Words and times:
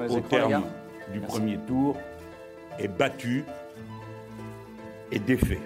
Dans 0.00 0.06
les 0.06 0.14
au 0.14 0.18
écrans, 0.18 0.28
terme 0.48 0.64
du 1.12 1.20
Merci. 1.20 1.36
premier 1.36 1.58
tour, 1.66 1.96
est 2.78 2.88
battu 2.88 3.44
et 5.12 5.18
défait. 5.18 5.60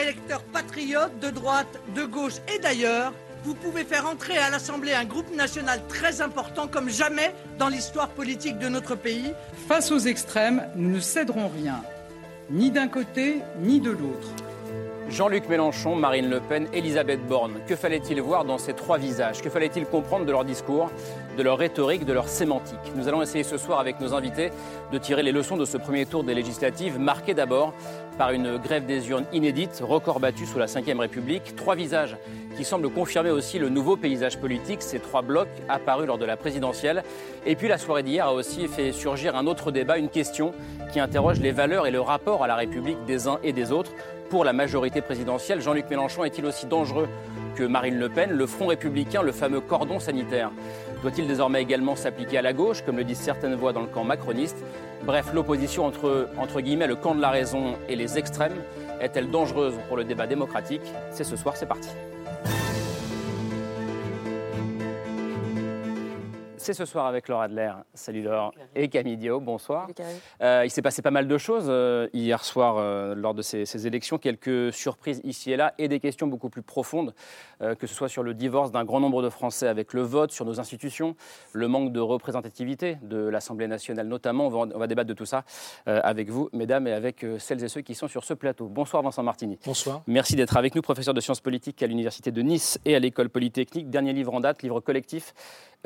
Électeurs 0.00 0.42
patriotes 0.44 1.18
de 1.20 1.30
droite, 1.30 1.80
de 1.96 2.04
gauche 2.04 2.34
et 2.54 2.60
d'ailleurs, 2.60 3.12
vous 3.44 3.54
pouvez 3.54 3.82
faire 3.84 4.06
entrer 4.06 4.38
à 4.38 4.50
l'Assemblée 4.50 4.92
un 4.92 5.04
groupe 5.04 5.34
national 5.34 5.80
très 5.88 6.20
important 6.20 6.68
comme 6.68 6.88
jamais 6.88 7.34
dans 7.58 7.68
l'histoire 7.68 8.08
politique 8.08 8.58
de 8.58 8.68
notre 8.68 8.94
pays. 8.94 9.32
Face 9.66 9.90
aux 9.90 9.98
extrêmes, 9.98 10.62
nous 10.76 10.90
ne 10.90 11.00
céderons 11.00 11.48
rien, 11.48 11.82
ni 12.50 12.70
d'un 12.70 12.88
côté 12.88 13.40
ni 13.60 13.80
de 13.80 13.90
l'autre. 13.90 14.28
Jean-Luc 15.08 15.48
Mélenchon, 15.48 15.94
Marine 15.94 16.28
Le 16.30 16.40
Pen, 16.40 16.66
Elisabeth 16.72 17.24
Borne. 17.26 17.60
Que 17.66 17.76
fallait-il 17.76 18.20
voir 18.20 18.44
dans 18.44 18.58
ces 18.58 18.72
trois 18.72 18.98
visages? 18.98 19.42
Que 19.42 19.50
fallait-il 19.50 19.84
comprendre 19.86 20.24
de 20.24 20.32
leur 20.32 20.44
discours, 20.44 20.90
de 21.36 21.42
leur 21.42 21.58
rhétorique, 21.58 22.04
de 22.04 22.12
leur 22.12 22.26
sémantique? 22.26 22.78
Nous 22.96 23.06
allons 23.06 23.22
essayer 23.22 23.44
ce 23.44 23.58
soir 23.58 23.78
avec 23.78 24.00
nos 24.00 24.14
invités 24.14 24.50
de 24.92 24.98
tirer 24.98 25.22
les 25.22 25.30
leçons 25.30 25.56
de 25.56 25.66
ce 25.66 25.76
premier 25.76 26.06
tour 26.06 26.24
des 26.24 26.34
législatives, 26.34 26.98
marqué 26.98 27.34
d'abord 27.34 27.74
par 28.16 28.30
une 28.30 28.56
grève 28.56 28.86
des 28.86 29.10
urnes 29.10 29.26
inédite, 29.32 29.82
record 29.84 30.20
battu 30.20 30.46
sous 30.46 30.58
la 30.58 30.66
Ve 30.66 30.98
République. 30.98 31.54
Trois 31.54 31.74
visages 31.74 32.16
qui 32.56 32.64
semblent 32.64 32.88
confirmer 32.88 33.30
aussi 33.30 33.58
le 33.58 33.68
nouveau 33.68 33.96
paysage 33.96 34.38
politique, 34.38 34.80
ces 34.80 35.00
trois 35.00 35.22
blocs 35.22 35.48
apparus 35.68 36.06
lors 36.06 36.18
de 36.18 36.24
la 36.24 36.36
présidentielle. 36.36 37.02
Et 37.46 37.56
puis 37.56 37.68
la 37.68 37.78
soirée 37.78 38.04
d'hier 38.04 38.26
a 38.26 38.32
aussi 38.32 38.68
fait 38.68 38.92
surgir 38.92 39.36
un 39.36 39.46
autre 39.46 39.70
débat, 39.70 39.98
une 39.98 40.08
question 40.08 40.54
qui 40.92 41.00
interroge 41.00 41.40
les 41.40 41.52
valeurs 41.52 41.86
et 41.86 41.90
le 41.90 42.00
rapport 42.00 42.42
à 42.42 42.46
la 42.46 42.54
République 42.54 43.04
des 43.06 43.28
uns 43.28 43.38
et 43.42 43.52
des 43.52 43.70
autres. 43.70 43.90
Pour 44.30 44.44
la 44.44 44.52
majorité 44.52 45.00
présidentielle, 45.00 45.60
Jean-Luc 45.60 45.88
Mélenchon 45.90 46.24
est-il 46.24 46.44
aussi 46.46 46.66
dangereux 46.66 47.08
que 47.54 47.62
Marine 47.62 47.98
Le 47.98 48.08
Pen 48.08 48.30
Le 48.30 48.46
Front 48.46 48.66
républicain, 48.66 49.22
le 49.22 49.32
fameux 49.32 49.60
cordon 49.60 50.00
sanitaire, 50.00 50.50
doit-il 51.02 51.28
désormais 51.28 51.62
également 51.62 51.94
s'appliquer 51.94 52.38
à 52.38 52.42
la 52.42 52.52
gauche, 52.52 52.82
comme 52.82 52.96
le 52.96 53.04
disent 53.04 53.18
certaines 53.18 53.54
voix 53.54 53.72
dans 53.72 53.82
le 53.82 53.86
camp 53.86 54.04
macroniste? 54.04 54.56
Bref, 55.04 55.26
l'opposition 55.34 55.84
entre, 55.84 56.60
guillemets, 56.60 56.86
le 56.86 56.96
camp 56.96 57.14
de 57.14 57.20
la 57.20 57.30
raison 57.30 57.74
et 57.88 57.96
les 57.96 58.18
extrêmes 58.18 58.56
est-elle 59.00 59.30
dangereuse 59.30 59.74
pour 59.88 59.96
le 59.96 60.04
débat 60.04 60.26
démocratique? 60.26 60.82
C'est 61.10 61.24
ce 61.24 61.36
soir, 61.36 61.56
c'est 61.56 61.66
parti. 61.66 61.90
C'est 66.64 66.72
ce 66.72 66.86
soir 66.86 67.04
avec 67.04 67.28
Laura 67.28 67.44
Adler. 67.44 67.72
Salut 67.92 68.22
Laure. 68.22 68.54
Et 68.74 68.88
Camille 68.88 69.18
Dio, 69.18 69.38
bonsoir. 69.38 69.86
Euh, 70.40 70.62
il 70.64 70.70
s'est 70.70 70.80
passé 70.80 71.02
pas 71.02 71.10
mal 71.10 71.28
de 71.28 71.36
choses 71.36 71.66
euh, 71.68 72.08
hier 72.14 72.42
soir 72.42 72.76
euh, 72.78 73.14
lors 73.14 73.34
de 73.34 73.42
ces, 73.42 73.66
ces 73.66 73.86
élections, 73.86 74.16
quelques 74.16 74.72
surprises 74.72 75.20
ici 75.24 75.52
et 75.52 75.58
là 75.58 75.74
et 75.76 75.88
des 75.88 76.00
questions 76.00 76.26
beaucoup 76.26 76.48
plus 76.48 76.62
profondes, 76.62 77.12
euh, 77.60 77.74
que 77.74 77.86
ce 77.86 77.94
soit 77.94 78.08
sur 78.08 78.22
le 78.22 78.32
divorce 78.32 78.72
d'un 78.72 78.86
grand 78.86 78.98
nombre 78.98 79.22
de 79.22 79.28
Français 79.28 79.68
avec 79.68 79.92
le 79.92 80.00
vote, 80.00 80.32
sur 80.32 80.46
nos 80.46 80.58
institutions, 80.58 81.16
le 81.52 81.68
manque 81.68 81.92
de 81.92 82.00
représentativité 82.00 82.96
de 83.02 83.18
l'Assemblée 83.18 83.68
nationale 83.68 84.08
notamment. 84.08 84.46
On 84.46 84.48
va, 84.48 84.58
on 84.74 84.78
va 84.78 84.86
débattre 84.86 85.08
de 85.08 85.14
tout 85.14 85.26
ça 85.26 85.44
euh, 85.86 86.00
avec 86.02 86.30
vous, 86.30 86.48
mesdames, 86.54 86.86
et 86.86 86.94
avec 86.94 87.24
euh, 87.24 87.38
celles 87.38 87.62
et 87.62 87.68
ceux 87.68 87.82
qui 87.82 87.94
sont 87.94 88.08
sur 88.08 88.24
ce 88.24 88.32
plateau. 88.32 88.68
Bonsoir 88.68 89.02
Vincent 89.02 89.22
Martini. 89.22 89.58
Bonsoir. 89.66 90.00
Merci 90.06 90.34
d'être 90.34 90.56
avec 90.56 90.74
nous, 90.74 90.80
professeur 90.80 91.12
de 91.12 91.20
sciences 91.20 91.42
politiques 91.42 91.82
à 91.82 91.86
l'Université 91.86 92.30
de 92.30 92.40
Nice 92.40 92.80
et 92.86 92.96
à 92.96 93.00
l'École 93.00 93.28
Polytechnique. 93.28 93.90
Dernier 93.90 94.14
livre 94.14 94.32
en 94.32 94.40
date, 94.40 94.62
livre 94.62 94.80
collectif, 94.80 95.34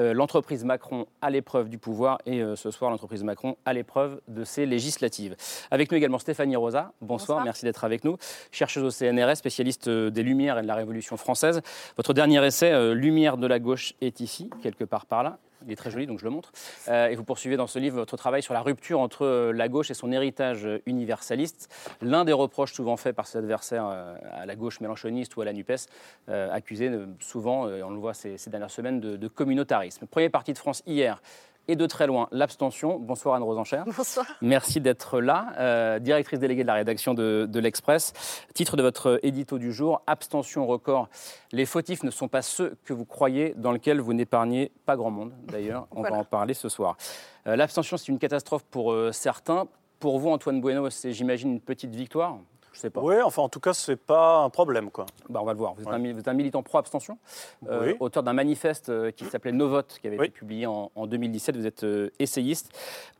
euh, 0.00 0.12
L'entreprise 0.12 0.64
Macron 0.64 1.06
à 1.20 1.31
l'épreuve 1.31 1.69
du 1.69 1.78
pouvoir 1.78 2.19
et 2.26 2.42
euh, 2.42 2.56
ce 2.56 2.70
soir, 2.70 2.91
l'entreprise 2.91 3.25
Macron 3.25 3.56
à 3.64 3.72
l'épreuve 3.72 4.20
de 4.28 4.44
ses 4.44 4.66
législatives. 4.66 5.36
Avec 5.70 5.91
nous 5.91 5.98
également 5.98 6.19
Stéphanie 6.19 6.56
Rosa. 6.56 6.92
Bonsoir, 7.00 7.19
Bonsoir. 7.19 7.44
merci 7.44 7.64
d'être 7.64 7.84
avec 7.84 8.04
nous. 8.04 8.16
Chercheuse 8.50 8.84
au 8.84 8.91
CNRS, 8.91 9.37
spécialiste 9.37 9.88
euh, 9.88 10.10
des 10.10 10.22
Lumières 10.22 10.58
et 10.58 10.62
de 10.62 10.66
la 10.66 10.75
Révolution 10.75 11.16
française. 11.16 11.60
Votre 11.97 12.12
dernier 12.14 12.44
essai, 12.44 12.94
Lumière 12.94 13.37
de 13.37 13.47
la 13.47 13.58
gauche, 13.58 13.94
est 14.00 14.20
ici, 14.20 14.50
quelque 14.62 14.84
part 14.84 15.06
par 15.06 15.22
là. 15.22 15.38
Il 15.66 15.72
est 15.72 15.76
très 15.76 15.91
joli, 15.91 16.06
donc 16.06 16.19
je 16.19 16.24
le 16.24 16.30
montre. 16.30 16.52
Euh, 16.88 17.08
et 17.08 17.16
vous 17.16 17.24
poursuivez 17.24 17.56
dans 17.56 17.66
ce 17.66 17.78
livre 17.78 17.96
votre 17.96 18.16
travail 18.16 18.42
sur 18.42 18.54
la 18.54 18.62
rupture 18.62 19.00
entre 19.00 19.24
euh, 19.24 19.52
la 19.52 19.69
gauche 19.69 19.91
et 19.91 19.94
son 19.94 20.12
héritage 20.12 20.66
euh, 20.66 20.82
universaliste. 20.86 21.69
L'un 22.00 22.24
des 22.24 22.32
reproches 22.32 22.72
souvent 22.72 22.96
faits 22.96 23.14
par 23.14 23.26
ses 23.26 23.38
adversaires 23.38 23.84
à 23.84 24.46
la 24.46 24.56
gauche 24.56 24.80
mélanchoniste 24.80 25.36
ou 25.36 25.41
à 25.41 25.44
la 25.44 25.52
NUPES, 25.52 25.88
euh, 26.28 27.06
souvent, 27.20 27.66
euh, 27.66 27.82
on 27.82 27.91
le 27.91 27.98
voit 27.98 28.14
ces, 28.14 28.36
dernières 28.48 28.70
semaines, 28.70 29.00
de 29.00 29.28
communautarisme. 29.28 30.06
Premier 30.06 30.28
parti 30.28 30.52
de 30.52 30.58
France 30.58 30.82
hier 30.86 31.20
et 31.68 31.76
de 31.76 31.86
très 31.86 32.06
loin, 32.06 32.28
l'abstention. 32.32 32.98
Bonsoir 32.98 33.34
Anne-Rose 33.34 33.58
Enchère. 33.58 33.84
Bonsoir. 33.84 34.26
Merci 34.40 34.80
d'être 34.80 35.20
là, 35.20 35.52
euh, 35.58 35.98
directrice 35.98 36.38
déléguée 36.38 36.62
de 36.62 36.66
la 36.66 36.74
rédaction 36.74 37.14
de, 37.14 37.46
de 37.48 37.60
l'Express. 37.60 38.14
Titre 38.54 38.76
de 38.76 38.82
votre 38.82 39.20
édito 39.22 39.58
du 39.58 39.72
jour, 39.72 40.02
Abstention 40.06 40.66
record. 40.66 41.08
Les 41.52 41.66
fautifs 41.66 42.02
ne 42.02 42.10
sont 42.10 42.28
pas 42.28 42.42
ceux 42.42 42.76
que 42.84 42.92
vous 42.92 43.04
croyez, 43.04 43.54
dans 43.56 43.72
lequel 43.72 44.00
vous 44.00 44.14
n'épargnez 44.14 44.72
pas 44.86 44.96
grand 44.96 45.10
monde. 45.10 45.32
D'ailleurs, 45.46 45.86
on 45.90 46.02
va 46.02 46.12
en 46.14 46.24
parler 46.24 46.54
ce 46.54 46.68
soir. 46.68 46.96
Euh, 47.46 47.54
L'abstention, 47.54 47.96
c'est 47.96 48.08
une 48.08 48.18
catastrophe 48.18 48.64
pour 48.64 48.92
euh, 48.92 49.12
certains. 49.12 49.66
Pour 50.00 50.18
vous, 50.18 50.30
Antoine 50.30 50.60
Bueno, 50.60 50.88
c'est, 50.90 51.12
j'imagine, 51.12 51.52
une 51.52 51.60
petite 51.60 51.94
victoire? 51.94 52.38
Je 52.72 52.80
sais 52.80 52.90
pas. 52.90 53.00
Oui, 53.00 53.14
enfin, 53.24 53.42
en 53.42 53.48
tout 53.48 53.60
cas, 53.60 53.72
c'est 53.74 53.96
pas 53.96 54.38
un 54.38 54.50
problème, 54.50 54.90
quoi. 54.90 55.06
Bah, 55.28 55.40
on 55.42 55.44
va 55.44 55.52
le 55.52 55.58
voir. 55.58 55.74
Vous 55.74 55.80
êtes, 55.82 55.88
Ouais. 55.88 55.94
un, 55.94 55.98
mi- 55.98 56.12
vous 56.12 56.20
êtes 56.20 56.28
un 56.28 56.32
militant 56.34 56.62
pro-abstention, 56.62 57.18
euh, 57.68 57.86
Oui. 57.88 57.96
auteur 58.00 58.22
d'un 58.22 58.32
manifeste 58.34 58.88
euh, 58.88 59.10
qui 59.10 59.24
s'appelait 59.24 59.52
No 59.52 59.68
Vote, 59.68 59.98
qui 60.00 60.06
avait 60.06 60.18
Oui. 60.18 60.26
été 60.26 60.34
publié 60.34 60.66
en, 60.66 60.90
en 60.94 61.06
2017. 61.06 61.56
Vous 61.56 61.66
êtes 61.66 61.84
euh, 61.84 62.10
essayiste. 62.18 62.70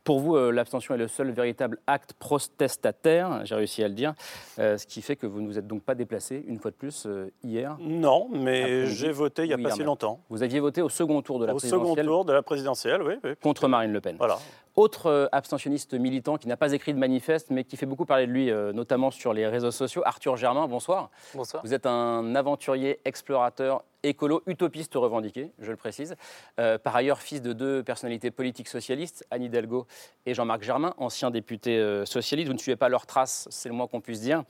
Pour 0.03 0.19
vous, 0.19 0.35
euh, 0.35 0.51
l'abstention 0.51 0.95
est 0.95 0.97
le 0.97 1.07
seul 1.07 1.31
véritable 1.31 1.77
acte 1.87 2.13
protestataire, 2.13 3.41
j'ai 3.45 3.55
réussi 3.55 3.83
à 3.83 3.87
le 3.87 3.93
dire, 3.93 4.13
ce 4.57 4.85
qui 4.85 5.01
fait 5.01 5.15
que 5.15 5.27
vous 5.27 5.41
ne 5.41 5.47
vous 5.47 5.57
êtes 5.57 5.67
donc 5.67 5.83
pas 5.83 5.95
déplacé, 5.95 6.43
une 6.47 6.59
fois 6.59 6.71
de 6.71 6.75
plus, 6.75 7.07
hier. 7.43 7.77
Non, 7.79 8.27
mais 8.31 8.85
j'ai 8.87 9.11
voté 9.11 9.43
il 9.43 9.47
n'y 9.47 9.53
a 9.53 9.57
Oui, 9.57 9.63
pas 9.63 9.71
si 9.71 9.83
longtemps. 9.83 10.19
Vous 10.29 10.41
aviez 10.43 10.59
voté 10.59 10.81
au 10.81 10.89
second 10.89 11.21
tour 11.21 11.39
de 11.39 11.45
la 11.45 11.53
Au 11.53 11.59
second 11.59 11.77
présidentielle 11.79 12.05
tour 12.05 12.25
de 12.25 12.33
la 12.33 12.41
présidentielle, 12.41 13.01
oui. 13.03 13.13
oui. 13.23 13.31
contre 13.41 13.67
Marine 13.67 13.91
Le 13.91 14.01
Pen. 14.01 14.15
Voilà. 14.17 14.37
Autre 14.79 15.07
euh, 15.07 15.27
abstentionniste 15.33 15.93
militant 15.93 16.37
qui 16.37 16.47
n'a 16.47 16.55
pas 16.55 16.71
écrit 16.71 16.93
de 16.93 16.99
manifeste, 16.99 17.49
mais 17.49 17.65
qui 17.65 17.75
fait 17.75 17.85
beaucoup 17.85 18.05
parler 18.05 18.27
de 18.27 18.31
lui, 18.31 18.49
euh, 18.49 18.71
notamment 18.71 19.11
sur 19.11 19.33
les 19.33 19.45
réseaux 19.45 19.71
sociaux, 19.71 20.01
Arthur 20.05 20.37
Germain, 20.37 20.69
bonsoir. 20.69 21.09
Bonsoir. 21.35 21.61
Vous 21.65 21.73
êtes 21.73 21.85
un 21.85 22.33
aventurier, 22.33 23.01
explorateur, 23.03 23.83
écolo, 24.03 24.41
utopiste 24.47 24.95
revendiqué, 24.95 25.51
je 25.59 25.71
le 25.71 25.75
précise. 25.75 26.15
Euh, 26.61 26.77
par 26.77 26.95
ailleurs, 26.95 27.21
fils 27.21 27.41
de 27.41 27.51
deux 27.51 27.83
personnalités 27.83 28.31
politiques 28.31 28.69
socialistes, 28.69 29.25
Anne 29.31 29.43
Hidalgo 29.43 29.85
et 30.25 30.33
Jean-Marc 30.33 30.63
Germain, 30.63 30.93
anciens 30.97 31.29
députés 31.29 31.77
euh, 31.77 32.05
socialistes. 32.05 32.47
Vous 32.47 32.53
ne 32.53 32.59
suivez 32.59 32.77
pas 32.77 32.87
leurs 32.87 33.05
traces, 33.05 33.49
c'est 33.51 33.67
le 33.67 33.75
moins 33.75 33.87
qu'on 33.87 33.99
puisse 33.99 34.21
dire. 34.21 34.43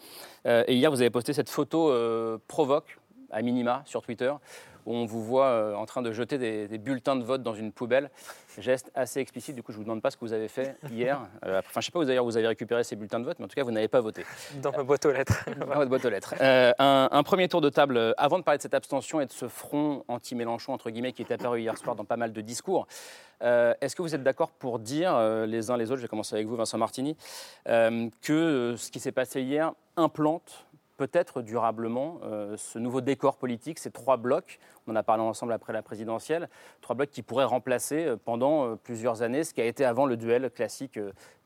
Euh, 0.45 0.63
et 0.67 0.75
hier, 0.75 0.91
vous 0.91 1.01
avez 1.01 1.09
posté 1.09 1.33
cette 1.33 1.49
photo 1.49 1.91
provoque, 2.47 2.99
à 3.31 3.41
minima, 3.41 3.83
sur 3.85 4.01
Twitter, 4.01 4.31
où 4.89 4.95
on 4.95 5.05
vous 5.05 5.23
voit 5.23 5.45
euh, 5.45 5.75
en 5.75 5.85
train 5.85 6.01
de 6.01 6.11
jeter 6.11 6.39
des, 6.39 6.67
des 6.67 6.79
bulletins 6.79 7.15
de 7.15 7.23
vote 7.23 7.43
dans 7.43 7.53
une 7.53 7.71
poubelle. 7.71 8.09
Geste 8.57 8.91
assez 8.95 9.19
explicite, 9.19 9.55
du 9.55 9.61
coup, 9.61 9.71
je 9.71 9.77
ne 9.77 9.83
vous 9.83 9.85
demande 9.85 10.01
pas 10.01 10.09
ce 10.09 10.17
que 10.17 10.25
vous 10.25 10.33
avez 10.33 10.47
fait 10.49 10.75
hier. 10.91 11.21
Euh, 11.45 11.59
Enfin, 11.59 11.73
je 11.75 11.79
ne 11.79 11.83
sais 11.83 11.91
pas 11.91 11.99
où 11.99 12.03
d'ailleurs 12.05 12.25
vous 12.25 12.35
avez 12.37 12.47
récupéré 12.47 12.83
ces 12.83 12.95
bulletins 12.95 13.19
de 13.19 13.25
vote, 13.25 13.37
mais 13.39 13.45
en 13.45 13.47
tout 13.47 13.55
cas, 13.55 13.63
vous 13.63 13.71
n'avez 13.71 13.87
pas 13.87 14.01
voté 14.01 14.25
Dans 14.61 14.71
ma 14.71 14.83
boîte 14.83 15.05
aux 15.05 15.11
lettres. 15.11 15.45
dans 15.59 15.67
votre 15.67 15.85
boîte 15.89 16.03
aux 16.03 16.09
lettres. 16.09 16.33
Euh, 16.41 16.73
un, 16.79 17.07
un 17.11 17.23
premier 17.23 17.47
tour 17.47 17.61
de 17.61 17.69
table, 17.69 18.13
avant 18.17 18.39
de 18.39 18.43
parler 18.43 18.57
de 18.57 18.61
cette 18.63 18.73
abstention 18.73 19.21
et 19.21 19.25
de 19.25 19.31
ce 19.31 19.47
front 19.47 20.03
anti-Mélenchon, 20.07 20.73
entre 20.73 20.89
guillemets, 20.89 21.13
qui 21.13 21.21
est 21.21 21.31
apparu 21.31 21.61
hier 21.61 21.77
soir 21.77 21.95
dans 21.95 22.03
pas 22.05 22.17
mal 22.17 22.33
de 22.33 22.41
discours. 22.41 22.87
Euh, 23.43 23.73
Est-ce 23.81 23.95
que 23.95 24.01
vous 24.01 24.15
êtes 24.15 24.23
d'accord 24.23 24.49
pour 24.51 24.79
dire, 24.79 25.15
euh, 25.15 25.45
les 25.45 25.69
uns 25.71 25.77
les 25.77 25.91
autres, 25.91 25.97
je 25.97 26.01
vais 26.03 26.07
commencer 26.09 26.35
avec 26.35 26.47
vous, 26.47 26.55
Vincent 26.55 26.77
Martini, 26.77 27.15
euh, 27.67 28.09
que 28.21 28.75
ce 28.77 28.91
qui 28.91 28.99
s'est 28.99 29.11
passé 29.13 29.41
hier 29.41 29.71
implante 29.95 30.65
peut-être 30.99 31.41
durablement 31.41 32.19
euh, 32.23 32.57
ce 32.57 32.77
nouveau 32.77 32.99
décor 32.99 33.37
politique, 33.37 33.79
ces 33.79 33.89
trois 33.89 34.17
blocs, 34.17 34.59
on 34.85 34.91
en 34.91 34.95
a 34.97 35.03
parlé 35.03 35.23
ensemble 35.23 35.53
après 35.53 35.71
la 35.71 35.81
présidentielle, 35.81 36.49
trois 36.81 36.93
blocs 36.93 37.09
qui 37.09 37.21
pourraient 37.21 37.45
remplacer 37.45 38.05
euh, 38.05 38.17
pendant 38.17 38.65
euh, 38.65 38.75
plusieurs 38.75 39.21
années 39.21 39.45
ce 39.45 39.53
qui 39.53 39.61
a 39.61 39.65
été 39.65 39.85
avant 39.85 40.05
le 40.05 40.17
duel 40.17 40.51
classique 40.51 40.99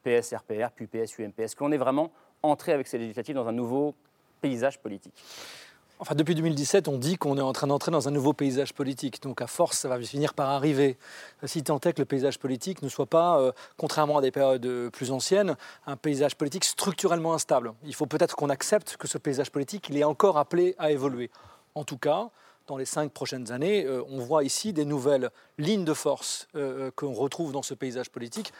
PS-RPR, 0.03 0.71
puis 0.75 0.87
PS-UMP. 0.87 1.35
Qu'on 1.55 1.71
est 1.71 1.77
vraiment 1.77 2.11
entré 2.41 2.71
avec 2.73 2.87
ces 2.87 2.97
législatives 2.97 3.35
dans 3.35 3.47
un 3.47 3.51
nouveau 3.51 3.93
paysage 4.41 4.79
politique 4.79 5.13
Enfin, 6.03 6.15
depuis 6.15 6.35
2017, 6.35 6.89
on 6.89 6.97
dit 6.97 7.15
qu'on 7.15 7.37
est 7.37 7.41
en 7.41 7.53
train 7.53 7.67
d'entrer 7.67 7.89
dans 7.89 8.09
un 8.09 8.11
nouveau 8.11 8.33
paysage 8.33 8.73
politique. 8.73 9.23
Donc, 9.23 9.41
à 9.41 9.47
force, 9.47 9.77
ça 9.77 9.87
va 9.87 9.97
finir 10.01 10.33
par 10.33 10.49
arriver. 10.49 10.97
Si 11.45 11.63
tant 11.63 11.79
est 11.79 11.93
que 11.93 12.01
le 12.01 12.05
paysage 12.05 12.39
politique 12.39 12.81
ne 12.81 12.89
soit 12.89 13.05
pas, 13.05 13.39
euh, 13.39 13.53
contrairement 13.77 14.17
à 14.17 14.21
des 14.21 14.29
périodes 14.29 14.65
euh, 14.65 14.89
plus 14.89 15.11
anciennes, 15.11 15.55
un 15.87 15.95
paysage 15.95 16.35
politique 16.35 16.65
structurellement 16.65 17.33
instable. 17.33 17.71
Il 17.85 17.95
faut 17.95 18.05
peut-être 18.05 18.35
qu'on 18.35 18.49
accepte 18.49 18.97
que 18.97 19.07
ce 19.07 19.17
paysage 19.17 19.49
politique, 19.49 19.87
il 19.87 19.97
est 19.97 20.03
encore 20.03 20.37
appelé 20.37 20.75
à 20.77 20.91
évoluer. 20.91 21.31
En 21.73 21.85
tout 21.85 21.97
cas, 21.97 22.31
dans 22.67 22.75
les 22.75 22.83
cinq 22.83 23.09
prochaines 23.13 23.53
années, 23.53 23.85
euh, 23.85 24.03
on 24.09 24.19
voit 24.19 24.43
ici 24.43 24.73
des 24.73 24.83
nouvelles 24.83 25.29
lignes 25.57 25.85
de 25.85 25.93
force 25.93 26.47
euh, 26.55 26.89
qu'on 26.95 27.13
retrouve 27.13 27.51
dans 27.51 27.61
ce 27.61 27.73
paysage 27.73 28.09
politique, 28.09 28.51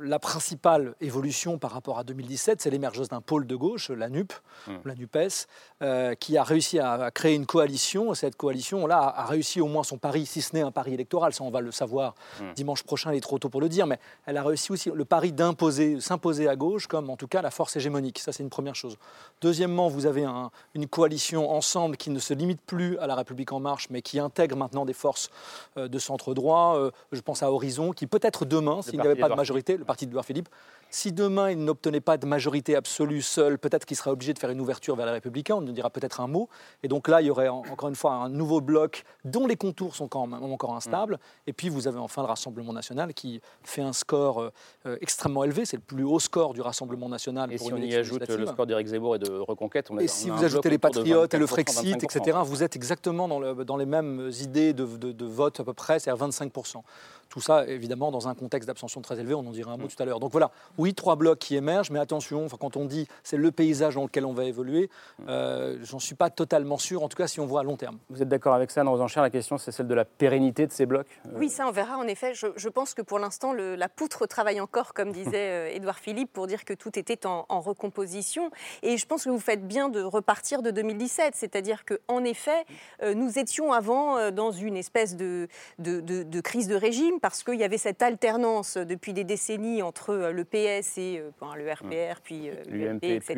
la 0.00 0.18
principale 0.18 0.94
évolution 1.00 1.58
par 1.58 1.70
rapport 1.72 1.98
à 1.98 2.04
2017, 2.04 2.60
c'est 2.62 2.70
l'émergence 2.70 3.08
d'un 3.08 3.20
pôle 3.20 3.46
de 3.46 3.54
gauche, 3.56 3.90
la 3.90 4.08
NUP, 4.08 4.32
Mm. 4.68 4.72
la 4.84 4.94
NUPES, 4.94 5.46
euh, 5.82 6.14
qui 6.14 6.36
a 6.38 6.44
réussi 6.44 6.78
à, 6.78 6.92
à 6.92 7.10
créer 7.10 7.34
une 7.34 7.46
coalition. 7.46 8.14
Cette 8.14 8.36
coalition-là 8.36 8.96
a, 8.98 9.22
a 9.22 9.26
réussi 9.26 9.60
au 9.60 9.66
moins 9.66 9.82
son 9.82 9.98
pari, 9.98 10.24
si 10.24 10.40
ce 10.40 10.54
n'est 10.54 10.62
un 10.62 10.70
pari 10.70 10.94
électoral, 10.94 11.32
ça 11.32 11.42
on 11.44 11.50
va 11.50 11.60
le 11.60 11.72
savoir 11.72 12.14
Mm. 12.40 12.52
dimanche 12.54 12.82
prochain, 12.84 13.12
il 13.12 13.16
est 13.16 13.20
trop 13.20 13.38
tôt 13.38 13.48
pour 13.48 13.60
le 13.60 13.68
dire, 13.68 13.86
mais 13.86 13.98
elle 14.26 14.36
a 14.36 14.42
réussi 14.44 14.70
aussi 14.72 14.90
le 14.94 15.04
pari 15.04 15.32
d'imposer, 15.32 16.00
s'imposer 16.00 16.48
à 16.48 16.54
gauche 16.56 16.86
comme 16.86 17.10
en 17.10 17.16
tout 17.16 17.26
cas 17.28 17.42
la 17.42 17.50
force 17.50 17.74
hégémonique. 17.76 18.18
Ça, 18.20 18.32
c'est 18.32 18.42
une 18.42 18.50
première 18.50 18.74
chose. 18.76 18.96
Deuxièmement, 19.40 19.88
vous 19.88 20.06
avez 20.06 20.24
un- 20.24 20.50
une 20.74 20.86
coalition 20.86 21.50
ensemble 21.50 21.96
qui 21.96 22.10
ne 22.10 22.18
se 22.20 22.32
limite 22.34 22.60
plus 22.62 22.98
à 22.98 23.06
la 23.06 23.14
République 23.16 23.52
en 23.52 23.60
marche, 23.60 23.88
mais 23.90 24.00
qui 24.02 24.18
intègre 24.20 24.56
maintenant 24.56 24.84
des 24.86 24.92
forces 24.94 25.30
euh, 25.76 25.88
de 25.88 25.98
centre 25.98 26.31
droit. 26.34 26.76
Euh, 26.76 26.90
je 27.12 27.20
pense 27.20 27.42
à 27.42 27.50
Horizon, 27.52 27.92
qui 27.92 28.06
peut-être 28.06 28.44
demain, 28.44 28.82
s'il 28.82 28.94
n'y 28.94 29.00
avait 29.00 29.14
pas 29.20 29.28
de 29.28 29.34
majorité, 29.36 29.76
le 29.76 29.84
parti 29.84 30.06
d'Edouard 30.06 30.24
Philippe, 30.24 30.48
si 30.90 31.10
demain 31.12 31.50
il 31.50 31.58
n'obtenait 31.64 32.00
pas 32.00 32.16
de 32.18 32.26
majorité 32.26 32.76
absolue 32.76 33.22
seul, 33.22 33.58
peut-être 33.58 33.86
qu'il 33.86 33.96
serait 33.96 34.10
obligé 34.10 34.34
de 34.34 34.38
faire 34.38 34.50
une 34.50 34.60
ouverture 34.60 34.94
vers 34.94 35.06
les 35.06 35.12
Républicains, 35.12 35.54
on 35.56 35.60
nous 35.62 35.72
dira 35.72 35.88
peut-être 35.90 36.20
un 36.20 36.26
mot. 36.26 36.48
Et 36.82 36.88
donc 36.88 37.08
là, 37.08 37.22
il 37.22 37.26
y 37.26 37.30
aurait 37.30 37.48
en- 37.48 37.62
encore 37.70 37.88
une 37.88 37.94
fois 37.94 38.12
un 38.12 38.28
nouveau 38.28 38.60
bloc 38.60 39.04
dont 39.24 39.46
les 39.46 39.56
contours 39.56 39.96
sont 39.96 40.08
quand 40.08 40.26
même 40.26 40.42
encore 40.42 40.74
instables. 40.74 41.18
Et 41.46 41.52
puis 41.54 41.68
vous 41.70 41.88
avez 41.88 41.98
enfin 41.98 42.22
le 42.22 42.28
Rassemblement 42.28 42.72
national 42.74 43.14
qui 43.14 43.40
fait 43.62 43.80
un 43.82 43.92
score 43.94 44.40
euh, 44.42 44.50
euh, 44.86 44.96
extrêmement 45.00 45.44
élevé. 45.44 45.64
C'est 45.64 45.76
le 45.78 45.82
plus 45.82 46.04
haut 46.04 46.18
score 46.20 46.52
du 46.52 46.60
Rassemblement 46.60 47.08
national 47.08 47.50
Et 47.52 47.56
pour 47.56 47.68
si 47.68 47.72
une 47.72 47.78
on 47.78 47.82
y 47.82 47.94
ajoute 47.94 48.28
le 48.28 48.46
score 48.46 48.66
d'Éric 48.66 48.86
Zemmour 48.88 49.16
et 49.16 49.18
de 49.18 49.30
Reconquête, 49.32 49.90
on 49.90 49.96
a 49.96 50.02
Et 50.02 50.04
on 50.04 50.08
si 50.08 50.28
a 50.30 50.34
un 50.34 50.36
vous 50.36 50.44
ajoutez 50.44 50.68
les 50.68 50.76
de 50.76 50.80
patriotes 50.80 51.32
et 51.32 51.38
le 51.38 51.46
24%, 51.46 51.48
Frexit, 51.48 51.96
25%. 51.96 52.04
etc., 52.18 52.38
vous 52.44 52.62
êtes 52.62 52.76
exactement 52.76 53.28
dans, 53.28 53.40
le- 53.40 53.64
dans 53.64 53.76
les 53.78 53.86
mêmes 53.86 54.30
idées 54.40 54.72
de, 54.74 54.84
de- 54.84 55.12
de 55.12 55.24
vote 55.24 55.58
à 55.60 55.64
peu 55.64 55.72
près, 55.72 55.98
c'est-à-dire 55.98 56.18
25%. 56.30 56.84
Tout 57.32 57.40
ça, 57.40 57.66
évidemment, 57.66 58.10
dans 58.10 58.28
un 58.28 58.34
contexte 58.34 58.66
d'abstention 58.66 59.00
très 59.00 59.18
élevé, 59.18 59.32
on 59.32 59.38
en 59.40 59.52
dira 59.52 59.72
un 59.72 59.78
mot 59.78 59.86
tout 59.88 60.00
à 60.02 60.04
l'heure. 60.04 60.20
Donc 60.20 60.32
voilà, 60.32 60.50
oui, 60.76 60.92
trois 60.92 61.16
blocs 61.16 61.38
qui 61.38 61.56
émergent, 61.56 61.90
mais 61.90 61.98
attention, 61.98 62.44
enfin, 62.44 62.58
quand 62.60 62.76
on 62.76 62.84
dit 62.84 63.08
c'est 63.22 63.38
le 63.38 63.50
paysage 63.50 63.94
dans 63.94 64.02
lequel 64.02 64.26
on 64.26 64.34
va 64.34 64.44
évoluer, 64.44 64.90
euh, 65.28 65.78
j'en 65.82 65.98
suis 65.98 66.14
pas 66.14 66.28
totalement 66.28 66.76
sûr, 66.76 67.02
en 67.02 67.08
tout 67.08 67.16
cas 67.16 67.26
si 67.26 67.40
on 67.40 67.46
voit 67.46 67.60
à 67.60 67.62
long 67.62 67.78
terme. 67.78 67.96
Vous 68.10 68.20
êtes 68.20 68.28
d'accord 68.28 68.52
avec 68.52 68.70
ça, 68.70 68.82
Anne 68.82 68.88
Rosenchère 68.88 69.22
La 69.22 69.30
question, 69.30 69.56
c'est 69.56 69.72
celle 69.72 69.88
de 69.88 69.94
la 69.94 70.04
pérennité 70.04 70.66
de 70.66 70.72
ces 70.72 70.84
blocs 70.84 71.06
Euh, 71.26 71.30
Oui, 71.38 71.48
ça, 71.48 71.66
on 71.66 71.70
verra. 71.70 71.96
En 71.96 72.06
effet, 72.06 72.34
je, 72.34 72.48
je 72.54 72.68
pense 72.68 72.92
que 72.92 73.00
pour 73.00 73.18
l'instant, 73.18 73.54
la 73.54 73.88
poutre 73.88 74.26
travaille 74.26 74.60
encore, 74.60 74.92
comme 74.92 75.10
disait 75.24 75.70
euh, 75.70 75.74
Édouard 75.74 75.98
Philippe, 76.00 76.34
pour 76.34 76.46
dire 76.46 76.66
que 76.66 76.74
tout 76.74 76.98
était 76.98 77.24
en, 77.26 77.46
en 77.48 77.60
recomposition. 77.60 78.50
Et 78.82 78.98
je 78.98 79.06
pense 79.06 79.24
que 79.24 79.30
vous 79.30 79.40
faites 79.40 79.66
bien 79.66 79.88
de 79.88 80.02
repartir 80.02 80.60
de 80.60 80.70
2017. 80.70 81.34
C'est-à-dire 81.34 81.84
qu'en 81.86 82.24
effet, 82.24 82.66
euh, 83.02 83.14
nous 83.14 83.38
étions 83.38 83.72
avant 83.72 84.18
euh, 84.18 84.30
dans 84.30 84.50
une 84.52 84.76
espèce 84.76 85.16
de, 85.16 85.48
de, 85.78 86.00
de- 86.00 86.22
de 86.24 86.40
crise 86.42 86.68
de 86.68 86.74
régime, 86.74 87.20
parce 87.22 87.42
qu'il 87.42 87.54
y 87.54 87.64
avait 87.64 87.78
cette 87.78 88.02
alternance 88.02 88.76
depuis 88.76 89.14
des 89.14 89.24
décennies 89.24 89.80
entre 89.80 90.10
euh, 90.10 90.32
le 90.32 90.44
PS 90.44 90.98
et 90.98 91.20
euh, 91.20 91.30
bon, 91.40 91.54
le 91.54 91.70
RPR, 91.72 92.20
puis 92.22 92.50
euh, 92.50 92.54
l'UMP 92.68 93.04
etc 93.04 93.34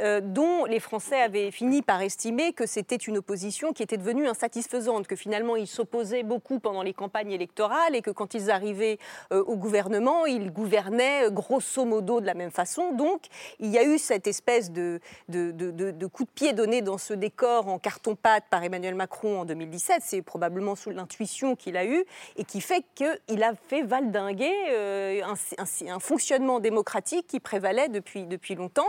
euh, 0.00 0.20
dont 0.22 0.64
les 0.66 0.78
Français 0.80 1.20
avaient 1.20 1.50
fini 1.50 1.82
par 1.82 2.00
estimer 2.02 2.52
que 2.52 2.66
c'était 2.66 2.94
une 2.96 3.18
opposition 3.18 3.72
qui 3.72 3.82
était 3.82 3.96
devenue 3.96 4.28
insatisfaisante, 4.28 5.06
que 5.06 5.16
finalement 5.16 5.56
ils 5.56 5.66
s'opposaient 5.66 6.22
beaucoup 6.22 6.60
pendant 6.60 6.82
les 6.82 6.92
campagnes 6.92 7.32
électorales 7.32 7.96
et 7.96 8.02
que 8.02 8.10
quand 8.10 8.34
ils 8.34 8.50
arrivaient 8.50 8.98
euh, 9.32 9.42
au 9.44 9.56
gouvernement, 9.56 10.26
ils 10.26 10.52
gouvernaient 10.52 11.30
grosso 11.30 11.84
modo 11.84 12.20
de 12.20 12.26
la 12.26 12.34
même 12.34 12.50
façon. 12.50 12.92
Donc 12.92 13.22
il 13.60 13.70
y 13.70 13.78
a 13.78 13.84
eu 13.84 13.98
cette 13.98 14.26
espèce 14.26 14.70
de, 14.70 15.00
de, 15.28 15.50
de- 15.52 15.70
de- 15.70 15.90
de 15.90 16.06
coup 16.06 16.24
de 16.24 16.30
pied 16.30 16.52
donné 16.52 16.82
dans 16.82 16.98
ce 16.98 17.14
décor 17.14 17.68
en 17.68 17.78
carton-pâte 17.78 18.44
par 18.50 18.62
Emmanuel 18.62 18.94
Macron 18.94 19.40
en 19.40 19.44
2017. 19.46 20.02
C'est 20.04 20.20
probablement 20.22 20.74
sous 20.76 20.90
l'intuition 20.90 21.56
qu'il 21.56 21.76
a 21.78 21.86
eue 21.86 22.04
et 22.36 22.44
qui 22.44 22.60
fait 22.60 22.73
qu'il 22.94 23.42
a 23.42 23.52
fait 23.68 23.82
valdinguer 23.82 24.52
euh, 24.70 25.20
un, 25.24 25.34
un- 25.62 25.94
un 25.94 25.98
fonctionnement 25.98 26.60
démocratique 26.60 27.26
qui 27.26 27.40
prévalait 27.40 27.88
depuis, 27.88 28.26
depuis 28.26 28.54
longtemps. 28.54 28.88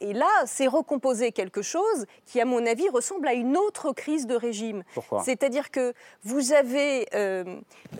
Et 0.00 0.12
là, 0.12 0.28
c'est 0.46 0.66
recomposer 0.66 1.32
quelque 1.32 1.62
chose 1.62 2.06
qui, 2.26 2.40
à 2.40 2.44
mon 2.44 2.64
avis, 2.66 2.88
ressemble 2.88 3.28
à 3.28 3.34
une 3.34 3.56
autre 3.56 3.92
crise 3.92 4.26
de 4.26 4.34
régime. 4.34 4.82
Pourquoi? 4.94 5.22
C'est-à-dire 5.24 5.70
que 5.70 5.94
vous 6.24 6.52
avez, 6.52 7.06
euh, 7.14 7.44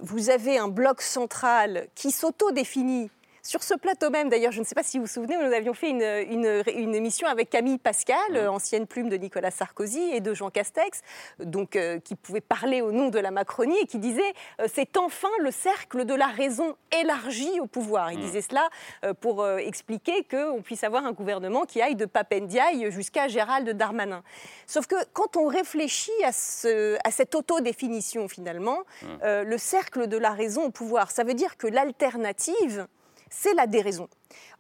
vous 0.03 0.31
avez 0.31 0.59
un 0.59 0.69
bloc 0.69 1.03
central 1.03 1.89
qui 1.95 2.11
s'auto-définit. 2.11 3.11
Sur 3.45 3.65
ce 3.65 3.75
plateau 3.75 4.09
même, 4.11 4.29
d'ailleurs, 4.29 4.53
je 4.53 4.61
ne 4.61 4.65
sais 4.65 4.77
pas 4.77 4.85
si 4.85 4.99
vous 4.99 5.05
vous 5.05 5.11
souvenez, 5.11 5.37
nous 5.37 5.53
avions 5.53 5.75
fait 5.75 5.91
une, 5.91 6.01
une- 6.01 6.63
une 6.77 6.95
émission 6.95 7.27
avec 7.27 7.51
Camille 7.51 7.79
Pascal, 7.79 8.49
ancienne 8.49 8.87
plume 8.87 9.09
de 9.09 9.17
Nicolas 9.17 9.51
Sarkozy 9.51 10.01
et 10.13 10.21
de 10.21 10.33
Jean 10.33 10.49
Castex, 10.51 11.01
donc 11.41 11.75
euh, 11.75 11.99
qui 11.99 12.15
pouvait 12.15 12.41
parler 12.41 12.83
au 12.83 12.93
nom 12.93 13.09
de 13.09 13.19
la 13.19 13.33
Macronie 13.33 13.77
et 13.83 13.87
qui 13.87 13.99
disait 13.99 14.23
euh, 14.61 14.67
c'est 14.73 14.97
enfin 14.97 15.29
le 15.41 15.51
cercle 15.51 16.05
de 16.05 16.15
la 16.15 16.27
raison 16.29 16.77
élargi 17.01 17.59
au 17.59 17.67
pouvoir. 17.67 18.13
Il 18.13 18.21
disait 18.21 18.43
cela 18.43 18.69
euh, 19.05 19.13
pour 19.13 19.45
expliquer 19.49 20.23
qu'on 20.23 20.63
puisse 20.63 20.85
avoir 20.85 21.05
un 21.05 21.13
gouvernement 21.13 21.65
qui 21.65 21.83
aille 21.83 21.97
de 21.97 22.07
Papendiaï 22.07 22.93
jusqu'à 22.93 23.27
Gérald 23.27 23.69
Darmanin. 23.71 24.23
Sauf 24.69 24.87
que 24.87 24.95
quand 25.13 25.37
on 25.37 25.47
réfléchit 25.49 26.13
à, 26.25 26.31
ce- 26.31 26.97
à 27.05 27.11
cette 27.11 27.35
autodéfinition 27.35 28.29
finalement, 28.29 28.79
le 29.23 29.59
cercle 29.59 30.07
de 30.07 30.17
la 30.17 30.31
raison 30.31 30.67
au 30.67 30.71
pouvoir, 30.71 31.11
ça 31.11 31.25
veut 31.25 31.35
dire 31.35 31.57
que 31.57 31.67
l'alternative, 31.67 32.87
c'est 33.35 33.55
la 33.55 33.67
déraison. 33.67 34.09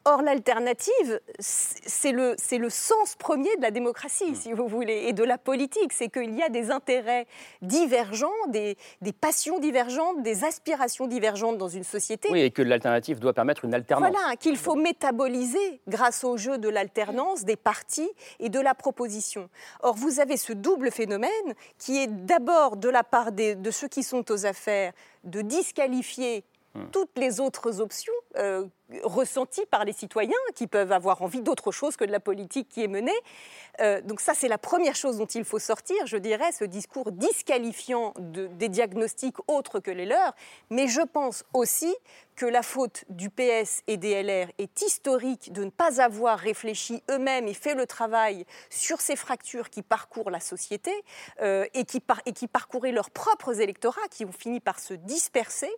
Or, 0.04 0.20
l'alternative, 0.22 1.20
c'est 1.38 2.10
le, 2.10 2.34
le 2.58 2.70
sens 2.70 3.14
premier 3.14 3.54
de 3.56 3.62
la 3.62 3.70
démocratie, 3.70 4.34
si 4.34 4.52
vous 4.52 4.66
voulez, 4.66 5.04
et 5.06 5.12
de 5.12 5.22
la 5.22 5.38
politique. 5.38 5.92
C'est 5.92 6.08
qu'il 6.08 6.34
y 6.36 6.42
a 6.42 6.48
des 6.48 6.72
intérêts 6.72 7.26
divergents, 7.62 8.32
des, 8.48 8.76
des 9.00 9.12
passions 9.12 9.60
divergentes, 9.60 10.22
des 10.22 10.42
aspirations 10.44 11.06
divergentes 11.06 11.56
dans 11.56 11.68
une 11.68 11.84
société. 11.84 12.28
Oui, 12.32 12.40
et 12.40 12.50
que 12.50 12.62
l'alternative 12.62 13.20
doit 13.20 13.32
permettre 13.32 13.64
une 13.64 13.74
alternance. 13.74 14.10
Voilà, 14.10 14.34
qu'il 14.36 14.56
faut 14.56 14.74
métaboliser 14.74 15.80
grâce 15.86 16.24
au 16.24 16.36
jeu 16.36 16.58
de 16.58 16.68
l'alternance, 16.68 17.44
des 17.44 17.56
partis 17.56 18.10
et 18.40 18.48
de 18.48 18.58
la 18.60 18.74
proposition. 18.74 19.48
Or, 19.82 19.94
vous 19.94 20.18
avez 20.18 20.36
ce 20.36 20.52
double 20.52 20.90
phénomène 20.90 21.30
qui 21.78 21.98
est 21.98 22.08
d'abord 22.08 22.76
de 22.76 22.88
la 22.88 23.04
part 23.04 23.30
des- 23.30 23.54
de 23.54 23.70
ceux 23.70 23.88
qui 23.88 24.02
sont 24.02 24.30
aux 24.32 24.46
affaires 24.46 24.92
de 25.24 25.42
disqualifier 25.42 26.42
toutes 26.92 27.18
les 27.18 27.40
autres 27.40 27.80
options 27.80 28.12
ressenties 29.04 29.66
par 29.66 29.84
les 29.84 29.92
citoyens 29.92 30.32
qui 30.54 30.66
peuvent 30.66 30.92
avoir 30.92 31.22
envie 31.22 31.40
d'autre 31.42 31.72
chose 31.72 31.96
que 31.96 32.04
de 32.04 32.12
la 32.12 32.20
politique 32.20 32.68
qui 32.68 32.82
est 32.82 32.88
menée. 32.88 33.12
Euh, 33.80 34.00
donc 34.02 34.20
ça, 34.20 34.34
c'est 34.34 34.48
la 34.48 34.58
première 34.58 34.94
chose 34.94 35.16
dont 35.18 35.26
il 35.26 35.44
faut 35.44 35.58
sortir, 35.58 36.06
je 36.06 36.16
dirais, 36.16 36.52
ce 36.52 36.64
discours 36.64 37.12
disqualifiant 37.12 38.14
de- 38.18 38.46
des 38.48 38.68
diagnostics 38.68 39.36
autres 39.48 39.80
que 39.80 39.90
les 39.90 40.06
leurs. 40.06 40.34
Mais 40.70 40.88
je 40.88 41.00
pense 41.02 41.44
aussi 41.54 41.94
que 42.36 42.46
la 42.46 42.62
faute 42.62 43.04
du 43.10 43.28
PS 43.30 43.82
et 43.86 43.96
des 43.98 44.10
LR 44.22 44.48
est 44.58 44.80
historique 44.82 45.52
de 45.52 45.64
ne 45.64 45.70
pas 45.70 46.00
avoir 46.00 46.38
réfléchi 46.38 47.02
eux-mêmes 47.10 47.46
et 47.46 47.54
fait 47.54 47.74
le 47.74 47.86
travail 47.86 48.46
sur 48.70 49.00
ces 49.00 49.16
fractures 49.16 49.68
qui 49.70 49.82
parcourent 49.82 50.30
la 50.30 50.40
société 50.40 50.92
euh, 51.42 51.66
et, 51.74 51.84
qui 51.84 52.00
par- 52.00 52.22
et 52.26 52.32
qui 52.32 52.48
parcouraient 52.48 52.92
leurs 52.92 53.10
propres 53.10 53.60
électorats, 53.60 54.00
qui 54.10 54.24
ont 54.24 54.32
fini 54.32 54.60
par 54.60 54.78
se 54.80 54.94
disperser. 54.94 55.70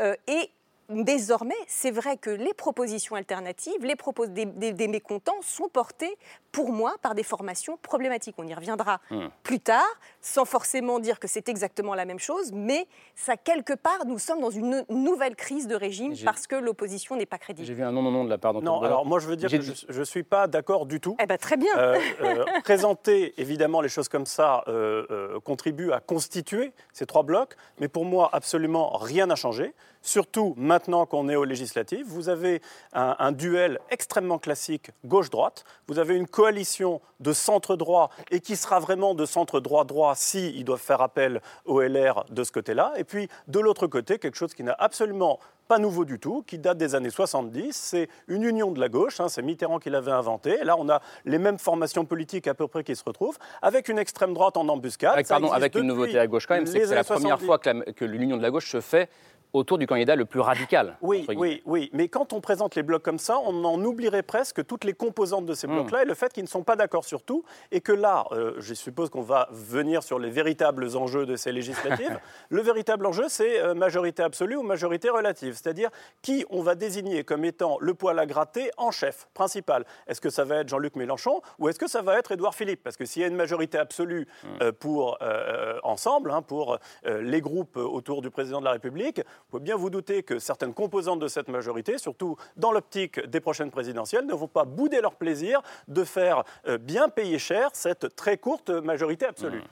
Euh, 0.00 0.14
et 0.28 0.50
Désormais, 0.88 1.54
c'est 1.66 1.90
vrai 1.90 2.16
que 2.16 2.30
les 2.30 2.54
propositions 2.54 3.16
alternatives, 3.16 3.84
les 3.84 3.96
propos 3.96 4.26
des, 4.26 4.44
des- 4.46 4.72
des 4.72 4.86
mécontents 4.88 5.40
sont 5.42 5.68
portés, 5.68 6.16
pour 6.52 6.70
moi, 6.70 6.94
par 7.02 7.14
des 7.14 7.24
formations 7.24 7.76
problématiques. 7.82 8.36
On 8.38 8.46
y 8.46 8.54
reviendra 8.54 9.00
Hmm. 9.10 9.26
plus 9.42 9.58
tard, 9.60 9.84
sans 10.20 10.44
forcément 10.44 10.98
dire 11.00 11.18
que 11.18 11.26
c'est 11.28 11.48
exactement 11.48 11.94
la 11.94 12.04
même 12.04 12.18
chose, 12.18 12.52
mais 12.52 12.86
ça, 13.14 13.36
quelque 13.36 13.72
part, 13.72 14.06
nous 14.06 14.18
sommes 14.18 14.40
dans 14.40 14.50
une 14.50 14.84
nouvelle 14.88 15.34
crise 15.36 15.66
de 15.66 15.74
régime 15.74 16.14
parce 16.24 16.46
que 16.46 16.54
l'opposition 16.56 17.16
n'est 17.16 17.26
pas 17.26 17.38
crédible. 17.38 17.66
J'ai 17.66 17.74
vu 17.74 17.82
un 17.82 17.90
non, 17.92 18.02
non, 18.02 18.10
non 18.12 18.24
de 18.24 18.30
la 18.30 18.38
part 18.38 18.52
d'Antoine 18.52 18.74
Non, 18.80 18.82
alors 18.82 19.04
moi 19.06 19.18
je 19.18 19.26
veux 19.26 19.36
dire 19.36 19.50
que 19.50 19.60
je 19.60 19.98
ne 19.98 20.04
suis 20.04 20.22
pas 20.22 20.46
d'accord 20.46 20.86
du 20.86 21.00
tout. 21.00 21.16
Eh 21.20 21.26
ben, 21.26 21.36
très 21.36 21.56
bien. 21.56 21.76
Euh, 21.76 21.98
euh, 22.22 22.44
présenter 22.62 23.34
évidemment 23.40 23.80
les 23.80 23.88
choses 23.88 24.08
comme 24.08 24.26
ça 24.26 24.62
euh, 24.68 25.04
euh, 25.10 25.40
contribue 25.40 25.92
à 25.92 26.00
constituer 26.00 26.72
ces 26.92 27.06
trois 27.06 27.22
blocs, 27.22 27.56
mais 27.80 27.88
pour 27.88 28.04
moi 28.04 28.30
absolument 28.32 28.96
rien 28.96 29.26
n'a 29.26 29.36
changé. 29.36 29.74
Surtout 30.06 30.54
maintenant 30.56 31.04
qu'on 31.04 31.28
est 31.28 31.34
aux 31.34 31.44
législatives, 31.44 32.06
vous 32.06 32.28
avez 32.28 32.62
un, 32.92 33.16
un 33.18 33.32
duel 33.32 33.80
extrêmement 33.90 34.38
classique 34.38 34.92
gauche-droite. 35.04 35.64
Vous 35.88 35.98
avez 35.98 36.14
une 36.14 36.28
coalition 36.28 37.00
de 37.18 37.32
centre-droit 37.32 38.10
et 38.30 38.38
qui 38.38 38.54
sera 38.54 38.78
vraiment 38.78 39.14
de 39.14 39.26
centre-droit-droit 39.26 40.14
si 40.14 40.50
ils 40.50 40.64
doivent 40.64 40.78
faire 40.78 41.02
appel 41.02 41.40
au 41.64 41.80
LR 41.80 42.24
de 42.30 42.44
ce 42.44 42.52
côté-là. 42.52 42.92
Et 42.96 43.02
puis 43.02 43.28
de 43.48 43.58
l'autre 43.58 43.88
côté, 43.88 44.20
quelque 44.20 44.36
chose 44.36 44.54
qui 44.54 44.62
n'a 44.62 44.76
absolument 44.78 45.40
pas 45.66 45.78
nouveau 45.78 46.04
du 46.04 46.18
tout, 46.18 46.44
qui 46.46 46.58
date 46.58 46.78
des 46.78 46.94
années 46.94 47.10
70. 47.10 47.72
C'est 47.72 48.08
une 48.28 48.44
union 48.44 48.70
de 48.70 48.80
la 48.80 48.88
gauche, 48.88 49.20
hein, 49.20 49.28
c'est 49.28 49.42
Mitterrand 49.42 49.78
qui 49.78 49.90
l'avait 49.90 50.12
inventé. 50.12 50.58
Et 50.60 50.64
là, 50.64 50.76
on 50.78 50.88
a 50.88 51.00
les 51.24 51.38
mêmes 51.38 51.58
formations 51.58 52.04
politiques 52.04 52.46
à 52.46 52.54
peu 52.54 52.68
près 52.68 52.84
qui 52.84 52.94
se 52.94 53.02
retrouvent, 53.04 53.38
avec 53.62 53.88
une 53.88 53.98
extrême 53.98 54.32
droite 54.32 54.56
en 54.56 54.68
embuscade. 54.68 55.14
Avec, 55.14 55.28
pardon, 55.28 55.50
avec 55.50 55.74
une 55.74 55.88
nouveauté 55.88 56.18
à 56.18 56.26
gauche 56.26 56.46
quand 56.46 56.54
même, 56.54 56.66
c'est 56.66 56.80
que 56.80 56.86
c'est 56.86 56.94
la 56.94 57.04
première 57.04 57.40
70. 57.40 57.46
fois 57.46 57.58
que 57.58 58.04
l'union 58.04 58.36
de 58.36 58.42
la 58.42 58.50
gauche 58.50 58.70
se 58.70 58.80
fait 58.80 59.08
autour 59.56 59.78
du 59.78 59.86
candidat 59.86 60.16
le 60.16 60.24
plus 60.24 60.40
radical. 60.40 60.96
Oui, 61.02 61.26
oui, 61.36 61.62
oui. 61.66 61.90
Mais 61.92 62.08
quand 62.08 62.32
on 62.32 62.40
présente 62.40 62.74
les 62.74 62.82
blocs 62.82 63.02
comme 63.02 63.18
ça, 63.18 63.38
on 63.44 63.64
en 63.64 63.82
oublierait 63.84 64.22
presque 64.22 64.64
toutes 64.66 64.84
les 64.84 64.92
composantes 64.92 65.46
de 65.46 65.54
ces 65.54 65.66
Hmm. 65.66 65.72
blocs-là 65.74 66.02
et 66.02 66.04
le 66.04 66.14
fait 66.14 66.32
qu'ils 66.32 66.44
ne 66.44 66.48
sont 66.48 66.62
pas 66.62 66.76
d'accord 66.76 67.04
sur 67.04 67.22
tout. 67.22 67.44
Et 67.72 67.80
que 67.80 67.92
là, 67.92 68.24
euh, 68.32 68.54
je 68.58 68.74
suppose 68.74 69.10
qu'on 69.10 69.22
va 69.22 69.48
venir 69.50 70.02
sur 70.02 70.18
les 70.18 70.30
véritables 70.30 70.96
enjeux 70.96 71.26
de 71.26 71.36
ces 71.36 71.52
législatives. 71.52 72.20
le 72.50 72.60
véritable 72.62 73.06
enjeu, 73.06 73.24
c'est 73.28 73.60
euh, 73.60 73.74
majorité 73.74 74.22
absolue 74.22 74.56
ou 74.56 74.62
majorité 74.62 75.08
relative. 75.10 75.54
C'est-à-dire 75.54 75.90
qui 76.22 76.44
on 76.50 76.62
va 76.62 76.74
désigner 76.74 77.24
comme 77.24 77.44
étant 77.44 77.78
le 77.80 77.94
poil 77.94 78.18
à 78.18 78.26
gratter 78.26 78.70
en 78.76 78.90
chef 78.90 79.28
principal. 79.34 79.84
Est-ce 80.06 80.20
que 80.20 80.30
ça 80.30 80.44
va 80.44 80.56
être 80.56 80.68
Jean-Luc 80.68 80.96
Mélenchon 80.96 81.40
ou 81.58 81.68
est-ce 81.68 81.78
que 81.78 81.88
ça 81.88 82.02
va 82.02 82.18
être 82.18 82.32
Édouard 82.32 82.54
Philippe? 82.54 82.82
Parce 82.82 82.96
que 82.96 83.04
s'il 83.04 83.22
y 83.22 83.24
a 83.24 83.28
une 83.28 83.36
majorité 83.36 83.78
absolue 83.78 84.26
Hmm. 84.44 84.48
euh, 84.62 84.72
pour 84.72 85.18
euh, 85.22 85.78
ensemble, 85.82 86.30
hein, 86.30 86.42
pour 86.42 86.78
les 87.04 87.40
groupes 87.40 87.76
autour 87.76 88.22
du 88.22 88.30
président 88.30 88.60
de 88.60 88.64
la 88.64 88.72
République, 88.72 89.20
vous 89.46 89.58
pouvez 89.58 89.62
bien 89.64 89.76
vous 89.76 89.90
douter 89.90 90.24
que 90.24 90.40
certaines 90.40 90.74
composantes 90.74 91.20
de 91.20 91.28
cette 91.28 91.46
majorité, 91.48 91.98
surtout 91.98 92.36
dans 92.56 92.72
l'optique 92.72 93.20
des 93.26 93.38
prochaines 93.38 93.70
présidentielles, 93.70 94.26
ne 94.26 94.34
vont 94.34 94.48
pas 94.48 94.64
bouder 94.64 95.00
leur 95.00 95.14
plaisir 95.14 95.62
de 95.86 96.02
faire 96.02 96.42
euh, 96.66 96.78
bien 96.78 97.08
payer 97.08 97.38
cher 97.38 97.70
cette 97.72 98.16
très 98.16 98.38
courte 98.38 98.70
majorité 98.70 99.24
absolue. 99.24 99.62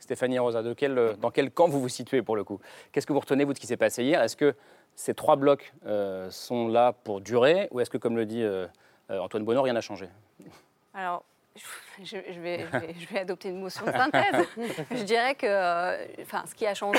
Stéphanie 0.00 0.40
Rosa, 0.40 0.64
de 0.64 0.72
quel- 0.74 1.16
dans 1.20 1.30
quel 1.30 1.52
camp 1.52 1.68
vous 1.68 1.80
vous 1.80 1.88
situez 1.88 2.22
pour 2.22 2.34
le 2.34 2.42
coup? 2.42 2.58
Qu'est-ce 2.90 3.06
que 3.06 3.12
vous 3.12 3.20
retenez, 3.20 3.44
vous, 3.44 3.52
de 3.52 3.56
ce 3.56 3.60
qui 3.60 3.68
s'est 3.68 3.76
passé 3.76 4.02
hier? 4.02 4.20
Est-ce 4.20 4.36
que 4.36 4.56
ces 4.96 5.14
trois 5.14 5.36
blocs 5.36 5.72
euh, 5.86 6.28
sont 6.30 6.66
là 6.66 6.92
pour 6.92 7.20
durer? 7.20 7.68
Ou 7.70 7.78
est-ce 7.78 7.90
que, 7.90 7.98
comme 7.98 8.16
le 8.16 8.26
dit 8.26 8.42
euh, 8.42 8.66
euh, 9.10 9.20
Antoine 9.20 9.44
Bonneau, 9.44 9.62
rien 9.62 9.74
n'a 9.74 9.80
changé? 9.80 10.08
Alors, 10.92 11.22
je, 12.02 12.16
je 12.30 12.40
vais, 12.40 12.66
je, 12.72 12.78
vais, 12.78 12.94
je 13.00 13.06
vais 13.08 13.20
adopter 13.20 13.48
une 13.48 13.60
motion 13.60 13.84
de 13.84 13.92
synthèse. 13.92 14.46
je 14.90 15.02
dirais 15.02 15.34
que 15.34 15.46
euh, 15.46 16.04
enfin, 16.22 16.44
ce 16.48 16.54
qui 16.54 16.66
a 16.66 16.74
changé, 16.74 16.98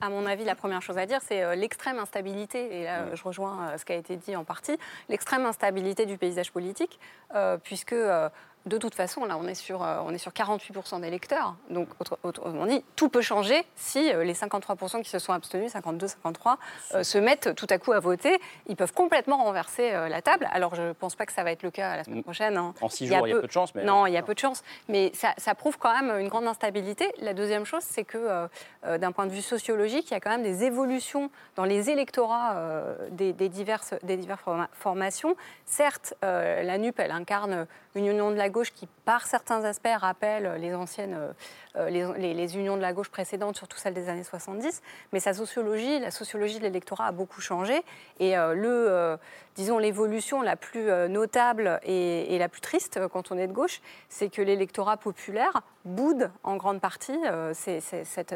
à 0.00 0.08
mon 0.08 0.26
avis, 0.26 0.44
la 0.44 0.54
première 0.54 0.82
chose 0.82 0.98
à 0.98 1.06
dire, 1.06 1.20
c'est 1.22 1.42
euh, 1.42 1.54
l'extrême 1.54 1.98
instabilité. 1.98 2.80
Et 2.80 2.84
là, 2.84 3.14
je 3.14 3.22
rejoins 3.22 3.68
euh, 3.68 3.78
ce 3.78 3.84
qui 3.84 3.92
a 3.92 3.96
été 3.96 4.16
dit 4.16 4.36
en 4.36 4.44
partie. 4.44 4.76
L'extrême 5.08 5.46
instabilité 5.46 6.06
du 6.06 6.18
paysage 6.18 6.52
politique, 6.52 6.98
euh, 7.34 7.56
puisque. 7.58 7.92
euh, 7.92 8.28
de 8.66 8.78
toute 8.78 8.94
façon, 8.94 9.24
là, 9.24 9.36
on 9.36 9.46
est 9.48 9.54
sur, 9.54 9.82
euh, 9.82 9.98
on 10.04 10.12
est 10.14 10.18
sur 10.18 10.32
48% 10.32 11.00
d'électeurs. 11.00 11.54
Donc, 11.70 11.88
autre- 11.98 12.18
autrement 12.22 12.66
dit, 12.66 12.84
tout 12.96 13.08
peut 13.08 13.20
changer 13.22 13.64
si 13.76 14.12
euh, 14.12 14.22
les 14.24 14.34
53% 14.34 15.02
qui 15.02 15.10
se 15.10 15.18
sont 15.18 15.32
abstenus, 15.32 15.72
52, 15.72 16.06
53, 16.06 16.58
euh, 16.94 17.02
se 17.02 17.18
mettent 17.18 17.54
tout 17.56 17.66
à 17.70 17.78
coup 17.78 17.92
à 17.92 18.00
voter. 18.00 18.40
Ils 18.68 18.76
peuvent 18.76 18.92
complètement 18.92 19.38
renverser 19.44 19.92
euh, 19.92 20.08
la 20.08 20.22
table. 20.22 20.48
Alors, 20.52 20.74
je 20.74 20.82
ne 20.82 20.92
pense 20.92 21.16
pas 21.16 21.26
que 21.26 21.32
ça 21.32 21.42
va 21.42 21.50
être 21.52 21.62
le 21.64 21.70
cas 21.70 21.96
la 21.96 22.04
semaine 22.04 22.22
prochaine. 22.22 22.56
hein. 22.56 22.72
En 22.80 22.88
six 22.88 23.04
Il 23.04 23.10
y 23.10 23.14
a 23.14 23.18
jours, 23.18 23.26
il 23.26 23.30
y 23.30 23.32
a 23.34 23.40
peu- 23.40 23.46
de 23.46 23.52
chance, 23.52 23.74
mais 23.74 23.84
Non, 23.84 24.06
il 24.06 24.12
y 24.12 24.16
a 24.16 24.22
peu 24.22 24.34
de 24.34 24.38
chance. 24.38 24.62
Mais 24.88 25.10
ça, 25.14 25.32
ça 25.38 25.54
prouve 25.54 25.76
quand 25.78 25.92
même 26.00 26.20
une 26.20 26.28
grande 26.28 26.46
instabilité. 26.46 27.12
La 27.20 27.34
deuxième 27.34 27.64
chose, 27.64 27.82
c'est 27.82 28.04
que 28.04 28.18
euh, 28.18 28.46
euh, 28.86 28.98
d'un 28.98 29.12
point 29.12 29.26
de 29.26 29.32
vue 29.32 29.42
sociologique, 29.42 30.10
il 30.10 30.14
y 30.14 30.16
a 30.16 30.20
quand 30.20 30.30
même 30.30 30.42
des 30.44 30.64
évolutions 30.64 31.30
dans 31.56 31.64
les 31.64 31.90
électorats 31.90 32.52
euh, 32.54 32.94
des, 33.10 33.32
des 33.32 33.48
diverses, 33.48 33.94
des 34.04 34.16
diverses 34.16 34.40
forma- 34.42 34.68
formations. 34.72 35.36
Certes, 35.66 36.14
euh, 36.24 36.62
la 36.62 36.78
NUP, 36.78 36.98
elle 37.00 37.10
incarne 37.10 37.66
une 37.94 38.06
union 38.06 38.30
de 38.30 38.36
la 38.36 38.48
gauche 38.52 38.72
qui, 38.72 38.86
par 39.04 39.26
certains 39.26 39.64
aspects, 39.64 39.88
rappelle 39.96 40.52
les 40.60 40.72
anciennes, 40.74 41.14
euh, 41.14 41.32
euh, 41.76 41.90
les, 42.16 42.34
les- 42.34 42.56
unions 42.56 42.76
de 42.76 42.82
la 42.82 42.92
gauche 42.92 43.08
précédentes, 43.10 43.56
surtout 43.56 43.78
celles 43.78 43.94
des 43.94 44.08
années 44.08 44.22
70. 44.22 44.80
Mais 45.12 45.18
sa 45.18 45.34
sociologie, 45.34 45.98
la 45.98 46.12
sociologie 46.12 46.58
de 46.58 46.62
l'électorat 46.62 47.06
a 47.06 47.12
beaucoup 47.12 47.40
changé. 47.40 47.82
Et 48.20 48.38
euh, 48.38 48.54
le, 48.54 49.18
disons, 49.56 49.78
l'évolution 49.78 50.40
la 50.42 50.54
plus 50.54 50.84
notable 51.08 51.80
et, 51.82 52.34
et 52.34 52.38
la 52.38 52.48
plus 52.48 52.60
triste 52.60 53.00
quand 53.08 53.32
on 53.32 53.38
est 53.38 53.48
de 53.48 53.52
gauche, 53.52 53.80
c'est 54.08 54.28
que 54.28 54.42
l'électorat 54.42 54.96
populaire 54.98 55.62
boude 55.84 56.30
en 56.44 56.56
grande 56.56 56.80
partie 56.80 57.16
euh, 57.26 57.52
cette, 57.54 58.32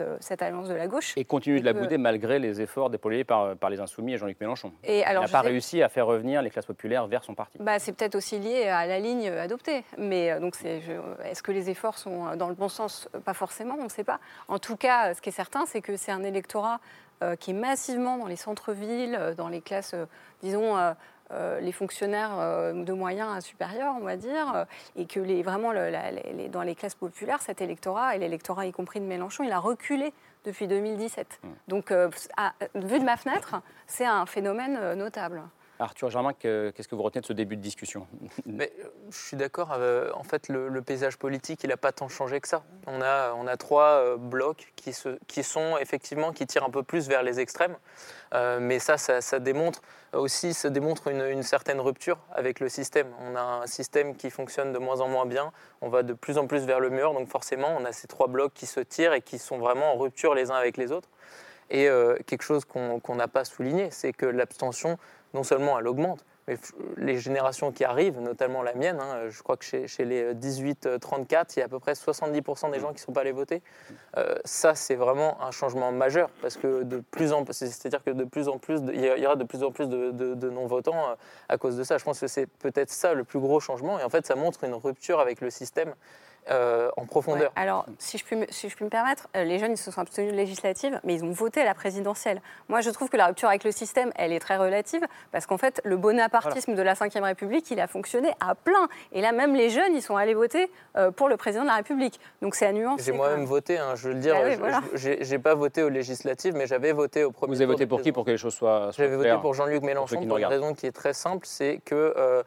euh, 0.00 0.16
cette 0.20 0.42
alliance 0.42 0.68
de 0.68 0.74
la 0.74 0.86
gauche. 0.86 1.12
Et 1.16 1.24
continue 1.24 1.60
de 1.60 1.64
la 1.64 1.72
que- 1.72 1.78
bouder 1.78 1.98
malgré 1.98 2.38
les 2.38 2.60
efforts 2.60 2.90
déployés 2.90 3.24
par, 3.24 3.56
par 3.56 3.70
les 3.70 3.80
Insoumis 3.80 4.14
et 4.14 4.18
Jean-Luc 4.18 4.40
Mélenchon. 4.40 4.72
Et 4.84 5.04
alors, 5.04 5.22
il 5.24 5.26
n'a 5.26 5.32
pas 5.32 5.42
sais- 5.42 5.48
réussi 5.48 5.82
à 5.82 5.88
faire 5.88 6.06
revenir 6.06 6.42
les 6.42 6.50
classes 6.50 6.66
populaires 6.66 7.06
vers 7.06 7.24
son 7.24 7.34
parti. 7.34 7.58
Bah, 7.58 7.78
c'est 7.78 7.92
peut-être 7.92 8.14
aussi 8.14 8.38
lié 8.38 8.68
à 8.68 8.86
la 8.86 9.00
ligne 9.00 9.28
adoptée. 9.28 9.84
Mais 9.96 10.30
euh, 10.30 10.40
donc, 10.40 10.54
est-ce 10.62 11.42
que 11.42 11.52
les 11.52 11.70
efforts 11.70 11.98
sont 11.98 12.26
euh, 12.28 12.36
dans 12.36 12.48
le 12.48 12.54
bon 12.54 12.68
sens? 12.68 13.08
Pas 13.24 13.34
forcément, 13.34 13.74
on 13.78 13.84
ne 13.84 13.88
sait 13.88 14.04
pas. 14.04 14.20
En 14.48 14.58
tout 14.58 14.76
cas, 14.76 15.14
ce 15.14 15.20
qui 15.20 15.30
est 15.30 15.32
certain, 15.32 15.66
c'est 15.66 15.80
que 15.80 15.96
c'est 15.96 16.12
un 16.12 16.22
électorat 16.22 16.80
euh, 17.24 17.34
qui 17.34 17.50
est 17.50 17.54
massivement 17.54 18.16
dans 18.18 18.28
les 18.28 18.36
centres-villes, 18.36 19.16
euh, 19.18 19.34
dans 19.34 19.48
les 19.48 19.60
classes, 19.60 19.94
euh, 19.94 20.06
disons. 20.42 20.76
Euh, 21.32 21.60
les 21.60 21.72
fonctionnaires 21.72 22.30
euh, 22.38 22.84
de 22.84 22.92
moyens 22.92 23.36
à 23.36 23.40
supérieurs, 23.40 23.94
on 24.00 24.04
va 24.04 24.16
dire, 24.16 24.54
euh, 24.54 24.64
et 24.96 25.06
que 25.06 25.20
les, 25.20 25.42
vraiment 25.42 25.72
le- 25.72 25.90
la- 25.90 26.10
les- 26.10 26.32
les- 26.32 26.48
dans 26.48 26.62
les 26.62 26.74
classes 26.74 26.94
populaires, 26.94 27.40
cet 27.42 27.60
électorat, 27.60 28.16
et 28.16 28.18
l'électorat 28.18 28.66
y 28.66 28.72
compris 28.72 29.00
de 29.00 29.04
Mélenchon, 29.06 29.44
il 29.44 29.52
a 29.52 29.58
reculé 29.58 30.12
depuis 30.44 30.66
2017. 30.66 31.40
Donc, 31.68 31.90
euh, 31.90 32.08
à- 32.36 32.52
vu 32.74 32.98
de 33.00 33.04
ma 33.04 33.16
fenêtre, 33.16 33.60
c'est 33.86 34.06
un 34.06 34.24
phénomène 34.26 34.94
notable. 34.94 35.42
Arthur 35.80 36.10
Germain, 36.10 36.32
que- 36.32 36.72
qu'est-ce 36.74 36.88
que 36.88 36.94
vous 36.94 37.02
retenez 37.02 37.20
de 37.20 37.26
ce 37.26 37.32
début 37.32 37.56
de 37.56 37.62
discussion? 37.62 38.06
Euh, 38.60 38.66
je 39.10 39.16
suis 39.16 39.36
d'accord. 39.36 39.72
euh, 39.72 40.10
en 40.14 40.24
fait, 40.24 40.48
le, 40.48 40.82
paysage 40.82 41.16
politique, 41.16 41.62
il 41.62 41.68
n'a 41.68 41.76
pas 41.76 41.92
tant 41.92 42.08
changé 42.08 42.40
que 42.40 42.48
ça. 42.48 42.64
On 42.86 43.00
a, 43.00 43.32
on 43.34 43.46
a 43.46 43.56
trois 43.56 44.02
euh, 44.02 44.16
blocs 44.16 44.72
qui, 44.74 44.92
se, 44.92 45.18
qui 45.26 45.42
sont 45.42 45.76
effectivement 45.78 46.32
qui 46.32 46.46
tirent 46.46 46.64
un 46.64 46.70
peu 46.70 46.82
plus 46.82 47.08
vers 47.08 47.22
les 47.22 47.40
extrêmes. 47.40 47.76
Mais 48.60 48.78
ça, 48.78 48.98
ça, 48.98 49.38
démontre 49.38 49.80
aussi, 50.12 50.52
ça 50.52 50.68
démontre 50.68 51.08
une, 51.08 51.42
certaine 51.42 51.80
rupture 51.80 52.18
avec 52.32 52.60
le 52.60 52.68
système. 52.68 53.08
On 53.20 53.36
a 53.36 53.40
un 53.40 53.66
système 53.66 54.16
qui 54.16 54.30
fonctionne 54.30 54.72
de 54.72 54.78
moins 54.78 55.00
en 55.00 55.08
moins 55.08 55.24
bien. 55.24 55.50
On 55.80 55.88
va 55.88 56.02
de 56.02 56.12
plus 56.12 56.36
en 56.36 56.46
plus 56.46 56.66
vers 56.66 56.80
le 56.80 56.90
mur. 56.90 57.14
Donc 57.14 57.28
forcément, 57.28 57.74
on 57.78 57.84
a 57.84 57.92
ces 57.92 58.06
trois 58.06 58.28
blocs 58.28 58.52
qui 58.52 58.66
se 58.66 58.80
tirent 58.80 59.14
et 59.14 59.22
qui 59.22 59.38
sont 59.38 59.58
vraiment 59.58 59.94
en 59.94 59.96
rupture 59.96 60.34
les 60.34 60.50
uns 60.50 60.56
avec 60.56 60.76
les 60.76 60.92
autres. 60.92 61.08
Et 61.70 61.88
quelque 62.26 62.42
chose 62.42 62.64
qu'on 62.64 63.14
n'a 63.14 63.28
pas 63.28 63.44
souligné, 63.44 63.90
c'est 63.90 64.12
que 64.12 64.26
l'abstention, 64.26 64.98
non 65.34 65.42
seulement 65.42 65.78
elle 65.78 65.86
augmente, 65.88 66.24
mais 66.46 66.56
les 66.96 67.18
générations 67.18 67.72
qui 67.72 67.84
arrivent, 67.84 68.20
notamment 68.20 68.62
la 68.62 68.72
mienne, 68.74 68.98
hein, 69.00 69.28
je 69.28 69.42
crois 69.42 69.58
que 69.58 69.64
chez, 69.66 69.86
chez 69.86 70.06
les 70.06 70.32
18-34, 70.34 71.52
il 71.56 71.58
y 71.58 71.62
a 71.62 71.66
à 71.66 71.68
peu 71.68 71.78
près 71.78 71.92
70% 71.92 72.70
des 72.70 72.80
gens 72.80 72.88
qui 72.88 72.94
ne 72.94 72.98
sont 73.00 73.12
pas 73.12 73.20
allés 73.20 73.32
voter. 73.32 73.60
Euh, 74.16 74.34
ça, 74.46 74.74
c'est 74.74 74.94
vraiment 74.94 75.42
un 75.42 75.50
changement 75.50 75.92
majeur, 75.92 76.30
parce 76.40 76.56
que 76.56 76.84
de 76.84 77.02
plus 77.10 77.32
en 77.32 77.44
c'est-à-dire 77.50 78.02
que 78.02 78.10
de 78.10 78.24
plus 78.24 78.48
en 78.48 78.56
plus, 78.58 78.82
de- 78.82 78.92
il 78.94 79.00
y 79.04 79.26
aura 79.26 79.36
de 79.36 79.44
plus 79.44 79.62
en 79.62 79.70
plus 79.72 79.88
de, 79.88 80.10
de- 80.10 80.34
de 80.34 80.50
non-votants 80.50 81.10
euh, 81.10 81.14
à 81.50 81.58
cause 81.58 81.76
de 81.76 81.84
ça. 81.84 81.98
Je 81.98 82.04
pense 82.04 82.20
que 82.20 82.26
c'est 82.26 82.46
peut-être 82.46 82.90
ça 82.90 83.12
le 83.12 83.24
plus 83.24 83.40
gros 83.40 83.60
changement, 83.60 83.98
et 84.00 84.04
en 84.04 84.08
fait, 84.08 84.26
ça 84.26 84.34
montre 84.34 84.64
une 84.64 84.74
rupture 84.74 85.20
avec 85.20 85.42
le 85.42 85.50
système 85.50 85.94
euh, 86.50 86.90
en 86.96 87.04
profondeur. 87.06 87.50
Ouais, 87.56 87.62
Alors, 87.62 87.86
si 87.98 88.18
je, 88.18 88.24
puis 88.24 88.36
me, 88.36 88.46
si 88.50 88.68
je 88.68 88.74
puis 88.76 88.84
me 88.84 88.90
permettre, 88.90 89.28
euh, 89.36 89.44
les 89.44 89.58
jeunes, 89.58 89.72
ils 89.72 89.76
se 89.76 89.90
sont 89.90 90.00
abstenus 90.00 90.32
de 90.32 90.36
législatives, 90.36 91.00
mais 91.04 91.14
ils 91.14 91.24
ont 91.24 91.32
voté 91.32 91.60
à 91.60 91.64
la 91.64 91.74
présidentielle. 91.74 92.40
Moi, 92.68 92.80
je 92.80 92.90
trouve 92.90 93.08
que 93.08 93.16
la 93.16 93.26
rupture 93.26 93.48
avec 93.48 93.64
le 93.64 93.70
système, 93.72 94.12
elle 94.16 94.32
est 94.32 94.40
très 94.40 94.56
relative, 94.56 95.06
parce 95.32 95.46
qu'en 95.46 95.58
fait, 95.58 95.80
le 95.84 95.96
bonapartisme 95.96 96.74
de 96.74 96.82
la 96.82 96.94
Ve 96.94 97.22
République, 97.22 97.70
il 97.70 97.80
a 97.80 97.86
fonctionné 97.86 98.32
à 98.40 98.54
plein. 98.54 98.88
Et 99.12 99.20
là, 99.20 99.32
même 99.32 99.54
les 99.54 99.70
jeunes, 99.70 99.94
ils 99.94 100.02
sont 100.02 100.16
allés 100.16 100.34
voter 100.34 100.70
euh, 100.96 101.10
pour 101.10 101.28
le 101.28 101.36
président 101.36 101.62
de 101.62 101.68
la 101.68 101.76
République. 101.76 102.18
Donc, 102.42 102.54
c'est 102.54 102.66
à 102.66 102.72
nuancer. 102.72 103.04
J'ai 103.04 103.12
moi-même 103.12 103.38
même. 103.40 103.46
voté, 103.46 103.78
hein, 103.78 103.94
je 103.94 104.08
veux 104.08 104.14
le 104.14 104.20
dire. 104.20 104.34
Bah 104.34 104.40
oui, 104.44 104.56
voilà. 104.56 104.80
j'ai 104.94 105.38
pas 105.38 105.54
voté 105.54 105.82
aux 105.82 105.88
législatives, 105.88 106.54
mais 106.54 106.66
j'avais 106.66 106.92
voté 106.92 107.24
au 107.24 107.30
premier 107.30 107.54
Vous 107.54 107.62
avez 107.62 107.72
voté 107.72 107.86
pour 107.86 108.00
qui 108.02 108.12
pour 108.12 108.24
que 108.24 108.30
les 108.30 108.38
choses 108.38 108.54
soient, 108.54 108.92
soient 108.92 109.04
J'avais 109.04 109.16
voté 109.16 109.34
pour 109.40 109.54
Jean-Luc 109.54 109.82
Mélenchon 109.82 110.24
pour 110.26 110.38
une 110.38 110.44
raison 110.46 110.74
qui 110.74 110.86
est 110.86 110.92
très 110.92 111.12
simple, 111.12 111.46
c'est 111.46 111.80
que 111.84 112.14
euh, 112.16 112.42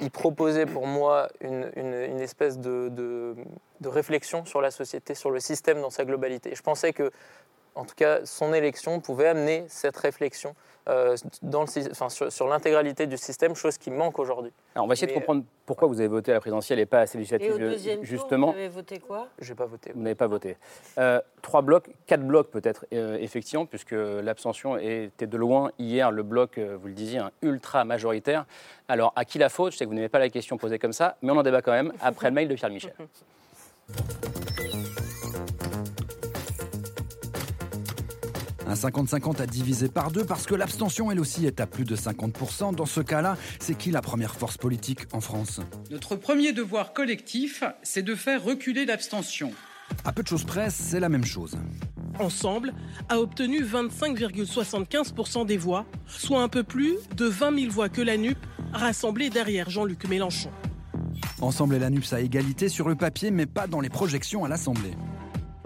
il 0.00 0.10
proposait 0.10 0.66
pour 0.66 0.86
moi 0.86 1.28
une, 1.40 1.70
une- 1.76 1.94
une 2.12 2.20
espèce 2.20 2.58
de, 2.58 2.88
de- 2.90 3.35
de 3.80 3.88
réflexion 3.88 4.44
sur 4.44 4.60
la 4.60 4.70
société, 4.70 5.14
sur 5.14 5.30
le 5.30 5.40
système 5.40 5.80
dans 5.80 5.90
sa 5.90 6.04
globalité. 6.04 6.54
Je 6.54 6.62
pensais 6.62 6.92
que, 6.92 7.10
en 7.74 7.84
tout 7.84 7.94
cas, 7.94 8.24
son 8.24 8.54
élection 8.54 9.00
pouvait 9.00 9.28
amener 9.28 9.64
cette 9.68 9.96
réflexion 9.96 10.54
euh, 10.88 11.16
dans 11.42 11.62
le, 11.62 11.66
sy- 11.66 11.88
enfin, 11.90 12.08
sur, 12.08 12.30
sur 12.30 12.46
l'intégralité 12.48 13.06
du 13.06 13.16
système, 13.16 13.54
chose 13.54 13.76
qui 13.78 13.90
manque 13.90 14.18
aujourd'hui. 14.18 14.52
Alors, 14.74 14.84
on 14.84 14.88
va 14.88 14.92
essayer 14.94 15.06
de 15.08 15.12
comprendre 15.12 15.42
pourquoi 15.64 15.88
vous 15.88 15.98
avez 16.00 16.08
voté 16.08 16.30
à 16.30 16.34
la 16.34 16.40
présidentielle 16.40 16.78
et 16.78 16.86
pas 16.86 17.00
à 17.00 17.04
Et 17.04 17.50
au 17.52 17.58
deuxième 17.58 18.04
justement, 18.04 18.46
tour, 18.48 18.54
vous 18.54 18.58
avez 18.60 18.68
voté 18.68 18.98
quoi? 18.98 19.28
J'ai 19.40 19.54
pas 19.54 19.66
voté. 19.66 19.92
vous 19.94 20.02
n'avez 20.02 20.14
pas 20.14 20.26
voté. 20.26 20.56
Euh, 20.98 21.20
trois 21.42 21.62
blocs, 21.62 21.90
quatre 22.06 22.22
blocs 22.24 22.50
peut-être, 22.50 22.86
euh, 22.92 23.16
effectivement, 23.20 23.66
puisque 23.66 23.92
l'abstention 23.92 24.78
était 24.78 25.26
de 25.26 25.36
loin 25.36 25.72
hier 25.78 26.10
le 26.10 26.22
bloc, 26.22 26.58
euh, 26.58 26.76
vous 26.80 26.88
le 26.88 26.94
disiez, 26.94 27.18
un 27.18 27.30
ultra 27.42 27.84
majoritaire. 27.84 28.44
Alors, 28.88 29.12
à 29.16 29.24
qui 29.24 29.38
la 29.38 29.48
faute? 29.48 29.72
Je 29.72 29.78
sais 29.78 29.84
que 29.84 29.88
vous 29.90 29.94
n'aimez 29.96 30.08
pas 30.08 30.18
la 30.20 30.28
question 30.28 30.56
posée 30.56 30.78
comme 30.78 30.92
ça, 30.92 31.16
mais 31.22 31.32
on 31.32 31.36
en 31.36 31.42
débat 31.42 31.62
quand 31.62 31.72
même 31.72 31.92
après 32.00 32.28
le 32.28 32.34
mail 32.34 32.48
de 32.48 32.54
Pierre 32.54 32.70
Michel. 32.70 32.94
50-50 38.76 39.42
à 39.42 39.46
diviser 39.46 39.88
par 39.88 40.10
deux 40.10 40.24
parce 40.24 40.46
que 40.46 40.54
l'abstention, 40.54 41.10
elle 41.10 41.20
aussi, 41.20 41.46
est 41.46 41.60
à 41.60 41.66
plus 41.66 41.84
de 41.84 41.96
50%. 41.96 42.74
Dans 42.74 42.86
ce 42.86 43.00
cas-là, 43.00 43.36
c'est 43.58 43.76
qui 43.76 43.90
la 43.90 44.02
première 44.02 44.34
force 44.34 44.56
politique 44.56 45.00
en 45.12 45.20
France? 45.20 45.60
Notre 45.90 46.16
premier 46.16 46.52
devoir 46.52 46.92
collectif, 46.92 47.64
c'est 47.82 48.02
de 48.02 48.14
faire 48.14 48.42
reculer 48.42 48.86
l'abstention. 48.86 49.52
À 50.04 50.12
peu 50.12 50.22
de 50.22 50.28
choses 50.28 50.44
près, 50.44 50.70
c'est 50.70 51.00
la 51.00 51.08
même 51.08 51.24
chose. 51.24 51.56
Ensemble, 52.18 52.72
a 53.08 53.20
obtenu 53.20 53.62
25,75% 53.62 55.46
des 55.46 55.56
voix, 55.56 55.84
soit 56.06 56.42
un 56.42 56.48
peu 56.48 56.62
plus 56.62 56.96
de 57.14 57.26
20 57.26 57.58
000 57.60 57.72
voix 57.72 57.88
que 57.88 58.00
la 58.00 58.16
NUP, 58.16 58.38
rassemblée 58.72 59.30
derrière 59.30 59.70
Jean-Luc 59.70 60.08
Mélenchon. 60.08 60.50
Ensemble 61.40 61.74
et 61.74 61.78
la 61.78 61.90
NUPS 61.90 62.12
à 62.12 62.20
égalité 62.20 62.68
sur 62.68 62.88
le 62.88 62.94
papier, 62.94 63.30
mais 63.30 63.46
pas 63.46 63.66
dans 63.66 63.80
les 63.80 63.90
projections 63.90 64.44
à 64.44 64.48
l'Assemblée. 64.48 64.92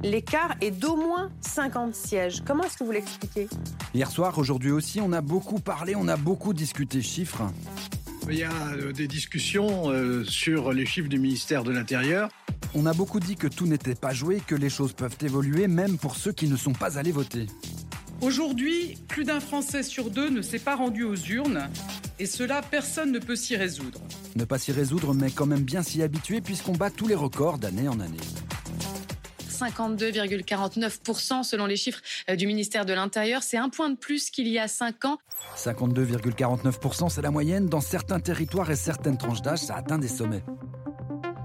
L'écart 0.03 0.55
est 0.61 0.71
d'au 0.71 0.97
moins 0.97 1.31
50 1.41 1.95
sièges. 1.95 2.43
Comment 2.47 2.65
est-ce 2.65 2.77
que 2.77 2.85
vous 2.85 2.93
l'expliquez? 2.93 3.49
Hier 3.95 4.11
soir, 4.11 4.39
aujourd'hui 4.39 4.71
aussi, 4.71 5.01
on 5.01 5.13
a 5.13 5.21
beaucoup 5.21 5.61
parlé, 5.61 5.95
on 5.97 6.09
a 6.09 6.17
beaucoup 6.17 6.55
discuté 6.55 7.03
chiffres. 7.03 7.43
Il 8.29 8.39
y 8.39 8.45
a 8.45 8.53
euh, 8.73 8.93
des 8.93 9.09
discussions 9.09 9.91
euh, 9.91 10.25
sur 10.25 10.73
les 10.73 10.87
chiffres 10.87 11.09
du 11.09 11.19
ministère 11.19 11.65
de 11.65 11.73
l'Intérieur. 11.73 12.29
On 12.75 12.87
a 12.87 12.93
beaucoup 12.93 13.19
dit 13.19 13.37
que 13.37 13.49
tout 13.49 13.67
n'était 13.67 13.95
pas 13.95 14.13
joué, 14.13 14.41
que 14.47 14.55
les 14.55 14.71
choses 14.71 14.93
peuvent 14.93 15.17
évoluer, 15.23 15.67
même 15.67 15.99
pour 15.99 16.15
ceux 16.15 16.33
qui 16.33 16.49
ne 16.49 16.57
sont 16.57 16.73
pas 16.73 16.99
allés 16.99 17.13
voter. 17.13 17.47
Aujourd'hui, 18.21 18.99
plus 19.09 19.25
d'un 19.25 19.41
Français 19.41 19.83
sur 19.83 20.11
deux 20.11 20.29
ne 20.29 20.43
s'est 20.43 20.59
pas 20.59 20.77
rendu 20.77 21.05
aux 21.05 21.17
urnes, 21.17 21.69
et 22.19 22.27
cela, 22.27 22.61
personne 22.63 23.13
ne 23.13 23.19
peut 23.19 23.35
s'y 23.35 23.57
résoudre. 23.57 23.99
Ne 24.37 24.45
pas 24.45 24.59
s'y 24.59 24.73
résoudre, 24.73 25.15
mais 25.15 25.31
quand 25.31 25.47
même 25.47 25.63
bien 25.63 25.83
s'y 25.83 26.03
habituer, 26.03 26.41
puisqu'on 26.43 26.75
bat 26.75 26.91
tous 26.91 27.09
les 27.09 27.15
records 27.15 27.59
d'année 27.59 27.89
en 27.89 27.99
année. 27.99 28.19
52,49% 29.61 31.43
selon 31.43 31.67
les 31.67 31.77
chiffres 31.77 32.01
euh, 32.29 32.37
du 32.37 32.47
ministère 32.47 32.87
de 32.87 32.93
l'Intérieur. 32.93 33.43
C'est 33.43 33.59
un 33.59 33.69
point 33.69 33.91
de 33.91 33.97
plus 33.97 34.31
qu'il 34.31 34.49
y 34.49 34.59
a 34.59 34.69
5 34.69 35.05
ans. 35.05 35.19
52,49%, 35.57 37.11
c'est 37.11 37.23
la 37.23 37.31
moyenne. 37.31 37.67
Dans 37.67 37.81
certains 37.81 38.21
territoires 38.21 38.71
et 38.71 38.77
certaines 38.77 39.19
tranches 39.19 39.43
d'âge, 39.43 39.61
ça 39.61 39.77
atteint 39.77 39.99
des 39.99 40.09
sommets. 40.09 40.43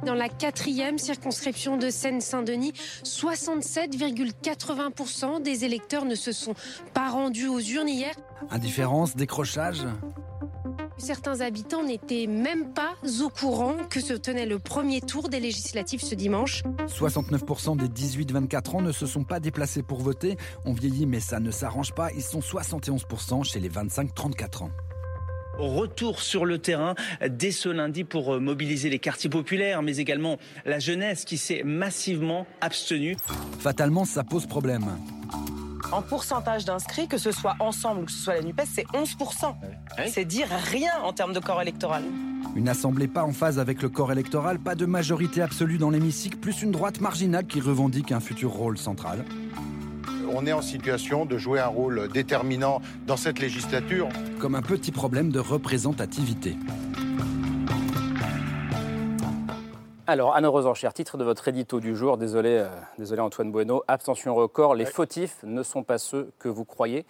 Dans 0.06 0.14
la 0.14 0.30
quatrième 0.30 1.00
circonscription 1.00 1.78
de 1.78 1.90
Seine-Saint-Denis, 1.90 2.74
67,80% 3.04 5.42
des 5.42 5.66
électeurs 5.66 6.06
ne 6.06 6.14
se 6.14 6.32
sont 6.32 6.54
pas 6.94 7.10
rendus 7.10 7.48
aux 7.48 7.60
urnes 7.60 7.90
hier. 7.90 8.14
Indifférence, 8.52 9.16
décrochage 9.16 9.82
Certains 10.98 11.42
habitants 11.42 11.84
n'étaient 11.84 12.28
même 12.28 12.74
pas 12.74 12.96
au 13.22 13.30
courant 13.30 13.76
que 13.90 14.00
se 14.00 14.14
tenait 14.14 14.46
le 14.46 14.60
premier 14.60 15.02
tour 15.02 15.30
des 15.30 15.40
législatives 15.40 16.02
ce 16.02 16.16
dimanche. 16.16 16.64
69% 16.88 17.78
des 17.78 17.88
18-24 17.88 18.78
ans 18.78 18.82
ne 18.82 18.92
se 18.92 19.06
sont 19.06 19.24
pas 19.24 19.40
déplacés 19.40 19.84
pour 19.84 20.02
voter. 20.02 20.38
On 20.66 20.74
vieillit 20.74 21.06
mais 21.06 21.20
ça 21.20 21.40
ne 21.40 21.52
s'arrange 21.52 21.94
pas. 21.94 22.12
Ils 22.14 22.24
sont 22.24 22.40
71% 22.40 23.44
chez 23.44 23.60
les 23.60 23.70
25-34 23.70 24.64
ans 24.64 24.72
retour 25.58 26.22
sur 26.22 26.46
le 26.46 26.60
terrain 26.60 26.96
dès 27.28 27.52
ce 27.52 27.70
lundi 27.70 28.04
pour 28.04 28.34
euh, 28.34 28.40
mobiliser 28.40 28.90
les 28.90 29.00
quartiers 29.00 29.30
populaires, 29.30 29.82
mais 29.82 29.98
également 29.98 30.38
la 30.66 30.80
jeunesse 30.80 31.26
qui 31.26 31.38
s'est 31.38 31.64
massivement 31.64 32.46
abstenue. 32.62 33.16
Fatalement, 33.60 34.06
ça 34.06 34.24
pose 34.24 34.46
problème. 34.46 34.86
En 35.92 36.02
pourcentage 36.02 36.66
d'inscrits, 36.66 37.08
que 37.08 37.18
ce 37.18 37.32
soit 37.32 37.56
ensemble 37.60 38.02
ou 38.02 38.06
que 38.06 38.12
ce 38.12 38.18
soit 38.18 38.36
la 38.36 38.42
NUPES, 38.42 38.64
c'est 38.66 38.88
11%. 38.88 39.56
C'est 40.08 40.26
dire 40.26 40.48
rien 40.50 40.92
en 41.04 41.14
termes 41.14 41.34
de 41.34 41.40
corps 41.40 41.62
électoral. 41.62 42.04
Une 42.56 42.70
assemblée 42.70 43.08
pas 43.08 43.24
en 43.24 43.34
phase 43.34 43.60
avec 43.60 43.82
le 43.82 43.90
corps 43.90 44.12
électoral, 44.12 44.60
pas 44.60 44.76
de 44.76 44.86
majorité 44.86 45.42
absolue 45.42 45.78
dans 45.78 45.90
l'hémicycle, 45.90 46.38
plus 46.38 46.62
une 46.62 46.72
droite 46.72 47.02
marginale 47.02 47.46
qui 47.46 47.60
revendique 47.60 48.12
un 48.12 48.20
futur 48.20 48.52
rôle 48.52 48.78
central. 48.78 49.26
On 50.32 50.46
est 50.46 50.54
en 50.54 50.62
situation 50.62 51.26
de 51.26 51.38
jouer 51.38 51.60
un 51.60 51.68
rôle 51.68 52.10
déterminant 52.12 52.82
dans 53.08 53.18
cette 53.18 53.40
législature. 53.40 54.10
Comme 54.40 54.56
un 54.56 54.62
petit 54.62 54.92
problème 54.92 55.32
de 55.32 55.40
représentativité. 55.40 56.58
Alors, 60.08 60.36
Anne 60.36 60.46
Rosencher, 60.46 60.90
titre 60.94 61.18
de 61.18 61.24
votre 61.24 61.48
édito 61.48 61.80
du 61.80 61.96
jour, 61.96 62.18
désolé, 62.18 62.60
euh, 62.60 62.68
désolé 63.00 63.22
Antoine 63.22 63.52
Bueno, 63.52 63.84
abstention 63.88 64.36
record, 64.36 64.76
les 64.76 64.86
fautifs 64.86 65.38
ne 65.42 65.64
sont 65.64 65.82
pas 65.82 65.98
ceux 65.98 66.32
que 66.38 66.48
vous 66.48 66.64
croyez. 66.64 67.08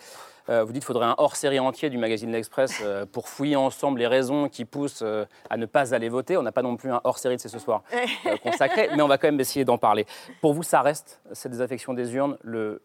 Euh, 0.48 0.64
vous 0.64 0.72
dites 0.72 0.84
qu'il 0.84 0.88
faudrait 0.88 1.08
un 1.08 1.16
hors-série 1.18 1.60
entier 1.60 1.90
du 1.90 1.98
magazine 1.98 2.32
L'Express 2.32 2.82
euh, 2.82 3.06
pour 3.06 3.28
fouiller 3.28 3.58
ensemble 3.58 4.00
les 4.00 4.08
raisons 4.08 4.48
qui 4.48 4.64
poussent 4.64 5.04
à 5.50 5.58
ne 5.58 5.66
pas 5.66 5.94
aller 5.94 6.08
voter. 6.08 6.38
On 6.38 6.42
n'a 6.42 6.54
pas 6.54 6.62
non 6.62 6.78
plus 6.78 6.90
un 6.90 7.02
hors-série 7.04 7.36
de 7.36 7.42
ce 7.42 7.60
soir 7.60 7.84
consacré, 8.44 8.90
mais 8.96 9.02
on 9.02 9.10
va 9.10 9.18
quand 9.18 9.28
même 9.28 9.42
essayer 9.42 9.66
d'en 9.66 9.78
parler. 9.78 10.06
Pour 10.40 10.54
vous, 10.54 10.64
ça 10.64 10.82
reste, 10.82 11.20
cette 11.34 11.52
désaffection 11.52 11.94
des 11.94 12.16
urnes, 12.16 12.38
le, 12.44 12.82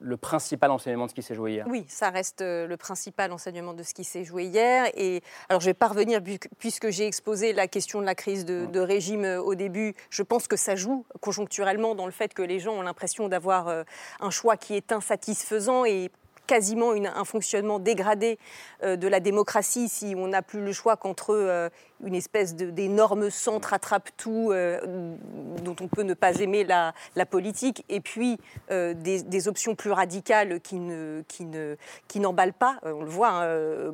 le 0.00 0.16
principal 0.16 0.70
enseignement 0.70 1.06
de 1.06 1.10
ce 1.10 1.14
qui 1.14 1.22
s'est 1.22 1.34
joué 1.34 1.52
hier 1.52 1.66
Oui, 1.68 1.84
ça 1.88 2.10
reste 2.10 2.42
euh, 2.42 2.66
le 2.66 2.76
principal 2.76 3.32
enseignement 3.32 3.74
de 3.74 3.82
ce 3.82 3.94
qui 3.94 4.04
s'est 4.04 4.24
joué 4.24 4.44
hier. 4.44 4.90
Et 4.94 5.22
alors, 5.48 5.60
je 5.60 5.66
vais 5.66 5.74
pas 5.74 5.88
revenir, 5.88 6.20
puisque 6.58 6.90
j'ai 6.90 7.06
exposé 7.06 7.52
la 7.52 7.66
question 7.66 8.00
de 8.00 8.06
la 8.06 8.14
crise 8.14 8.44
de, 8.44 8.66
de, 8.66 8.80
régime 8.80 9.24
euh, 9.24 9.40
au 9.40 9.54
début. 9.54 9.94
Je 10.10 10.22
pense 10.22 10.46
que 10.46 10.56
ça 10.56 10.76
joue 10.76 11.04
conjoncturellement 11.20 11.94
dans 11.94 12.06
le 12.06 12.12
fait 12.12 12.34
que 12.34 12.42
les 12.42 12.60
gens 12.60 12.74
ont 12.74 12.82
l'impression 12.82 13.28
d'avoir 13.28 13.68
euh, 13.68 13.82
un 14.20 14.30
choix 14.30 14.56
qui 14.56 14.74
est 14.74 14.92
insatisfaisant 14.92 15.84
et 15.84 16.10
quasiment 16.46 16.92
un 16.92 17.24
fonctionnement 17.26 17.78
dégradé 17.78 18.38
de 18.82 19.06
la 19.06 19.20
démocratie 19.20 19.86
si 19.90 20.14
on 20.16 20.28
n'a 20.28 20.40
plus 20.40 20.64
le 20.64 20.72
choix 20.72 20.96
qu'entre 20.96 21.70
une 22.04 22.14
espèce 22.14 22.54
d'énorme 22.54 23.30
centre 23.30 23.74
attrape-tout 23.74 24.52
euh, 24.52 25.16
dont 25.62 25.76
on 25.80 25.88
peut 25.88 26.02
ne 26.02 26.14
pas 26.14 26.38
aimer 26.40 26.64
la, 26.64 26.92
politique, 27.26 27.84
et 27.88 28.00
puis 28.00 28.38
euh, 28.70 28.94
des, 28.94 29.48
options 29.48 29.74
plus 29.74 29.90
radicales 29.90 30.60
qui 30.60 30.76
ne 30.76 31.22
qui 31.28 31.44
ne 31.44 31.76
qui 32.06 32.20
n'emballent 32.20 32.52
pas. 32.52 32.78
Euh, 32.84 32.92
on 32.92 33.02
le 33.02 33.10
voit, 33.10 33.30
hein, 33.30 33.92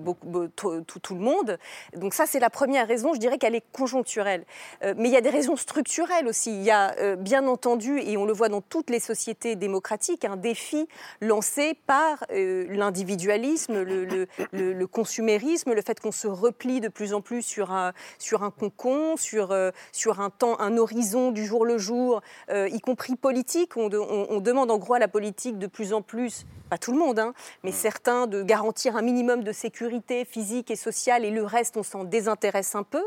tout, 0.56 1.14
le 1.14 1.20
monde. 1.20 1.58
Donc 1.96 2.14
ça, 2.14 2.26
c'est 2.26 2.38
la 2.38 2.50
première 2.50 2.86
raison. 2.86 3.14
Je 3.14 3.18
dirais 3.18 3.38
qu'elle 3.38 3.54
est 3.54 3.64
conjoncturelle, 3.72 4.44
mais 4.82 5.08
il 5.08 5.12
y 5.12 5.16
a 5.16 5.20
des 5.20 5.30
raisons 5.30 5.56
structurelles 5.56 6.28
aussi. 6.28 6.50
Il 6.50 6.62
y 6.62 6.70
a 6.70 7.16
bien 7.16 7.46
entendu, 7.46 7.98
et 8.00 8.16
on 8.16 8.24
le 8.24 8.32
voit 8.32 8.48
dans 8.48 8.60
toutes 8.60 8.90
les 8.90 9.00
sociétés 9.00 9.56
démocratiques, 9.56 10.24
un 10.24 10.36
défi 10.36 10.88
lancé 11.20 11.76
par 11.86 12.24
l'individualisme, 12.30 13.82
le, 13.82 14.26
le, 14.52 14.86
consumérisme, 14.86 15.72
le 15.72 15.82
fait 15.82 16.00
qu'on 16.00 16.12
se 16.12 16.28
replie 16.28 16.80
de 16.80 16.88
plus 16.88 17.14
en 17.14 17.20
plus 17.20 17.42
sur 17.42 17.72
un 17.72 17.93
sur 18.18 18.42
un 18.42 18.50
concon, 18.50 19.16
sur, 19.16 19.52
euh, 19.52 19.70
sur 19.92 20.20
un 20.20 20.30
temps, 20.30 20.58
un 20.60 20.76
horizon 20.76 21.30
du 21.30 21.44
jour 21.44 21.64
le 21.64 21.78
jour, 21.78 22.20
euh, 22.50 22.68
y 22.68 22.80
compris 22.80 23.16
politique. 23.16 23.76
On, 23.76 23.90
on, 23.92 24.40
demande 24.40 24.70
en 24.70 24.78
gros 24.78 24.94
à 24.94 24.98
la 24.98 25.08
politique 25.08 25.58
de 25.58 25.66
plus 25.66 25.92
en 25.92 26.02
plus, 26.02 26.44
pas 26.70 26.78
tout 26.78 26.92
le 26.92 26.98
monde, 26.98 27.18
hein, 27.18 27.34
mais 27.62 27.72
certains, 27.72 28.26
de 28.26 28.42
garantir 28.42 28.96
un 28.96 29.02
minimum 29.02 29.42
de 29.42 29.52
sécurité 29.52 30.24
physique 30.24 30.70
et 30.70 30.76
sociale, 30.76 31.24
et 31.24 31.30
le 31.30 31.44
reste, 31.44 31.76
on 31.76 31.82
s'en 31.82 32.04
désintéresse 32.04 32.74
un 32.74 32.82
peu. 32.82 33.04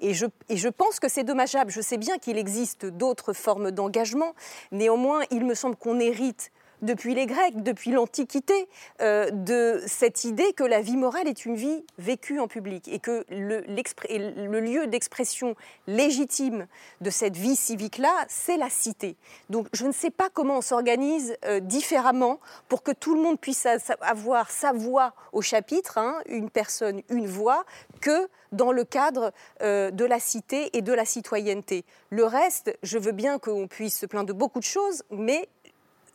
Et 0.00 0.14
je, 0.14 0.26
et 0.48 0.56
je 0.56 0.68
pense 0.68 1.00
que 1.00 1.08
c'est 1.08 1.24
dommageable. 1.24 1.70
Je 1.70 1.80
sais 1.80 1.98
bien 1.98 2.18
qu'il 2.18 2.38
existe 2.38 2.86
d'autres 2.86 3.32
formes 3.32 3.70
d'engagement. 3.70 4.34
Néanmoins, 4.72 5.22
il 5.30 5.44
me 5.44 5.54
semble 5.54 5.76
qu'on 5.76 5.98
hérite 5.98 6.50
depuis 6.82 7.14
les 7.14 7.26
Grecs, 7.26 7.62
depuis 7.62 7.90
l'Antiquité, 7.90 8.68
euh, 9.00 9.30
de 9.30 9.82
cette 9.86 10.24
idée 10.24 10.52
que 10.52 10.64
la 10.64 10.80
vie 10.80 10.96
morale 10.96 11.28
est 11.28 11.46
une 11.46 11.56
vie 11.56 11.84
vécue 11.98 12.38
en 12.40 12.48
public 12.48 12.88
et 12.88 12.98
que 12.98 13.24
le, 13.30 14.60
lieu 14.60 14.86
d'expression 14.86 15.54
légitime 15.86 16.66
de 17.00 17.10
cette 17.10 17.36
vie 17.36 17.56
civique-là, 17.56 18.12
c'est 18.28 18.56
la 18.56 18.70
cité. 18.70 19.16
Donc 19.50 19.68
je 19.72 19.86
ne 19.86 19.92
sais 19.92 20.10
pas 20.10 20.28
comment 20.32 20.58
on 20.58 20.62
s'organise 20.62 21.36
euh, 21.44 21.60
différemment 21.60 22.40
pour 22.68 22.82
que 22.82 22.92
tout 22.92 23.14
le 23.14 23.22
monde 23.22 23.38
puisse 23.40 23.66
avoir 24.00 24.50
sa 24.50 24.72
voix 24.72 25.14
au 25.32 25.42
chapitre, 25.42 25.98
hein, 25.98 26.18
une 26.26 26.50
personne, 26.50 27.02
une 27.08 27.26
voix, 27.26 27.64
que 28.00 28.28
dans 28.52 28.72
le 28.72 28.84
cadre 28.84 29.32
euh, 29.62 29.90
de 29.90 30.04
la 30.04 30.20
cité 30.20 30.76
et 30.76 30.82
de 30.82 30.92
la 30.92 31.04
citoyenneté. 31.04 31.84
Le 32.10 32.24
reste, 32.24 32.76
je 32.82 32.98
veux 32.98 33.12
bien 33.12 33.38
qu'on 33.38 33.66
puisse 33.66 33.98
se 33.98 34.06
plaindre 34.06 34.28
de 34.28 34.32
beaucoup 34.32 34.58
de 34.58 34.64
choses, 34.64 35.02
mais 35.10 35.48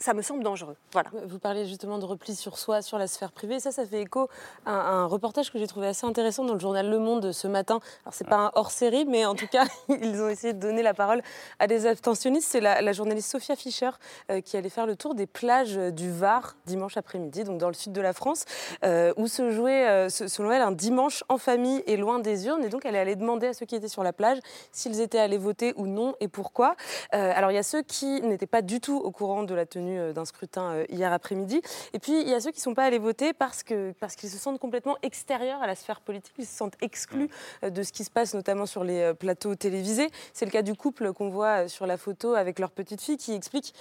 ça 0.02 0.14
me 0.14 0.22
semble 0.22 0.44
dangereux. 0.44 0.76
Voilà. 0.94 1.10
Vous 1.28 1.38
parlez 1.38 1.66
justement 1.66 2.00
de 2.00 2.06
repli 2.06 2.36
sur 2.36 2.58
soi, 2.58 2.82
sur 2.82 2.98
la 2.98 3.08
sphère 3.08 3.32
privée. 3.32 3.60
Ça, 3.60 3.72
ça 3.72 3.86
fait 3.86 4.02
écho 4.02 4.30
à 4.66 4.72
un 4.72 5.06
reportage 5.06 5.52
que 5.52 5.60
j'ai 5.60 5.68
trouvé 5.68 5.88
assez 5.88 6.06
intéressant 6.08 6.44
dans 6.44 6.54
le 6.54 6.60
journal 6.60 6.90
Le 6.90 6.98
Monde 6.98 7.32
ce 7.32 7.48
matin. 7.48 7.80
Alors, 8.04 8.14
c'est 8.14 8.28
pas 8.28 8.38
un 8.38 8.52
hors-série, 8.56 9.06
mais 9.06 9.26
en 9.26 9.36
tout 9.36 9.48
cas, 9.48 9.66
ils 9.90 10.22
ont 10.22 10.28
essayé 10.28 10.54
de 10.54 10.60
donner 10.60 10.82
la 10.82 10.96
parole 10.96 11.22
à 11.60 11.68
des 11.68 11.86
abstentionnistes. 11.86 12.48
C'est 12.50 12.62
la, 12.62 12.92
journaliste 12.94 13.30
Sophia 13.30 13.56
Fischer 13.56 13.92
euh, 14.32 14.42
qui 14.42 14.58
allait 14.58 14.70
faire 14.70 14.88
le 14.88 14.96
tour 14.96 15.16
des 15.16 15.28
plages 15.28 15.76
du 15.76 16.12
Var 16.12 16.56
dimanche 16.66 16.98
après-midi, 16.98 17.44
donc 17.44 17.60
dans 17.60 17.70
le 17.70 17.74
sud 17.74 17.94
de 17.94 18.02
la 18.02 18.14
France, 18.14 18.46
euh, 18.84 19.14
où 19.18 19.28
se 19.28 19.52
jouait, 19.52 19.88
euh, 19.88 20.10
selon 20.10 20.52
elle, 20.52 20.62
un 20.62 20.72
dimanche 20.72 21.24
en 21.30 21.38
famille 21.38 21.84
et 21.86 21.96
loin 21.96 22.20
des 22.20 22.48
urnes. 22.48 22.66
Et 22.66 22.70
donc, 22.70 22.86
elle 22.86 22.96
est 22.96 23.00
allée 23.00 23.16
demander 23.16 23.48
à 23.48 23.54
ceux 23.54 23.68
qui 23.68 23.76
étaient 23.76 23.88
sur 23.88 24.04
la 24.04 24.14
plage 24.14 24.40
s'ils 24.72 25.00
étaient 25.00 25.20
allés 25.20 25.38
voter 25.38 25.74
ou 25.78 25.86
non 25.86 26.16
et 26.20 26.28
pourquoi. 26.28 26.76
alors, 27.12 27.52
il 27.52 27.56
y 27.56 27.60
a 27.60 27.64
ceux 27.64 27.84
qui 27.84 28.22
n'étaient 28.22 28.48
pas 28.48 28.62
du 28.62 28.82
tout 28.82 28.98
au 28.98 29.12
courant 29.12 29.44
de 29.44 29.54
la 29.54 29.66
tenue 29.66 29.91
euh, 29.98 30.14
d'un 30.14 30.26
scrutin 30.26 30.72
euh, 30.72 30.86
hier 30.90 31.12
après-midi. 31.12 31.62
Et 31.94 32.00
puis, 32.00 32.22
il 32.22 32.28
y 32.28 32.34
a 32.34 32.40
ceux 32.40 32.52
qui 32.52 32.60
ne 32.60 32.64
sont 32.64 32.74
pas 32.74 32.84
allés 32.84 33.00
voter 33.00 33.34
parce 33.34 33.64
qu'ils 33.64 33.94
parce 34.00 34.16
qu'ils 34.16 34.30
se 34.30 34.38
sentent 34.38 34.60
complètement 34.60 34.98
extérieurs 35.02 35.62
à 35.62 35.68
la 35.68 35.76
sphère 35.76 36.02
politique, 36.02 36.34
ils 36.38 36.46
se 36.46 36.56
sentent 36.56 36.76
exclus 36.82 37.30
euh, 37.64 37.70
de 37.70 37.84
ce 37.84 37.92
qui 37.92 38.04
se 38.04 38.12
passe, 38.12 38.34
notamment 38.34 38.66
sur 38.66 38.84
les 38.84 39.14
plateaux 39.14 39.56
télévisés. 39.56 40.10
C'est 40.34 40.46
le 40.46 40.52
cas 40.52 40.62
du 40.62 40.76
couple 40.76 41.14
qu'on 41.14 41.30
voit 41.30 41.68
sur 41.68 41.86
la 41.86 41.98
photo 41.98 42.34
avec 42.36 42.60
leur 42.60 42.72
petite 42.72 43.02
fille 43.02 43.18
qui 43.18 43.34
explique 43.34 43.74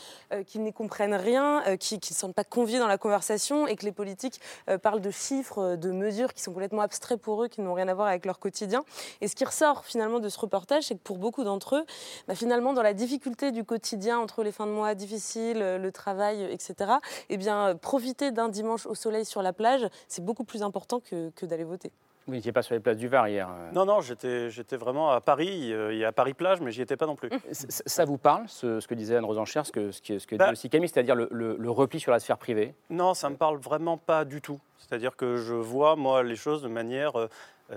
qu'ils 0.46 0.62
n'y 0.62 0.72
comprennent 0.72 1.14
rien, 1.14 1.62
qu'ils 1.78 1.98
ne 1.98 2.04
se 2.04 2.14
sentent 2.14 2.34
pas 2.34 2.44
conviés 2.44 2.78
dans 2.78 2.86
la 2.86 2.98
conversation 2.98 3.66
et 3.66 3.76
que 3.76 3.84
les 3.84 3.92
politiques 3.92 4.40
parlent 4.82 5.00
de 5.00 5.10
chiffres, 5.10 5.76
de 5.76 5.90
mesures 5.90 6.34
qui 6.34 6.42
sont 6.42 6.52
complètement 6.52 6.82
abstraits 6.82 7.20
pour 7.20 7.42
eux, 7.42 7.48
qui 7.48 7.60
n'ont 7.60 7.74
rien 7.74 7.88
à 7.88 7.94
voir 7.94 8.08
avec 8.08 8.26
leur 8.26 8.38
quotidien. 8.38 8.84
Et 9.20 9.28
ce 9.28 9.34
qui 9.34 9.44
ressort 9.44 9.84
finalement 9.84 10.20
de 10.20 10.28
ce 10.28 10.38
reportage, 10.38 10.84
c'est 10.84 10.94
que 10.94 11.02
pour 11.02 11.18
beaucoup 11.18 11.44
d'entre 11.44 11.76
eux, 11.76 11.84
bah, 12.28 12.34
finalement, 12.34 12.72
dans 12.72 12.82
la 12.82 12.94
difficulté 12.94 13.52
du 13.52 13.64
quotidien 13.64 14.18
entre 14.18 14.42
les 14.42 14.52
fins 14.52 14.66
de 14.66 14.72
mois 14.72 14.94
difficiles, 14.94 15.58
le 15.58 15.92
travail, 16.04 16.42
etc., 16.50 16.92
eh 17.28 17.36
bien, 17.36 17.76
profiter 17.76 18.30
d'un 18.32 18.48
dimanche 18.48 18.86
au 18.86 18.94
soleil 18.94 19.24
sur 19.24 19.42
la 19.42 19.52
plage, 19.52 19.86
c'est 20.08 20.24
beaucoup 20.24 20.44
plus 20.44 20.62
important 20.62 21.00
que, 21.00 21.30
que 21.30 21.46
d'aller 21.46 21.64
voter. 21.64 21.92
Vous 22.26 22.34
n'étiez 22.34 22.52
pas 22.52 22.62
sur 22.62 22.74
les 22.74 22.80
places 22.80 22.96
du 22.98 23.08
Var 23.08 23.28
hier. 23.28 23.48
euh. 23.50 23.72
Non, 23.72 23.84
non, 23.86 24.00
j'étais 24.00 24.50
j'étais 24.50 24.76
vraiment 24.76 25.10
à 25.10 25.20
Paris, 25.20 25.72
euh, 25.72 25.90
et 25.96 26.04
à 26.04 26.12
Paris-Plage, 26.12 26.60
mais 26.60 26.70
j'y 26.70 26.80
étais 26.82 26.96
pas 26.96 27.06
non 27.06 27.16
plus. 27.16 27.28
Ça 27.50 28.04
vous 28.04 28.18
parle, 28.18 28.44
ce, 28.48 28.78
ce 28.78 28.86
que 28.86 28.94
disait 28.94 29.16
Anne 29.16 29.24
Rosencher, 29.24 29.62
ce 29.64 29.72
que, 29.72 29.90
ce 29.90 30.00
que, 30.00 30.18
ce 30.18 30.26
que 30.26 30.36
Bah- 30.36 30.46
dit 30.46 30.52
aussi 30.52 30.68
Camille, 30.70 30.88
c'est-à-dire 30.88 31.16
le, 31.16 31.28
le- 31.32 31.56
le 31.58 31.70
repli 31.70 31.98
sur 31.98 32.12
la 32.12 32.20
sphère 32.20 32.38
privée? 32.38 32.74
Non, 32.88 33.14
ça 33.14 33.30
me 33.30 33.36
parle 33.36 33.58
vraiment 33.58 33.96
pas 33.96 34.24
du 34.24 34.40
tout. 34.40 34.60
C'est-à-dire 34.78 35.16
que 35.16 35.36
je 35.38 35.54
vois, 35.54 35.96
moi, 35.96 36.22
les 36.22 36.36
choses 36.36 36.62
de 36.62 36.68
manière 36.68 37.16
euh, 37.18 37.28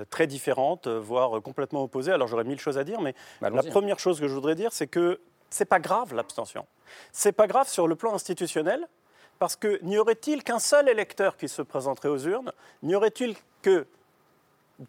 très 0.10 0.28
différente, 0.28 0.88
voire 0.88 1.42
complètement 1.42 1.82
opposée. 1.84 2.12
Alors 2.12 2.28
j'aurais 2.28 2.44
mille 2.44 2.60
choses 2.60 2.78
à 2.78 2.84
dire, 2.84 3.00
mais 3.02 3.14
Bah, 3.42 3.50
la 3.50 3.64
première 3.64 3.98
chose 4.00 4.20
que 4.20 4.28
je 4.28 4.34
voudrais 4.34 4.56
dire, 4.56 4.72
c'est 4.74 4.88
que 4.88 5.20
c'est 5.54 5.66
pas 5.66 5.80
grave 5.80 6.16
l'abstention. 6.16 6.66
C'est 7.12 7.32
pas 7.32 7.46
grave 7.46 7.68
sur 7.70 7.88
le 7.88 7.96
plan 7.96 8.14
institutionnel, 8.16 8.88
parce 9.38 9.56
que 9.56 9.80
n'y 9.84 10.00
aurait-il 10.00 10.44
qu'un 10.44 10.58
seul 10.58 10.90
électeur 10.90 11.38
qui 11.38 11.48
se 11.48 11.62
présenterait 11.62 12.10
aux 12.10 12.18
urnes? 12.18 12.52
N'y 12.82 12.96
aurait-il 12.96 13.36
que 13.62 13.86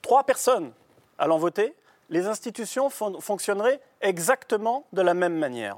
trois 0.00 0.24
personnes 0.24 0.72
allant 1.18 1.36
voter? 1.36 1.74
Les 2.08 2.26
institutions 2.26 2.88
fon- 2.88 3.20
fonctionneraient 3.20 3.80
exactement 4.00 4.86
de 4.92 5.02
la 5.02 5.12
même 5.12 5.36
manière. 5.38 5.76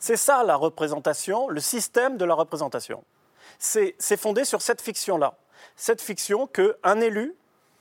C'est 0.00 0.16
ça 0.16 0.42
la 0.42 0.56
représentation, 0.56 1.48
le 1.48 1.60
système 1.60 2.16
de 2.16 2.24
la 2.24 2.34
représentation. 2.34 3.04
C'est 3.58 4.16
fondé 4.16 4.44
sur 4.44 4.60
cette 4.60 4.80
fiction-là. 4.80 5.34
Cette 5.76 6.00
fiction 6.00 6.48
qu'un 6.48 7.00
élu, 7.00 7.36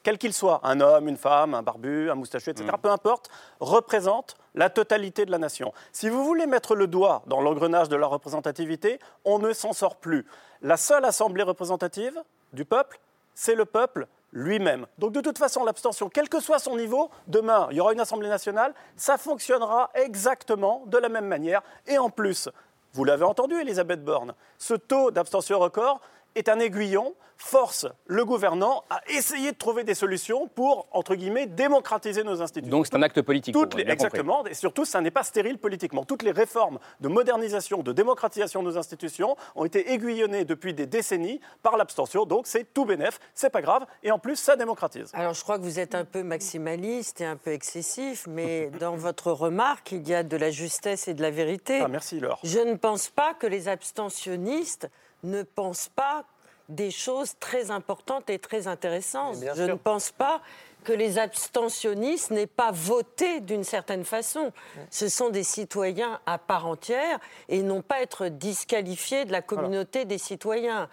quel 0.10 0.18
qu'il 0.18 0.34
soit, 0.34 0.60
un 0.64 0.82
homme, 0.82 1.08
une 1.08 1.18
femme, 1.18 1.54
un 1.54 1.62
barbu, 1.62 2.10
un 2.10 2.16
moustachu, 2.16 2.50
etc., 2.50 2.68
peu 2.82 2.90
importe, 2.90 3.30
représente 3.60 4.38
la 4.56 4.72
totalité 4.72 5.24
de 5.24 5.30
la 5.30 5.38
nation. 5.38 5.72
Si 5.92 6.10
vous 6.10 6.26
voulez 6.26 6.48
mettre 6.48 6.74
le 6.74 6.88
doigt 6.88 7.22
dans 7.28 7.42
l'engrenage 7.42 7.90
de 7.90 7.96
la 7.96 8.08
représentativité, 8.08 8.98
on 9.24 9.38
ne 9.38 9.54
s'en 9.54 9.72
sort 9.72 9.98
plus. 9.98 10.26
La 10.64 10.78
seule 10.78 11.06
assemblée 11.06 11.44
représentative 11.44 12.20
du 12.54 12.66
peuple, 12.66 13.00
c'est 13.36 13.54
le 13.54 13.66
peuple 13.66 14.08
lui-même. 14.32 14.88
Donc 14.98 15.12
de 15.12 15.22
toute 15.22 15.38
façon, 15.38 15.64
l'abstention, 15.64 16.10
quel 16.10 16.28
que 16.28 16.40
soit 16.40 16.58
son 16.58 16.76
niveau, 16.76 17.12
demain, 17.28 17.68
il 17.70 17.78
y 17.78 17.80
aura 17.80 17.94
une 17.94 18.00
Assemblée 18.00 18.30
nationale, 18.30 18.74
ça 18.96 19.20
fonctionnera 19.20 19.92
exactement 19.94 20.86
de 20.88 20.98
la 20.98 21.10
même 21.10 21.28
manière. 21.28 21.62
Et 21.86 22.00
en 22.00 22.10
plus, 22.10 22.50
vous 22.94 23.04
l'avez 23.04 23.26
entendu, 23.26 23.54
Elisabeth 23.62 24.04
Borne, 24.04 24.34
ce 24.58 24.74
taux 24.74 25.12
d'abstention 25.12 25.60
record 25.60 26.02
est 26.36 26.50
un 26.50 26.60
aiguillon, 26.60 27.14
force 27.42 27.88
le 28.06 28.26
gouvernant 28.26 28.84
à 28.90 29.02
essayer 29.08 29.54
de 29.54 29.58
trouver 29.58 29.86
des 29.86 29.94
solutions 29.94 30.48
pour, 30.50 30.88
entre 30.92 31.16
guillemets, 31.16 31.48
démocratiser 31.48 32.24
nos 32.26 32.42
institutions. 32.42 32.70
Donc 32.76 32.86
c'est 32.86 32.96
un 32.96 33.02
acte 33.02 33.22
politique. 33.22 33.54
Toutes 33.54 33.76
les- 33.76 33.84
compris. 33.84 33.94
exactement, 33.94 34.46
et 34.46 34.54
surtout, 34.54 34.84
ça 34.84 35.00
n'est 35.00 35.10
pas 35.10 35.24
stérile 35.24 35.58
politiquement. 35.58 36.04
Toutes 36.04 36.24
les 36.24 36.32
réformes 36.32 36.80
de 37.00 37.08
modernisation, 37.08 37.82
de 37.82 37.94
démocratisation 37.94 38.62
de 38.62 38.68
nos 38.70 38.78
institutions 38.78 39.38
ont 39.56 39.64
été 39.64 39.92
aiguillonnées 39.94 40.44
depuis 40.44 40.74
des 40.74 40.86
décennies 40.86 41.40
par 41.64 41.78
l'abstention. 41.78 42.26
Donc 42.26 42.46
c'est 42.46 42.74
tout 42.74 42.84
bénef, 42.84 43.20
c'est 43.34 43.50
pas 43.50 43.62
grave, 43.62 43.86
et 44.04 44.12
en 44.12 44.20
plus, 44.20 44.36
ça 44.36 44.58
démocratise. 44.58 45.10
Alors 45.14 45.34
je 45.34 45.42
crois 45.42 45.58
que 45.58 45.64
vous 45.64 45.80
êtes 45.80 45.96
un 45.96 46.04
peu 46.06 46.24
maximaliste 46.24 47.22
et 47.22 47.26
un 47.26 47.38
peu 47.38 47.52
excessif, 47.54 48.28
mais 48.28 48.70
dans 48.82 48.98
votre 48.98 49.32
remarque, 49.32 49.94
il 49.94 50.06
y 50.08 50.14
a 50.14 50.24
de 50.24 50.36
la 50.36 50.52
justesse 50.52 51.08
et 51.08 51.14
de 51.14 51.22
la 51.22 51.32
vérité. 51.32 51.80
Ah, 51.82 51.88
merci 51.88 52.20
Laure. 52.20 52.40
Je 52.44 52.60
ne 52.60 52.74
pense 52.76 53.08
pas 53.08 53.34
que 53.34 53.48
les 53.48 53.70
abstentionnistes 53.70 54.90
ne 55.24 55.44
pensent 55.44 55.90
pas 55.96 56.24
des 56.70 56.92
choses 56.92 57.34
très 57.40 57.72
importantes 57.72 58.30
et 58.30 58.38
très 58.40 58.68
intéressantes. 58.68 59.38
Je 59.42 59.54
sûr. 59.54 59.68
ne 59.68 59.74
pense 59.74 60.12
pas 60.12 60.42
que 60.84 60.94
les 60.94 61.18
abstentionnistes 61.18 62.32
n'aient 62.32 62.48
pas 62.48 62.72
voté 62.72 63.42
d'une 63.42 63.64
certaine 63.64 64.06
façon. 64.06 64.52
Ce 64.92 65.10
sont 65.10 65.30
des 65.30 65.44
citoyens 65.44 66.20
à 66.26 66.38
part 66.38 66.68
entière 66.68 67.20
et 67.50 67.62
n'ont 67.64 67.82
pas 67.82 67.96
à 67.96 68.02
être 68.02 68.28
disqualifiés 68.28 69.26
de 69.26 69.32
la 69.32 69.42
communauté 69.42 70.06
des 70.06 70.18
citoyens. 70.18 70.88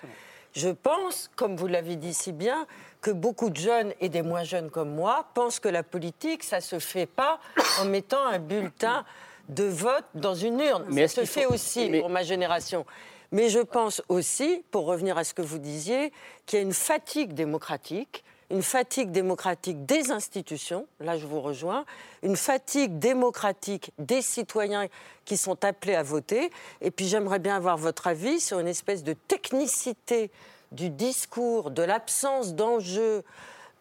Je 0.54 0.70
pense, 0.70 1.30
comme 1.36 1.56
vous 1.56 1.66
l'avez 1.66 1.96
dit 1.96 2.14
si 2.14 2.32
bien, 2.32 2.66
que 3.02 3.10
beaucoup 3.10 3.50
de 3.50 3.56
jeunes 3.58 3.92
et 4.00 4.08
des 4.08 4.22
moins 4.22 4.42
jeunes 4.42 4.70
comme 4.70 4.90
moi 4.94 5.26
pensent 5.34 5.60
que 5.60 5.68
la 5.68 5.82
politique, 5.82 6.42
ça 6.42 6.60
se 6.60 6.78
fait 6.78 7.06
pas 7.06 7.38
en 7.80 7.84
mettant 7.84 8.24
un 8.26 8.38
bulletin 8.38 9.04
de 9.50 9.64
vote 9.64 10.04
dans 10.14 10.34
une 10.34 10.58
urne. 10.58 10.86
Mais 10.88 11.06
ça 11.06 11.20
se 11.20 11.26
fait 11.30 11.42
faut- 11.42 11.52
aussi 11.54 11.90
mais- 11.90 12.00
pour 12.00 12.08
ma 12.10 12.22
génération. 12.24 12.84
Mais 13.32 13.48
je 13.48 13.60
pense 13.60 14.02
aussi, 14.08 14.62
pour 14.70 14.86
revenir 14.86 15.18
à 15.18 15.24
ce 15.24 15.34
que 15.34 15.42
vous 15.42 15.58
disiez, 15.58 16.12
qu'il 16.46 16.58
y 16.58 16.62
a 16.62 16.62
une 16.62 16.72
fatigue 16.72 17.34
démocratique, 17.34 18.24
une 18.50 18.62
fatigue 18.62 19.10
démocratique 19.10 19.84
des 19.86 20.12
institutions, 20.12 20.86
là 21.00 21.18
je 21.18 21.26
vous 21.26 21.40
rejoins, 21.40 21.84
une 22.22 22.36
fatigue 22.36 22.98
démocratique 22.98 23.92
des 23.98 24.22
citoyens 24.22 24.86
qui 25.24 25.36
sont 25.36 25.64
appelés 25.64 25.96
à 25.96 26.02
voter. 26.02 26.50
Et 26.80 26.90
puis 26.90 27.06
j'aimerais 27.06 27.40
bien 27.40 27.56
avoir 27.56 27.76
votre 27.76 28.06
avis 28.06 28.40
sur 28.40 28.60
une 28.60 28.68
espèce 28.68 29.02
de 29.02 29.14
technicité 29.14 30.30
du 30.72 30.90
discours, 30.90 31.70
de 31.70 31.82
l'absence 31.82 32.54
d'enjeu 32.54 33.24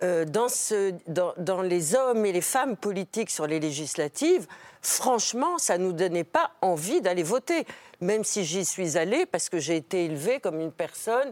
euh, 0.03 0.25
dans, 0.25 0.49
ce- 0.49 0.93
dans- 1.07 1.33
dans 1.37 1.61
les 1.61 1.95
hommes 1.95 2.25
et 2.25 2.31
les 2.31 2.41
femmes 2.41 2.75
politiques 2.75 3.29
sur 3.29 3.47
les 3.47 3.59
législatives, 3.59 4.45
franchement, 4.81 5.57
ça 5.57 5.77
ne 5.77 5.85
nous 5.85 5.93
donnait 5.93 6.23
pas 6.23 6.51
envie 6.61 7.01
d'aller 7.01 7.23
voter. 7.23 7.65
Même 8.01 8.23
si 8.23 8.43
j'y 8.43 8.65
suis 8.65 8.97
allée, 8.97 9.25
parce 9.25 9.49
que 9.49 9.57
j'ai 9.59 9.77
été 9.77 10.05
élevée 10.05 10.39
comme 10.39 10.59
une 10.59 10.71
personne. 10.71 11.31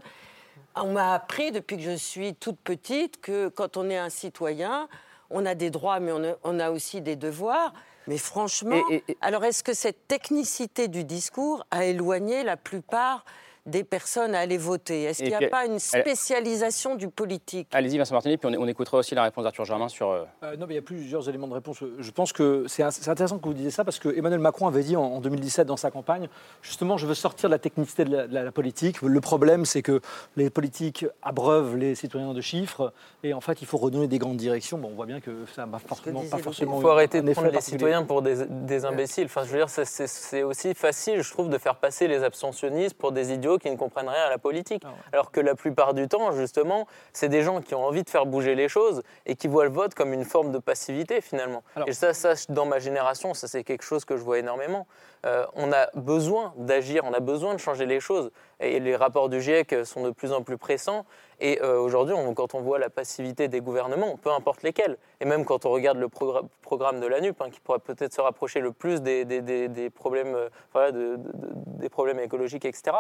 On 0.76 0.92
m'a 0.94 1.14
appris 1.14 1.52
depuis 1.52 1.78
que 1.78 1.84
je 1.84 1.96
suis 1.96 2.34
toute 2.36 2.58
petite 2.58 3.22
que 3.22 3.50
quand 3.50 3.78
on 3.78 3.90
est 3.90 3.98
un 3.98 4.10
citoyen, 4.10 4.88
on 5.30 5.46
a 5.46 5.56
des 5.56 5.70
droits, 5.70 6.00
mais 6.00 6.12
on 6.12 6.24
a, 6.24 6.34
on 6.44 6.60
a 6.60 6.72
aussi 6.72 7.02
des 7.02 7.16
devoirs. 7.16 7.74
Mais 8.08 8.18
franchement, 8.18 8.82
Et- 8.90 9.04
et- 9.10 9.18
alors 9.22 9.46
est-ce 9.46 9.64
que 9.64 9.74
cette 9.74 10.08
technicité 10.08 10.88
du 10.88 11.04
discours 11.04 11.66
a 11.72 11.86
éloigné 11.86 12.44
la 12.44 12.58
plupart 12.58 13.24
des 13.66 13.84
personnes 13.84 14.36
à 14.36 14.40
aller 14.40 14.58
voter 14.58 15.04
Est-ce 15.04 15.20
qu'il 15.20 15.30
n'y 15.30 15.36
a 15.36 15.40
puis, 15.40 15.48
pas 15.48 15.66
une 15.66 15.74
elle- 15.74 15.80
spécialisation 15.80 16.96
du 16.96 17.08
politique? 17.10 17.68
Allez-y 17.72 17.98
Vincent 17.98 18.14
Martini, 18.14 18.38
puis 18.38 18.50
on, 18.58 18.62
on 18.62 18.68
écoutera 18.68 18.98
aussi 18.98 19.16
la 19.16 19.24
réponse 19.24 19.44
d'Arthur 19.44 19.66
Germain 19.66 19.88
sur... 19.90 20.10
euh, 20.12 20.24
Euh, 20.44 20.56
non, 20.58 20.66
mais 20.68 20.74
il 20.74 20.76
y 20.76 20.80
a 20.80 20.84
plusieurs 20.84 21.28
éléments 21.30 21.48
de 21.48 21.54
réponse. 21.54 21.78
Je 22.00 22.12
pense 22.12 22.34
que 22.34 22.66
c'est 22.68 22.84
intéressant 23.08 23.38
que 23.40 23.46
vous 23.46 23.54
disiez 23.54 23.72
ça 23.72 23.84
parce 23.84 24.00
que 24.00 24.10
Emmanuel 24.16 24.40
Macron 24.40 24.68
avait 24.68 24.84
dit 24.84 24.96
en, 24.96 25.04
en 25.04 25.20
2017 25.22 25.68
dans 25.68 25.78
sa 25.78 25.92
campagne, 25.92 26.28
justement, 26.62 26.98
je 26.98 27.08
veux 27.08 27.14
sortir 27.14 27.50
de 27.50 27.54
la 27.54 27.60
technicité 27.60 28.06
de 28.06 28.16
la, 28.16 28.28
de 28.28 28.34
la- 28.34 28.44
la 28.44 28.52
politique. 28.52 29.02
Le 29.02 29.22
problème, 29.22 29.66
c'est 29.66 29.82
que 29.82 30.02
les 30.36 30.50
politiques 30.50 31.06
abreuvent 31.22 31.78
les 31.78 31.96
citoyens 31.96 32.34
de 32.34 32.42
chiffres 32.42 32.92
et 33.24 33.34
en 33.34 33.42
fait, 33.42 33.62
il 33.62 33.68
faut 33.68 33.78
redonner 33.78 34.08
des 34.08 34.18
grandes 34.20 34.38
directions. 34.38 34.78
Bon, 34.78 34.90
on 34.92 34.96
voit 34.96 35.06
bien 35.06 35.20
que 35.22 35.46
ça 35.56 35.66
n'a 35.66 35.80
forcément 35.80 36.24
pas 36.30 36.38
forcément. 36.40 36.78
Il 36.78 36.82
faut 36.82 36.90
arrêter 36.90 37.22
de 37.22 37.32
prendre 37.32 37.50
les 37.50 37.62
citoyens 37.62 38.04
pour 38.04 38.22
des, 38.22 38.46
des 38.50 38.86
imbéciles. 38.86 39.26
Enfin, 39.26 39.44
je 39.46 39.52
veux 39.52 39.58
dire, 39.58 39.70
c'est 39.70 40.44
aussi 40.44 40.74
facile, 40.74 41.22
je 41.22 41.32
trouve, 41.32 41.50
de 41.50 41.58
faire 41.58 41.76
passer 41.76 42.08
les 42.08 42.24
abstentionnistes 42.24 42.96
pour 42.96 43.12
des 43.12 43.32
idiots 43.32 43.53
qui 43.58 43.70
ne 43.72 43.76
comprennent 43.78 44.10
rien 44.10 44.24
à 44.26 44.30
la 44.30 44.38
politique. 44.38 44.84
Ah 44.86 44.90
Alors 45.12 45.32
que 45.32 45.40
la 45.42 45.56
plupart 45.56 45.94
du 45.94 46.08
temps, 46.08 46.32
justement, 46.32 46.88
c'est 47.14 47.30
des 47.30 47.42
gens 47.42 47.62
qui 47.62 47.76
ont 47.76 47.86
envie 47.86 48.04
de 48.04 48.10
faire 48.10 48.26
bouger 48.26 48.56
les 48.56 48.68
choses 48.70 49.02
et 49.26 49.36
qui 49.36 49.48
voient 49.48 49.66
le 49.66 49.72
vote 49.72 49.94
comme 49.94 50.14
une 50.14 50.26
forme 50.26 50.52
de 50.52 50.60
passivité, 50.60 51.22
finalement. 51.22 51.64
Et 51.88 51.94
ça, 51.94 52.14
ça, 52.14 52.34
dans 52.50 52.66
ma 52.66 52.80
génération, 52.80 53.34
ça, 53.34 53.48
c'est 53.48 53.64
quelque 53.64 53.84
chose 53.84 54.06
que 54.06 54.18
je 54.18 54.24
vois 54.24 54.40
énormément. 54.40 54.88
Euh, 55.26 55.46
on 55.56 55.72
a 55.72 55.88
besoin 55.96 56.54
d'agir, 56.58 57.04
on 57.06 57.14
a 57.14 57.22
besoin 57.22 57.54
de 57.54 57.60
changer 57.60 57.86
les 57.86 58.00
choses. 58.02 58.32
Et 58.60 58.80
les 58.80 58.96
rapports 58.96 59.30
du 59.30 59.42
GIEC 59.42 59.86
sont 59.86 60.04
de 60.04 60.12
plus 60.12 60.34
en 60.34 60.42
plus 60.44 60.58
pressants. 60.58 61.06
Et 61.40 61.62
euh, 61.62 61.78
aujourd'hui, 61.80 62.14
quand 62.36 62.54
on 62.56 62.62
voit 62.62 62.78
la 62.80 62.90
passivité 62.90 63.48
des 63.48 63.60
gouvernements, 63.62 64.18
peu 64.18 64.32
importe 64.32 64.64
lesquels, 64.64 64.98
et 65.20 65.26
même 65.26 65.44
quand 65.46 65.66
on 65.66 65.72
regarde 65.72 65.98
le 65.98 66.08
progra- 66.08 66.44
programme 66.62 67.00
de 67.00 67.08
l'ANUP, 67.08 67.42
hein, 67.42 67.50
qui 67.50 67.60
pourrait 67.60 67.80
peut-être 67.80 68.14
se 68.14 68.22
rapprocher 68.22 68.60
le 68.60 68.72
plus 68.72 69.02
des, 69.02 69.26
des- 69.26 69.42
des- 69.42 69.68
des 69.70 69.90
problèmes, 69.90 70.36
euh, 70.36 70.50
voilà, 70.74 70.92
de- 70.92 71.16
de- 71.16 71.18
de- 71.18 71.54
des 71.82 71.90
problèmes 71.90 72.20
écologiques, 72.20 72.66
etc., 72.66 72.96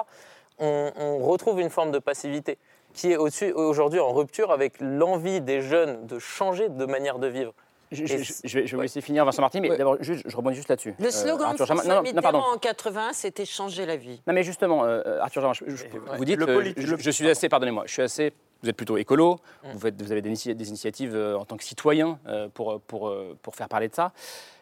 on, 0.59 0.91
on 0.95 1.17
retrouve 1.19 1.59
une 1.59 1.69
forme 1.69 1.91
de 1.91 1.99
passivité 1.99 2.57
qui 2.93 3.11
est 3.11 3.17
aujourd'hui 3.17 3.99
en 3.99 4.13
rupture 4.13 4.51
avec 4.51 4.73
l'envie 4.79 5.41
des 5.41 5.61
jeunes 5.61 6.05
de 6.05 6.19
changer 6.19 6.69
de 6.69 6.85
manière 6.85 7.17
de 7.19 7.27
vivre. 7.27 7.53
Je, 7.91 8.03
vais, 8.05 8.23
je 8.23 8.59
vais 8.59 8.65
vous 8.75 8.81
laisser 8.81 9.01
finir 9.01 9.23
Vincent 9.23 9.41
Martini, 9.41 9.69
mais 9.69 9.77
d'abord, 9.77 9.97
je 9.99 10.13
rebondis 10.35 10.55
juste 10.55 10.69
là-dessus. 10.69 10.95
Le 10.99 11.07
Euh, 11.07 11.11
slogan 11.11 11.37
de 11.37 11.43
Arthur 11.61 11.65
Germain- 11.67 11.81
François 11.83 11.95
non, 11.95 12.01
non, 12.01 12.09
non, 12.11 12.15
Mitterrand 12.15 12.39
pardon. 12.41 12.55
en 12.55 12.57
80, 12.57 13.09
c'était 13.13 13.45
changer 13.45 13.85
la 13.85 13.97
vie. 13.97 14.19
Non 14.25 14.33
mais 14.33 14.41
justement, 14.43 14.83
euh, 14.85 15.19
Arthur 15.21 15.41
Germain, 15.41 15.53
je- 15.53 15.75
je- 15.75 15.85
vous 16.17 16.25
dites, 16.25 16.37
Le 16.37 16.49
euh, 16.49 16.73
je, 16.75 16.87
le- 16.87 16.97
je 16.97 17.11
suis 17.11 17.29
assez, 17.29 17.49
pardonnez-moi, 17.49 17.83
je 17.85 17.93
suis 17.93 18.01
assez, 18.01 18.33
vous 18.63 18.69
êtes 18.69 18.75
plutôt 18.75 18.97
écolo, 18.97 19.37
vous, 19.63 19.79
faites- 19.79 20.01
vous 20.01 20.11
avez 20.11 20.23
des, 20.23 20.29
des 20.55 20.69
initiatives 20.69 21.15
euh, 21.15 21.37
en 21.37 21.45
tant 21.45 21.55
que 21.55 21.63
citoyen 21.63 22.17
euh, 22.27 22.47
pour, 22.51 22.79
pour, 22.81 23.09
euh, 23.09 23.37
pour 23.43 23.55
faire 23.55 23.69
parler 23.69 23.89
de 23.89 23.93
ça. 23.95 24.11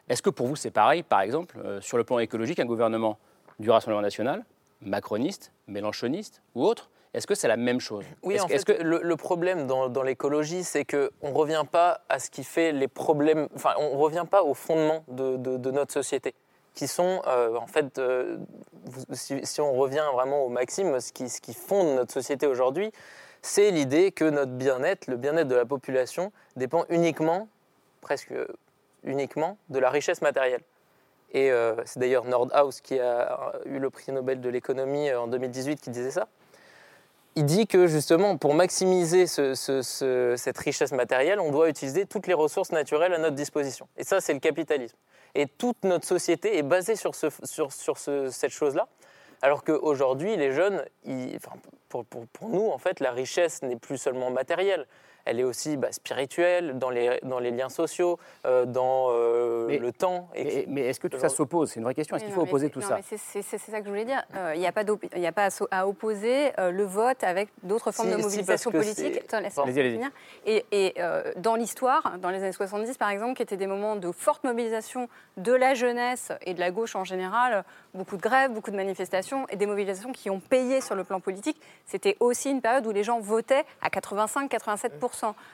Est-ce 0.10 0.21
que 0.21 0.30
pour 0.30 0.47
vous 0.47 0.58
c'est 0.58 0.71
pareil, 0.71 1.04
par 1.04 1.21
exemple, 1.21 1.58
euh, 1.63 1.80
sur 1.80 1.97
le 1.97 2.04
plan 2.04 2.19
écologique, 2.19 2.60
un 2.60 2.65
gouvernement 2.65 3.17
du 3.60 3.69
Rassemblement 3.69 4.01
national, 4.01 4.43
macroniste, 4.81 5.51
mélanchoniste 5.67 6.41
ou 6.55 6.65
autre, 6.65 6.89
est-ce 7.13 7.27
que 7.27 7.35
c'est 7.35 7.47
la 7.49 7.57
même 7.57 7.79
chose? 7.81 8.05
Oui, 8.23 8.35
Est-ce 8.35 8.43
en 8.43 8.45
que- 8.47 8.51
fait, 8.51 8.55
est-ce 8.57 8.65
que- 8.65 8.83
le, 8.83 9.01
le 9.03 9.15
problème 9.17 9.67
dans, 9.67 9.89
dans 9.89 10.03
l'écologie, 10.03 10.63
c'est 10.63 10.85
qu'on 10.85 11.09
ne 11.29 11.33
revient 11.33 11.63
pas 11.69 12.01
à 12.09 12.19
ce 12.19 12.29
qui 12.29 12.43
fait 12.43 12.71
les 12.71 12.87
problèmes, 12.87 13.47
enfin, 13.55 13.73
on 13.77 13.95
ne 13.95 14.01
revient 14.01 14.25
pas 14.29 14.43
au 14.43 14.53
fondement 14.53 15.03
de, 15.09 15.35
de- 15.37 15.57
de 15.57 15.71
notre 15.71 15.91
société, 15.91 16.33
qui 16.73 16.87
sont, 16.87 17.21
euh, 17.27 17.55
en 17.57 17.67
fait, 17.67 17.97
euh, 17.99 18.37
si, 19.11 19.45
si 19.45 19.59
on 19.59 19.73
revient 19.73 20.05
vraiment 20.13 20.45
au 20.45 20.49
maxime, 20.49 20.99
ce 21.01 21.11
qui, 21.11 21.27
ce 21.29 21.41
qui 21.41 21.53
fonde 21.53 21.95
notre 21.97 22.13
société 22.13 22.47
aujourd'hui, 22.47 22.91
c'est 23.41 23.71
l'idée 23.71 24.11
que 24.13 24.23
notre 24.23 24.51
bien-être, 24.53 25.07
le 25.07 25.17
bien-être 25.17 25.47
de 25.49 25.55
la 25.55 25.65
population, 25.65 26.31
dépend 26.55 26.85
uniquement, 26.89 27.49
presque 27.99 28.33
uniquement, 29.03 29.57
de 29.69 29.79
la 29.79 29.89
richesse 29.89 30.21
matérielle. 30.21 30.61
Et 31.33 31.51
euh, 31.51 31.75
c'est 31.85 31.99
d'ailleurs 31.99 32.25
Nordhaus 32.25 32.81
qui 32.83 32.99
a 32.99 33.53
eu 33.65 33.79
le 33.79 33.89
prix 33.89 34.11
Nobel 34.11 34.41
de 34.41 34.49
l'économie 34.49 35.09
euh, 35.09 35.21
en 35.21 35.27
2018 35.27 35.79
qui 35.81 35.89
disait 35.89 36.11
ça. 36.11 36.27
il 37.35 37.45
dit 37.45 37.65
que 37.65 37.87
justement, 37.87 38.35
pour 38.35 38.53
maximiser 38.53 39.25
ce- 39.25 39.55
ce- 39.55 39.81
ce- 39.81 40.35
cette 40.37 40.57
richesse 40.57 40.91
matérielle, 40.91 41.39
on 41.39 41.49
doit 41.51 41.69
utiliser 41.69 42.05
toutes 42.05 42.27
les 42.27 42.33
ressources 42.33 42.73
naturelles 42.73 43.13
à 43.13 43.17
notre 43.19 43.37
disposition. 43.37 43.87
Et 43.97 44.03
ça, 44.03 44.19
c'est 44.19 44.33
le 44.33 44.39
capitalisme. 44.39 44.97
Et 45.33 45.47
toute 45.47 45.85
notre 45.85 46.05
société 46.05 46.57
est 46.57 46.61
basée 46.63 46.97
sur, 46.97 47.15
ce- 47.15 47.27
sur, 47.45 47.71
sur 47.71 47.97
ce- 47.97 48.29
cette 48.29 48.51
chose-là. 48.51 48.89
Alors 49.41 49.63
qu'aujourd'hui, 49.63 50.35
les 50.35 50.51
jeunes, 50.51 50.83
enfin, 51.07 51.53
pour- 51.87 52.03
pour 52.05 52.49
nous, 52.49 52.67
en 52.69 52.77
fait, 52.77 52.99
la 52.99 53.11
richesse 53.11 53.61
n'est 53.61 53.77
plus 53.77 53.97
seulement 53.97 54.29
matérielle. 54.29 54.85
Elle 55.25 55.39
est 55.39 55.43
aussi 55.43 55.77
bah, 55.77 55.91
spirituelle, 55.91 56.77
dans 56.79 56.89
les, 56.89 57.19
dans 57.23 57.39
les 57.39 57.51
liens 57.51 57.69
sociaux, 57.69 58.19
euh, 58.45 58.65
dans 58.65 59.07
euh, 59.12 59.65
Mais- 59.67 59.77
le 59.77 59.91
temps. 59.91 60.29
Mais, 60.34 60.65
mais 60.67 60.81
est-ce 60.81 60.99
que 60.99 61.07
tout 61.07 61.19
ça 61.19 61.29
s'oppose? 61.29 61.69
C'est 61.71 61.79
une 61.79 61.84
vraie 61.86 61.93
question. 61.93 62.15
Est-ce 62.15 62.25
qu'il 62.25 62.34
faut 62.34 62.41
opposer 62.41 62.69
tout 62.69 62.79
non, 62.81 62.88
ça? 62.88 62.99
c'est- 63.01 63.41
ça 63.41 63.79
que 63.79 63.86
je 63.86 63.89
voulais 63.89 64.05
dire. 64.05 64.23
Euh, 64.36 64.53
Il 64.55 64.60
n'y 64.60 64.67
a 64.67 64.71
pas, 64.71 64.84
d'op- 64.84 65.05
il 65.15 65.21
y 65.21 65.27
a 65.27 65.31
pas 65.31 65.49
à, 65.71 65.88
opposer 65.88 66.51
euh, 66.60 66.71
le 66.71 66.84
vote 66.84 67.23
avec 67.23 67.49
d'autres 67.63 67.91
formes 67.91 68.10
Si, 68.10 68.15
de 68.17 68.21
mobilisation 68.21 68.71
politique. 68.71 69.21
Attends, 69.31 69.63
allez-y. 69.63 69.91
finir. 69.93 70.10
Et, 70.45 70.65
et, 70.71 70.93
euh, 70.99 71.31
dans 71.38 71.55
l'histoire, 71.55 72.17
dans 72.19 72.29
les 72.29 72.39
années 72.43 72.51
70 72.51 72.97
par 72.97 73.10
exemple, 73.10 73.36
qui 73.36 73.43
étaient 73.43 73.57
des 73.57 73.67
moments 73.67 73.95
de 73.95 74.12
forte 74.12 74.43
mobilisation 74.43 75.07
de 75.38 75.53
la 75.53 75.73
jeunesse 75.73 76.31
et 76.45 76.53
de 76.53 76.60
la 76.60 76.71
gauche 76.71 76.95
en 76.95 77.03
général, 77.03 77.63
beaucoup 77.93 78.17
de 78.17 78.21
grèves, 78.21 78.51
beaucoup 78.51 78.71
de 78.71 78.75
manifestations 78.75 79.45
et 79.49 79.55
des 79.55 79.65
mobilisations 79.65 80.12
qui 80.12 80.29
ont 80.29 80.39
payé 80.39 80.81
sur 80.81 80.95
le 80.95 81.03
plan 81.03 81.19
politique, 81.19 81.60
c'était 81.86 82.17
aussi 82.19 82.49
une 82.49 82.62
période 82.62 82.86
où 82.88 82.91
les 82.91 83.03
gens 83.03 83.19
votaient 83.19 83.65
à 83.81 83.89
85-87%. 83.89 84.89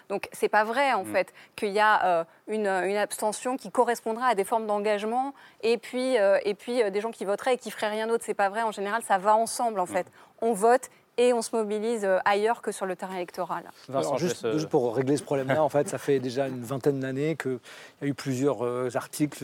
Donc 0.09 0.29
c'est 0.31 0.49
pas 0.49 0.63
vrai 0.63 0.93
en 0.93 1.03
Mm. 1.03 1.11
fait 1.11 1.33
qu'il 1.55 1.69
y 1.73 1.79
a 1.79 2.05
euh, 2.05 2.23
une, 2.47 2.67
une 2.67 2.97
abstention 2.97 3.57
qui 3.57 3.71
correspondra 3.71 4.27
à 4.27 4.35
des 4.35 4.43
formes 4.43 4.67
d'engagement 4.67 5.33
et 5.63 5.77
puis, 5.77 6.17
euh, 6.17 6.39
et 6.45 6.53
puis 6.53 6.81
euh, 6.81 6.89
des 6.89 7.01
gens 7.01 7.11
qui 7.11 7.25
voteraient 7.25 7.55
et 7.55 7.57
qui 7.57 7.71
feraient 7.71 7.89
rien 7.89 8.07
d'autre. 8.07 8.23
C'est 8.25 8.33
pas 8.33 8.49
vrai. 8.49 8.61
En 8.63 8.71
général, 8.71 9.01
ça 9.03 9.17
va 9.17 9.35
ensemble 9.35 9.79
en 9.79 9.85
Mm. 9.85 9.87
fait. 9.87 10.07
On 10.41 10.53
vote 10.53 10.89
et 11.19 11.33
on 11.33 11.41
se 11.41 11.55
mobilise 11.55 12.07
ailleurs 12.25 12.61
que 12.61 12.71
sur 12.71 12.85
le 12.85 12.95
terrain 12.95 13.15
électoral. 13.15 13.63
Vincent, 13.89 14.09
Alors, 14.09 14.19
juste, 14.19 14.67
pour 14.67 14.95
régler 14.95 15.17
ce 15.17 15.23
problème-là, 15.23 15.63
en 15.63 15.69
fait, 15.69 15.89
ça 15.89 15.97
fait 15.97 16.19
déjà 16.19 16.47
une 16.47 16.61
vingtaine 16.61 16.99
d'années 16.99 17.35
qu'il 17.35 17.57
y 18.03 18.05
a 18.05 18.07
eu 18.07 18.13
plusieurs 18.13 18.95
articles 18.95 19.43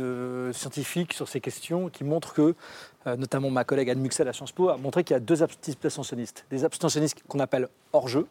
scientifiques 0.53 1.13
sur 1.13 1.27
ces 1.27 1.41
questions 1.41 1.89
qui 1.89 2.03
montrent 2.03 2.33
que, 2.35 2.53
notamment 3.05 3.49
ma 3.49 3.63
collègue 3.63 3.89
Anne 3.89 3.99
Muxel 4.01 4.27
à 4.27 4.33
Sciences 4.33 4.51
Po 4.51 4.69
a 4.69 4.77
montré 4.77 5.03
qu'il 5.03 5.15
y 5.15 5.17
a 5.17 5.19
deux 5.19 5.37
types 5.61 5.83
abstentionnistes. 5.83 6.45
Des 6.51 6.63
abstentionnistes 6.63 7.23
qu'on 7.27 7.39
appelle 7.39 7.67
hors 7.91 8.07
jeu, 8.07 8.27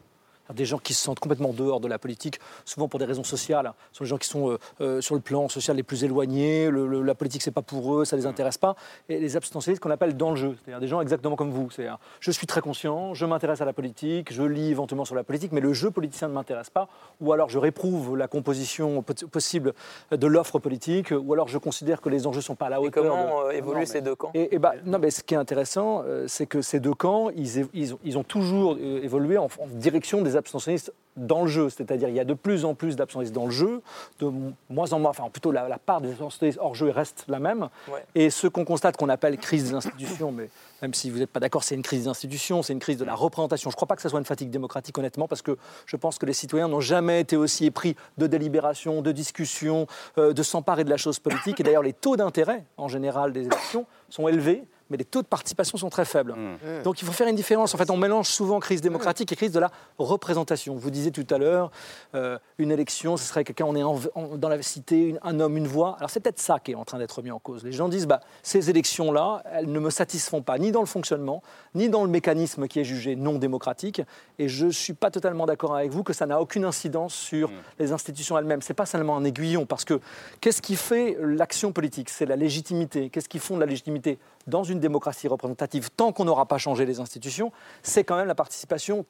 des 0.55 0.65
gens 0.65 0.79
qui 0.79 0.95
se 0.95 1.03
sentent 1.03 1.21
complètement 1.21 1.53
dehors 1.53 1.81
de 1.81 1.89
la 1.89 1.99
politique, 1.99 2.39
souvent 2.65 2.89
pour 2.89 2.99
des 2.99 3.05
raisons 3.07 3.25
sociales. 3.25 3.73
Ce 3.93 3.99
sont 3.99 4.05
des 4.05 4.11
gens 4.11 4.19
qui 4.19 4.29
sont 4.29 4.51
euh, 4.51 4.59
euh, 4.81 5.01
sur 5.01 5.15
le 5.15 5.21
plan 5.21 5.49
social 5.49 5.77
les 5.77 5.83
plus 5.83 6.05
éloignés, 6.05 6.69
le- 6.71 6.87
le- 6.87 7.03
la 7.03 7.15
politique 7.15 7.43
c'est 7.43 7.51
pas 7.51 7.63
pour 7.63 7.95
eux, 7.97 8.05
ça 8.05 8.17
les 8.17 8.27
intéresse 8.27 8.59
pas. 8.59 8.77
Et 9.09 9.19
les 9.19 9.37
abstentionnistes 9.37 9.83
qu'on 9.83 9.91
appelle 9.91 10.17
dans 10.17 10.31
le 10.31 10.37
jeu, 10.37 10.57
c'est-à-dire 10.63 10.81
des 10.81 10.89
gens 10.89 11.01
exactement 11.01 11.37
comme 11.37 11.51
vous. 11.51 11.71
C'est-à-dire, 11.71 11.99
je 12.21 12.31
suis 12.31 12.47
très 12.47 12.61
conscient, 12.61 13.15
je 13.15 13.25
m'intéresse 13.27 13.61
à 13.61 13.65
la 13.65 13.73
politique, 13.73 14.33
je 14.33 14.43
lis 14.43 14.71
éventuellement 14.71 15.05
sur 15.05 15.15
la 15.15 15.25
politique, 15.25 15.53
mais 15.53 15.61
le 15.61 15.73
jeu 15.73 15.91
politicien 15.91 16.29
ne 16.29 16.35
m'intéresse 16.35 16.71
pas. 16.71 16.89
Ou 17.21 17.33
alors 17.33 17.49
je 17.49 17.59
réprouve 17.59 18.17
la 18.17 18.29
composition 18.29 19.03
po- 19.03 19.15
possible 19.31 19.73
de 20.11 20.27
l'offre 20.27 20.59
politique, 20.59 21.13
ou 21.17 21.33
alors 21.33 21.49
je 21.49 21.59
considère 21.59 22.01
que 22.01 22.09
les 22.09 22.27
enjeux 22.27 22.41
sont 22.41 22.55
pas 22.57 22.67
à 22.67 22.71
la 22.71 22.77
Et 22.77 22.81
hauteur. 22.81 23.05
comment 23.05 23.43
de- 23.45 23.47
euh, 23.49 23.51
évoluent 23.53 23.75
Non, 23.75 23.81
mais- 23.81 23.87
ces 23.87 24.01
deux 24.03 24.15
camps? 24.15 24.31
et, 24.35 24.55
et 24.55 24.59
bah, 24.59 24.75
non, 24.85 24.99
mais 24.99 25.11
ce 25.11 25.23
qui 25.23 25.35
est 25.35 25.39
intéressant, 25.39 26.05
c'est 26.27 26.47
que 26.47 26.61
ces 26.63 26.81
deux 26.81 26.95
camps, 26.95 27.31
ils, 27.31 27.67
ils 27.75 27.95
ont, 27.95 27.99
ils 28.05 28.19
ont 28.19 28.25
toujours 28.25 28.77
évolué 28.79 29.39
en, 29.39 29.45
en 29.47 29.67
direction 29.69 30.23
des 30.23 30.32
abstentionnistes 30.37 30.93
dans 31.17 31.43
le 31.43 31.49
jeu. 31.49 31.69
C'est-à-dire 31.71 32.09
il 32.09 32.15
y 32.15 32.21
a 32.21 32.25
de 32.25 32.35
plus 32.35 32.65
en 32.65 32.75
plus 32.75 32.97
d'abstentionnistes 32.97 33.35
dans 33.35 33.47
le 33.47 33.51
jeu, 33.51 33.83
de 34.21 34.31
moins 34.71 34.93
en 34.93 34.99
moins, 34.99 35.11
enfin 35.11 35.29
plutôt 35.31 35.53
la, 35.53 35.69
la 35.69 35.79
part 35.79 36.01
des 36.01 36.11
abstentionnistes 36.11 36.59
hors 36.61 36.75
jeu 36.75 36.91
reste 36.91 37.25
la 37.29 37.39
même. 37.39 37.69
Ouais. 37.89 38.05
Et 38.15 38.31
ce 38.31 38.47
qu'on 38.47 38.65
constate 38.65 38.97
qu'on 38.97 39.09
appelle 39.09 39.37
crise 39.39 39.71
des 39.71 39.75
institutions, 39.75 40.33
mais 40.33 40.49
même 40.83 40.95
si 40.95 41.11
vous 41.11 41.19
n'êtes 41.19 41.31
pas 41.31 41.41
d'accord, 41.41 41.63
c'est 41.63 41.77
une 41.77 41.83
crise 41.83 42.03
des 42.03 42.09
institutions, 42.09 42.63
c'est 42.63 42.73
une 42.73 42.81
crise 42.81 42.97
de 42.97 43.05
la 43.05 43.15
représentation. 43.15 43.71
Je 43.71 43.75
ne 43.75 43.77
crois 43.77 43.87
pas 43.87 43.95
que 43.95 44.03
ce 44.03 44.09
soit 44.09 44.19
une 44.19 44.25
fatigue 44.25 44.51
démocratique, 44.51 44.99
honnêtement, 44.99 45.29
parce 45.29 45.41
que 45.41 45.57
je 45.87 45.97
pense 45.97 46.19
que 46.19 46.27
les 46.27 46.33
citoyens 46.33 46.67
n'ont 46.67 46.81
jamais 46.81 47.21
été 47.21 47.37
aussi 47.37 47.67
épris 47.67 47.95
de 48.19 48.27
délibération, 48.27 49.01
de 49.01 49.13
discussion, 49.13 49.87
euh, 50.19 50.33
de 50.33 50.43
s'emparer 50.43 50.83
de 50.83 50.91
la 50.91 50.97
chose 50.97 51.21
politique. 51.21 51.61
Et 51.61 51.63
d'ailleurs, 51.63 51.85
les 51.85 51.93
taux 51.93 52.17
d'intérêt, 52.17 52.65
en 52.77 52.89
général, 52.89 53.33
des 53.33 53.47
élections 53.47 53.87
sont 54.09 54.27
élevés. 54.27 54.65
Mais 54.93 54.99
les 54.99 55.05
taux 55.07 55.23
de 55.23 55.27
participation 55.27 55.79
sont 55.79 55.89
très 55.89 56.05
faibles. 56.05 56.35
Mmh. 56.35 56.83
Donc 56.85 57.01
il 57.01 57.07
faut 57.07 57.13
faire 57.13 57.27
une 57.27 57.35
différence. 57.35 57.75
En 57.75 57.79
fait, 57.79 57.91
on 57.91 57.97
mélange 57.97 58.29
souvent 58.29 58.61
crise 58.61 58.83
démocratique 58.83 59.33
et 59.33 59.37
crise 59.37 59.51
de 59.53 59.59
la 59.59 59.71
représentation. 59.99 60.77
Vous 60.77 60.91
disiez 60.91 61.11
tout 61.13 61.27
à 61.31 61.39
l'heure, 61.39 61.71
euh, 62.15 62.39
une 62.59 62.71
élection, 62.71 63.17
ce 63.17 63.25
serait 63.25 63.43
quelqu'un, 63.45 63.65
on 63.65 63.75
est 63.75 63.83
en- 63.83 63.99
en- 64.15 64.37
dans 64.37 64.51
la 64.51 64.61
cité, 64.61 65.01
une- 65.09 65.19
un 65.23 65.41
homme, 65.41 65.57
une 65.57 65.67
voix. 65.67 65.97
Alors 65.97 66.11
c'est 66.11 66.21
peut-être 66.21 66.41
ça 66.41 66.59
qui 66.59 66.73
est 66.73 66.75
en 66.75 66.85
train 66.85 66.99
d'être 66.99 67.23
mis 67.23 67.31
en 67.31 67.39
cause. 67.39 67.65
Les 67.65 67.73
gens 67.73 67.89
disent, 67.89 68.07
bah, 68.07 68.21
ces 68.43 68.69
élections-là, 68.69 69.43
elles 69.51 69.71
ne 69.73 69.81
me 69.81 69.89
satisfont 69.89 70.43
pas, 70.43 70.59
ni 70.59 70.73
dans 70.73 70.81
le 70.81 70.87
fonctionnement, 70.87 71.43
ni 71.75 71.89
dans 71.89 72.05
le 72.05 72.11
mécanisme 72.11 72.69
qui 72.69 72.81
est 72.81 72.85
jugé 72.85 73.17
non 73.17 73.39
démocratique. 73.39 74.03
Et 74.39 74.49
je 74.49 74.67
ne 74.67 74.71
suis 74.71 74.93
pas 74.93 75.11
totalement 75.11 75.47
d'accord 75.47 75.75
avec 75.75 75.91
vous 75.91 76.03
que 76.03 76.13
ça 76.13 76.27
n'a 76.27 76.39
aucune 76.39 76.67
incidence 76.67 77.15
sur 77.15 77.51
les 77.79 77.93
institutions 77.93 78.37
elles-mêmes. 78.37 78.61
C'est 78.61 78.75
pas 78.75 78.87
seulement 78.87 79.17
un 79.17 79.25
aiguillon, 79.25 79.65
parce 79.65 79.85
que 79.87 80.01
qu'est-ce 80.41 80.61
qui 80.61 80.77
fait 80.77 81.17
l'action 81.23 81.73
politique? 81.73 82.11
C'est 82.11 82.27
la 82.27 82.37
légitimité. 82.37 83.09
Qu'est-ce 83.09 83.29
qui 83.29 83.39
fonde 83.39 83.61
la 83.61 83.67
légitimité? 83.67 84.19
Dans 84.47 84.65
une 84.65 84.81
démocratie 84.81 85.29
représentative 85.29 85.91
Tant 85.97 86.13
qu'on 86.13 86.25
n'aura 86.25 86.47
pas 86.47 86.59
changé 86.59 86.85
les 86.87 87.01
institutions, 87.01 87.53
c'est 87.83 88.05
quand 88.05 88.17
même 88.17 88.27
la 88.27 88.35
participation 88.35 89.05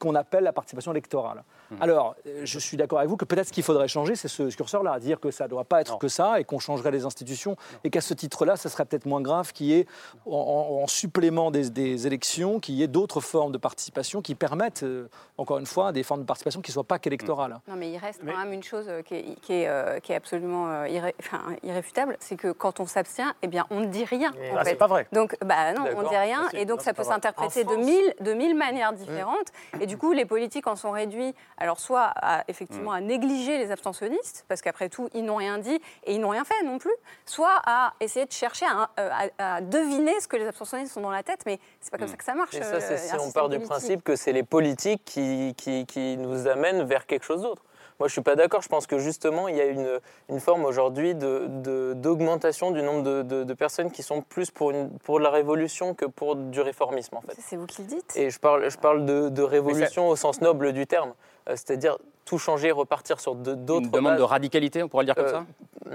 qu'on 0.00 0.14
appelle 0.14 0.44
la 0.44 0.52
participation 0.52 0.92
électorale. 0.92 1.44
Alors, 1.80 2.14
euh, 2.26 2.42
je 2.44 2.58
suis 2.58 2.76
d'accord 2.76 2.98
avec 2.98 3.08
vous 3.10 3.16
que 3.16 3.24
peut-être 3.24 3.48
ce 3.48 3.52
qu'il 3.52 3.64
faudrait 3.64 3.88
changer, 3.88 4.14
c'est 4.16 4.28
ce 4.28 4.54
curseur-là, 4.54 4.98
dire 5.00 5.18
que 5.20 5.30
ça 5.30 5.44
ne 5.44 5.48
doit 5.50 5.64
pas 5.64 5.80
être 5.80 5.98
que 5.98 6.08
ça 6.08 6.38
et 6.40 6.44
qu'on 6.44 6.58
changerait 6.58 6.90
les 6.92 7.04
institutions 7.04 7.56
et 7.84 7.90
qu'à 7.90 8.00
ce 8.00 8.14
titre-là, 8.14 8.56
ça 8.56 8.68
serait 8.68 8.84
peut-être 8.84 9.06
moins 9.06 9.20
grave 9.20 9.52
qu'il 9.52 9.66
y 9.66 9.74
ait, 9.74 9.86
en, 10.26 10.30
en- 10.32 10.82
en 10.82 10.86
supplément 10.86 11.50
des, 11.50 11.70
des 11.70 12.06
élections, 12.06 12.60
qu'il 12.60 12.74
y 12.76 12.82
ait 12.82 12.88
d'autres 12.88 13.20
formes 13.20 13.52
de 13.52 13.58
participation 13.58 14.22
qui 14.22 14.34
permettent, 14.34 14.82
euh, 14.84 15.08
encore 15.38 15.58
une 15.58 15.66
fois, 15.66 15.92
des 15.92 16.02
formes 16.02 16.20
de 16.20 16.26
participation 16.26 16.60
qui 16.62 16.70
ne 16.70 16.74
soient 16.74 16.84
pas 16.84 16.98
qu'électorales. 16.98 17.58
Non, 17.68 17.74
mais 17.76 17.90
il 17.90 17.98
reste 17.98 18.20
quand 18.24 18.36
même 18.36 18.52
une 18.52 18.62
chose 18.62 18.86
euh, 18.88 19.02
qui 19.02 19.14
est, 19.14 19.40
qui 19.42 19.52
est, 19.54 19.68
euh, 19.68 19.98
qui 20.00 20.12
est 20.12 20.16
absolument 20.16 20.68
euh, 20.70 20.88
irré- 20.88 21.14
enfin, 21.20 21.40
irréfutable, 21.62 22.16
c'est 22.20 22.36
que 22.36 22.52
quand 22.52 22.80
on 22.80 22.86
s'abstient, 22.86 23.32
eh 23.42 23.48
bien, 23.48 23.66
on 23.70 23.80
ne 23.80 23.86
dit 23.86 24.04
rien. 24.04 24.30
en 24.52 24.56
C'est 24.70 24.76
pas 24.76 24.86
vrai. 24.86 25.06
Donc, 25.12 25.36
bah 25.44 25.72
non, 25.72 25.84
on 25.96 26.02
dit 26.08 26.16
rien, 26.16 26.48
et 26.52 26.64
donc 26.64 26.78
Non, 26.78 26.84
ça 26.84 26.92
peut 26.94 27.02
s'interpréter 27.04 27.64
de 27.64 27.76
mille, 27.76 28.14
de 28.20 28.32
mille 28.32 28.54
manières 28.54 28.92
différentes. 28.92 29.48
Et 29.80 29.86
du 29.86 29.96
coup, 29.98 30.12
les 30.12 30.24
politiques 30.24 30.66
en 30.66 30.76
sont 30.76 30.90
réduits, 30.90 31.34
alors 31.58 31.78
soit 31.80 32.12
à, 32.16 32.44
effectivement 32.48 32.92
à 32.92 33.00
négliger 33.00 33.58
les 33.58 33.70
abstentionnistes, 33.70 34.44
parce 34.48 34.60
qu'après 34.62 34.88
tout, 34.88 35.08
ils 35.14 35.24
n'ont 35.24 35.36
rien 35.36 35.58
dit 35.58 35.80
et 36.04 36.14
ils 36.14 36.20
n'ont 36.20 36.30
rien 36.30 36.44
fait 36.44 36.62
non 36.64 36.78
plus, 36.78 36.94
soit 37.24 37.60
à 37.66 37.94
essayer 38.00 38.26
de 38.26 38.32
chercher 38.32 38.66
à, 38.66 38.90
euh, 39.00 39.10
à- 39.38 39.56
à 39.56 39.60
deviner 39.60 40.18
ce 40.20 40.28
que 40.28 40.36
les 40.36 40.46
abstentionnistes 40.46 40.92
sont 40.92 41.00
dans 41.00 41.10
la 41.10 41.22
tête, 41.22 41.40
mais 41.46 41.58
c'est 41.80 41.90
pas 41.90 41.98
comme 41.98 42.08
ça 42.08 42.16
que 42.16 42.24
ça 42.24 42.34
marche. 42.34 42.54
Et 42.54 42.62
ça, 42.62 42.74
euh, 42.74 42.80
c'est 42.80 42.94
un 43.14 43.18
si 43.18 43.26
on 43.26 43.32
part 43.32 43.48
du 43.48 43.58
principe 43.60 44.02
que 44.02 44.16
c'est 44.16 44.32
les 44.32 44.42
politiques 44.42 45.04
qui, 45.04 45.54
qui, 45.56 45.86
qui 45.86 46.16
nous 46.16 46.46
amènent 46.46 46.82
vers 46.84 47.06
quelque 47.06 47.24
chose 47.24 47.42
d'autre. 47.42 47.62
Moi, 47.98 48.08
je 48.08 48.12
suis 48.12 48.20
pas 48.22 48.36
d'accord. 48.36 48.62
Je 48.62 48.68
pense 48.68 48.86
que 48.86 48.98
justement, 48.98 49.48
il 49.48 49.56
y 49.56 49.60
a 49.60 49.66
une, 49.66 50.00
une 50.28 50.40
forme 50.40 50.64
aujourd'hui 50.64 51.14
de- 51.14 51.46
de- 51.48 51.94
d'augmentation 51.94 52.70
du 52.70 52.82
nombre 52.82 53.02
de, 53.02 53.22
de- 53.22 53.44
de 53.44 53.54
personnes 53.54 53.90
qui 53.90 54.02
sont 54.02 54.20
plus 54.22 54.50
pour, 54.50 54.70
une, 54.70 54.90
pour 54.98 55.18
la 55.20 55.30
révolution 55.30 55.94
que 55.94 56.04
pour 56.04 56.36
du 56.36 56.60
réformisme, 56.60 57.16
en 57.16 57.20
fait. 57.22 57.36
C'est 57.40 57.56
vous 57.56 57.66
qui 57.66 57.82
le 57.82 57.88
dites 57.88 58.12
Et 58.16 58.30
je 58.30 58.38
parle, 58.38 58.68
je 58.70 58.76
parle 58.78 59.04
de, 59.06 59.28
de 59.28 59.42
révolution 59.42 60.08
au 60.08 60.16
sens 60.16 60.40
noble 60.40 60.72
du 60.72 60.86
terme, 60.86 61.12
c'est-à-dire 61.50 61.98
tout 62.24 62.38
changer, 62.38 62.72
repartir 62.72 63.20
sur 63.20 63.36
d'autres 63.36 63.84
Une 63.84 63.90
demande 63.90 64.16
de 64.16 64.22
radicalité, 64.22 64.82
on 64.82 64.88
pourrait 64.88 65.04
le 65.04 65.06
dire 65.06 65.14
comme 65.14 65.26
Euh, 65.26 65.30
ça 65.30 65.44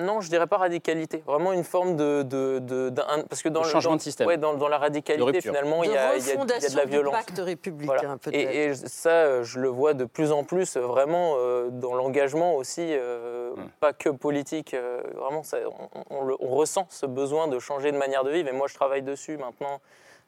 Non, 0.02 0.22
je 0.22 0.30
dirais 0.30 0.48
pas 0.48 0.56
radicalité. 0.58 1.22
Vraiment 1.28 1.52
une 1.52 1.66
forme 1.66 1.98
de, 1.98 2.24
de, 2.24 2.60
de- 2.60 2.88
d'un- 2.90 3.24
parce 3.30 3.42
que 3.44 3.50
dans 3.50 3.62
le 3.64 3.68
changement 3.68 3.92
dans- 3.92 3.98
de 3.98 4.02
système. 4.02 4.28
ouais, 4.28 4.38
dans, 4.38 4.54
dans 4.54 4.70
la 4.70 4.78
radicalité, 4.78 5.42
finalement, 5.42 5.84
il 5.84 5.92
y, 5.92 5.98
a, 5.98 6.16
il 6.16 6.26
y 6.26 6.30
a- 6.30 6.34
il 6.34 6.38
y 6.38 6.66
a 6.66 6.70
de 6.70 6.76
la 6.78 6.86
du 6.86 6.92
violence. 6.92 7.14
pacte 7.14 7.38
républicain, 7.38 7.94
Voilà. 7.98 8.18
peut-être. 8.18 8.34
Et, 8.34 8.68
et 8.68 8.74
ça, 8.76 9.10
euh, 9.10 9.44
je 9.44 9.60
le 9.60 9.68
vois 9.68 9.94
de 9.94 10.06
plus 10.06 10.32
en 10.32 10.46
plus, 10.46 10.78
euh, 10.78 10.80
vraiment 10.82 11.34
euh, 11.36 11.68
dans 11.70 11.94
l'engagement 11.96 12.56
aussi, 12.56 12.82
euh, 12.88 13.52
Hmm. 13.58 13.68
pas 13.82 13.92
que 13.92 14.08
politique. 14.08 14.74
euh, 14.74 15.02
vraiment, 15.18 15.44
ça, 15.44 15.58
on, 15.94 16.04
on 16.18 16.24
le- 16.24 16.38
on 16.40 16.48
ressent 16.56 16.86
ce 16.90 17.06
besoin 17.06 17.50
de 17.50 17.60
changer 17.60 17.92
de 17.92 17.98
manière 17.98 18.24
de 18.24 18.30
vivre. 18.32 18.48
Et 18.48 18.54
moi, 18.54 18.68
je 18.70 18.76
travaille 18.76 19.02
dessus 19.02 19.36
maintenant 19.36 19.82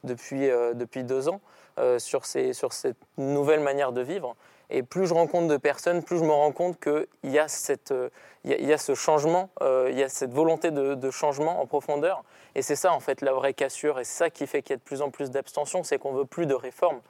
depuis, 0.03 0.49
euh, 0.49 0.73
depuis 0.73 1.05
deux 1.05 1.29
ans 1.29 1.39
euh, 1.79 1.97
sur, 1.99 2.25
ces, 2.25 2.51
sur 2.51 2.73
cette 2.73 2.97
nouvelle 3.17 3.61
manière 3.61 3.93
de 3.93 4.01
vivre. 4.01 4.35
Et 4.69 4.83
plus 4.83 5.07
je 5.07 5.13
rencontre 5.13 5.47
de 5.47 5.57
personnes, 5.57 6.03
plus 6.03 6.17
je 6.17 6.23
me 6.23 6.31
rends 6.31 6.51
compte 6.51 6.79
qu'il 6.79 7.31
y, 7.31 7.39
a 7.39 7.47
cette, 7.47 7.91
euh, 7.91 8.09
y, 8.45 8.53
a, 8.53 8.57
il 8.57 8.65
y 8.65 8.73
a 8.73 8.77
ce 8.77 8.95
changement, 8.95 9.49
euh, 9.61 9.89
il 9.91 9.97
y 9.97 10.03
a 10.03 10.09
cette 10.09 10.31
volonté 10.31 10.71
de, 10.71 11.11
changement 11.11 11.61
en 11.61 11.67
profondeur. 11.67 12.23
Et 12.55 12.61
c'est 12.61 12.75
ça, 12.75 12.93
en 12.93 12.99
fait, 12.99 13.21
la 13.21 13.33
vraie 13.33 13.53
cassure. 13.53 13.99
Et 13.99 14.03
c'est 14.03 14.17
ça 14.17 14.29
qui 14.29 14.47
fait 14.47 14.61
qu'il 14.61 14.71
y 14.71 14.73
a 14.73 14.77
de 14.77 14.81
plus 14.81 15.01
en 15.01 15.09
plus 15.09 15.31
d'abstention, 15.31 15.83
c'est 15.83 15.97
qu'on 15.97 16.13
veut 16.13 16.25
plus 16.25 16.45
de 16.45 16.53
réforme. 16.53 17.01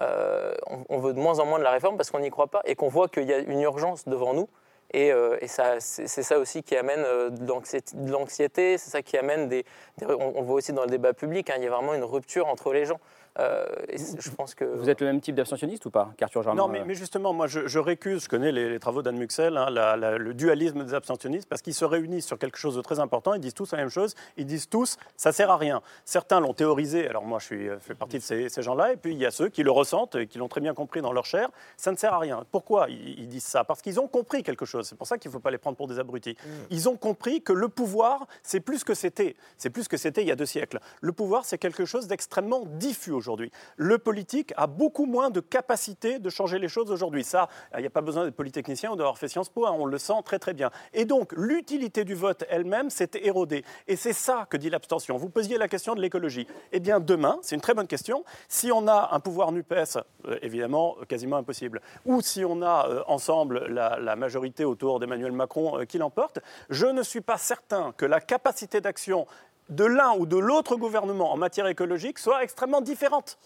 Euh, 0.00 0.54
on, 0.88 0.98
veut 0.98 1.12
de 1.12 1.18
moins 1.18 1.38
en 1.38 1.44
moins 1.44 1.58
de 1.58 1.64
la 1.64 1.70
réforme 1.70 1.98
parce 1.98 2.10
qu'on 2.10 2.20
n'y 2.20 2.30
croit 2.30 2.46
pas 2.46 2.62
et 2.64 2.74
qu'on 2.74 2.88
voit 2.88 3.08
qu'il 3.08 3.24
y 3.24 3.32
a 3.32 3.38
une 3.38 3.60
urgence 3.60 4.08
devant 4.08 4.32
nous. 4.32 4.48
Et, 4.94 5.12
c'est 5.48 6.06
ça 6.06 6.38
aussi 6.38 6.62
qui 6.62 6.76
amène 6.76 7.02
de 7.02 8.10
l'anxiété- 8.10 8.78
c'est 8.78 8.90
ça 8.90 9.02
qui 9.02 9.16
amène 9.16 9.48
des... 9.48 9.64
on 10.06 10.42
voit 10.42 10.56
aussi 10.56 10.72
dans 10.72 10.82
le 10.82 10.90
débat 10.90 11.14
public, 11.14 11.48
hein, 11.48 11.54
il 11.56 11.64
y 11.64 11.66
a 11.66 11.70
vraiment 11.70 11.94
une 11.94 12.04
rupture 12.04 12.46
entre 12.46 12.72
les 12.72 12.84
gens. 12.84 13.00
Euh, 13.38 13.64
et 13.88 13.96
je 13.98 14.30
pense 14.30 14.54
que 14.54 14.64
Vous 14.64 14.90
êtes 14.90 15.00
le 15.00 15.06
même 15.06 15.20
type 15.20 15.34
d'abstentionniste 15.34 15.86
ou 15.86 15.90
pas 15.90 16.12
qu'Arthur 16.18 16.42
Germain 16.42 16.60
Non, 16.62 16.68
mais, 16.68 16.84
mais 16.84 16.94
justement, 16.94 17.32
moi, 17.32 17.46
je, 17.46 17.66
je 17.66 17.78
récuse, 17.78 18.24
je 18.24 18.28
connais 18.28 18.52
les, 18.52 18.68
les 18.68 18.78
travaux 18.78 19.00
d'Anne 19.00 19.16
Muxel, 19.16 19.56
hein, 19.56 19.70
la- 19.70 19.96
la- 19.96 20.18
le 20.18 20.34
dualisme 20.34 20.84
des 20.84 20.92
abstentionnistes, 20.92 21.48
parce 21.48 21.62
qu'ils 21.62 21.72
se 21.74 21.84
réunissent 21.86 22.26
sur 22.26 22.38
quelque 22.38 22.58
chose 22.58 22.76
de 22.76 22.82
très 22.82 23.00
important, 23.00 23.32
ils 23.32 23.40
disent 23.40 23.54
tous 23.54 23.72
la 23.72 23.78
même 23.78 23.88
chose, 23.88 24.14
ils 24.36 24.44
disent 24.44 24.68
tous, 24.68 24.98
ça 25.16 25.32
sert 25.32 25.50
à 25.50 25.56
rien. 25.56 25.80
Certains 26.04 26.40
l'ont 26.40 26.52
théorisé, 26.52 27.08
alors 27.08 27.24
moi, 27.24 27.38
je 27.38 27.46
suis, 27.46 27.68
euh, 27.68 27.78
fais 27.78 27.94
partie 27.94 28.18
de 28.18 28.22
ces, 28.22 28.50
ces 28.50 28.60
gens-là, 28.62 28.92
et 28.92 28.96
puis 28.96 29.12
il 29.12 29.18
y 29.18 29.24
a 29.24 29.30
ceux 29.30 29.48
qui 29.48 29.62
le 29.62 29.70
ressentent 29.70 30.14
et 30.16 30.26
qui 30.26 30.36
l'ont 30.36 30.48
très 30.48 30.60
bien 30.60 30.74
compris 30.74 31.00
dans 31.00 31.12
leur 31.12 31.24
chair, 31.24 31.48
ça 31.78 31.90
ne 31.90 31.96
sert 31.96 32.12
à 32.12 32.18
rien. 32.18 32.44
Pourquoi 32.52 32.86
ils, 32.90 33.18
ils 33.20 33.28
disent 33.28 33.44
ça? 33.44 33.64
Parce 33.64 33.80
qu'ils 33.80 33.98
ont 33.98 34.08
compris 34.08 34.42
quelque 34.42 34.66
chose, 34.66 34.86
c'est 34.86 34.96
pour 34.98 35.06
ça 35.06 35.16
qu'il 35.16 35.30
ne 35.30 35.32
faut 35.32 35.40
pas 35.40 35.50
les 35.50 35.58
prendre 35.58 35.76
pour 35.78 35.88
des 35.88 35.98
abrutis. 35.98 36.36
Ils 36.70 36.88
ont 36.88 36.96
compris 36.96 37.40
que 37.40 37.54
le 37.54 37.68
pouvoir, 37.68 38.26
c'est 38.42 38.60
plus 38.60 38.84
que 38.84 38.92
c'était, 38.92 39.36
c'est 39.56 39.70
plus 39.70 39.88
que 39.88 39.96
c'était 39.96 40.20
il 40.20 40.28
y 40.28 40.32
a 40.32 40.36
deux 40.36 40.44
siècles. 40.46 40.80
Le 41.00 41.12
pouvoir, 41.12 41.46
c'est 41.46 41.56
quelque 41.58 41.86
chose 41.86 42.06
d'extrêmement 42.08 42.64
diffus 42.66 43.12
aujourd'hui. 43.22 43.52
Le 43.76 43.98
politique 43.98 44.52
a 44.56 44.66
beaucoup 44.66 45.06
moins 45.06 45.30
de 45.30 45.38
capacité 45.38 46.18
de 46.18 46.28
changer 46.28 46.58
les 46.58 46.68
choses 46.68 46.90
aujourd'hui. 46.90 47.22
Ça, 47.22 47.48
il 47.76 47.80
n'y 47.80 47.86
a 47.86 47.90
pas 47.90 48.00
besoin 48.00 48.24
d'être 48.24 48.34
polytechnicien 48.34 48.90
ou 48.90 48.96
d'avoir 48.96 49.16
fait 49.16 49.28
Sciences 49.28 49.48
Po, 49.48 49.64
hein, 49.66 49.74
on 49.78 49.86
le 49.86 49.98
sent 49.98 50.20
très 50.24 50.40
très 50.40 50.54
bien. 50.54 50.70
Et 50.92 51.04
donc, 51.04 51.32
l'utilité 51.36 52.04
du 52.04 52.14
vote 52.14 52.44
elle-même 52.50 52.90
s'est 52.90 53.10
érodée. 53.14 53.64
Et 53.86 53.94
c'est 53.94 54.12
ça 54.12 54.46
que 54.50 54.56
dit 54.56 54.70
l'abstention. 54.70 55.16
Vous 55.16 55.28
posiez 55.28 55.56
la 55.56 55.68
question 55.68 55.94
de 55.94 56.00
l'écologie. 56.00 56.48
Eh 56.72 56.80
bien, 56.80 56.98
demain, 56.98 57.38
c'est 57.42 57.54
une 57.54 57.60
très 57.60 57.74
bonne 57.74 57.86
question, 57.86 58.24
si 58.48 58.72
on 58.72 58.88
a 58.88 59.10
un 59.12 59.20
pouvoir 59.20 59.52
NUPES, 59.52 59.98
euh, 60.26 60.38
évidemment, 60.42 60.96
euh, 61.00 61.04
quasiment 61.04 61.36
impossible, 61.36 61.80
ou 62.04 62.20
si 62.20 62.44
on 62.44 62.62
a 62.62 62.88
euh, 62.88 63.02
ensemble 63.06 63.66
la, 63.68 64.16
majorité 64.16 64.64
autour 64.64 65.00
d'Emmanuel 65.00 65.32
Macron 65.32 65.78
euh, 65.78 65.84
qui 65.84 65.98
l'emporte, 65.98 66.38
je 66.70 66.86
ne 66.86 67.02
suis 67.02 67.20
pas 67.20 67.38
certain 67.38 67.92
que 67.96 68.06
la 68.06 68.20
capacité 68.20 68.80
d'action 68.80 69.26
de 69.68 69.84
l'un 69.84 70.12
ou 70.18 70.26
de 70.26 70.36
l'autre 70.36 70.76
gouvernement 70.76 71.32
en 71.32 71.36
matière 71.36 71.66
écologique 71.66 72.18
soit 72.18 72.42
extrêmement 72.42 72.80
différente. 72.80 73.38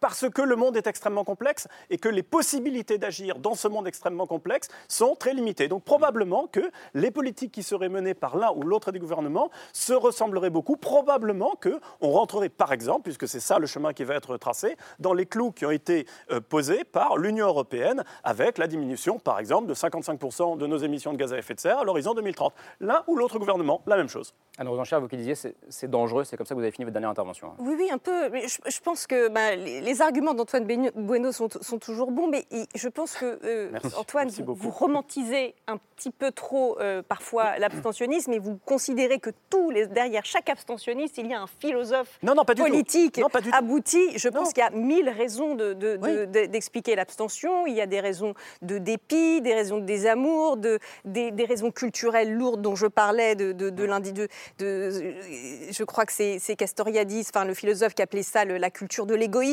Parce 0.00 0.28
que 0.28 0.42
le 0.42 0.56
monde 0.56 0.76
est 0.76 0.86
extrêmement 0.86 1.24
complexe 1.24 1.66
et 1.90 1.98
que 1.98 2.08
les 2.08 2.22
possibilités 2.22 2.98
d'agir 2.98 3.38
dans 3.38 3.54
ce 3.54 3.68
monde 3.68 3.86
extrêmement 3.88 4.26
complexe 4.26 4.68
sont 4.88 5.14
très 5.16 5.34
limitées. 5.34 5.68
Donc 5.68 5.84
probablement 5.84 6.46
que 6.46 6.60
les 6.94 7.10
politiques 7.10 7.52
qui 7.52 7.62
seraient 7.62 7.88
menées 7.88 8.14
par 8.14 8.36
l'un 8.36 8.50
ou 8.52 8.62
l'autre 8.62 8.92
des 8.92 8.98
gouvernements 8.98 9.50
se 9.72 9.92
ressembleraient 9.92 10.50
beaucoup. 10.50 10.76
Probablement 10.76 11.54
qu'on 11.62 12.10
rentrerait, 12.10 12.48
par 12.48 12.72
exemple, 12.72 13.02
puisque 13.02 13.26
c'est 13.28 13.40
ça 13.40 13.58
le 13.58 13.66
chemin 13.66 13.92
qui 13.92 14.04
va 14.04 14.14
être 14.14 14.36
tracé, 14.36 14.76
dans 14.98 15.12
les 15.12 15.26
clous 15.26 15.52
qui 15.52 15.66
ont 15.66 15.70
été 15.70 16.06
euh, 16.30 16.40
posés 16.40 16.84
par 16.84 17.16
l'Union 17.18 17.46
européenne 17.46 18.04
avec 18.24 18.58
la 18.58 18.66
diminution, 18.66 19.18
par 19.18 19.38
exemple, 19.38 19.66
de 19.66 19.74
55% 19.74 20.56
de 20.58 20.66
nos 20.66 20.78
émissions 20.78 21.12
de 21.12 21.18
gaz 21.18 21.32
à 21.32 21.38
effet 21.38 21.54
de 21.54 21.60
serre 21.60 21.78
à 21.78 21.84
l'horizon 21.84 22.14
2030. 22.14 22.54
L'un 22.80 23.02
ou 23.06 23.16
l'autre 23.16 23.38
gouvernement, 23.38 23.82
la 23.86 23.96
même 23.96 24.08
chose. 24.08 24.34
Anne 24.58 24.68
Rosenchère, 24.68 25.00
vous 25.00 25.08
qui 25.08 25.16
disiez 25.16 25.34
c'est 25.34 25.54
c'est 25.68 25.88
dangereux, 25.88 26.24
c'est 26.24 26.36
comme 26.36 26.46
ça 26.46 26.54
que 26.54 26.58
vous 26.58 26.64
avez 26.64 26.72
fini 26.72 26.84
votre 26.84 26.92
dernière 26.94 27.10
intervention. 27.10 27.48
hein. 27.48 27.56
Oui, 27.60 27.74
oui, 27.78 27.88
un 27.92 27.98
peu. 27.98 28.28
Mais 28.30 28.48
je, 28.48 28.58
je 28.66 28.80
pense 28.80 29.06
que 29.06 29.28
bah, 29.28 29.54
les, 29.64 29.80
les 29.80 30.02
arguments 30.02 30.34
d'Antoine 30.34 30.64
Bueno 30.94 31.32
sont, 31.32 31.48
sont 31.60 31.78
toujours 31.78 32.10
bons, 32.10 32.28
mais 32.28 32.44
je 32.74 32.88
pense 32.88 33.14
que, 33.16 33.38
euh, 33.44 33.68
Merci. 33.72 33.94
Antoine, 33.96 34.24
Merci 34.26 34.42
vous, 34.42 34.54
vous 34.54 34.70
romantisez 34.70 35.54
un 35.66 35.78
petit 35.96 36.10
peu 36.10 36.30
trop 36.32 36.78
euh, 36.80 37.02
parfois 37.02 37.58
l'abstentionnisme 37.58 38.32
et 38.32 38.38
vous 38.38 38.58
considérez 38.64 39.18
que 39.18 39.30
tous 39.50 39.70
les, 39.70 39.86
derrière 39.86 40.24
chaque 40.24 40.48
abstentionniste, 40.48 41.18
il 41.18 41.26
y 41.26 41.34
a 41.34 41.40
un 41.40 41.46
philosophe 41.46 42.18
Non, 42.22 42.34
non, 42.34 42.44
pas 42.44 42.54
du 42.54 42.62
tout. 42.62 42.68
politique 42.68 43.18
Non, 43.18 43.28
pas 43.28 43.40
du 43.40 43.50
tout. 43.50 43.56
abouti. 43.56 44.16
Je 44.18 44.28
pense 44.28 44.52
qu'il 44.52 44.62
y 44.62 44.66
a 44.66 44.70
mille 44.70 45.08
raisons 45.08 45.54
de- 45.54 45.72
de- 45.72 45.96
de- 45.96 46.24
de- 46.24 46.46
d'expliquer 46.46 46.94
l'abstention. 46.96 47.66
Il 47.66 47.74
y 47.74 47.80
a 47.80 47.86
des 47.86 48.00
raisons 48.00 48.34
de 48.62 48.78
dépit, 48.78 49.40
des 49.40 49.54
raisons 49.54 49.78
de 49.78 49.84
désamour, 49.84 50.56
de, 50.56 50.78
des, 51.04 51.30
des 51.30 51.44
raisons 51.44 51.70
culturelles 51.70 52.32
lourdes 52.32 52.62
dont 52.62 52.76
je 52.76 52.86
parlais 52.86 53.34
de, 53.34 53.52
de, 53.52 53.84
lundi. 53.84 54.12
De, 54.12 54.28
je 54.58 55.84
crois 55.84 56.04
que 56.06 56.12
c'est 56.12 56.38
c'est 56.38 56.56
Castoriadis, 56.56 57.26
enfin, 57.34 57.44
le 57.44 57.54
philosophe 57.54 57.94
qui 57.94 58.02
appelait 58.02 58.22
ça 58.22 58.44
le- 58.44 58.58
la 58.58 58.70
culture 58.70 59.06
de 59.06 59.14
l'égoïsme. 59.14 59.47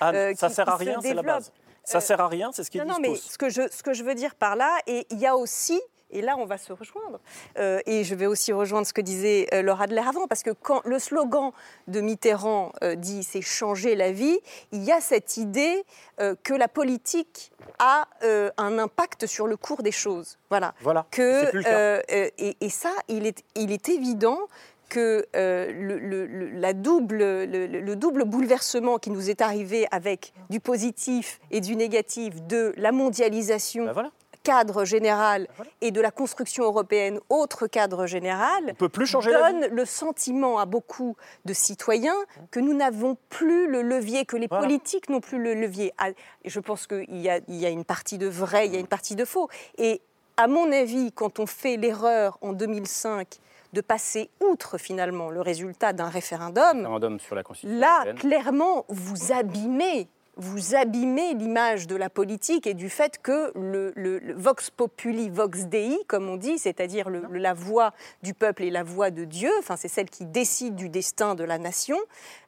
Anne, 0.00 0.14
euh, 0.16 0.34
ça 0.36 0.48
sert 0.48 0.68
à 0.68 0.76
qui 0.78 0.84
rien, 0.84 0.98
c'est 1.00 1.14
la 1.14 1.22
base. 1.22 1.52
Ça 1.84 1.98
Euh, 1.98 2.00
sert 2.00 2.20
à 2.20 2.28
rien, 2.28 2.50
c'est 2.52 2.64
ce 2.64 2.70
qu'ils 2.70 2.82
disent 2.82 2.90
non, 2.90 2.98
mais 3.00 3.08
tous. 3.14 3.30
ce 3.32 3.38
que, 3.38 3.48
je, 3.48 3.62
ce 3.70 3.82
que 3.82 3.94
je 3.94 4.04
veux 4.04 4.14
dire 4.14 4.34
par 4.34 4.56
là, 4.56 4.76
et 4.86 5.06
il 5.10 5.18
y 5.18 5.26
a 5.26 5.36
aussi, 5.36 5.80
et 6.10 6.20
là 6.20 6.36
on 6.38 6.44
va 6.44 6.58
se 6.58 6.70
rejoindre, 6.72 7.18
euh, 7.58 7.80
et 7.86 8.04
je 8.04 8.14
vais 8.14 8.26
aussi 8.26 8.52
rejoindre 8.52 8.86
ce 8.86 8.92
que 8.92 9.00
disait 9.00 9.46
euh, 9.54 9.62
Laura 9.62 9.84
Adler 9.84 10.02
avant, 10.06 10.26
parce 10.26 10.42
que 10.42 10.50
quand 10.50 10.82
le 10.84 10.98
slogan 10.98 11.52
de 11.86 12.00
Mitterrand 12.02 12.72
euh, 12.82 12.94
dit 12.94 13.22
c'est 13.24 13.40
changer 13.40 13.94
la 13.96 14.12
vie, 14.12 14.38
il 14.72 14.84
y 14.84 14.92
a 14.92 15.00
cette 15.00 15.38
idée 15.38 15.82
euh, 16.20 16.34
que 16.42 16.52
la 16.52 16.68
politique 16.68 17.52
a 17.78 18.06
euh, 18.22 18.50
un 18.58 18.78
impact 18.78 19.26
sur 19.26 19.46
le 19.46 19.56
cours 19.56 19.82
des 19.82 19.92
choses. 19.92 20.36
Voilà. 20.50 20.74
Voilà. 20.80 21.06
Que, 21.10 21.22
euh, 21.56 22.02
euh, 22.10 22.28
et, 22.36 22.56
et 22.60 22.70
ça, 22.70 22.90
il 23.08 23.26
est, 23.26 23.42
il 23.54 23.72
est 23.72 23.88
évident 23.88 24.40
que 24.88 25.26
euh, 25.36 25.70
le, 25.72 26.26
la 26.58 26.72
double, 26.72 27.18
le, 27.18 27.44
le- 27.46 27.66
le 27.80 27.96
double 27.96 28.24
bouleversement 28.24 28.98
qui 28.98 29.10
nous 29.10 29.30
est 29.30 29.40
arrivé 29.42 29.86
avec 29.90 30.32
du 30.50 30.60
positif 30.60 31.40
et 31.50 31.60
du 31.60 31.76
négatif 31.76 32.42
de 32.46 32.72
la 32.76 32.92
mondialisation, 32.92 33.84
Ben 33.94 34.10
cadre 34.44 34.86
général, 34.86 35.46
et 35.82 35.90
de 35.90 36.00
la 36.00 36.10
construction 36.10 36.64
européenne, 36.64 37.20
autre 37.28 37.66
cadre 37.66 38.06
général, 38.06 38.62
On 38.70 38.74
peut 38.74 38.88
plus 38.88 39.04
changer 39.04 39.30
donne 39.30 39.66
le 39.66 39.84
sentiment 39.84 40.58
à 40.58 40.64
beaucoup 40.64 41.16
de 41.44 41.52
citoyens 41.52 42.16
que 42.50 42.58
nous 42.58 42.72
n'avons 42.72 43.18
plus 43.28 43.68
le 43.70 43.82
levier, 43.82 44.24
que 44.24 44.38
les 44.38 44.46
Voilà. 44.46 44.64
politiques 44.64 45.10
n'ont 45.10 45.20
plus 45.20 45.38
le 45.42 45.52
levier. 45.52 45.92
Ah, 45.98 46.08
Je 46.46 46.60
pense 46.60 46.86
qu'il 46.86 47.20
y 47.20 47.28
a, 47.28 47.40
il 47.46 47.56
y 47.56 47.66
a 47.66 47.68
une 47.68 47.84
partie 47.84 48.16
de 48.16 48.26
vrai, 48.26 48.66
il 48.68 48.72
y 48.72 48.76
a 48.76 48.80
une 48.80 48.86
partie 48.86 49.16
de 49.16 49.26
faux. 49.26 49.50
Et 49.76 50.00
à 50.38 50.46
mon 50.46 50.72
avis, 50.72 51.12
quand 51.12 51.40
on 51.40 51.46
fait 51.46 51.76
l'erreur 51.76 52.38
en 52.40 52.54
2005 52.54 53.26
de 53.72 53.80
passer 53.80 54.30
outre 54.40 54.78
finalement 54.78 55.30
le 55.30 55.40
résultat 55.40 55.92
d'un 55.92 56.08
référendum, 56.08 56.78
Référendum 56.78 57.20
sur 57.20 57.34
la 57.34 57.42
Constitution 57.42 57.78
là, 57.80 57.96
européenne. 58.04 58.16
clairement, 58.18 58.84
vous 58.88 59.32
abîmez. 59.32 60.08
Vous 60.40 60.76
abîmez 60.76 61.34
l'image 61.34 61.88
de 61.88 61.96
la 61.96 62.08
politique 62.08 62.68
et 62.68 62.74
du 62.74 62.88
fait 62.90 63.20
que 63.20 63.50
le, 63.58 63.92
le- 63.96 64.20
le 64.20 64.34
vox 64.34 64.70
populi, 64.70 65.30
vox 65.30 65.64
dei, 65.66 65.98
comme 66.06 66.28
on 66.28 66.36
dit, 66.36 66.58
c'est-à-dire 66.58 67.10
la 67.10 67.54
voix 67.54 67.92
du 68.22 68.34
peuple 68.34 68.62
et 68.62 68.70
la 68.70 68.84
voix 68.84 69.10
de 69.10 69.24
Dieu, 69.24 69.50
enfin 69.58 69.74
c'est 69.74 69.88
celle 69.88 70.08
qui 70.08 70.24
décide 70.26 70.76
du 70.76 70.90
destin 70.90 71.34
de 71.34 71.42
la 71.42 71.58
nation, 71.58 71.98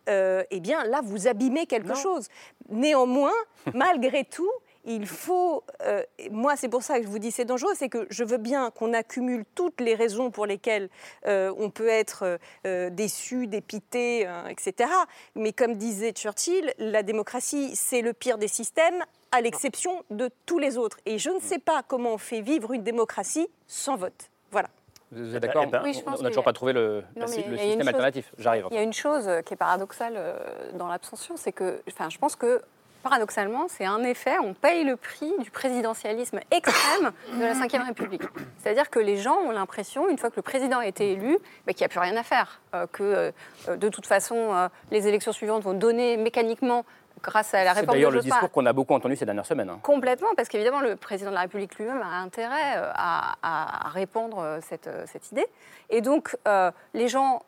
euh, 0.08 0.44
eh 0.52 0.60
bien 0.60 0.84
là 0.84 1.00
vous 1.02 1.26
abîmez 1.26 1.66
quelque 1.66 1.96
chose. 1.96 2.28
Néanmoins, 2.68 3.32
malgré 3.74 4.22
tout, 4.24 4.50
il 4.84 5.06
faut, 5.06 5.62
euh, 5.82 6.02
moi 6.30 6.56
c'est 6.56 6.68
pour 6.68 6.82
ça 6.82 6.98
que 6.98 7.04
je 7.04 7.08
vous 7.08 7.18
dis 7.18 7.30
c'est 7.30 7.44
dangereux, 7.44 7.72
c'est 7.74 7.88
que 7.88 8.06
je 8.10 8.24
veux 8.24 8.38
bien 8.38 8.70
qu'on 8.70 8.92
accumule 8.94 9.44
toutes 9.54 9.80
les 9.80 9.94
raisons 9.94 10.30
pour 10.30 10.46
lesquelles 10.46 10.88
euh, 11.26 11.52
on 11.58 11.70
peut 11.70 11.88
être 11.88 12.38
euh, 12.66 12.90
déçu, 12.90 13.46
dépité, 13.46 14.26
euh, 14.26 14.46
etc. 14.46 14.90
Mais 15.34 15.52
comme 15.52 15.74
disait 15.74 16.12
Churchill, 16.12 16.72
la 16.78 17.02
démocratie 17.02 17.76
c'est 17.76 18.00
le 18.00 18.12
pire 18.12 18.38
des 18.38 18.48
systèmes 18.48 19.04
à 19.32 19.40
l'exception 19.40 20.02
de 20.10 20.30
tous 20.46 20.58
les 20.58 20.76
autres. 20.78 20.98
Et 21.06 21.18
je 21.18 21.30
ne 21.30 21.40
sais 21.40 21.58
pas 21.58 21.82
comment 21.86 22.14
on 22.14 22.18
fait 22.18 22.40
vivre 22.40 22.72
une 22.72 22.82
démocratie 22.82 23.48
sans 23.66 23.96
vote. 23.96 24.30
Voilà. 24.50 24.68
Vous 25.12 25.34
êtes 25.36 25.42
d'accord 25.42 25.64
Eh 25.66 25.70
ben, 25.70 25.80
On- 25.82 25.84
Oui, 25.84 26.02
n'a 26.22 26.28
toujours 26.28 26.44
pas 26.44 26.52
trouvé 26.52 26.72
le, 26.72 27.02
Non, 27.16 27.26
mais 27.28 27.36
le 27.36 27.56
système 27.56 27.78
chose- 27.80 27.88
alternatif. 27.88 28.32
J'arrive. 28.38 28.66
Il 28.70 28.76
y 28.76 28.78
a 28.78 28.82
une 28.82 28.92
chose 28.92 29.28
qui 29.44 29.54
est 29.54 29.56
paradoxale 29.56 30.18
dans 30.74 30.86
l'abstention, 30.88 31.36
c'est 31.36 31.52
que, 31.52 31.82
enfin, 31.88 32.08
je 32.10 32.18
pense 32.18 32.36
que 32.36 32.62
paradoxalement, 33.02 33.66
c'est 33.68 33.84
un 33.84 34.02
effet, 34.04 34.38
on 34.42 34.54
paye 34.54 34.84
le 34.84 34.96
prix 34.96 35.32
du 35.40 35.50
présidentialisme 35.50 36.40
extrême 36.50 37.10
de 37.34 37.42
la 37.44 37.52
Ve 37.52 37.86
République. 37.86 38.22
C'est-à-dire 38.58 38.90
que 38.90 38.98
les 38.98 39.16
gens 39.16 39.36
ont 39.38 39.50
l'impression, 39.50 40.08
une 40.08 40.18
fois 40.18 40.30
que 40.30 40.36
le 40.36 40.42
président 40.42 40.78
a 40.78 40.86
été 40.86 41.12
élu, 41.12 41.38
bah, 41.66 41.72
qu'il 41.72 41.80
n'y 41.80 41.86
a 41.86 41.88
plus 41.88 42.00
rien 42.00 42.16
à 42.16 42.22
faire, 42.22 42.60
euh, 42.74 42.86
que 42.86 43.32
euh, 43.68 43.76
de 43.76 43.88
toute 43.88 44.06
façon, 44.06 44.36
euh, 44.54 44.68
les 44.90 45.06
élections 45.08 45.32
suivantes 45.32 45.62
vont 45.62 45.72
donner 45.74 46.16
mécaniquement, 46.16 46.84
grâce 47.22 47.52
à 47.52 47.64
la 47.64 47.74
C'est 47.74 47.80
réforme 47.80 47.96
d'ailleurs 47.96 48.10
de 48.12 48.16
le 48.16 48.22
discours 48.22 48.50
qu'on 48.50 48.64
a 48.64 48.72
beaucoup 48.72 48.94
entendu 48.94 49.14
ces 49.14 49.26
dernières 49.26 49.44
semaines. 49.44 49.68
hein. 49.68 49.78
Complètement, 49.82 50.28
parce 50.36 50.48
qu'évidemment, 50.48 50.80
le 50.80 50.96
président 50.96 51.28
de 51.30 51.34
la 51.34 51.42
République 51.42 51.74
lui-même 51.78 52.00
a 52.00 52.20
intérêt 52.20 52.76
à, 52.94 53.34
à- 53.42 53.86
à 53.86 53.88
répandre 53.90 54.58
cette, 54.62 54.88
cette 55.06 55.30
idée. 55.30 55.46
Et 55.90 56.00
donc, 56.00 56.34
euh, 56.48 56.70
les 56.94 57.08
gens 57.08 57.42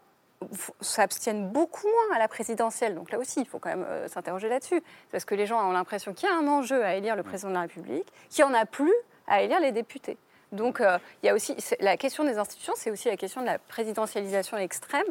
s'abstiennent 0.80 1.48
beaucoup 1.48 1.86
moins 1.86 2.16
à 2.16 2.18
la 2.18 2.28
présidentielle. 2.28 2.94
Donc 2.94 3.10
là 3.10 3.18
aussi, 3.18 3.40
il 3.40 3.46
faut 3.46 3.58
quand 3.58 3.70
même 3.70 3.86
euh, 3.88 4.08
s'interroger 4.08 4.48
là-dessus. 4.48 4.82
Parce 5.10 5.24
que 5.24 5.34
les 5.34 5.46
gens 5.46 5.68
ont 5.68 5.72
l'impression 5.72 6.12
qu'il 6.12 6.28
y 6.28 6.32
a 6.32 6.36
un 6.36 6.46
enjeu 6.46 6.84
à 6.84 6.94
élire 6.94 7.16
le 7.16 7.22
président 7.22 7.50
de 7.50 7.54
la 7.54 7.62
République, 7.62 8.12
qu'il 8.30 8.44
n'y 8.44 8.50
en 8.50 8.54
a 8.54 8.66
plus 8.66 8.94
à 9.26 9.42
élire 9.42 9.60
les 9.60 9.72
députés. 9.72 10.16
Donc, 10.52 10.80
euh, 10.80 10.98
il 11.22 11.26
y 11.26 11.28
a 11.30 11.34
aussi 11.34 11.54
c'est- 11.58 11.80
la 11.80 11.96
question 11.96 12.24
des 12.24 12.36
institutions, 12.38 12.74
c'est 12.76 12.90
aussi 12.90 13.08
la 13.08 13.16
question 13.16 13.40
de 13.40 13.46
la 13.46 13.58
présidentialisation 13.58 14.56
extrême, 14.58 15.06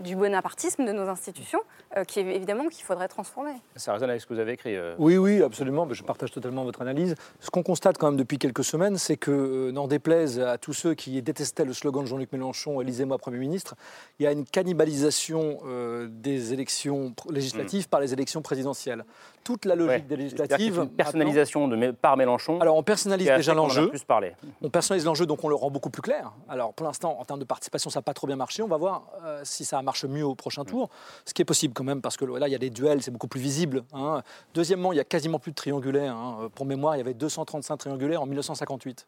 du 0.00 0.16
bonapartisme 0.16 0.84
de 0.84 0.92
nos 0.92 1.08
institutions, 1.08 1.60
euh, 1.96 2.04
qui 2.04 2.20
est 2.20 2.24
évidemment 2.34 2.68
qu'il 2.68 2.84
faudrait 2.84 3.08
transformer. 3.08 3.52
Ça 3.76 3.92
résonne 3.92 4.10
avec 4.10 4.20
ce 4.20 4.26
que 4.26 4.34
vous 4.34 4.40
avez 4.40 4.52
écrit. 4.52 4.74
euh. 4.76 4.94
Oui, 4.98 5.16
oui, 5.16 5.42
absolument. 5.42 5.86
Je 5.92 6.02
partage 6.02 6.32
totalement 6.32 6.64
votre 6.64 6.82
analyse. 6.82 7.14
Ce 7.40 7.50
qu'on 7.50 7.62
constate 7.62 7.98
quand 7.98 8.08
même 8.08 8.16
depuis 8.18 8.38
quelques 8.38 8.64
semaines, 8.64 8.98
c'est 8.98 9.16
que, 9.16 9.70
n'en 9.70 9.86
déplaise 9.86 10.40
à 10.40 10.58
tous 10.58 10.72
ceux 10.72 10.94
qui 10.94 11.22
détestaient 11.22 11.64
le 11.64 11.72
slogan 11.72 12.02
de 12.02 12.08
Jean-Luc 12.08 12.32
Mélenchon, 12.32 12.80
Élisez-moi 12.80 13.18
Premier 13.18 13.38
ministre, 13.38 13.76
il 14.18 14.24
y 14.24 14.26
a 14.26 14.32
une 14.32 14.44
cannibalisation 14.44 15.60
euh, 15.66 16.08
des 16.10 16.52
élections 16.52 17.14
législatives 17.30 17.88
par 17.88 18.00
les 18.00 18.12
élections 18.12 18.42
présidentielles. 18.42 19.04
Toute 19.44 19.64
la 19.64 19.74
logique 19.74 19.90
Ouais. 19.90 20.00
des 20.00 20.16
législatives. 20.16 20.78
une 20.80 20.88
personnalisation 20.90 21.68
de, 21.68 21.90
par 21.92 22.16
Mélenchon. 22.16 22.60
Alors 22.60 22.76
on 22.76 22.82
personnalise 22.82 23.26
déjà 23.36 23.54
l'enjeu. 23.54 23.88
plus 23.88 24.04
parlé. 24.04 24.34
On 24.62 24.70
personnalise 24.70 25.04
l'enjeu, 25.06 25.26
donc 25.26 25.42
on 25.44 25.48
le 25.48 25.54
rend 25.54 25.70
beaucoup 25.70 25.90
plus 25.90 26.02
clair. 26.02 26.32
Alors 26.48 26.72
pour 26.74 26.86
l'instant, 26.86 27.16
en 27.18 27.24
termes 27.24 27.40
de 27.40 27.44
participation, 27.44 27.90
ça 27.90 27.98
n'a 27.98 28.02
pas 28.02 28.14
trop 28.14 28.26
bien 28.26 28.36
marché. 28.36 28.62
On 28.62 28.68
va 28.68 28.76
voir 28.76 29.02
euh, 29.24 29.40
si 29.44 29.64
ça 29.64 29.80
marche 29.82 30.04
mieux 30.04 30.24
au 30.24 30.34
prochain 30.34 30.64
tour, 30.64 30.88
ce 31.24 31.34
qui 31.34 31.42
est 31.42 31.44
possible 31.46 31.74
quand 31.74 31.84
même, 31.84 32.00
parce 32.00 32.16
que 32.16 32.24
là, 32.24 32.48
il 32.48 32.52
y 32.52 32.54
a 32.54 32.58
des 32.58 32.70
duels, 32.70 33.02
c'est 33.02 33.10
beaucoup 33.10 33.28
plus 33.28 33.40
visible. 33.40 33.84
hein. 33.92 34.22
Deuxièmement, 34.54 34.92
il 34.92 34.96
y 34.96 35.00
a 35.00 35.04
quasiment 35.04 35.38
plus 35.38 35.50
de 35.52 35.56
triangulaires. 35.56 36.14
hein. 36.16 36.48
Pour 36.54 36.66
mémoire, 36.66 36.94
il 36.96 36.98
y 36.98 37.02
avait 37.02 37.14
235 37.14 37.76
triangulaires 37.76 38.22
en 38.22 38.26
1958. 38.26 39.06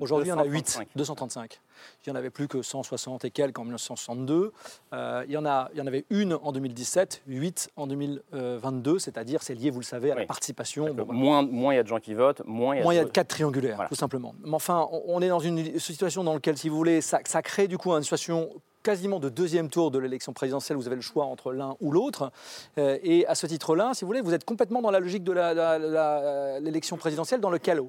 Aujourd'hui, 0.00 0.28
il 0.28 0.30
y 0.30 0.32
en 0.32 0.38
a 0.38 0.44
8, 0.44 0.50
235. 0.54 0.88
235. 0.96 1.60
Il 2.06 2.10
n'y 2.10 2.12
en 2.12 2.18
avait 2.18 2.30
plus 2.30 2.48
que 2.48 2.62
160 2.62 3.24
et 3.24 3.30
quelques 3.30 3.58
en 3.58 3.64
1962. 3.64 4.52
Euh, 4.92 5.24
il, 5.26 5.32
y 5.32 5.36
en 5.36 5.46
a, 5.46 5.68
il 5.72 5.78
y 5.78 5.82
en 5.82 5.86
avait 5.86 6.04
une 6.10 6.34
en 6.34 6.52
2017, 6.52 7.22
8 7.26 7.70
en 7.76 7.86
2022, 7.86 8.98
c'est-à-dire, 8.98 9.42
c'est 9.42 9.54
lié, 9.54 9.70
vous 9.70 9.80
le 9.80 9.84
savez, 9.84 10.10
à 10.10 10.14
la 10.14 10.26
participation. 10.26 10.86
Bon, 10.94 11.04
voilà. 11.04 11.12
Moins 11.20 11.42
moins 11.42 11.72
il 11.74 11.76
y 11.76 11.80
a 11.80 11.82
de 11.82 11.88
gens 11.88 12.00
qui 12.00 12.14
votent, 12.14 12.42
moins 12.44 12.74
il 12.74 12.78
y 12.78 12.80
a 12.80 12.84
Moins 12.84 12.94
il 12.94 12.96
y 12.96 13.00
a 13.00 13.02
de- 13.04 13.08
de 13.08 13.12
cas 13.12 13.24
triangulaires, 13.24 13.86
tout 13.88 13.94
simplement. 13.94 14.34
Mais 14.42 14.54
enfin, 14.54 14.86
on- 14.90 15.02
on 15.06 15.20
est 15.22 15.28
dans 15.28 15.38
une 15.40 15.78
situation 15.78 16.24
dans 16.24 16.34
laquelle, 16.34 16.56
si 16.58 16.68
vous 16.68 16.76
voulez, 16.76 17.00
ça, 17.00 17.20
ça 17.24 17.42
crée 17.42 17.68
du 17.68 17.78
coup 17.78 17.92
une 17.92 18.02
situation 18.02 18.50
quasiment 18.84 19.18
de 19.18 19.28
deuxième 19.28 19.68
tour 19.70 19.90
de 19.90 19.98
l'élection 19.98 20.32
présidentielle. 20.32 20.76
Vous 20.76 20.86
avez 20.86 20.94
le 20.94 21.02
choix 21.02 21.24
entre 21.24 21.52
l'un 21.52 21.74
ou 21.80 21.90
l'autre. 21.90 22.30
Euh, 22.78 22.98
et 23.02 23.26
à 23.26 23.34
ce 23.34 23.46
titre-là, 23.48 23.90
si 23.94 24.02
vous 24.04 24.06
voulez, 24.06 24.20
vous 24.20 24.34
êtes 24.34 24.44
complètement 24.44 24.80
dans 24.82 24.92
la 24.92 25.00
logique 25.00 25.24
de 25.24 25.32
la- 25.32 26.60
l'élection 26.60 26.96
présidentielle 26.96 27.40
dans 27.40 27.50
lequel, 27.50 27.80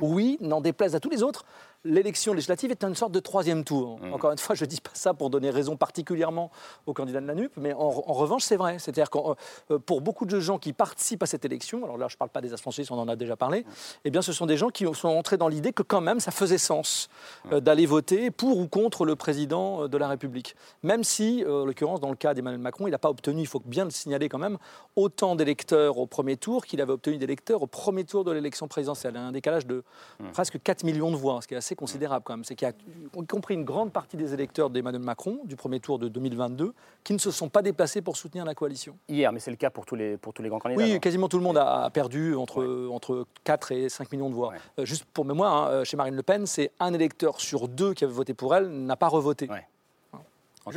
oui, 0.00 0.38
n'en 0.40 0.60
déplaise 0.62 0.94
à 0.94 1.00
tous 1.00 1.10
les 1.10 1.22
autres, 1.22 1.44
l'élection 1.84 2.32
législative 2.32 2.70
est 2.70 2.84
une 2.84 2.94
sorte 2.94 3.12
de 3.12 3.20
troisième 3.20 3.64
tour. 3.64 3.98
Encore 4.12 4.32
une 4.32 4.38
fois, 4.38 4.54
je 4.54 4.64
ne 4.64 4.68
dis 4.68 4.80
pas 4.80 4.90
ça 4.94 5.14
pour 5.14 5.30
donner 5.30 5.50
raison 5.50 5.76
particulièrement 5.76 6.50
au 6.86 6.92
candidat 6.92 7.20
de 7.20 7.26
la 7.26 7.34
NUP, 7.34 7.52
mais 7.56 7.72
en, 7.72 7.80
en 7.80 8.12
revanche, 8.12 8.42
c'est 8.42 8.56
vrai. 8.56 8.78
C'est-à-dire 8.78 9.10
que 9.10 9.76
pour 9.78 10.00
beaucoup 10.00 10.26
de 10.26 10.40
gens 10.40 10.58
qui 10.58 10.72
participent 10.72 11.22
à 11.22 11.26
cette 11.26 11.44
élection, 11.44 11.84
alors 11.84 11.98
là, 11.98 12.06
je 12.08 12.14
ne 12.14 12.18
parle 12.18 12.30
pas 12.30 12.40
des 12.40 12.52
affranchis, 12.52 12.86
on 12.90 12.98
en 12.98 13.08
a 13.08 13.16
déjà 13.16 13.36
parlé, 13.36 13.64
eh 14.04 14.10
bien, 14.10 14.22
ce 14.22 14.32
sont 14.32 14.46
des 14.46 14.56
gens 14.56 14.68
qui 14.68 14.86
sont 14.94 15.08
entrés 15.08 15.36
dans 15.36 15.48
l'idée 15.48 15.72
que 15.72 15.82
quand 15.82 16.00
même, 16.00 16.20
ça 16.20 16.30
faisait 16.30 16.58
sens 16.58 17.08
euh, 17.52 17.60
d'aller 17.60 17.86
voter 17.86 18.30
pour 18.30 18.58
ou 18.58 18.66
contre 18.68 19.04
le 19.04 19.16
président 19.16 19.82
euh, 19.82 19.88
de 19.88 19.96
la 19.98 20.08
République. 20.08 20.56
Même 20.82 21.04
si, 21.04 21.44
euh, 21.44 21.62
en 21.62 21.64
l'occurrence, 21.64 22.00
dans 22.00 22.10
le 22.10 22.16
cas 22.16 22.34
d'Emmanuel 22.34 22.60
Macron, 22.60 22.86
il 22.86 22.90
n'a 22.90 22.98
pas 22.98 23.10
obtenu, 23.10 23.40
il 23.40 23.46
faut 23.46 23.62
bien 23.64 23.84
le 23.84 23.90
signaler 23.90 24.28
quand 24.28 24.38
même, 24.38 24.58
autant 24.96 25.36
d'électeurs 25.36 25.98
au 25.98 26.06
premier 26.06 26.36
tour 26.36 26.66
qu'il 26.66 26.80
avait 26.80 26.92
obtenu 26.92 27.18
d'électeurs 27.18 27.62
au 27.62 27.66
premier 27.66 28.04
tour 28.04 28.24
de 28.24 28.32
l'élection 28.32 28.68
présidentielle. 28.68 29.16
Un 29.16 29.32
décalage 29.32 29.66
de 29.66 29.84
presque 30.32 30.60
4 30.62 30.84
millions 30.84 31.10
de 31.10 31.16
voix, 31.16 31.40
ce 31.42 31.48
qui 31.48 31.54
est 31.54 31.58
assez 31.58 31.73
considérable 31.74 32.24
quand 32.24 32.34
même. 32.34 32.44
C'est 32.44 32.54
qu'il 32.54 32.66
y 32.66 32.70
a, 32.70 32.74
y 33.22 33.26
compris 33.26 33.54
une 33.54 33.64
grande 33.64 33.92
partie 33.92 34.16
des 34.16 34.32
électeurs 34.34 34.70
d'Emmanuel 34.70 35.02
Macron, 35.02 35.40
du 35.44 35.56
premier 35.56 35.80
tour 35.80 35.98
de 35.98 36.08
2022, 36.08 36.72
qui 37.02 37.12
ne 37.12 37.18
se 37.18 37.30
sont 37.30 37.48
pas 37.48 37.62
déplacés 37.62 38.02
pour 38.02 38.16
soutenir 38.16 38.44
la 38.44 38.54
coalition. 38.54 38.96
Hier, 39.08 39.32
mais 39.32 39.40
c'est 39.40 39.50
le 39.50 39.56
cas 39.56 39.70
pour 39.70 39.86
tous 39.86 39.94
les, 39.96 40.16
pour 40.16 40.32
tous 40.32 40.42
les 40.42 40.48
grands 40.48 40.58
candidats. 40.58 40.82
Oui, 40.84 41.00
quasiment 41.00 41.28
tout 41.28 41.38
le 41.38 41.44
monde 41.44 41.58
a 41.58 41.84
a 41.84 41.90
perdu 41.90 42.34
entre, 42.34 42.88
entre 42.90 43.26
4 43.44 43.72
et 43.72 43.88
5 43.88 44.10
millions 44.12 44.30
de 44.30 44.34
voix. 44.34 44.52
Euh, 44.78 44.84
juste 44.84 45.04
pour 45.04 45.24
mémoire, 45.24 45.54
hein, 45.66 45.68
euh, 45.70 45.84
chez 45.84 45.96
Marine 45.96 46.14
Le 46.14 46.22
Pen, 46.22 46.46
c'est 46.46 46.70
un 46.80 46.92
électeur 46.94 47.40
sur 47.40 47.68
deux 47.68 47.94
qui 47.94 48.04
avait 48.04 48.12
voté 48.12 48.34
pour 48.34 48.54
elle 48.54 48.68
n'a 48.68 48.96
pas 48.96 49.08
revoté. 49.08 49.48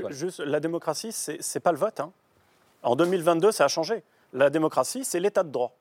Juste, 0.10 0.40
la 0.42 0.60
démocratie, 0.60 1.12
c'est 1.12 1.38
c'est 1.42 1.60
pas 1.62 1.72
le 1.72 1.78
vote. 1.78 2.00
hein. 2.02 2.12
En 2.84 2.96
2022, 2.96 3.52
ça 3.52 3.66
a 3.66 3.68
changé. 3.68 4.04
La 4.34 4.50
démocratie, 4.50 5.06
c'est 5.06 5.20
l'état 5.20 5.44
de 5.44 5.50
droit. 5.50 5.74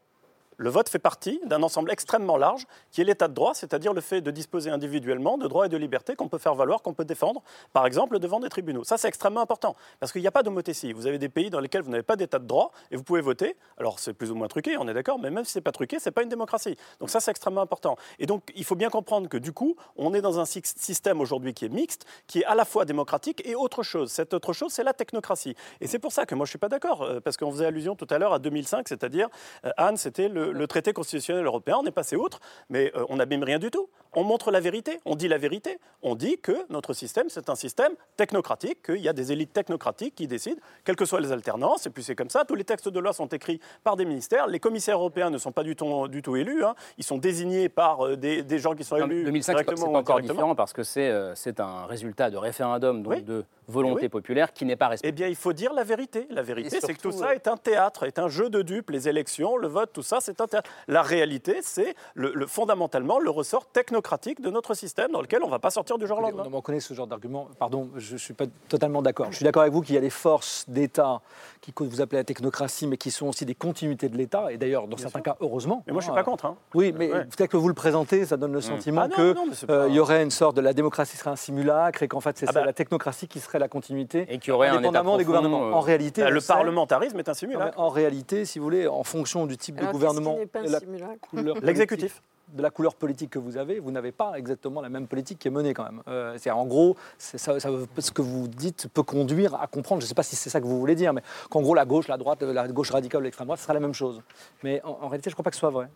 Le 0.58 0.70
vote 0.70 0.88
fait 0.88 0.98
partie 0.98 1.40
d'un 1.44 1.62
ensemble 1.62 1.90
extrêmement 1.90 2.36
large 2.38 2.66
qui 2.90 3.00
est 3.02 3.04
l'état 3.04 3.28
de 3.28 3.34
droit, 3.34 3.52
c'est-à-dire 3.54 3.92
le 3.92 4.00
fait 4.00 4.20
de 4.22 4.30
disposer 4.30 4.70
individuellement 4.70 5.36
de 5.36 5.46
droits 5.46 5.66
et 5.66 5.68
de 5.68 5.76
libertés 5.76 6.16
qu'on 6.16 6.28
peut 6.28 6.38
faire 6.38 6.54
valoir, 6.54 6.80
qu'on 6.82 6.94
peut 6.94 7.04
défendre, 7.04 7.42
par 7.74 7.84
exemple 7.86 8.18
devant 8.18 8.40
des 8.40 8.48
tribunaux. 8.48 8.82
Ça, 8.84 8.96
c'est 8.96 9.08
extrêmement 9.08 9.42
important 9.42 9.76
parce 10.00 10.12
qu'il 10.12 10.22
n'y 10.22 10.28
a 10.28 10.30
pas 10.32 10.42
d'homothétie. 10.42 10.92
Vous 10.94 11.06
avez 11.06 11.18
des 11.18 11.28
pays 11.28 11.50
dans 11.50 11.60
lesquels 11.60 11.82
vous 11.82 11.90
n'avez 11.90 12.02
pas 12.02 12.16
d'état 12.16 12.38
de 12.38 12.46
droit 12.46 12.72
et 12.90 12.96
vous 12.96 13.02
pouvez 13.02 13.20
voter. 13.20 13.56
Alors, 13.78 13.98
c'est 13.98 14.14
plus 14.14 14.30
ou 14.30 14.34
moins 14.34 14.48
truqué, 14.48 14.76
on 14.78 14.88
est 14.88 14.94
d'accord, 14.94 15.18
mais 15.18 15.30
même 15.30 15.44
si 15.44 15.52
c'est 15.52 15.60
pas 15.60 15.72
truqué, 15.72 15.98
c'est 15.98 16.10
pas 16.10 16.22
une 16.22 16.28
démocratie. 16.30 16.76
Donc 17.00 17.10
ça, 17.10 17.20
c'est 17.20 17.30
extrêmement 17.30 17.60
important. 17.60 17.96
Et 18.18 18.24
donc, 18.26 18.50
il 18.54 18.64
faut 18.64 18.76
bien 18.76 18.88
comprendre 18.88 19.28
que 19.28 19.36
du 19.36 19.52
coup, 19.52 19.76
on 19.96 20.14
est 20.14 20.22
dans 20.22 20.40
un 20.40 20.46
sy- 20.46 20.62
système 20.64 21.20
aujourd'hui 21.20 21.52
qui 21.52 21.66
est 21.66 21.68
mixte, 21.68 22.06
qui 22.26 22.40
est 22.40 22.44
à 22.46 22.54
la 22.54 22.64
fois 22.64 22.86
démocratique 22.86 23.42
et 23.46 23.54
autre 23.54 23.82
chose. 23.82 24.10
Cette 24.10 24.32
autre 24.32 24.54
chose, 24.54 24.72
c'est 24.72 24.84
la 24.84 24.94
technocratie. 24.94 25.54
Et 25.82 25.86
c'est 25.86 25.98
pour 25.98 26.12
ça 26.12 26.24
que 26.24 26.34
moi, 26.34 26.46
je 26.46 26.50
suis 26.50 26.58
pas 26.58 26.68
d'accord, 26.70 27.02
euh, 27.02 27.20
parce 27.20 27.36
qu'on 27.36 27.50
faisait 27.52 27.66
allusion 27.66 27.94
tout 27.94 28.06
à 28.08 28.16
l'heure 28.18 28.32
à 28.32 28.38
2005, 28.38 28.88
c'est-à-dire, 28.88 29.28
euh, 29.66 29.70
Anne, 29.76 29.96
c'était 29.98 30.28
le, 30.28 30.45
le 30.52 30.66
traité 30.66 30.92
constitutionnel 30.92 31.44
européen, 31.46 31.78
on 31.82 31.86
est 31.86 31.90
passé 31.90 32.16
outre, 32.16 32.40
mais 32.68 32.92
euh, 32.94 33.04
on 33.08 33.16
n'abîme 33.16 33.42
rien 33.42 33.58
du 33.58 33.70
tout. 33.70 33.88
On 34.18 34.24
montre 34.24 34.50
la 34.50 34.60
vérité, 34.60 34.98
on 35.04 35.14
dit 35.14 35.28
la 35.28 35.36
vérité. 35.38 35.78
On 36.02 36.14
dit 36.14 36.38
que 36.38 36.52
notre 36.70 36.94
système, 36.94 37.28
c'est 37.28 37.50
un 37.50 37.54
système 37.54 37.92
technocratique, 38.16 38.82
qu'il 38.82 38.96
y 39.02 39.08
a 39.08 39.12
des 39.12 39.30
élites 39.30 39.52
technocratiques 39.52 40.14
qui 40.14 40.26
décident, 40.26 40.60
quelles 40.84 40.96
que 40.96 41.04
soient 41.04 41.20
les 41.20 41.32
alternances, 41.32 41.86
et 41.86 41.90
puis 41.90 42.02
c'est 42.02 42.14
comme 42.14 42.30
ça. 42.30 42.44
Tous 42.46 42.54
les 42.54 42.64
textes 42.64 42.88
de 42.88 42.98
loi 42.98 43.12
sont 43.12 43.26
écrits 43.26 43.60
par 43.84 43.94
des 43.96 44.06
ministères. 44.06 44.46
Les 44.46 44.58
commissaires 44.58 44.96
européens 44.96 45.28
ne 45.28 45.36
sont 45.36 45.52
pas 45.52 45.62
du 45.62 45.76
tout, 45.76 46.08
du 46.08 46.22
tout 46.22 46.34
élus, 46.34 46.64
hein. 46.64 46.74
ils 46.96 47.04
sont 47.04 47.18
désignés 47.18 47.68
par 47.68 48.06
euh, 48.06 48.16
des, 48.16 48.42
des 48.42 48.58
gens 48.58 48.74
qui 48.74 48.84
sont 48.84 48.96
Non, 48.96 49.04
élus 49.06 49.24
2005, 49.24 49.52
c'est 49.52 49.52
pas- 49.52 49.62
directement 49.74 49.92
c'est 49.92 49.98
encore 49.98 50.20
différent 50.22 50.54
parce 50.54 50.72
que 50.72 50.82
c'est 50.82 51.10
euh, 51.10 51.34
c'est 51.34 51.60
un 51.60 51.84
résultat 51.84 52.30
de 52.30 52.38
référendum, 52.38 53.02
donc 53.02 53.12
Oui. 53.12 53.22
de 53.22 53.44
volonté 53.68 54.04
Oui. 54.04 54.08
populaire 54.08 54.52
qui 54.54 54.64
n'est 54.64 54.76
pas 54.76 54.88
respecté. 54.88 55.08
Eh 55.08 55.12
bien, 55.12 55.26
il 55.28 55.36
faut 55.36 55.52
dire 55.52 55.74
la 55.74 55.84
vérité. 55.84 56.26
La 56.30 56.42
vérité, 56.42 56.78
c'est 56.80 56.94
que 56.94 57.00
tout 57.02 57.12
ça 57.12 57.34
est 57.34 57.48
un 57.48 57.58
théâtre, 57.58 58.04
est 58.04 58.18
un 58.18 58.28
jeu 58.28 58.48
de 58.48 58.62
dupes. 58.62 58.88
Les 58.90 59.08
élections, 59.10 59.56
le 59.58 59.68
vote, 59.68 59.90
tout 59.92 60.02
ça, 60.02 60.18
c'est 60.20 60.40
un 60.40 60.46
théâtre. 60.46 60.70
La 60.88 61.02
réalité, 61.02 61.58
c'est 61.62 61.94
le, 62.14 62.32
le- 62.34 62.46
fondamentalement 62.46 63.18
le 63.18 63.28
ressort 63.28 63.66
technocratique 63.66 64.05
de 64.40 64.50
notre 64.50 64.74
système 64.74 65.10
dans 65.10 65.20
lequel 65.20 65.42
on 65.42 65.46
ne 65.46 65.50
va 65.50 65.58
pas 65.58 65.70
sortir 65.70 65.98
du 65.98 66.06
jour 66.06 66.18
au 66.18 66.20
lendemain. 66.22 66.44
On 66.50 66.56
reconnaît 66.56 66.80
ce 66.80 66.94
genre 66.94 67.06
d'argument. 67.08 67.48
Pardon, 67.58 67.90
je 67.96 68.12
ne 68.14 68.18
suis 68.18 68.34
pas 68.34 68.44
totalement 68.68 69.02
d'accord. 69.02 69.26
Je 69.30 69.36
suis 69.36 69.44
d'accord 69.44 69.62
avec 69.62 69.72
vous 69.74 69.82
qu'il 69.82 69.94
y 69.94 69.98
a 69.98 70.00
des 70.00 70.10
forces 70.10 70.64
d'État 70.68 71.20
qui 71.60 71.72
que 71.72 71.82
vous 71.82 72.00
appelez 72.00 72.18
la 72.18 72.24
technocratie, 72.24 72.86
mais 72.86 72.96
qui 72.96 73.10
sont 73.10 73.26
aussi 73.26 73.44
des 73.44 73.54
continuités 73.56 74.08
de 74.08 74.16
l'État. 74.16 74.52
Et 74.52 74.58
d'ailleurs, 74.58 74.86
dans 74.86 74.96
certains 74.96 75.20
cas, 75.20 75.36
heureusement. 75.40 75.82
Mais 75.86 75.92
moi, 75.92 76.00
je 76.00 76.04
suis 76.06 76.12
Hein, 76.12 76.14
pas 76.14 76.22
contre. 76.22 76.46
hein. 76.46 76.56
Oui, 76.74 76.94
mais 76.96 77.12
Ouais. 77.12 77.24
peut-être 77.24 77.50
que 77.50 77.56
vous 77.56 77.68
le 77.68 77.74
présentez, 77.74 78.24
ça 78.24 78.36
donne 78.36 78.52
le 78.52 78.60
sentiment 78.60 79.02
Ah 79.04 79.08
c'est 79.52 79.68
euh, 79.70 79.88
y 79.88 79.98
aurait 79.98 80.22
une 80.22 80.30
sorte 80.30 80.56
de 80.56 80.60
la 80.60 80.72
démocratie 80.72 81.16
serait 81.16 81.30
un 81.30 81.36
simulacre 81.36 82.02
et 82.04 82.08
qu'en 82.08 82.20
fait 82.20 82.38
c'est 82.38 82.46
Ah 82.48 82.52
bah. 82.52 82.64
la 82.64 82.72
technocratie 82.72 83.26
qui 83.28 83.40
serait 83.40 83.58
la 83.58 83.68
continuité 83.68 84.26
Et 84.32 84.38
qu'il 84.38 84.50
y 84.50 84.52
aurait 84.52 84.68
un 84.68 84.72
État 84.74 84.78
indépendamment 84.78 85.16
des 85.18 85.24
profond, 85.24 85.40
gouvernements. 85.42 85.68
euh, 85.70 85.72
En 85.72 85.80
réalité, 85.80 86.22
Bah, 86.22 86.30
le 86.30 86.40
sait- 86.40 86.52
parlementarisme 86.52 87.18
est 87.18 87.28
un 87.28 87.34
simulacre. 87.34 87.78
en 87.80 87.88
réalité, 87.88 88.44
si 88.44 88.58
vous 88.58 88.64
voulez, 88.64 88.86
en 88.86 89.02
fonction 89.02 89.46
du 89.46 89.56
type 89.56 89.76
Alors, 89.78 89.88
de 89.88 89.92
qui 89.92 89.98
gouvernement, 89.98 90.36
n'est 90.36 90.46
pas 90.46 90.60
un 90.60 90.64
et 90.64 90.68
la 90.68 90.78
simulacre? 90.80 91.28
couleur 91.28 91.56
L'exécutif. 91.62 92.22
De 92.52 92.62
la 92.62 92.70
couleur 92.70 92.94
politique 92.94 93.30
que 93.30 93.38
vous 93.38 93.56
avez, 93.56 93.80
vous 93.80 93.90
n'avez 93.90 94.12
pas 94.12 94.34
exactement 94.36 94.80
la 94.80 94.88
même 94.88 95.06
politique 95.08 95.38
qui 95.38 95.48
est 95.48 95.50
menée 95.50 95.74
quand 95.74 95.84
même. 95.84 96.02
Euh, 96.08 96.36
c'est 96.38 96.50
en 96.50 96.64
gros, 96.64 96.96
c'est 97.18 97.38
ça, 97.38 97.58
ça- 97.58 97.70
ce 97.98 98.10
que 98.12 98.22
vous 98.22 98.46
dites 98.48 98.88
peut 98.94 99.02
conduire 99.02 99.54
à 99.60 99.66
comprendre. 99.66 100.00
Je 100.00 100.06
ne 100.06 100.08
sais 100.08 100.14
pas 100.14 100.22
si 100.22 100.36
c'est 100.36 100.48
ça 100.50 100.60
que 100.60 100.66
vous 100.66 100.78
voulez 100.78 100.94
dire, 100.94 101.12
mais 101.12 101.22
qu'en 101.50 101.60
gros 101.60 101.74
la 101.74 101.84
gauche, 101.84 102.06
la 102.08 102.16
droite, 102.16 102.42
la 102.42 102.68
gauche 102.68 102.90
radicale, 102.90 103.22
l'extrême 103.24 103.46
droite, 103.46 103.58
ce 103.58 103.64
sera 103.64 103.74
la 103.74 103.80
même 103.80 103.94
chose. 103.94 104.22
Mais 104.62 104.80
en, 104.84 104.90
en 105.02 105.08
réalité, 105.08 105.28
je 105.30 105.32
ne 105.32 105.36
crois 105.36 105.44
pas 105.44 105.50
que 105.50 105.56
ce 105.56 105.60
soit 105.60 105.70
vrai. 105.70 105.88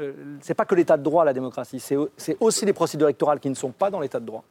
Euh, 0.00 0.12
c'est 0.42 0.54
pas 0.54 0.64
que 0.64 0.74
l'état 0.74 0.96
de 0.96 1.02
droit 1.02 1.24
la 1.24 1.32
démocratie, 1.32 1.78
c'est 1.80 1.96
aussi 2.40 2.66
les 2.66 2.72
procédures 2.72 3.06
électorales 3.06 3.40
qui 3.40 3.48
ne 3.48 3.54
sont 3.54 3.70
pas 3.70 3.90
dans 3.90 4.00
l'état 4.00 4.20
de 4.20 4.26
droit. 4.26 4.42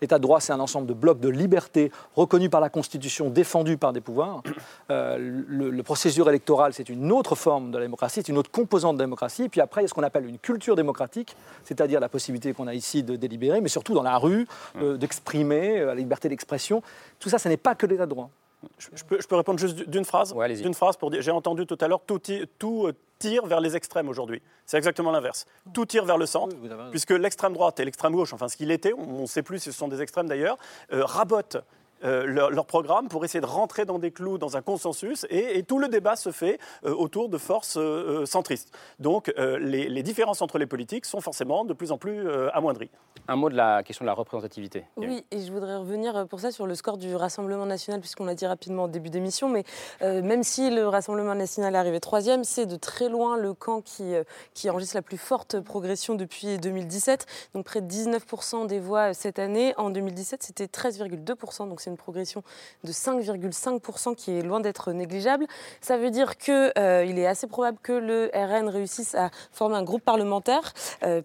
L'état 0.00 0.18
de 0.18 0.22
droit, 0.22 0.40
c'est 0.40 0.52
un 0.52 0.60
ensemble 0.60 0.86
de 0.86 0.94
blocs 0.94 1.20
de 1.20 1.28
liberté 1.28 1.90
reconnus 2.14 2.50
par 2.50 2.60
la 2.60 2.68
Constitution, 2.68 3.30
défendus 3.30 3.76
par 3.76 3.92
des 3.92 4.00
pouvoirs. 4.00 4.42
Euh, 4.90 5.16
le, 5.18 5.82
procédure 5.82 6.28
électorale, 6.28 6.72
c'est 6.72 6.88
une 6.88 7.12
autre 7.12 7.34
forme 7.34 7.70
de 7.70 7.78
la 7.78 7.84
démocratie, 7.84 8.20
c'est 8.24 8.28
une 8.28 8.38
autre 8.38 8.50
composante 8.50 8.96
de 8.96 9.00
la 9.00 9.06
démocratie. 9.06 9.44
Et 9.44 9.48
puis 9.48 9.60
après, 9.60 9.80
il 9.80 9.84
y 9.84 9.86
a 9.86 9.88
ce 9.88 9.94
qu'on 9.94 10.02
appelle 10.02 10.26
une 10.26 10.38
culture 10.38 10.76
démocratique, 10.76 11.36
c'est-à-dire 11.64 12.00
la 12.00 12.08
possibilité 12.08 12.52
qu'on 12.52 12.66
a 12.66 12.74
ici 12.74 13.02
de 13.02 13.16
délibérer, 13.16 13.60
mais 13.60 13.68
surtout 13.68 13.94
dans 13.94 14.02
la 14.02 14.16
rue, 14.16 14.46
euh, 14.76 14.96
d'exprimer, 14.96 15.80
euh, 15.80 15.86
la 15.86 15.94
liberté 15.94 16.28
d'expression. 16.28 16.82
Tout 17.18 17.28
ça, 17.28 17.38
ce 17.38 17.48
n'est 17.48 17.56
pas 17.56 17.74
que 17.74 17.86
l'état 17.86 18.06
de 18.06 18.10
droit. 18.10 18.30
Je, 18.78 18.88
je 18.94 19.04
peux, 19.04 19.20
je 19.20 19.26
peux 19.26 19.36
répondre 19.36 19.58
juste 19.58 19.88
d'une 19.88 20.04
phrase 20.04 20.32
Ouais. 20.32 20.52
D'une 20.54 20.74
phrase 20.74 20.96
pour 20.96 21.10
dire 21.10 21.22
j'ai 21.22 21.30
entendu 21.30 21.66
tout 21.66 21.78
à 21.80 21.88
l'heure 21.88 22.00
tout, 22.04 22.20
tout 22.58 22.86
euh, 22.86 22.94
tire 23.18 23.46
vers 23.46 23.60
les 23.60 23.76
extrêmes 23.76 24.08
aujourd'hui. 24.08 24.42
C'est 24.66 24.76
exactement 24.76 25.10
l'inverse. 25.10 25.46
Tout 25.72 25.86
tire 25.86 26.04
vers 26.04 26.18
le 26.18 26.26
centre, 26.26 26.56
puisque 26.90 27.10
l'extrême 27.10 27.52
droite 27.52 27.78
et 27.80 27.84
l'extrême 27.84 28.12
gauche, 28.12 28.32
enfin 28.32 28.48
ce 28.48 28.56
qu'il 28.56 28.70
était, 28.70 28.92
on 28.92 29.22
ne 29.22 29.26
sait 29.26 29.42
plus 29.42 29.58
si 29.60 29.72
ce 29.72 29.78
sont 29.78 29.88
des 29.88 30.02
extrêmes 30.02 30.28
d'ailleurs, 30.28 30.56
euh, 30.92 31.04
rabotent. 31.04 31.58
Euh, 32.04 32.24
leur, 32.26 32.50
leur 32.50 32.66
programme 32.66 33.08
pour 33.08 33.24
essayer 33.24 33.40
de 33.40 33.46
rentrer 33.46 33.84
dans 33.84 33.98
des 33.98 34.10
clous, 34.10 34.38
dans 34.38 34.56
un 34.56 34.62
consensus, 34.62 35.26
et, 35.30 35.58
et 35.58 35.62
tout 35.62 35.78
le 35.78 35.88
débat 35.88 36.16
se 36.16 36.30
fait 36.30 36.58
euh, 36.84 36.94
autour 36.94 37.28
de 37.28 37.38
forces 37.38 37.76
euh, 37.76 38.22
euh, 38.22 38.26
centristes. 38.26 38.72
Donc 38.98 39.32
euh, 39.38 39.58
les, 39.58 39.88
les 39.88 40.02
différences 40.02 40.42
entre 40.42 40.58
les 40.58 40.66
politiques 40.66 41.06
sont 41.06 41.20
forcément 41.20 41.64
de 41.64 41.74
plus 41.74 41.92
en 41.92 41.98
plus 41.98 42.28
euh, 42.28 42.50
amoindries. 42.52 42.90
Un 43.26 43.36
mot 43.36 43.50
de 43.50 43.56
la 43.56 43.82
question 43.82 44.04
de 44.04 44.06
la 44.06 44.14
représentativité. 44.14 44.84
Oui, 44.96 45.24
et 45.30 45.40
je 45.40 45.52
voudrais 45.52 45.76
revenir 45.76 46.26
pour 46.28 46.40
ça 46.40 46.50
sur 46.50 46.66
le 46.66 46.74
score 46.74 46.96
du 46.96 47.14
Rassemblement 47.14 47.66
national, 47.66 48.00
puisqu'on 48.00 48.24
l'a 48.24 48.34
dit 48.34 48.46
rapidement 48.46 48.84
au 48.84 48.88
début 48.88 49.10
d'émission, 49.10 49.48
mais 49.48 49.64
euh, 50.02 50.22
même 50.22 50.42
si 50.42 50.70
le 50.70 50.88
Rassemblement 50.88 51.34
national 51.34 51.74
est 51.74 51.78
arrivé 51.78 52.00
troisième, 52.00 52.44
c'est 52.44 52.66
de 52.66 52.76
très 52.76 53.08
loin 53.08 53.36
le 53.36 53.52
camp 53.54 53.82
qui, 53.82 54.14
euh, 54.14 54.24
qui 54.54 54.70
enregistre 54.70 54.96
la 54.96 55.02
plus 55.02 55.18
forte 55.18 55.60
progression 55.60 56.14
depuis 56.14 56.58
2017, 56.58 57.26
donc 57.54 57.64
près 57.66 57.80
de 57.80 57.86
19% 57.86 58.66
des 58.66 58.80
voix 58.80 59.12
cette 59.14 59.38
année. 59.38 59.74
En 59.76 59.90
2017, 59.90 60.42
c'était 60.42 60.66
13,2%, 60.66 61.68
donc 61.68 61.80
c'est 61.80 61.87
c'est 61.88 61.90
une 61.90 61.96
progression 61.96 62.42
de 62.84 62.92
5,5% 62.92 64.14
qui 64.14 64.32
est 64.32 64.42
loin 64.42 64.60
d'être 64.60 64.92
négligeable. 64.92 65.46
Ça 65.80 65.96
veut 65.96 66.10
dire 66.10 66.36
qu'il 66.36 66.52
est 66.76 67.26
assez 67.26 67.46
probable 67.46 67.78
que 67.82 67.92
le 67.92 68.30
RN 68.34 68.68
réussisse 68.68 69.14
à 69.14 69.30
former 69.52 69.76
un 69.76 69.82
groupe 69.82 70.02
parlementaire. 70.02 70.74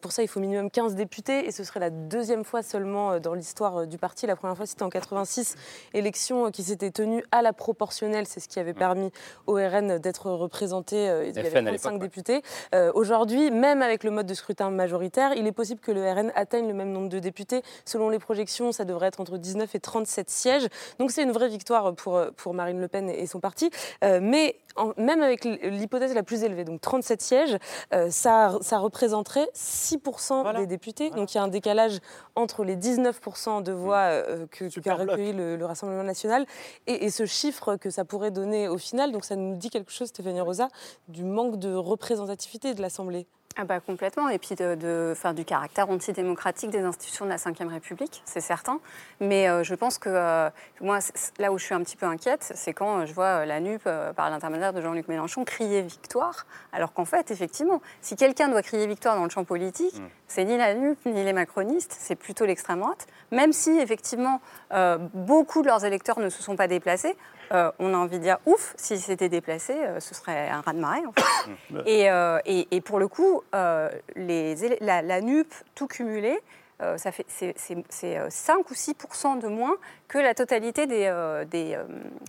pour 0.01 0.14
ça, 0.14 0.24
il 0.24 0.28
faut 0.28 0.39
minimum 0.39 0.72
15 0.72 0.95
députés 0.95 1.45
et 1.45 1.51
ce 1.51 1.66
serait 1.66 1.82
la 1.82 1.89
deuxième 1.89 2.45
fois 2.45 2.64
seulement 2.64 3.20
dans 3.20 3.34
l'histoire 3.34 3.86
du 3.88 3.97
parti. 3.97 4.26
La 4.26 4.38
première 4.38 4.55
fois, 4.55 4.66
c'était 4.66 4.84
en 4.84 4.89
86, 4.89 5.55
élection 5.93 6.49
qui 6.51 6.64
s'était 6.64 6.91
tenue 6.91 7.24
à 7.32 7.41
la 7.41 7.51
proportionnelle. 7.51 8.26
C'est 8.26 8.39
ce 8.39 8.47
qui 8.47 8.59
avait 8.59 8.74
permis 8.74 9.11
au 9.47 9.55
RN 9.55 9.97
d'être 9.99 10.30
représenté. 10.30 10.95
il 11.28 11.36
y 11.36 11.39
avait 11.39 11.49
35 11.49 11.99
députés. 11.99 12.41
Aujourd'hui, 12.93 13.51
même 13.51 13.82
avec 13.82 14.03
le 14.03 14.11
mode 14.11 14.28
de 14.28 14.34
scrutin 14.34 14.70
majoritaire, 14.70 15.34
il 15.36 15.45
est 15.45 15.51
possible 15.51 15.82
que 15.82 15.91
le 15.91 16.09
RN 16.09 16.32
atteigne 16.36 16.68
le 16.68 16.74
même 16.74 16.91
nombre 16.91 17.09
de 17.09 17.20
députés. 17.20 17.64
Selon 17.86 18.09
les 18.09 18.20
projections, 18.20 18.72
ça 18.72 18.86
devrait 18.86 19.07
être 19.07 19.20
entre 19.20 19.38
19 19.38 19.74
et 19.76 19.80
37 19.80 20.30
sièges. 20.30 20.53
Donc 20.99 21.12
c'est 21.12 21.24
une 21.24 21.32
vraie 21.32 21.49
victoire 21.49 21.93
pour, 21.95 22.22
pour 22.36 22.54
Marine 22.54 22.80
Le 22.80 22.88
Pen 22.88 23.10
et 23.10 23.26
son 23.28 23.39
parti. 23.39 23.70
Euh, 24.04 24.20
mais 24.22 24.58
même 24.97 25.22
avec 25.22 25.45
l'hypothèse 25.45 26.14
la 26.16 26.24
plus 26.24 26.43
élevée, 26.43 26.64
donc 26.64 26.82
37 26.82 27.22
sièges, 27.22 27.58
euh, 27.93 28.10
ça, 28.10 28.58
ça, 28.62 28.80
représenterait 28.80 29.47
6% 29.54 30.56
des 30.58 30.66
députés. 30.66 31.10
Donc 31.12 31.34
il 31.34 31.38
y 31.38 31.39
a 31.39 31.43
un 31.43 31.47
décalage 31.47 31.99
entre 32.36 32.64
les 32.64 32.76
19% 32.76 33.64
de 33.64 33.72
voix 33.72 33.97
euh, 33.97 34.47
que 34.49 34.66
qu'a 34.80 34.95
recueilli 34.95 35.34
le, 35.34 35.64
Rassemblement 35.64 36.04
national 36.04 36.45
et, 36.88 37.06
et, 37.06 37.10
ce 37.10 37.26
chiffre 37.26 37.78
que 37.78 37.89
ça 37.89 38.04
pourrait 38.04 38.32
donner 38.32 38.68
au 38.68 38.78
final. 38.78 39.12
Donc 39.12 39.24
ça 39.24 39.36
nous 39.36 39.56
dit 39.56 39.70
quelque 39.70 39.91
chose, 39.91 40.10
Stéphanie 40.10 40.41
Rosa, 40.41 40.68
du 41.08 41.24
manque 41.24 41.58
de 41.58 41.74
représentativité 41.74 42.74
de 42.74 42.82
l'Assemblée. 42.82 43.28
Ah 43.56 43.66
bah 43.66 43.80
complètement, 43.80 44.30
et 44.30 44.39
puis 44.39 44.56
de, 44.56 44.74
de 44.74 45.14
faire 45.16 45.36
du 45.36 45.45
caractère 45.45 45.88
antidémocratique 45.89 46.72
des 46.72 46.82
institutions 46.82 47.26
de 47.26 47.30
la 47.30 47.36
Ve 47.38 47.70
République, 47.70 48.24
c'est 48.26 48.41
certain. 48.41 48.80
Mais 49.20 49.47
euh, 49.47 49.64
je 49.64 49.76
pense 49.76 49.99
que 49.99 50.10
euh, 50.10 50.49
moi, 50.82 50.97
là 51.38 51.51
où 51.51 51.60
je 51.60 51.66
suis 51.66 51.76
un 51.76 51.84
petit 51.84 51.95
peu 51.95 52.08
inquiète, 52.08 52.51
c'est 52.56 52.74
quand 52.74 53.01
euh, 53.01 53.06
je 53.06 53.14
vois 53.14 53.45
la 53.45 53.60
NUP, 53.60 53.84
par 54.16 54.32
l'intermédiaire 54.32 54.74
de 54.74 54.82
Jean-Luc 54.82 55.08
Mélenchon, 55.08 55.45
crier 55.45 55.84
victoire, 55.84 56.47
alors 56.72 56.93
qu'en 56.93 57.06
fait, 57.06 57.30
effectivement, 57.30 57.80
si 58.01 58.16
quelqu'un 58.16 58.49
doit 58.49 58.64
crier 58.64 58.88
victoire 58.88 59.18
dans 59.18 59.24
le 59.24 59.30
champ 59.30 59.43
politique, 59.43 59.99
mm. 59.99 60.08
C'est 60.34 60.46
ni 60.46 60.58
la 60.58 60.74
NUP 60.74 61.06
ni 61.06 61.24
les 61.24 61.34
macronistes, 61.34 61.96
c'est 61.98 62.16
plutôt 62.16 62.46
l'extrême 62.46 62.80
droite. 62.80 63.06
Même 63.32 63.54
si, 63.54 63.72
effectivement, 63.80 64.42
beaucoup 65.14 65.62
de 65.62 65.68
leurs 65.68 65.86
électeurs 65.86 66.20
ne 66.20 66.30
se 66.30 66.42
sont 66.42 66.56
pas 66.56 66.68
déplacés, 66.68 67.16
euh, 67.54 67.72
on 67.80 67.94
a 67.94 67.98
envie 67.98 68.18
de 68.18 68.24
dire 68.24 68.40
ouf, 68.46 68.74
si 68.78 68.98
c'était 68.98 69.30
déplacé, 69.30 69.74
euh, 69.74 70.00
ce 70.00 70.16
serait 70.16 70.50
un 70.50 70.62
raz 70.62 70.74
de 70.74 70.80
marée. 70.80 71.06
En 71.06 71.12
fait. 71.12 71.24
Euh, 71.86 72.40
et, 72.46 72.82
pour 72.82 73.00
le 73.00 73.08
coup, 73.08 73.42
les, 74.16 74.56
la, 74.82 75.22
NUP, 75.22 75.54
tout 75.76 75.88
cumulé, 75.88 76.40
ça 76.98 77.12
fait 77.12 77.26
c'est 77.30 78.30
5 78.30 78.70
ou 78.70 78.74
6 78.74 78.96
de 79.42 79.48
moins 79.48 79.76
que 80.14 80.20
la 80.20 80.36
totalité 80.36 80.86
des, 80.86 81.06
euh, 81.08 81.44
des, 81.44 81.74
euh, 81.74 81.86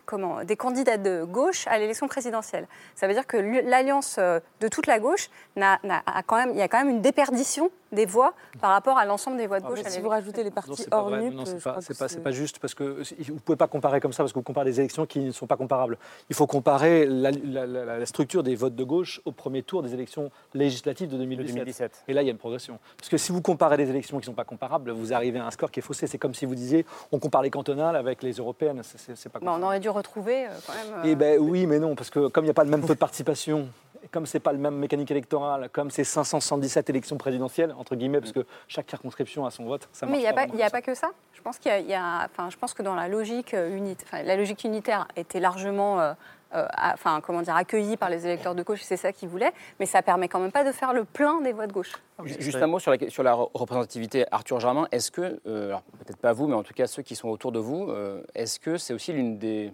comment, 0.07 0.43
des 0.43 0.57
candidats 0.57 0.97
de 0.97 1.23
gauche 1.25 1.67
à 1.67 1.77
l'élection 1.77 2.09
présidentielle. 2.09 2.67
Ça 2.95 3.07
veut 3.07 3.13
dire 3.13 3.27
que 3.27 3.37
l'alliance 3.37 4.17
euh, 4.19 4.41
de 4.61 4.69
toute 4.69 4.87
la 4.87 4.99
gauche, 4.99 5.29
a, 5.61 5.79
quand 6.27 6.37
même, 6.37 6.53
il 6.53 6.57
y 6.57 6.63
a 6.63 6.69
quand 6.69 6.79
même 6.79 6.89
une 6.89 7.03
déperdition 7.03 7.71
des 7.95 8.07
voix 8.07 8.35
par 8.61 8.71
rapport 8.71 8.99
à 8.99 9.05
l'ensemble 9.05 9.37
des 9.37 9.47
voix 9.47 9.61
de 9.61 9.67
gauche. 9.67 9.81
si 9.87 10.01
vous 10.01 10.09
rajoutez 10.09 10.45
les 10.45 10.51
partis 10.51 10.87
hors 10.91 11.11
NUP, 11.11 11.35
non, 11.35 11.45
c'est 11.45 11.63
pas, 11.63 11.79
pas, 11.99 12.09
pas, 12.23 12.31
juste 12.31 12.59
parce 12.59 12.75
que 12.75 13.03
vous 13.29 13.35
ne 13.35 13.39
pouvez 13.39 13.57
pas 13.57 13.67
comparer 13.67 14.01
comme 14.01 14.13
ça 14.13 14.23
parce 14.23 14.33
que 14.33 14.39
vous 14.39 14.45
comparez 14.45 14.67
des 14.67 14.81
élections 14.81 15.07
qui 15.07 15.21
ne 15.21 15.33
sont 15.33 15.47
pas 15.47 15.57
comparables. 15.57 15.99
Il 16.31 16.37
faut 16.37 16.47
comparer 16.47 17.07
la, 17.07 17.31
la, 17.31 18.07
structure 18.07 18.43
des 18.43 18.55
votes 18.55 18.77
de 18.77 18.85
gauche 18.85 19.21
au 19.25 19.33
premier 19.33 19.63
tour 19.63 19.83
des 19.83 19.95
élections 19.95 20.31
législatives 20.55 21.09
de 21.09 21.17
2017. 21.17 22.05
Et 22.09 22.13
là, 22.13 22.23
il 22.23 22.27
y 22.27 22.29
a 22.29 22.33
une 22.33 22.39
progression. 22.39 22.79
Parce 22.97 23.09
que 23.09 23.17
si 23.17 23.33
vous 23.33 23.43
comparez 23.43 23.77
des 23.77 23.91
élections 23.91 24.19
qui 24.19 24.23
ne 24.23 24.33
sont 24.33 24.35
pas 24.35 24.45
comparables, 24.45 24.91
vous 24.91 25.13
arrivez 25.13 25.39
à 25.39 25.47
un 25.47 25.51
score 25.51 25.71
qui 25.71 25.81
est 25.81 25.83
faussé. 25.83 26.07
C'est 26.07 26.19
comme 26.19 26.35
si 26.35 26.45
vous 26.45 26.55
disiez, 26.55 26.87
on 27.13 27.19
compare 27.19 27.43
les 27.43 27.51
cantons 27.51 27.75
avec 27.79 28.23
les 28.23 28.33
européennes. 28.33 28.83
C'est 28.85 29.29
pas 29.31 29.41
bah, 29.41 29.55
on 29.59 29.63
aurait 29.63 29.81
dû 29.81 29.89
retrouver 29.89 30.47
euh, 30.47 30.51
quand 30.67 30.75
même. 30.75 31.03
Eh 31.05 31.15
ben, 31.15 31.39
oui, 31.41 31.67
mais 31.67 31.79
non, 31.79 31.95
parce 31.95 32.11
que 32.11 32.29
comme 32.29 32.45
il 32.45 32.49
n'y 32.49 32.51
a 32.51 32.55
pas 32.55 32.65
le 32.65 32.71
même 32.71 32.83
taux 32.83 32.95
de 32.95 32.99
participation, 32.99 33.69
comme 34.11 34.27
c'est 34.27 34.41
pas 34.41 34.53
le 34.53 34.59
même 34.59 34.77
mécanique 34.77 35.11
électorale, 35.11 35.69
comme 35.73 35.91
c'est 35.91 36.05
577 36.05 36.91
élections 36.91 37.17
présidentielles, 37.17 37.75
entre 37.79 37.97
guillemets, 37.97 38.21
parce 38.21 38.33
que 38.33 38.47
chaque 38.69 38.89
circonscription 38.89 39.47
a 39.47 39.51
son 39.51 39.65
vote, 39.65 39.89
ça 39.93 40.07
Mais 40.07 40.19
il 40.19 40.21
n'y 40.21 40.27
a, 40.27 40.33
pas, 40.33 40.43
a 40.43 40.71
pas 40.71 40.83
que 40.83 40.95
ça. 40.95 41.11
Je 41.33 41.43
pense, 41.43 41.59
qu'il 41.59 41.87
y 41.87 41.95
a, 41.95 42.25
enfin, 42.25 42.51
je 42.51 42.57
pense 42.57 42.75
que 42.75 42.83
dans 42.83 42.95
la 42.95 43.09
logique, 43.09 43.55
euh, 43.55 43.77
unitaire, 43.77 44.25
la 44.25 44.37
logique 44.37 44.65
unitaire 44.65 45.09
était 45.17 45.41
largement 45.41 46.01
euh, 46.01 46.15
euh, 46.55 46.67
enfin, 46.95 47.21
comment 47.21 47.43
dire, 47.43 47.57
accueilli 47.57 47.97
par 47.97 48.11
les 48.11 48.27
électeurs 48.27 48.55
de 48.55 48.63
gauche, 48.63 48.81
c'est 48.83 48.97
ça 48.97 49.13
qu'ils 49.13 49.29
voulaient, 49.29 49.53
mais 49.81 49.87
ça 49.87 50.03
permet 50.03 50.29
quand 50.29 50.39
même 50.39 50.53
pas 50.53 50.63
de 50.63 50.71
faire 50.71 50.93
le 50.93 51.05
plein 51.05 51.41
des 51.41 51.53
voix 51.53 51.67
de 51.67 51.73
gauche. 51.73 51.93
Juste 52.25 52.63
un 52.63 52.69
mot 52.69 52.79
sur 52.79 52.93
la, 52.93 53.11
sur 53.11 53.25
la 53.25 53.35
représentativité. 53.35 54.25
Arthur 54.31 54.61
Germain, 54.61 54.87
est-ce 54.93 55.11
que, 55.11 55.41
euh, 55.47 55.69
alors 55.69 55.83
peut-être 55.83 56.19
pas 56.19 56.33
vous, 56.33 56.47
mais 56.47 56.55
en 56.55 56.63
tout 56.63 56.75
cas 56.75 56.87
ceux 56.87 57.03
qui 57.03 57.17
sont 57.17 57.29
autour 57.29 57.51
de 57.51 57.59
vous, 57.59 57.91
euh, 57.91 58.23
est-ce 58.37 58.61
que 58.61 58.77
c'est 58.77 58.95
aussi 58.95 59.13
l'une 59.13 59.39
des 59.39 59.73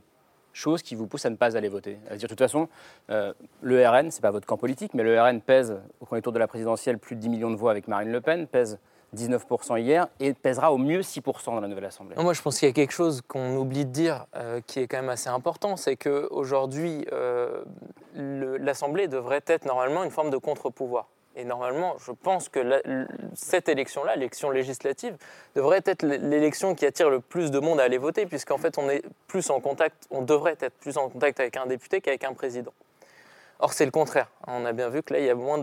choses 0.53 0.83
qui 0.83 0.95
vous 0.95 1.07
poussent 1.07 1.27
à 1.27 1.31
ne 1.31 1.37
pas 1.37 1.57
aller 1.57 1.69
voter 1.69 1.99
À 2.09 2.17
dire, 2.17 2.29
de 2.29 2.35
toute 2.35 2.39
façon, 2.39 2.69
le 3.09 3.89
RN, 3.89 4.11
c'est 4.11 4.21
pas 4.21 4.31
votre 4.31 4.47
camp 4.47 4.57
politique, 4.57 4.95
mais 4.95 5.03
le 5.03 5.21
RN 5.21 5.41
pèse 5.41 5.77
au 6.01 6.07
premier 6.07 6.23
tour 6.23 6.33
de 6.33 6.39
la 6.39 6.49
présidentielle 6.49 6.99
plus 6.99 7.17
de 7.17 7.21
10 7.21 7.29
millions 7.29 7.51
de 7.51 7.57
voix 7.57 7.71
avec 7.71 7.89
Marine 7.89 8.11
Le 8.11 8.21
Pen, 8.21 8.47
pèse 8.47 8.79
19% 9.17 9.81
hier 9.81 10.09
et 10.21 10.33
pèsera 10.35 10.73
au 10.73 10.79
mieux 10.79 11.01
6% 11.01 11.47
dans 11.47 11.61
la 11.61 11.69
nouvelle 11.69 11.85
Assemblée. 11.85 12.17
moi, 12.17 12.33
je 12.33 12.43
pense 12.43 12.59
qu'il 12.59 12.69
y 12.69 12.71
a 12.71 12.75
quelque 12.75 12.93
chose 12.93 13.23
qu'on 13.27 13.57
oublie 13.57 13.85
de 13.85 13.91
dire 13.91 14.27
euh, 14.37 14.61
qui 14.67 14.81
est 14.81 14.87
quand 14.87 14.99
même 14.99 15.09
assez 15.09 15.29
important, 15.29 15.77
c'est 15.77 15.97
qu'aujourd'hui, 15.97 17.05
euh, 17.13 17.63
l'Assemblée 18.15 19.09
devrait 19.09 19.43
être 19.47 19.65
normalement 19.65 20.05
une 20.05 20.11
forme 20.11 20.31
de 20.31 20.37
contre-pouvoir. 20.37 21.09
Et 21.37 21.45
normalement, 21.45 21.97
je 21.99 22.11
pense 22.13 22.49
que 22.49 22.81
cette 23.35 23.69
élection-là, 23.69 24.17
l'élection 24.17 24.51
législative, 24.51 25.17
devrait 25.55 25.83
être 25.85 26.03
l'élection 26.03 26.75
qui 26.75 26.87
attire 26.87 27.09
le 27.09 27.21
plus 27.21 27.51
de 27.51 27.61
monde 27.61 27.81
à 27.81 27.85
aller 27.85 27.99
voter, 27.99 28.27
puisqu'en 28.27 28.59
fait, 28.59 28.79
on 28.79 28.91
est 28.91 29.03
plus 29.29 29.51
en 29.51 29.61
contact, 29.61 30.07
on 30.11 30.23
devrait 30.23 30.57
être 30.61 30.75
plus 30.81 30.97
en 30.97 31.09
contact 31.09 31.39
avec 31.39 31.57
un 31.57 31.67
député 31.67 32.01
qu'avec 32.01 32.25
un 32.25 32.35
président. 32.35 32.73
Or, 33.63 33.75
c'est 33.75 33.85
le 33.85 33.91
contraire. 33.91 34.31
On 34.47 34.65
a 34.65 34.73
bien 34.73 34.89
vu 34.89 35.03
que 35.03 35.13
là, 35.13 35.21
il 35.21 35.27
y 35.27 35.31
a 35.31 35.35
moins 35.35 35.61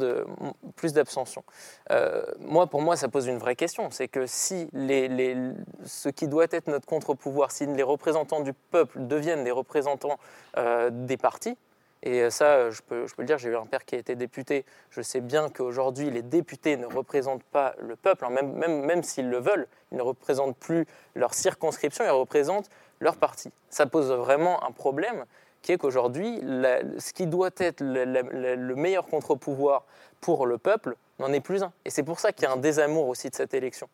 plus 0.76 0.94
d'abstention. 0.94 1.44
Euh, 1.92 2.24
moi, 2.40 2.68
pour 2.68 2.82
moi, 2.82 2.96
ça 2.96 3.08
pose 3.08 3.26
une 3.26 3.40
vraie 3.40 3.56
question. 3.56 3.90
C'est 3.90 4.08
que 4.08 4.28
si 4.28 4.70
ce 4.74 6.10
qui 6.10 6.28
doit 6.28 6.46
être 6.52 6.68
notre 6.68 6.86
contre-pouvoir, 6.86 7.52
si 7.52 7.66
les 7.66 7.84
représentants 7.84 8.42
du 8.42 8.54
peuple 8.54 9.00
deviennent 9.08 9.44
des 9.44 9.52
représentants 9.52 10.20
euh, 10.58 10.92
des 10.92 11.18
partis, 11.18 11.58
et 12.04 12.30
ça, 12.30 12.70
je 12.70 12.82
peux, 12.82 13.08
je 13.08 13.16
peux 13.16 13.24
le 13.24 13.28
dire, 13.28 13.38
j'ai 13.38 13.50
eu 13.50 13.56
un 13.56 13.66
père 13.66 13.84
qui 13.84 13.96
a 13.96 13.98
été 13.98 14.16
député. 14.16 14.66
Je 14.92 15.02
sais 15.02 15.20
bien 15.20 15.50
qu'aujourd'hui, 15.50 16.10
les 16.12 16.22
députés 16.22 16.78
ne 16.78 16.86
représentent 16.86 17.44
pas 17.44 17.76
le 17.80 17.96
peuple, 17.96 18.26
hein, 18.26 18.30
même 18.30 19.04
s'ils 19.04 19.30
le 19.30 19.40
veulent. 19.40 19.68
Ils 19.92 19.98
ne 19.98 20.04
représentent 20.04 20.58
plus 20.58 20.86
leur 21.16 21.34
circonscription, 21.34 22.06
ils 22.06 22.12
représentent 22.12 22.70
leur 23.00 23.16
parti. 23.18 23.52
Ça 23.70 23.86
pose 23.86 24.12
vraiment 24.12 24.64
un 24.64 24.72
problème 24.72 25.26
qui 25.62 25.72
est 25.72 25.78
qu'aujourd'hui, 25.78 26.40
ce 26.42 27.14
qui 27.14 27.28
doit 27.28 27.50
être 27.58 27.82
le, 27.82 28.76
meilleur 28.76 29.06
contre-pouvoir 29.06 29.84
pour 30.22 30.46
le 30.46 30.58
peuple 30.58 30.96
n'en 31.20 31.34
est 31.34 31.40
plus 31.40 31.64
un. 31.64 31.74
Et 31.84 31.90
c'est 31.90 32.04
pour 32.04 32.20
ça 32.20 32.32
qu'il 32.32 32.44
y 32.44 32.46
a 32.48 32.54
un 32.54 32.58
désamour 32.58 33.08
aussi 33.08 33.30
de 33.30 33.36
cette 33.36 33.54
élection. 33.54 33.90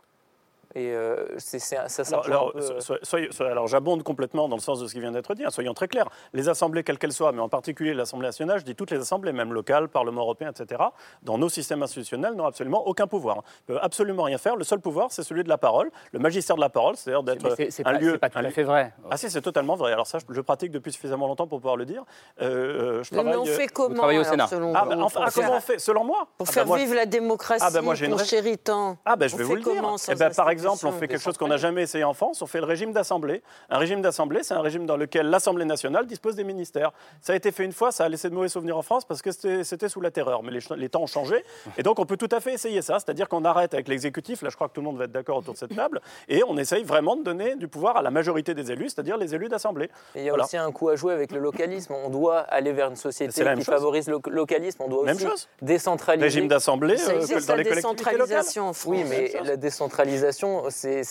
Et 0.76 0.92
euh, 0.92 1.26
c'est, 1.38 1.60
ça, 1.60 1.88
ça 1.88 2.04
alors, 2.26 2.54
euh, 2.56 3.30
alors, 3.42 3.68
j'abonde 3.68 4.02
complètement 4.04 4.50
dans 4.50 4.56
le 4.56 4.62
sens 4.62 4.80
de 4.80 4.88
ce 4.88 4.94
qui 4.94 5.00
vient 5.00 5.12
d'être 5.12 5.36
dit. 5.36 5.46
Hein, 5.46 5.52
soyons 5.52 5.74
très 5.74 5.88
clairs. 5.88 6.10
Les 6.34 6.50
assemblées, 6.50 6.84
quelles 6.84 6.98
qu'elles 6.98 7.14
soient, 7.14 7.32
mais 7.32 7.42
en 7.42 7.50
particulier 7.50 7.94
l'Assemblée 7.94 8.28
nationale, 8.28 8.60
je 8.60 8.66
dis 8.66 8.76
toutes 8.76 8.90
les 8.90 8.98
assemblées, 8.98 9.34
même 9.34 9.54
locales, 9.54 9.88
Parlement 9.88 10.22
européen, 10.22 10.50
etc., 10.50 10.82
dans 11.22 11.38
nos 11.38 11.50
systèmes 11.50 11.84
institutionnels, 11.84 12.34
n'ont 12.34 12.46
absolument 12.46 12.88
aucun 12.88 13.06
pouvoir. 13.06 13.38
Ils 13.38 13.74
ne 13.74 13.76
peuvent 13.76 13.84
absolument 13.84 14.24
rien 14.24 14.38
faire. 14.40 14.56
Le 14.56 14.64
seul 14.64 14.80
pouvoir, 14.80 15.12
c'est 15.12 15.24
celui 15.24 15.44
de 15.44 15.50
la 15.50 15.60
parole, 15.60 15.92
le 16.12 16.20
magistère 16.20 16.56
de 16.56 16.62
la 16.62 16.70
parole, 16.70 16.96
c'est-à-dire 16.96 17.24
d'être 17.24 17.46
un 17.46 17.50
lieu. 17.50 17.68
C'est 17.70 18.18
pas 18.18 18.30
tout 18.30 18.40
à 18.40 18.50
fait 18.50 18.64
vrai. 18.64 18.94
Ah 19.12 19.18
si, 19.18 19.30
c'est 19.30 19.42
totalement 19.42 19.76
vrai. 19.76 19.94
Alors 19.94 20.08
ça, 20.08 20.18
je, 20.28 20.42
pratique 20.42 20.72
depuis 20.72 20.92
suffisamment 20.92 21.28
longtemps 21.28 21.48
pour 21.48 21.60
pouvoir 21.60 21.78
le 21.78 21.86
dire. 21.86 22.04
Euh, 22.42 23.04
je 23.04 23.12
travaille, 23.12 23.34
mais 23.34 23.38
on 23.38 23.46
fait 23.46 23.68
comment 23.68 24.04
au 24.04 24.24
Sénat. 24.24 24.48
selon 24.48 24.74
ah, 24.76 24.86
ben, 24.86 25.08
ah, 25.16 25.30
comment 25.34 25.56
on 25.58 25.60
fait 25.60 25.80
Selon 25.80 26.04
moi? 26.04 26.28
Pour 26.38 26.48
ah, 26.50 26.52
faire 26.52 26.66
ben, 26.66 26.78
vivre 26.78 26.96
la 26.96 27.06
démocratie, 27.06 27.64
ah, 27.66 27.72
ben, 27.72 27.82
moi, 27.82 27.96
ton 27.96 28.18
chéri 28.18 28.58
Ah 29.06 29.16
ben 29.16 29.30
je 29.30 29.36
vais 29.36 29.44
vous 29.44 29.56
le 29.56 29.62
dire. 29.62 29.96
Eh 30.10 30.16
ben, 30.16 30.32
par 30.32 30.50
exemple, 30.50 30.63
on 30.66 30.92
fait 30.92 31.08
quelque 31.08 31.22
chose 31.22 31.38
qu'on 31.38 31.48
n'a 31.48 31.58
jamais 31.58 31.84
essayé 31.84 32.04
en 32.04 32.14
France, 32.14 32.42
on 32.42 32.48
fait 32.48 32.60
le 32.60 32.66
régime 32.66 32.92
d'assemblée. 32.92 33.42
Un 33.70 33.78
régime 33.78 34.02
d'assemblée, 34.02 34.44
c'est 34.44 34.54
un 34.54 34.62
régime 34.62 34.86
dans 34.86 34.98
lequel 34.98 35.30
l'Assemblée 35.30 35.66
nationale 35.66 36.06
dispose 36.08 36.36
des 36.36 36.44
ministères. 36.44 36.92
Ça 37.22 37.34
a 37.34 37.36
été 37.36 37.52
fait 37.52 37.66
une 37.66 37.72
fois, 37.72 37.92
ça 37.92 38.06
a 38.06 38.10
laissé 38.10 38.30
de 38.30 38.36
mauvais 38.36 38.50
souvenirs 38.50 38.78
en 38.78 38.82
France 38.82 39.06
parce 39.06 39.22
que 39.22 39.32
c'était 39.32 39.90
sous 39.90 40.02
la 40.02 40.12
terreur. 40.12 40.44
Mais 40.44 40.52
les, 40.52 40.90
temps 40.90 41.02
ont 41.02 41.08
changé. 41.08 41.44
Et 41.78 41.84
donc, 41.84 42.00
on 42.00 42.06
peut 42.06 42.18
tout 42.18 42.30
à 42.32 42.40
fait 42.40 42.54
essayer 42.54 42.82
ça. 42.82 43.00
C'est-à-dire 43.00 43.28
qu'on 43.28 43.46
arrête 43.46 43.74
avec 43.74 43.88
l'exécutif, 43.88 44.42
là, 44.42 44.50
je 44.50 44.56
crois 44.56 44.68
que 44.68 44.74
tout 44.74 44.82
le 44.82 44.86
monde 44.86 44.98
va 44.98 45.06
être 45.06 45.12
d'accord 45.12 45.38
autour 45.38 45.54
de 45.54 45.60
cette 45.60 45.76
table, 45.76 46.02
et 46.28 46.44
on 46.48 46.58
essaye 46.58 46.84
vraiment 46.84 47.16
de 47.16 47.24
donner 47.24 47.56
du 47.56 47.68
pouvoir 47.68 47.98
à 47.98 48.02
la 48.02 48.12
majorité 48.12 48.54
des 48.54 48.72
élus, 48.72 48.90
c'est-à-dire 48.90 49.18
les 49.18 49.34
élus 49.36 49.50
d'assemblée. 49.50 49.90
Il 50.16 50.24
y 50.24 50.30
a 50.30 50.34
aussi 50.34 50.58
un 50.58 50.72
coup 50.72 50.90
à 50.90 50.96
jouer 50.96 51.14
avec 51.14 51.32
le 51.32 51.40
localisme. 51.40 51.94
On 51.94 52.10
doit 52.10 52.40
aller 52.40 52.72
vers 52.72 52.90
une 52.90 52.96
société 52.96 53.44
qui 53.56 53.64
favorise 53.64 54.08
le 54.08 54.20
localisme. 54.30 54.84
On 54.84 54.90
doit 54.90 55.06
même 55.06 55.16
aussi 55.16 55.26
chose. 55.26 55.48
décentraliser. 55.62 56.26
Régime 56.26 56.48
d'assemblée 56.48 56.98
euh, 57.02 57.42
dans 57.48 57.56
les 57.56 57.64
collectivités 57.64 58.18
locales. 58.18 58.44
Oui, 58.86 59.04
mais 59.10 59.34
la 59.44 59.58
décentralisation, 59.58 60.53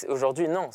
aujourd'hui, 0.09 0.49
non 0.49 0.71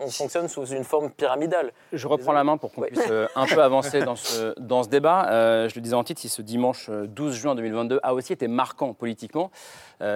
on, 0.00 0.10
fonctionne 0.10 0.48
sous 0.48 0.66
une 0.66 0.84
forme 0.84 1.10
pyramidale. 1.10 1.72
Je 1.92 2.06
reprends 2.06 2.32
la 2.32 2.44
main 2.44 2.56
pour 2.56 2.72
qu'on 2.72 2.82
puisse 2.82 3.00
euh, 3.10 3.26
un 3.34 3.46
peu 3.46 3.62
avancer 3.62 4.00
dans 4.02 4.16
ce, 4.16 4.54
dans 4.58 4.82
ce 4.82 4.88
débat. 4.88 5.28
Euh, 5.30 5.68
je 5.68 5.74
le 5.74 5.80
disais 5.80 5.94
en 5.94 6.04
titre, 6.04 6.20
si 6.20 6.28
ce 6.28 6.42
dimanche 6.42 6.90
12 6.90 7.32
euh, 7.32 7.36
juin 7.36 7.54
2022 7.54 8.00
a 8.02 8.14
aussi 8.14 8.32
été 8.32 8.48
marquant 8.48 8.94
politiquement, 8.94 9.50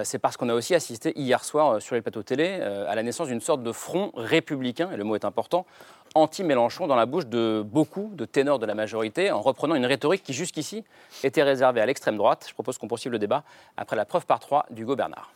c'est 0.03 0.17
parce 0.17 0.35
qu'on 0.35 0.49
a 0.49 0.53
aussi 0.55 0.73
assisté 0.73 1.13
hier 1.15 1.43
soir 1.43 1.79
sur 1.79 1.93
les 1.93 2.01
plateaux 2.01 2.23
télé 2.23 2.59
à 2.59 2.95
la 2.95 3.03
naissance 3.03 3.27
d'une 3.27 3.39
sorte 3.39 3.61
de 3.61 3.71
front 3.71 4.11
républicain, 4.15 4.89
et 4.91 4.97
le 4.97 5.03
mot 5.03 5.13
est 5.13 5.25
important, 5.25 5.67
anti-Mélenchon 6.15 6.87
dans 6.87 6.95
la 6.95 7.05
bouche 7.05 7.27
de 7.27 7.63
beaucoup 7.63 8.09
de 8.13 8.25
ténors 8.25 8.57
de 8.57 8.65
la 8.65 8.73
majorité 8.73 9.31
en 9.31 9.41
reprenant 9.41 9.75
une 9.75 9.85
rhétorique 9.85 10.23
qui 10.23 10.33
jusqu'ici 10.33 10.83
était 11.23 11.43
réservée 11.43 11.81
à 11.81 11.85
l'extrême 11.85 12.17
droite. 12.17 12.45
Je 12.49 12.53
propose 12.53 12.77
qu'on 12.77 12.87
poursuive 12.87 13.11
le 13.11 13.19
débat 13.19 13.43
après 13.77 13.95
la 13.95 14.05
preuve 14.05 14.25
par 14.25 14.39
trois 14.39 14.65
d'Hugo 14.71 14.95
Bernard. 14.95 15.31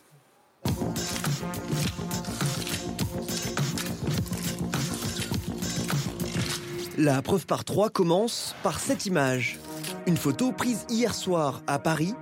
La 7.02 7.22
preuve 7.22 7.46
par 7.46 7.64
trois 7.64 7.88
commence 7.88 8.54
par 8.62 8.78
cette 8.78 9.06
image. 9.06 9.58
Une 10.06 10.18
photo 10.18 10.52
prise 10.52 10.84
hier 10.90 11.14
soir 11.14 11.62
à 11.66 11.78
Paris 11.78 12.12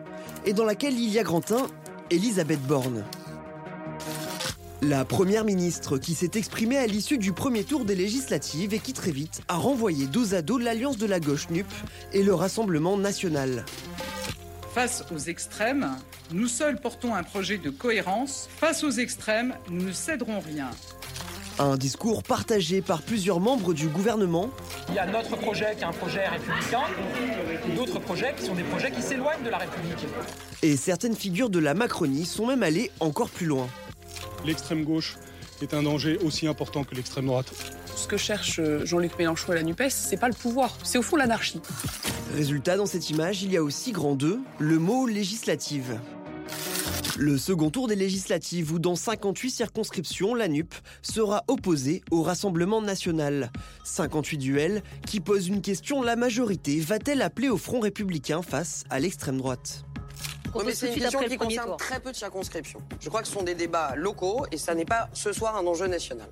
et 0.47 0.53
dans 0.53 0.65
laquelle 0.65 0.97
il 0.97 1.11
y 1.11 1.19
a 1.19 1.25
Grantin, 1.25 1.67
Elisabeth 2.11 2.63
Borne. 2.63 3.05
La 4.81 5.05
première 5.05 5.45
ministre 5.45 5.99
qui 5.99 6.15
s'est 6.15 6.31
exprimée 6.37 6.79
à 6.79 6.87
l'issue 6.87 7.19
du 7.19 7.33
premier 7.33 7.65
tour 7.65 7.85
des 7.85 7.97
législatives 7.97 8.73
et 8.73 8.79
qui 8.79 8.93
très 8.93 9.11
vite 9.11 9.41
a 9.49 9.57
renvoyé 9.57 10.07
dos 10.07 10.33
à 10.33 10.43
dos 10.43 10.59
l'alliance 10.59 10.97
de 10.97 11.07
la 11.07 11.19
gauche 11.19 11.51
NUP 11.51 11.67
et 12.13 12.23
le 12.23 12.33
Rassemblement 12.33 12.97
national. 12.97 13.65
Face 14.75 15.05
aux 15.13 15.19
extrêmes, 15.19 15.97
nous 16.31 16.47
seuls 16.47 16.81
portons 16.81 17.17
un 17.17 17.25
projet 17.25 17.59
de 17.59 17.71
cohérence. 17.71 18.49
Face 18.61 18.85
aux 18.85 18.93
extrêmes, 18.93 19.57
nous 19.71 19.87
ne 19.87 19.93
céderons 19.93 20.39
rien. 20.39 20.71
Un 21.61 21.77
discours 21.77 22.23
partagé 22.23 22.81
par 22.83 23.03
plusieurs 23.03 23.41
membres 23.41 23.75
du 23.75 23.89
gouvernement. 23.89 24.49
Il 24.91 24.95
y 24.95 24.99
a 25.01 25.07
notre 25.07 25.37
projet 25.37 25.75
qui 25.77 25.83
est 25.83 25.87
un 25.87 25.93
projet 25.93 26.29
républicain, 26.29 26.83
d'autres 27.75 27.99
projets 27.99 28.33
qui 28.37 28.45
sont 28.45 28.55
des 28.55 28.63
projets 28.63 28.93
qui 28.93 29.03
s'éloignent 29.03 29.43
de 29.43 29.51
la 29.51 29.59
République. 29.59 30.07
Et 30.63 30.77
certaines 30.77 31.17
figures 31.17 31.51
de 31.51 31.59
la 31.59 31.75
Macronie 31.75 32.27
sont 32.27 32.47
même 32.47 32.63
allées 32.63 32.93
encore 33.01 33.29
plus 33.29 33.47
loin. 33.47 33.67
L'extrême 34.45 34.85
gauche 34.85 35.17
est 35.61 35.75
un 35.75 35.83
danger 35.83 36.17
aussi 36.19 36.47
important 36.47 36.85
que 36.85 36.95
l'extrême 36.95 37.27
droite. 37.27 37.53
Ce 37.97 38.07
que 38.07 38.17
cherche 38.17 38.61
euh, 38.61 38.87
Jean-Luc 38.87 39.19
Mélenchon 39.19 39.53
et 39.53 39.57
la 39.57 39.65
NUPES, 39.65 39.91
c'est 39.91 40.17
pas 40.17 40.29
le 40.29 40.35
pouvoir, 40.35 40.79
c'est 40.85 40.99
au 40.99 41.03
fond 41.03 41.17
l'anarchie. 41.17 41.61
Résultat, 42.37 42.77
dans 42.77 42.87
cette 42.87 43.11
image, 43.11 43.43
il 43.43 43.51
y 43.51 43.57
a 43.57 43.63
aussi 43.65 43.91
grand 43.91 44.15
2, 44.15 44.39
le 44.61 44.79
mot 44.79 45.09
législative. 45.09 45.99
Le 47.21 47.37
second 47.37 47.71
tour 47.71 47.89
des 47.89 47.97
législatives 47.97 48.73
où 48.73 48.79
dans 48.79 48.95
58 48.95 49.51
circonscriptions, 49.51 50.37
la 50.37 50.47
NUP 50.47 50.73
sera 51.03 51.43
opposée 51.49 52.01
au 52.13 52.23
Rassemblement 52.23 52.81
national. 52.81 53.51
58 53.83 54.39
duels 54.39 54.83
qui 55.05 55.19
posent 55.19 55.49
une 55.49 55.61
question, 55.61 56.01
la 56.01 56.15
majorité 56.15 56.79
va-t-elle 56.79 57.21
appeler 57.23 57.49
au 57.49 57.57
Front 57.57 57.81
républicain 57.81 58.41
face 58.41 58.85
à 58.89 59.01
l'extrême 59.01 59.39
droite? 59.39 59.85
Oui, 60.55 60.63
mais 60.65 60.75
c'est 60.77 60.95
une 60.95 61.01
question 61.01 61.19
qui 61.19 61.37
concerne 61.37 61.77
très 61.77 61.99
peu 61.99 62.13
de 62.13 62.17
circonscriptions. 62.17 62.81
Je 63.01 63.09
crois 63.09 63.23
que 63.23 63.27
ce 63.27 63.35
sont 63.35 63.43
des 63.43 63.57
débats 63.57 63.97
locaux 63.97 64.47
et 64.53 64.57
ça 64.57 64.77
n'est 64.77 64.85
pas 64.85 65.09
ce 65.13 65.33
soir 65.33 65.57
un 65.57 65.67
enjeu 65.67 65.89
national. 65.89 66.29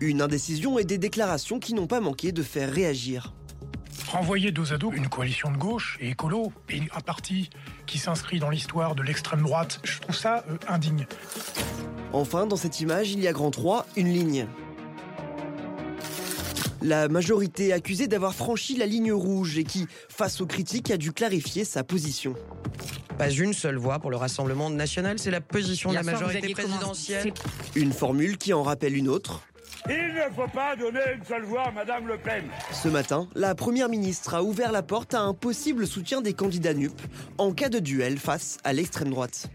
Une 0.00 0.22
indécision 0.22 0.78
et 0.78 0.84
des 0.84 0.98
déclarations 0.98 1.58
qui 1.58 1.74
n'ont 1.74 1.88
pas 1.88 2.00
manqué 2.00 2.30
de 2.30 2.44
faire 2.44 2.72
réagir. 2.72 3.34
Renvoyer 4.14 4.52
dos 4.52 4.72
à 4.72 4.78
dos 4.78 4.92
une 4.92 5.08
coalition 5.08 5.50
de 5.50 5.56
gauche 5.56 5.98
et 6.00 6.10
écolo 6.10 6.52
et 6.70 6.82
un 6.94 7.00
parti 7.00 7.50
qui 7.84 7.98
s'inscrit 7.98 8.38
dans 8.38 8.48
l'histoire 8.48 8.94
de 8.94 9.02
l'extrême 9.02 9.42
droite, 9.42 9.80
je 9.82 9.98
trouve 9.98 10.14
ça 10.14 10.44
euh, 10.48 10.56
indigne. 10.68 11.08
Enfin, 12.12 12.46
dans 12.46 12.54
cette 12.54 12.78
image, 12.78 13.10
il 13.10 13.18
y 13.18 13.26
a 13.26 13.32
grand 13.32 13.50
3, 13.50 13.86
une 13.96 14.06
ligne. 14.06 14.46
La 16.80 17.08
majorité 17.08 17.72
accusée 17.72 18.06
d'avoir 18.06 18.36
franchi 18.36 18.76
la 18.76 18.86
ligne 18.86 19.12
rouge 19.12 19.58
et 19.58 19.64
qui, 19.64 19.88
face 20.08 20.40
aux 20.40 20.46
critiques, 20.46 20.92
a 20.92 20.96
dû 20.96 21.10
clarifier 21.10 21.64
sa 21.64 21.82
position. 21.82 22.34
Pas 23.18 23.30
une 23.30 23.52
seule 23.52 23.78
voix 23.78 23.98
pour 23.98 24.12
le 24.12 24.16
Rassemblement 24.16 24.70
national, 24.70 25.18
c'est 25.18 25.32
la 25.32 25.40
position 25.40 25.90
de 25.90 25.96
la 25.96 26.04
majorité 26.04 26.52
présidentielle. 26.52 27.34
Une 27.74 27.92
formule 27.92 28.38
qui 28.38 28.52
en 28.52 28.62
rappelle 28.62 28.96
une 28.96 29.08
autre. 29.08 29.42
Il 29.86 30.14
ne 30.14 30.34
faut 30.34 30.48
pas 30.48 30.74
donner 30.76 31.00
une 31.14 31.24
seule 31.24 31.42
voix 31.42 31.64
à 31.64 31.70
Madame 31.70 32.06
Le 32.06 32.16
Pen. 32.16 32.44
Ce 32.72 32.88
matin, 32.88 33.28
la 33.34 33.54
Première 33.54 33.90
ministre 33.90 34.32
a 34.34 34.42
ouvert 34.42 34.72
la 34.72 34.82
porte 34.82 35.12
à 35.12 35.20
un 35.20 35.34
possible 35.34 35.86
soutien 35.86 36.22
des 36.22 36.32
candidats 36.32 36.72
NUP 36.72 36.98
en 37.36 37.52
cas 37.52 37.68
de 37.68 37.80
duel 37.80 38.16
face 38.18 38.56
à 38.64 38.72
l'extrême 38.72 39.10
droite. 39.10 39.50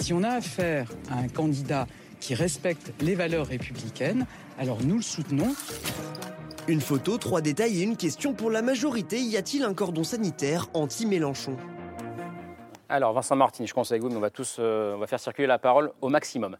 Si 0.00 0.14
on 0.14 0.22
a 0.22 0.30
affaire 0.30 0.90
à 1.10 1.18
un 1.18 1.28
candidat 1.28 1.86
qui 2.18 2.34
respecte 2.34 2.94
les 3.02 3.14
valeurs 3.14 3.46
républicaines, 3.46 4.26
alors 4.58 4.78
nous 4.82 4.96
le 4.96 5.02
soutenons. 5.02 5.54
Une 6.66 6.80
photo, 6.80 7.18
trois 7.18 7.42
détails 7.42 7.80
et 7.80 7.82
une 7.82 7.98
question 7.98 8.32
pour 8.32 8.50
la 8.50 8.62
majorité. 8.62 9.20
Y 9.20 9.36
a-t-il 9.36 9.64
un 9.64 9.74
cordon 9.74 10.04
sanitaire 10.04 10.68
anti-Mélenchon? 10.72 11.56
Alors, 12.90 13.12
Vincent 13.12 13.36
Martin, 13.36 13.64
je 13.66 13.72
conseille 13.72 13.94
avec 13.94 14.02
vous, 14.02 14.10
mais 14.10 14.16
on 14.16 14.20
va 14.20 14.30
tous 14.30 14.56
euh, 14.58 14.94
on 14.96 14.98
va 14.98 15.06
faire 15.06 15.20
circuler 15.20 15.46
la 15.46 15.58
parole 15.58 15.92
au 16.00 16.08
maximum. 16.08 16.56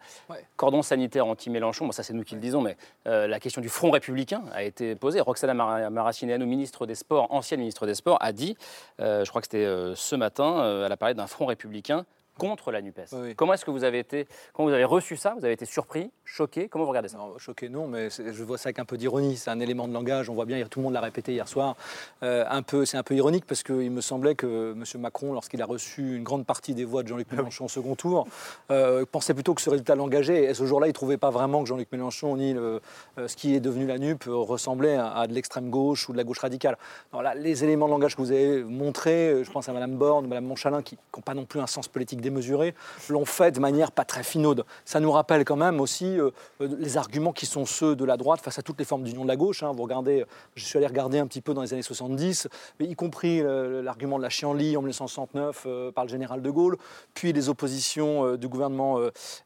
Cordon 0.57 0.81
sanitaire 0.81 1.27
anti-Mélenchon, 1.27 1.87
bon, 1.87 1.93
ça 1.93 2.05
c'est 2.05 2.13
nous 2.13 2.23
qui 2.23 2.37
le 2.37 2.41
disons, 2.41 2.61
mais 2.61 2.77
euh, 3.09 3.27
la 3.27 3.41
question 3.41 3.61
du 3.61 3.69
front 3.69 3.91
républicain 3.91 4.43
a 4.53 4.63
été 4.63 4.95
posée. 4.95 5.21
Roxana 5.21 5.55
Mar 5.55 5.91
Maracineanu, 5.91 6.47
ministre 6.47 6.87
des 6.87 6.95
Sports, 6.95 7.27
ancienne 7.31 7.59
ministre 7.59 7.85
des 7.85 7.95
Sports, 7.95 8.19
a 8.21 8.33
dit, 8.33 8.57
euh, 9.01 9.25
je 9.25 9.31
crois 9.31 9.43
que 9.43 9.49
c'était 9.51 9.67
ce 9.97 10.15
matin, 10.15 10.85
elle 10.87 10.93
a 10.93 10.97
parlé 10.97 11.15
d'un 11.15 11.27
front 11.27 11.47
républicain 11.47 12.07
contre 12.41 12.73
la 12.73 12.81
NUPES. 12.81 13.35
Comment 13.37 13.53
est-ce 13.53 13.67
que 13.67 13.71
vous 13.71 13.85
avez 13.85 13.99
été, 13.99 14.27
comment 14.55 14.69
vous 14.69 14.75
avez 14.75 14.85
reçu 14.85 15.15
ça 15.17 15.35
Vous 15.39 15.45
avez 15.45 15.53
été 15.53 15.67
surpris, 15.67 16.11
choqué 16.25 16.69
Comment 16.69 16.85
vous 16.85 16.91
regardez 16.91 17.11
ça? 17.11 17.19
Choqué, 17.37 17.69
non, 17.69 17.87
mais 17.87 18.09
je 18.09 18.43
vois 18.43 18.57
ça 18.57 18.69
avec 18.69 18.79
un 18.79 18.87
peu 18.87 18.97
d'ironie. 18.97 19.37
C'est 19.37 19.51
un 19.51 19.61
élément 19.61 19.87
de 19.87 19.93
langage. 19.93 20.31
On 20.31 20.35
voit 20.35 20.47
bien, 20.47 20.65
tout 20.67 20.79
le 20.79 20.85
monde 20.85 20.95
l'a 20.95 21.03
répété 21.03 21.33
hier 21.33 21.47
soir. 21.47 21.77
Euh, 22.23 22.47
un 22.49 22.63
peu, 22.63 22.87
c'est 22.87 22.97
un 22.97 23.03
peu 23.03 23.15
ironique 23.15 23.45
parce 23.45 23.63
qu'il 23.63 23.91
me 23.91 24.01
semblait 24.01 24.35
que 24.35 24.73
M. 24.73 24.85
Macron, 25.01 25.35
lorsqu'il 25.35 25.61
a 25.61 25.67
reçu 25.67 26.17
une 26.17 26.23
grande 26.23 26.47
partie 26.47 26.75
des 26.75 26.87
voix 26.87 27.03
de 27.03 27.09
Jean-Luc 27.09 27.31
Mélenchon 27.31 27.67
au 27.67 27.69
second 27.69 27.95
tour, 27.95 28.27
euh, 28.71 29.05
pensait 29.05 29.35
plutôt 29.35 29.53
que 29.53 29.61
ce 29.61 29.69
résultat 29.69 29.95
l'engageait. 29.95 30.45
Et 30.45 30.55
ce 30.55 30.65
jour-là, 30.65 30.87
il 30.87 30.91
ne 30.91 30.95
trouvait 30.95 31.19
pas 31.19 31.31
vraiment 31.31 31.63
que 31.63 31.69
Jean-Luc 31.69 31.93
Mélenchon 31.93 32.39
ni 32.39 32.55
le, 32.55 32.81
euh, 33.19 33.29
ce 33.29 33.37
qui 33.37 33.55
est 33.55 33.61
devenu 33.61 33.87
la 33.87 33.99
NUP 33.99 34.25
ressemblait 34.27 34.97
à, 34.97 35.27
de 35.27 35.35
l'extrême 35.35 35.69
gauche 35.69 36.09
ou 36.09 36.13
de 36.13 36.17
la 36.17 36.25
gauche 36.25 36.39
radicale. 36.39 36.79
là, 37.13 37.35
les 37.35 37.65
éléments 37.65 37.87
de 37.87 37.91
langage 37.91 38.17
que 38.17 38.23
vous 38.23 38.33
avez 38.33 38.65
montrés, 38.65 39.45
je 39.45 39.51
pense 39.51 39.69
à 39.69 39.75
Mme 39.75 39.97
Borne, 39.97 40.27
Mme 40.27 40.47
Monchalin, 40.47 40.81
qui 40.81 40.97
n'ont 41.15 41.23
pas 41.23 41.35
non 41.35 41.45
plus 41.45 41.61
un 41.61 41.67
sens 41.67 41.87
politique 41.87 42.23
démesuré, 42.31 42.75
l'ont 43.09 43.25
fait 43.25 43.53
de 43.53 43.61
manière 43.61 43.93
pas 43.93 44.05
très 44.05 44.23
finaude. 44.23 44.65
Ça 44.85 45.01
nous 45.01 45.11
rappelle 45.11 45.45
quand 45.45 45.57
même 45.57 45.81
aussi 45.81 46.19
euh, 46.19 46.31
euh, 46.61 46.69
les 46.79 46.97
arguments 46.97 47.33
qui 47.33 47.47
sont 47.47 47.67
ceux 47.67 47.97
de 47.97 48.05
la 48.05 48.17
droite 48.17 48.41
face 48.41 48.59
à 48.59 48.63
toutes 48.63 48.79
les 48.79 48.85
formes 48.85 49.03
d'union 49.03 49.25
de 49.25 49.29
la 49.29 49.37
gauche. 49.37 49.63
Hein. 49.63 49.73
Vous 49.73 49.83
regardez, 49.83 50.25
je 50.55 50.65
suis 50.65 50.79
allé 50.79 50.87
regarder 50.87 51.19
un 51.19 51.27
petit 51.27 51.41
peu 51.41 51.55
dans 51.55 51.63
les 51.63 51.73
années 51.73 51.83
70, 51.83 52.49
mais 52.79 52.87
y 52.87 52.95
compris 52.95 53.41
euh, 53.41 53.83
l'argument 53.83 54.19
de 54.19 54.23
la 54.23 54.29
chienlit 54.29 54.77
en 54.77 54.81
1969 54.81 55.67
par 55.95 56.05
le 56.05 56.11
général 56.11 56.43
de 56.43 56.51
Gaulle, 56.51 56.77
puis 57.15 57.33
les 57.33 57.49
oppositions 57.49 58.37
du 58.37 58.49
gouvernement 58.49 58.99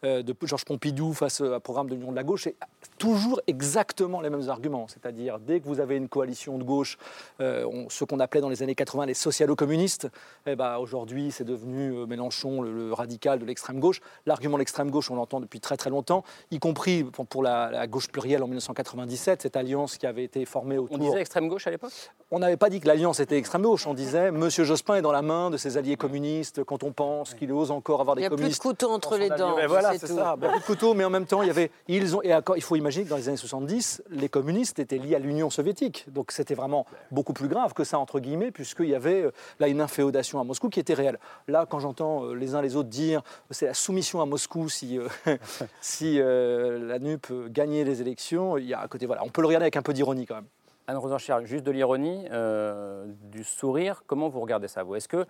de 0.03 0.35
Georges 0.43 0.65
Pompidou 0.65 1.13
face 1.13 1.41
au 1.41 1.59
programme 1.61 1.89
de 1.89 1.95
l'union 1.95 2.11
de 2.11 2.17
la 2.17 2.23
gauche. 2.23 2.45
C'est 2.45 2.57
toujours 2.99 3.41
exactement 3.47 4.21
les 4.21 4.31
mêmes 4.31 4.49
arguments. 4.49 4.87
C'est-à-dire, 4.89 5.39
dès 5.39 5.61
que 5.61 5.67
vous 5.67 5.81
avez 5.81 5.97
une 5.97 6.09
coalition 6.09 6.59
de 6.59 6.65
gauche, 6.65 6.99
ce 7.39 8.05
qu'on 8.05 8.21
appelait 8.21 8.41
dans 8.41 8.49
les 8.49 8.63
années 8.63 8.75
80 8.75 9.07
les 9.07 9.15
socialo-communistes, 9.15 10.09
eh 10.47 10.57
ben, 10.57 10.77
aujourd'hui 10.77 11.31
c'est 11.31 11.45
devenu 11.45 12.07
Mélenchon, 12.07 12.63
le, 12.65 12.93
radical 12.93 13.39
de 13.39 13.45
l'extrême 13.45 13.81
gauche. 13.81 14.01
L'argument 14.27 14.57
de 14.57 14.61
l'extrême 14.61 14.91
gauche, 14.91 15.11
on 15.11 15.17
l'entend 15.17 15.41
depuis 15.41 15.61
très 15.61 15.77
très 15.77 15.91
longtemps, 15.91 16.25
y 16.51 16.59
compris 16.59 17.05
pour 17.05 17.43
la, 17.43 17.87
gauche 17.87 18.09
plurielle 18.09 18.43
en 18.43 18.47
1997, 18.47 19.43
cette 19.43 19.57
alliance 19.57 19.99
qui 19.99 20.07
avait 20.07 20.25
été 20.25 20.45
formée 20.45 20.79
autour. 20.79 20.97
On 20.97 20.99
disait 20.99 21.21
extrême 21.21 21.49
gauche 21.49 21.67
à 21.67 21.71
l'époque? 21.71 21.93
On 22.31 22.39
n'avait 22.39 22.57
pas 22.57 22.71
dit 22.71 22.81
que 22.81 22.87
l'alliance 22.87 23.21
était 23.21 23.37
extrême 23.37 23.63
gauche. 23.63 23.87
On 23.87 23.95
disait 23.95 24.31
Monsieur 24.31 24.65
Jospin 24.65 24.97
est 24.97 25.03
dans 25.03 25.13
la 25.13 25.23
main 25.23 25.51
de 25.51 25.57
ses 25.57 25.77
alliés 25.77 25.97
communistes. 25.97 26.65
Quand 26.65 26.83
on 26.83 26.93
pense 26.93 27.35
qu'il 27.35 27.53
ose 27.53 27.71
encore 27.71 28.01
avoir 28.01 28.17
des 28.17 28.29
communistes. 28.29 28.41
Il 28.41 28.43
y 28.43 28.47
a 28.47 28.49
plus 28.49 28.59
de 28.59 28.77
couteau 28.77 28.91
entre 28.91 29.17
les 29.17 29.29
dents. 29.29 29.57
Mais 29.57 29.67
voilà, 29.67 29.97
c'est 29.99 30.07
ça. 30.07 30.37
plus 30.39 30.61
de 30.61 30.65
couteau, 30.65 30.95
mais 30.95 31.05
en 31.05 31.11
même 31.11 31.27
temps, 31.27 31.43
il 31.43 31.49
y 31.49 31.51
avait. 31.51 31.71
Ils 31.89 32.17
ont, 32.17 32.23
et 32.23 32.35
il 32.57 32.63
faut 32.63 32.77
imaginer 32.77 33.05
que 33.05 33.11
dans 33.11 33.17
les 33.17 33.29
années 33.29 33.37
70, 33.37 34.03
les 34.11 34.29
communistes 34.29 34.79
étaient 34.79 34.99
liés 34.99 35.15
à 35.15 35.19
l'Union 35.19 35.51
soviétique. 35.51 36.07
Donc 36.09 36.33
c'était 36.33 36.55
vraiment 36.55 36.87
beaucoup 37.11 37.33
plus 37.33 37.49
grave 37.49 37.75
que 37.75 37.85
ça, 37.85 37.99
entre 37.99 38.21
guillemets, 38.21 38.51
puisqu'il 38.51 38.89
y 38.89 38.95
avait 38.95 39.23
euh, 39.23 39.33
là 39.61 39.69
une 39.69 39.81
inféodation 39.81 40.41
à 40.41 40.45
Moscou 40.45 40.69
qui 40.69 40.81
était 40.81 40.95
réelle. 40.95 41.19
Là, 41.49 41.67
quand 41.69 41.79
j'entends 41.79 42.25
euh, 42.25 42.35
les 42.35 42.54
uns 42.55 42.63
les 42.63 42.77
autres 42.77 42.89
dire 42.89 43.23
c'est 43.51 43.67
la 43.67 43.75
soumission 43.75 44.21
à 44.21 44.27
Moscou 44.27 44.69
si, 44.69 44.99
euh, 44.99 45.09
si 45.81 46.21
euh, 46.21 46.87
la 46.87 46.99
NUP 46.99 47.27
gagnait 47.49 47.85
les 47.85 48.01
élections. 48.01 48.59
Il 48.59 48.67
y 48.67 48.75
a 48.75 48.81
à 48.81 48.89
côté, 48.89 49.07
voilà, 49.07 49.25
on 49.25 49.29
peut 49.29 49.41
le 49.41 49.47
regarder 49.47 49.65
avec 49.65 49.77
un 49.77 49.83
peu 49.83 49.93
d'ironie 49.93 50.27
quand 50.27 50.37
même. 50.37 50.47
Anne 50.87 50.99
Rosencher, 50.99 51.39
juste 51.45 51.65
de 51.65 51.71
l'ironie, 51.71 52.27
euh, 52.31 53.07
du 53.33 53.43
sourire, 53.43 54.03
comment 54.07 54.29
vous 54.29 54.41
regardez 54.41 54.69
ça 54.69 54.83
vous? 54.83 54.97
Est-ce 54.97 55.09
que 55.09 55.25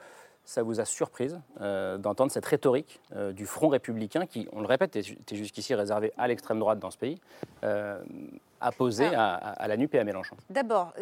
ça 0.45 0.63
vous 0.63 0.81
a 0.81 0.85
surprise 0.85 1.41
d'entendre 1.59 2.31
cette 2.31 2.45
rhétorique 2.45 3.01
du 3.33 3.47
Front 3.47 3.69
républicain 3.69 4.27
qui, 4.27 4.47
on 4.53 4.61
le 4.61 4.67
répète, 4.67 4.95
était 4.95 5.37
jusqu'ici 5.37 5.75
réservé 5.75 6.13
à 6.19 6.29
l'extrême 6.29 6.59
droite 6.59 6.79
dans 6.81 6.91
ce 6.91 6.99
pays, 6.99 7.19
apposé 8.61 9.07
à, 9.07 9.37
à, 9.37 9.69
la 9.69 9.79
NUP 9.79 9.95
et 9.95 10.01
à 10.01 10.05
Mélenchon? 10.05 10.37
D'abord, 10.51 10.93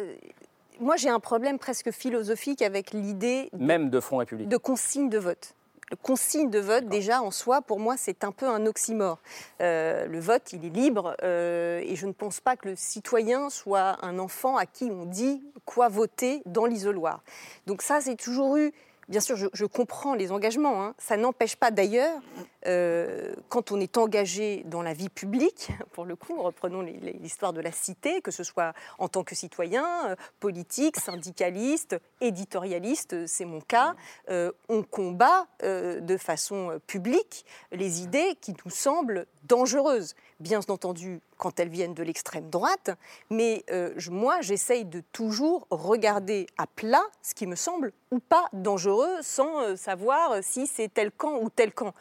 moi 0.79 0.95
j'ai 0.95 1.09
un 1.09 1.19
problème 1.19 1.59
presque 1.59 1.91
philosophique 1.91 2.61
avec 2.61 2.91
l'idée... 2.91 3.49
Même 3.51 3.89
de 3.89 3.99
Front 3.99 4.17
républicain. 4.17 4.49
De 4.49 4.55
consigne 4.55 5.09
de 5.09 5.17
vote 5.17 5.55
consigne 6.01 6.49
de 6.49 6.59
vote, 6.59 6.87
déjà 6.87 7.21
en 7.21 7.31
soi, 7.31 7.61
pour 7.61 7.79
moi, 7.79 7.95
c'est 7.97 8.23
un 8.23 8.31
peu 8.31 8.47
un 8.47 8.65
oxymore. 8.65 9.19
Euh, 9.61 10.05
le 10.07 10.19
vote, 10.19 10.53
il 10.53 10.65
est 10.65 10.69
libre 10.69 11.15
euh, 11.23 11.79
et 11.83 11.95
je 11.95 12.07
ne 12.07 12.13
pense 12.13 12.39
pas 12.39 12.55
que 12.55 12.69
le 12.69 12.75
citoyen 12.75 13.49
soit 13.49 13.97
un 14.01 14.19
enfant 14.19 14.57
à 14.57 14.65
qui 14.65 14.85
on 14.85 15.05
dit 15.05 15.43
quoi 15.65 15.89
voter 15.89 16.41
dans 16.45 16.65
l'isoloir. 16.65 17.23
Donc 17.67 17.81
ça, 17.81 18.01
c'est 18.01 18.15
toujours 18.15 18.57
eu 18.57 18.73
bien 19.09 19.19
sûr, 19.19 19.35
je, 19.35 19.65
comprends 19.65 20.13
les 20.13 20.31
engagements. 20.31 20.83
Hein. 20.83 20.95
Ça 20.97 21.17
n'empêche 21.17 21.55
pas 21.55 21.71
d'ailleurs, 21.71 22.21
euh, 22.67 23.33
quand 23.49 23.71
on 23.71 23.79
est 23.79 23.97
engagé 23.97 24.63
dans 24.65 24.81
la 24.81 24.93
vie 24.93 25.09
publique, 25.09 25.69
pour 25.91 26.05
le 26.05 26.15
coup, 26.15 26.41
reprenons 26.41 26.81
l'histoire 26.81 27.53
de 27.53 27.61
la 27.61 27.71
cité, 27.71 28.21
que 28.21 28.31
ce 28.31 28.43
soit 28.43 28.73
en 28.99 29.07
tant 29.07 29.23
que 29.23 29.35
citoyen, 29.35 30.11
euh, 30.11 30.15
politique, 30.39 30.97
syndicaliste, 30.97 31.95
éditorialiste, 32.21 33.27
c'est 33.27 33.45
mon 33.45 33.61
cas, 33.61 33.95
euh, 34.29 34.51
on 34.69 34.83
combat 34.83 35.47
de 35.61 36.17
façon 36.17 36.79
publique 36.87 37.45
les 37.71 38.01
idées 38.01 38.37
qui 38.41 38.53
nous 38.65 38.71
semblent 38.71 39.25
dangereuses 39.43 40.15
bien 40.39 40.59
entendu 40.67 41.21
quand 41.37 41.59
elles 41.59 41.69
viennent 41.69 41.93
de 41.93 42.03
l'extrême 42.03 42.49
droite, 42.49 42.91
mais 43.29 43.63
euh, 43.71 43.93
moi 44.09 44.41
j'essaye 44.41 44.85
de 44.85 45.01
toujours 45.11 45.67
regarder 45.69 46.47
à 46.57 46.67
plat 46.67 47.03
ce 47.21 47.33
qui 47.33 47.47
me 47.47 47.55
semble 47.55 47.91
ou 48.11 48.19
pas 48.19 48.45
dangereux 48.53 49.17
sans 49.21 49.61
euh, 49.61 49.75
savoir 49.75 50.37
si 50.41 50.67
c'est 50.67 50.93
tel 50.93 51.11
camp 51.11 51.39
ou 51.41 51.49
tel 51.49 51.73
camp. 51.73 51.93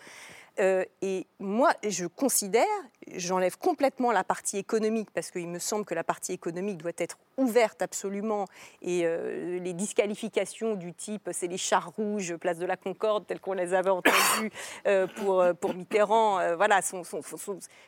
Euh, 0.61 0.84
et 1.00 1.26
moi, 1.38 1.72
je 1.86 2.07
considère, 2.07 2.66
j'enlève 3.14 3.57
complètement 3.57 4.12
la 4.12 4.22
partie 4.22 4.59
économique 4.59 5.09
parce 5.14 5.30
qu'il 5.30 5.48
me 5.48 5.59
semble 5.59 5.84
que 5.84 5.94
la 5.94 6.05
partie 6.05 6.32
économique 6.32 6.78
doit 6.78 6.92
être 6.98 7.18
ouverte 7.38 7.80
absolument 7.80 8.44
et 8.82 9.03
euh, 9.05 9.59
les 9.59 9.72
disqualifications 9.72 10.74
du 10.74 10.92
type 10.92 11.30
c'est 11.32 11.46
les 11.46 11.57
chars 11.57 11.90
rouges, 11.96 12.36
place 12.36 12.59
de 12.59 12.66
la 12.66 12.76
Concorde, 12.76 13.26
telles 13.26 13.40
qu'on 13.40 13.55
les 13.55 13.72
avait 13.72 13.90
entendues 13.90 14.53
euh, 14.86 15.07
pour, 15.16 15.42
pour 15.61 15.74
Mitterrand, 15.74 16.57
voilà, 16.57 16.82
sont, 16.82 17.03
sont, 17.05 17.22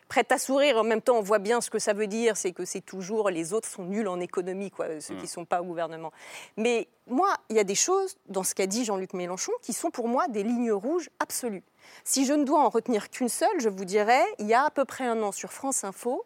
prêtes 0.08 0.32
à 0.32 0.38
sourire. 0.38 0.78
En 0.78 0.84
même 0.84 1.02
temps, 1.02 1.18
on 1.18 1.22
voit 1.22 1.38
bien 1.38 1.60
ce 1.60 1.68
que 1.68 1.78
ça 1.78 1.92
veut 1.92 2.06
dire, 2.06 2.36
c'est 2.36 2.52
que 2.52 2.64
c'est 2.64 2.80
toujours 2.80 3.28
les 3.28 3.52
autres 3.52 3.68
sont 3.68 3.84
nuls 3.84 4.08
en 4.08 4.20
économie, 4.20 4.70
quoi, 4.70 5.00
ceux 5.00 5.14
qui 5.14 5.20
ne 5.20 5.24
mmh. 5.24 5.26
sont 5.26 5.44
pas 5.44 5.60
au 5.60 5.64
gouvernement. 5.64 6.12
Mais 6.56 6.88
moi, 7.06 7.28
il 7.50 7.56
y 7.56 7.58
a 7.58 7.64
des 7.64 7.74
choses 7.74 8.16
dans 8.28 8.42
ce 8.42 8.54
qu'a 8.54 8.66
dit 8.66 8.84
Jean-Luc 8.84 9.12
Mélenchon 9.12 9.52
qui 9.60 9.72
sont 9.72 9.90
pour 9.90 10.08
moi 10.08 10.28
des 10.28 10.42
lignes 10.42 10.72
rouges 10.72 11.10
absolues. 11.18 11.62
Si 12.04 12.26
je 12.26 12.32
ne 12.32 12.44
dois 12.44 12.60
en 12.60 12.68
retenir 12.68 13.10
qu'une 13.10 13.28
seule, 13.28 13.60
je 13.60 13.68
vous 13.68 13.84
dirais, 13.84 14.24
il 14.38 14.46
y 14.46 14.54
a 14.54 14.64
à 14.64 14.70
peu 14.70 14.84
près 14.84 15.04
un 15.04 15.22
an 15.22 15.32
sur 15.32 15.52
France 15.52 15.84
Info, 15.84 16.24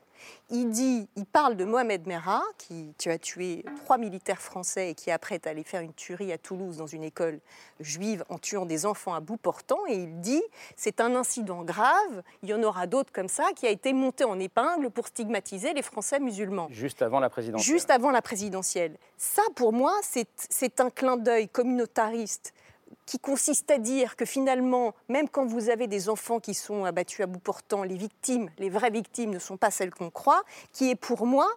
il 0.51 0.71
dit, 0.71 1.09
il 1.17 1.27
parle 1.27 1.57
de 1.57 1.65
Mohamed 1.65 2.07
Merah, 2.07 2.43
qui, 2.57 2.95
a 3.07 3.19
tué 3.19 3.65
trois 3.85 3.99
militaires 3.99 4.41
français 4.41 4.91
et 4.91 4.95
qui 4.95 5.11
après 5.11 5.37
est 5.37 5.47
allé 5.47 5.63
faire 5.63 5.81
une 5.81 5.93
tuerie 5.93 6.33
à 6.33 6.39
Toulouse 6.39 6.79
dans 6.79 6.87
une 6.87 7.05
école 7.05 7.41
juive 7.81 8.25
en 8.29 8.39
tuant 8.39 8.67
des 8.67 8.87
enfants 8.87 9.15
à 9.15 9.21
bout 9.21 9.37
portant. 9.37 9.79
Et 9.89 9.95
il 9.95 10.21
dit, 10.21 10.43
c'est 10.77 11.01
un 11.01 11.15
incident 11.15 11.65
grave, 11.65 12.23
il 12.43 12.49
y 12.49 12.55
en 12.55 12.63
aura 12.63 12.87
d'autres 12.87 13.13
comme 13.13 13.29
ça, 13.29 13.45
qui 13.55 13.67
a 13.67 13.71
été 13.71 13.93
monté 13.93 14.25
en 14.25 14.39
épingle 14.39 14.91
pour 14.91 15.09
stigmatiser 15.09 15.75
les 15.75 15.83
Français 15.83 16.19
musulmans. 16.19 16.69
Juste 16.71 17.03
avant 17.03 17.21
la 17.21 17.31
présidentielle. 17.31 17.73
Juste 17.73 17.91
avant 17.91 18.11
la 18.11 18.23
présidentielle. 18.23 18.97
Ça, 19.17 19.43
pour 19.55 19.73
moi, 19.73 19.93
c'est 20.03 20.81
un 20.81 20.91
clin 20.91 21.17
d'œil 21.17 21.49
communautariste 21.49 22.53
qui 23.07 23.19
consiste 23.19 23.71
à 23.71 23.79
dire 23.79 24.17
que 24.17 24.25
finalement, 24.25 24.95
même 25.09 25.29
quand 25.29 25.47
vous 25.47 25.71
avez 25.71 25.87
des 25.87 26.09
enfants 26.09 26.41
qui 26.41 26.55
sont 26.55 26.85
abattus 26.85 27.21
à 27.21 27.27
bout 27.27 27.39
portant, 27.39 27.83
les 27.83 27.97
victimes, 27.97 28.51
les 28.59 28.71
vraies 28.71 28.91
victimes 28.91 29.31
ne 29.31 29.39
sont 29.39 29.57
pas 29.57 29.71
celles 29.71 29.93
qu'on 29.93 30.11
croit, 30.11 30.43
qui 30.73 30.91
est 30.91 30.95
pour 30.95 31.27
moi, 31.27 31.49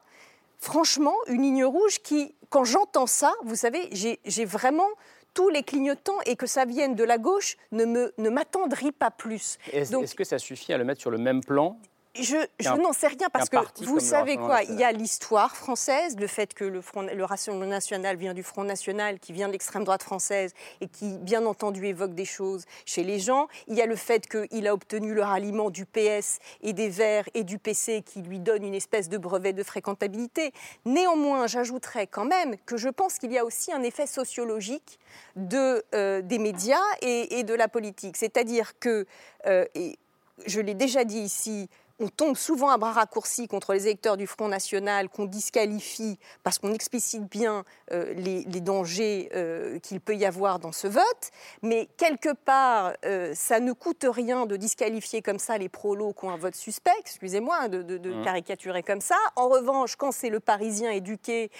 franchement, 0.59 1.15
une 1.27 1.41
ligne 1.41 1.65
rouge 1.65 1.99
qui, 1.99 2.33
quand 2.49 2.63
j'entends 2.63 3.07
ça, 3.07 3.33
vous 3.43 3.55
savez, 3.55 3.89
j'ai 3.91 4.45
vraiment 4.45 4.87
tous 5.33 5.49
les 5.49 5.63
clignotants 5.63 6.19
et 6.25 6.35
que 6.35 6.45
ça 6.45 6.65
vienne 6.65 6.95
de 6.95 7.03
la 7.03 7.17
gauche 7.17 7.57
ne 7.71 8.29
m'attendrit 8.29 8.87
ne 8.87 8.91
pas 8.91 9.11
plus. 9.11 9.57
Est-ce 9.71 10.15
que 10.15 10.23
ça 10.23 10.39
suffit 10.39 10.73
à 10.73 10.77
le 10.77 10.83
mettre 10.83 11.01
sur 11.01 11.11
le 11.11 11.17
même 11.17 11.43
plan 11.43 11.77
je, 12.13 12.35
n'en 12.77 12.91
sais 12.91 13.07
rien 13.07 13.29
parce 13.31 13.49
que 13.49 13.57
vous 13.85 13.99
savez 13.99 14.35
quoi, 14.35 14.63
il 14.63 14.75
y 14.75 14.83
a 14.83 14.91
l'histoire 14.91 15.55
française, 15.55 16.17
le 16.19 16.27
fait 16.27 16.53
que 16.53 16.65
le, 16.65 16.81
Front, 16.81 17.03
le 17.03 17.23
Rassemblement 17.23 17.69
national 17.69 18.17
vient 18.17 18.33
du 18.33 18.43
Front 18.43 18.63
national, 18.63 19.19
qui 19.19 19.31
vient 19.31 19.47
de 19.47 19.53
l'extrême 19.53 19.83
droite 19.83 20.03
française 20.03 20.53
et 20.81 20.87
qui, 20.87 21.17
bien 21.19 21.45
entendu, 21.45 21.85
évoque 21.85 22.13
des 22.13 22.25
choses 22.25 22.65
chez 22.85 23.03
les 23.03 23.19
gens. 23.19 23.47
Il 23.67 23.75
y 23.75 23.81
a 23.81 23.85
le 23.85 23.95
fait 23.95 24.27
qu'il 24.27 24.67
a 24.67 24.73
obtenu 24.73 25.13
le 25.13 25.21
ralliement 25.21 25.69
du 25.69 25.85
PS 25.85 26.39
et 26.61 26.73
des 26.73 26.89
Verts 26.89 27.29
et 27.33 27.43
du 27.43 27.57
PC 27.57 28.01
qui 28.05 28.21
lui 28.21 28.39
donne 28.39 28.63
une 28.63 28.75
espèce 28.75 29.07
de 29.07 29.17
brevet 29.17 29.53
de 29.53 29.63
fréquentabilité. 29.63 30.51
Néanmoins, 30.85 31.47
j'ajouterais 31.47 32.07
quand 32.07 32.25
même 32.25 32.57
que 32.65 32.75
je 32.75 32.89
pense 32.89 33.19
qu'il 33.19 33.31
y 33.31 33.37
a 33.37 33.45
aussi 33.45 33.71
un 33.71 33.83
effet 33.83 34.07
sociologique 34.07 34.99
de, 35.37 35.83
euh, 35.95 36.21
des 36.21 36.39
médias 36.39 36.77
et, 37.01 37.43
de 37.43 37.53
la 37.53 37.67
politique. 37.67 38.17
C'est-à-dire 38.17 38.77
que, 38.79 39.05
euh, 39.47 39.65
et 39.75 39.97
je 40.45 40.59
l'ai 40.61 40.73
déjà 40.73 41.03
dit 41.03 41.19
ici, 41.19 41.69
on 42.01 42.09
tombe 42.09 42.35
souvent 42.35 42.69
à 42.69 42.77
bras 42.77 42.93
raccourcis 42.93 43.47
contre 43.47 43.73
les 43.73 43.85
électeurs 43.85 44.17
du 44.17 44.27
Front 44.27 44.47
National, 44.47 45.09
qu'on 45.09 45.25
disqualifie 45.25 46.17
parce 46.43 46.57
qu'on 46.57 46.73
explicite 46.73 47.29
bien 47.29 47.63
euh, 47.91 48.13
les, 48.13 48.43
dangers 48.61 49.29
euh, 49.35 49.79
qu'il 49.79 50.01
peut 50.01 50.15
y 50.15 50.25
avoir 50.25 50.59
dans 50.59 50.71
ce 50.71 50.87
vote. 50.87 51.31
Mais 51.61 51.87
quelque 51.97 52.33
part, 52.33 52.93
euh, 53.05 53.33
ça 53.35 53.59
ne 53.59 53.71
coûte 53.73 54.05
rien 54.09 54.45
de 54.45 54.55
disqualifier 54.55 55.21
comme 55.21 55.39
ça 55.39 55.57
les 55.57 55.69
prolos 55.69 56.13
qui 56.13 56.25
ont 56.25 56.31
un 56.31 56.37
vote 56.37 56.55
suspect, 56.55 56.91
excusez-moi 56.99 57.57
hein, 57.61 57.69
de, 57.69 57.97
mmh. 57.97 58.23
caricaturer 58.23 58.83
comme 58.83 59.01
ça. 59.01 59.17
En 59.35 59.47
revanche, 59.47 59.95
quand 59.95 60.11
c'est 60.11 60.29
le 60.29 60.39
Parisien 60.39 60.91
éduqué 60.91 61.51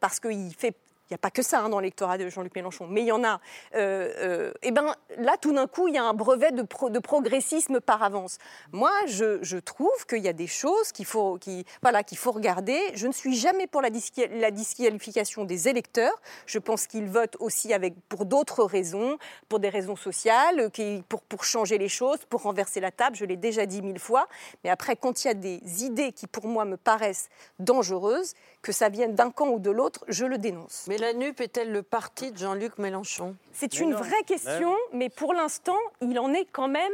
parce 0.00 0.18
qu'il 0.20 0.54
fait 0.54 0.74
il 1.08 1.14
n'y 1.14 1.14
a 1.14 1.18
pas 1.18 1.30
que 1.30 1.42
ça 1.42 1.60
hein, 1.60 1.70
dans 1.70 1.80
l'électorat 1.80 2.18
de 2.18 2.28
Jean-Luc 2.28 2.54
Mélenchon, 2.54 2.86
mais 2.86 3.00
il 3.00 3.06
y 3.06 3.12
en 3.12 3.24
a. 3.24 3.40
Euh, 3.74 4.12
euh, 4.18 4.52
et 4.62 4.72
ben 4.72 4.94
là, 5.16 5.36
tout 5.40 5.54
d'un 5.54 5.66
coup, 5.66 5.88
il 5.88 5.94
y 5.94 5.98
a 5.98 6.04
un 6.04 6.12
brevet 6.12 6.52
de, 6.52 6.98
progressisme 6.98 7.80
par 7.80 8.02
avance. 8.02 8.36
Moi, 8.72 8.90
je, 9.06 9.58
trouve 9.58 10.06
qu'il 10.06 10.22
y 10.22 10.28
a 10.28 10.34
des 10.34 10.46
choses 10.46 10.92
qu'il 10.92 11.06
faut, 11.06 11.38
qui, 11.38 11.64
qu'il 12.06 12.18
faut 12.18 12.32
regarder. 12.32 12.78
Je 12.94 13.06
ne 13.06 13.12
suis 13.12 13.34
jamais 13.34 13.66
pour 13.66 13.80
la, 13.80 13.88
la 14.32 14.50
disqualification 14.50 15.44
des 15.44 15.68
électeurs. 15.68 16.20
Je 16.44 16.58
pense 16.58 16.86
qu'ils 16.86 17.08
votent 17.08 17.36
aussi 17.40 17.72
avec, 17.72 17.94
pour 18.08 18.26
d'autres 18.26 18.64
raisons, 18.64 19.16
pour 19.48 19.60
des 19.60 19.70
raisons 19.70 19.96
sociales, 19.96 20.70
qui, 20.72 21.02
pour, 21.08 21.22
pour 21.22 21.44
changer 21.44 21.78
les 21.78 21.88
choses, 21.88 22.18
pour 22.28 22.42
renverser 22.42 22.80
la 22.80 22.90
table. 22.90 23.16
Je 23.16 23.24
l'ai 23.24 23.36
déjà 23.36 23.64
dit 23.64 23.80
mille 23.80 23.98
fois. 23.98 24.28
Mais 24.62 24.68
après, 24.68 24.94
quand 24.94 25.24
il 25.24 25.28
y 25.28 25.30
a 25.30 25.34
des 25.34 25.84
idées 25.84 26.12
qui, 26.12 26.26
pour 26.26 26.46
moi, 26.46 26.66
me 26.66 26.76
paraissent 26.76 27.30
dangereuses, 27.58 28.34
que 28.62 28.72
ça 28.72 28.88
vienne 28.88 29.14
d'un 29.14 29.30
camp 29.30 29.48
ou 29.48 29.58
de 29.58 29.70
l'autre, 29.70 30.04
je 30.08 30.24
le 30.24 30.38
dénonce. 30.38 30.86
Mais 30.88 30.98
la 30.98 31.12
NUP 31.12 31.40
est-elle 31.40 31.72
le 31.72 31.82
parti 31.82 32.32
de 32.32 32.38
Jean-Luc 32.38 32.78
Mélenchon? 32.78 33.36
C'est 33.52 33.80
une 33.80 33.94
vraie 33.94 34.24
question, 34.26 34.74
mais 34.92 35.08
pour 35.08 35.34
l'instant, 35.34 35.78
il 36.00 36.18
en 36.18 36.32
est 36.32 36.46
quand 36.50 36.68
même 36.68 36.92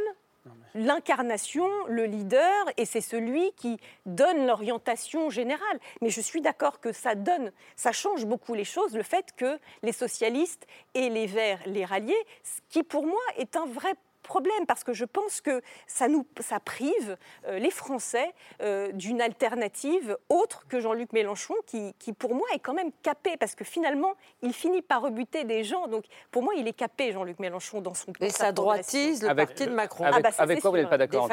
l'incarnation, 0.75 1.67
le 1.87 2.03
leader, 2.05 2.65
et 2.77 2.85
c'est 2.85 3.01
celui 3.01 3.53
qui 3.53 3.79
donne 4.05 4.45
l'orientation 4.45 5.29
générale. 5.29 5.79
Mais 6.01 6.09
je 6.09 6.21
suis 6.21 6.41
d'accord 6.41 6.81
que 6.81 6.91
ça 6.91 7.15
donne, 7.15 7.51
ça 7.75 7.93
change 7.93 8.25
beaucoup 8.25 8.53
les 8.53 8.65
choses, 8.65 8.93
le 8.93 9.03
fait 9.03 9.27
que 9.37 9.57
les 9.83 9.93
socialistes 9.93 10.67
et 10.93 11.09
les 11.09 11.27
Verts 11.27 11.61
les 11.65 11.85
ralliaient, 11.85 12.25
ce 12.43 12.59
qui 12.69 12.83
pour 12.83 13.05
moi 13.05 13.21
est 13.37 13.55
un 13.55 13.65
vrai 13.65 13.93
problème 14.25 14.65
parce 14.67 14.83
que 14.83 14.93
je 14.93 15.05
pense 15.05 15.41
que 15.41 15.61
ça, 15.87 16.07
nous, 16.07 16.25
ça 16.39 16.59
prive 16.59 17.17
euh, 17.47 17.59
les 17.59 17.71
Français 17.71 18.33
euh, 18.61 18.91
d'une 18.91 19.21
alternative 19.21 20.17
autre 20.29 20.65
que 20.67 20.79
Jean-Luc 20.79 21.13
Mélenchon 21.13 21.53
qui, 21.65 21.93
qui, 21.99 22.11
pour 22.11 22.35
moi, 22.35 22.47
est 22.53 22.59
quand 22.59 22.73
même 22.73 22.91
capé 23.03 23.37
parce 23.37 23.55
que 23.55 23.63
finalement, 23.63 24.13
il 24.41 24.53
finit 24.53 24.81
par 24.81 25.01
rebuter 25.01 25.43
des 25.43 25.63
gens. 25.63 25.87
Donc, 25.87 26.05
pour 26.31 26.43
moi, 26.43 26.53
il 26.55 26.67
est 26.67 26.73
capé, 26.73 27.11
Jean-Luc 27.11 27.39
Mélenchon, 27.39 27.81
dans 27.81 27.93
son 27.93 28.11
Et 28.19 28.29
ça 28.29 28.51
droitise 28.51 29.23
le 29.23 29.35
parti 29.35 29.65
de 29.65 29.71
Macron. 29.71 30.05
Avec, 30.05 30.25
ah 30.25 30.29
bah, 30.29 30.35
avec 30.37 30.61
quoi 30.61 30.71
vous 30.71 30.77
n'êtes 30.77 30.89
pas 30.89 30.97
d'accord 30.97 31.29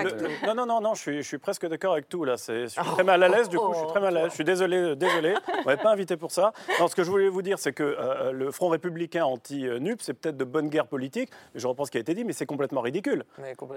Non, 0.46 0.54
non, 0.54 0.66
non, 0.66 0.80
non, 0.80 0.94
je 0.94 1.00
suis, 1.00 1.16
je 1.22 1.28
suis 1.28 1.38
presque 1.38 1.66
d'accord 1.66 1.94
avec 1.94 2.08
tout 2.08 2.24
là. 2.24 2.36
Je 2.36 2.66
suis 2.66 2.80
très 2.80 3.04
mal 3.04 3.22
à 3.22 3.28
l'aise, 3.28 3.48
du 3.48 3.58
coup, 3.58 3.72
je 3.72 3.78
suis 3.78 3.88
très 3.88 4.00
mal 4.00 4.16
à 4.16 4.22
l'aise. 4.22 4.30
Je 4.30 4.34
suis 4.34 4.44
désolé, 4.44 4.94
désolé. 4.96 5.34
On 5.48 5.64
m'avait 5.64 5.82
pas 5.82 5.92
invité 5.92 6.16
pour 6.16 6.30
ça. 6.30 6.52
Non, 6.78 6.88
ce 6.88 6.94
que 6.94 7.02
je 7.02 7.10
voulais 7.10 7.28
vous 7.28 7.42
dire, 7.42 7.58
c'est 7.58 7.72
que 7.72 7.82
euh, 7.82 8.32
le 8.32 8.50
Front 8.50 8.68
républicain 8.68 9.24
anti-NUP, 9.24 10.00
c'est 10.02 10.14
peut-être 10.14 10.36
de 10.36 10.44
bonne 10.44 10.68
guerre 10.68 10.86
politique. 10.86 11.30
Je 11.54 11.66
reprends 11.66 11.84
ce 11.84 11.90
qui 11.90 11.98
a 11.98 12.00
été 12.00 12.14
dit, 12.14 12.24
mais 12.24 12.32
c'est 12.32 12.46
complètement 12.46 12.81
ridicule. 12.82 13.24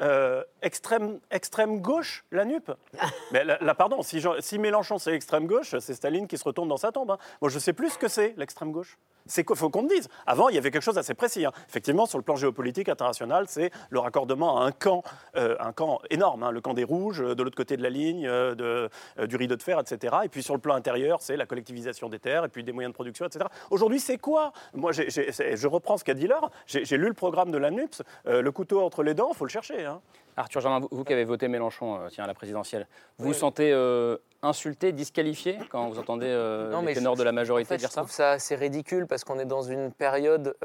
Euh, 0.01 0.43
extrême, 0.61 1.19
extrême 1.31 1.81
gauche, 1.81 2.25
la 2.31 2.45
NUP. 2.45 2.71
Mais 3.31 3.43
là, 3.43 3.75
pardon, 3.75 4.01
si, 4.01 4.21
si 4.39 4.59
Mélenchon 4.59 4.97
c'est 4.97 5.13
extrême 5.13 5.47
gauche, 5.47 5.77
c'est 5.79 5.93
Staline 5.93 6.27
qui 6.27 6.37
se 6.37 6.43
retourne 6.43 6.67
dans 6.67 6.77
sa 6.77 6.91
tombe. 6.91 7.11
Hein. 7.11 7.17
Moi, 7.41 7.49
je 7.49 7.59
sais 7.59 7.73
plus 7.73 7.91
ce 7.91 7.97
que 7.97 8.07
c'est 8.07 8.33
l'extrême 8.37 8.71
gauche. 8.71 8.97
C'est 9.27 9.43
qu'il 9.43 9.55
faut 9.55 9.69
qu'on 9.69 9.83
me 9.83 9.89
dise. 9.89 10.07
Avant, 10.27 10.49
il 10.49 10.55
y 10.55 10.57
avait 10.57 10.69
quelque 10.69 10.83
chose 10.83 10.95
d'assez 10.95 11.15
précis. 11.15 11.45
Hein. 11.45 11.51
Effectivement, 11.67 12.05
sur 12.05 12.19
le 12.19 12.23
plan 12.23 12.35
géopolitique 12.35 12.89
international, 12.89 13.45
c'est 13.47 13.71
le 13.89 13.99
raccordement 13.99 14.61
à 14.61 14.65
un 14.65 14.71
camp, 14.71 15.03
euh, 15.35 15.55
un 15.59 15.71
camp 15.71 15.99
énorme, 16.11 16.43
hein. 16.43 16.51
le 16.51 16.61
camp 16.61 16.75
des 16.75 16.83
rouges, 16.83 17.19
de 17.19 17.43
l'autre 17.43 17.55
côté 17.55 17.75
de 17.75 17.81
la 17.81 17.89
ligne, 17.89 18.27
euh, 18.27 18.53
de, 18.53 19.25
du 19.25 19.35
rideau 19.35 19.55
de 19.55 19.63
fer, 19.63 19.79
etc. 19.79 20.15
Et 20.23 20.29
puis 20.29 20.43
sur 20.43 20.53
le 20.53 20.59
plan 20.59 20.75
intérieur, 20.75 21.21
c'est 21.21 21.37
la 21.37 21.47
collectivisation 21.47 22.07
des 22.07 22.19
terres 22.19 22.45
et 22.45 22.49
puis 22.49 22.63
des 22.63 22.71
moyens 22.71 22.91
de 22.91 22.95
production, 22.95 23.25
etc. 23.25 23.45
Aujourd'hui, 23.71 23.99
c'est 23.99 24.17
quoi? 24.17 24.53
Moi, 24.73 24.91
je 24.91 25.67
reprends 25.67 25.97
ce 25.97 26.03
qu'a 26.03 26.13
dit 26.13 26.27
Laure. 26.27 26.51
J'ai 26.67 26.97
lu 26.97 27.07
le 27.07 27.13
programme 27.13 27.49
de 27.49 27.57
la 27.57 27.71
NUPS, 27.71 28.03
le 28.25 28.49
couteau 28.51 28.81
entre 28.81 28.94
les 29.03 29.13
dents, 29.13 29.29
il 29.31 29.35
faut 29.35 29.45
le 29.45 29.49
chercher. 29.49 29.85
Hein. 29.85 30.01
Arthur 30.37 30.61
Germain, 30.61 30.85
vous, 30.91 31.03
qui 31.03 31.13
avez 31.13 31.23
voté 31.23 31.47
Mélenchon 31.47 31.95
euh, 31.95 32.07
tiens, 32.09 32.25
à 32.25 32.27
la 32.27 32.33
présidentielle, 32.33 32.87
vous 33.17 33.27
vous 33.27 33.33
sentez 33.33 33.71
euh, 33.71 34.17
insulté, 34.41 34.91
disqualifié 34.91 35.57
quand 35.69 35.87
vous 35.89 35.99
entendez 35.99 36.27
euh, 36.27 36.71
non, 36.71 36.81
les 36.81 36.93
ténors 36.93 37.15
de 37.15 37.23
la 37.23 37.31
majorité 37.31 37.77
dire 37.77 37.89
ça 37.89 38.01
Je 38.01 38.05
trouve 38.05 38.11
ça 38.11 38.31
assez 38.31 38.55
ridicule 38.55 39.07
parce 39.07 39.23
qu'on 39.23 39.39
est 39.39 39.45
dans 39.45 39.61
une 39.61 39.91
période 39.91 40.55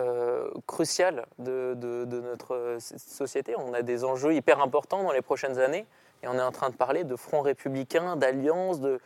cruciale 0.66 1.26
de, 1.38 1.76
notre 2.20 2.78
société. 2.80 3.54
On 3.56 3.72
a 3.72 3.82
des 3.82 4.04
enjeux 4.04 4.34
hyper 4.34 4.60
importants 4.60 5.02
dans 5.02 5.12
les 5.12 5.22
prochaines 5.22 5.58
années 5.58 5.86
et 6.22 6.28
on 6.28 6.34
est 6.34 6.42
en 6.42 6.52
train 6.52 6.70
de 6.70 6.74
parler 6.76 7.04
de 7.04 7.16
front 7.16 7.40
républicain, 7.40 8.16
d'alliance, 8.16 8.80
de... 8.80 9.00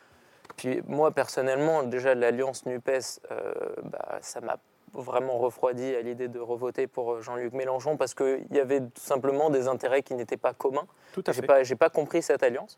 Puis 0.56 0.82
moi 0.86 1.10
personnellement, 1.10 1.82
déjà 1.82 2.14
l'alliance 2.14 2.64
NUPES, 2.64 3.20
bah, 3.82 4.18
ça 4.20 4.40
m'a 4.40 4.58
vraiment 4.94 5.38
refroidi 5.38 5.94
à 5.94 6.02
l'idée 6.02 6.28
de 6.28 6.38
revoter 6.38 6.86
pour 6.86 7.20
Jean-Luc 7.20 7.52
Mélenchon 7.52 7.96
parce 7.96 8.14
qu'il 8.14 8.46
y 8.50 8.58
avait 8.58 8.80
tout 8.80 8.90
simplement 8.96 9.50
des 9.50 9.68
intérêts 9.68 10.02
qui 10.02 10.14
n'étaient 10.14 10.36
pas 10.36 10.52
communs. 10.52 10.86
Tout 11.12 11.24
à 11.26 11.32
J'ai 11.32 11.40
fait. 11.40 11.46
pas, 11.46 11.62
j'ai 11.62 11.76
pas 11.76 11.90
compris 11.90 12.22
cette 12.22 12.42
alliance. 12.42 12.76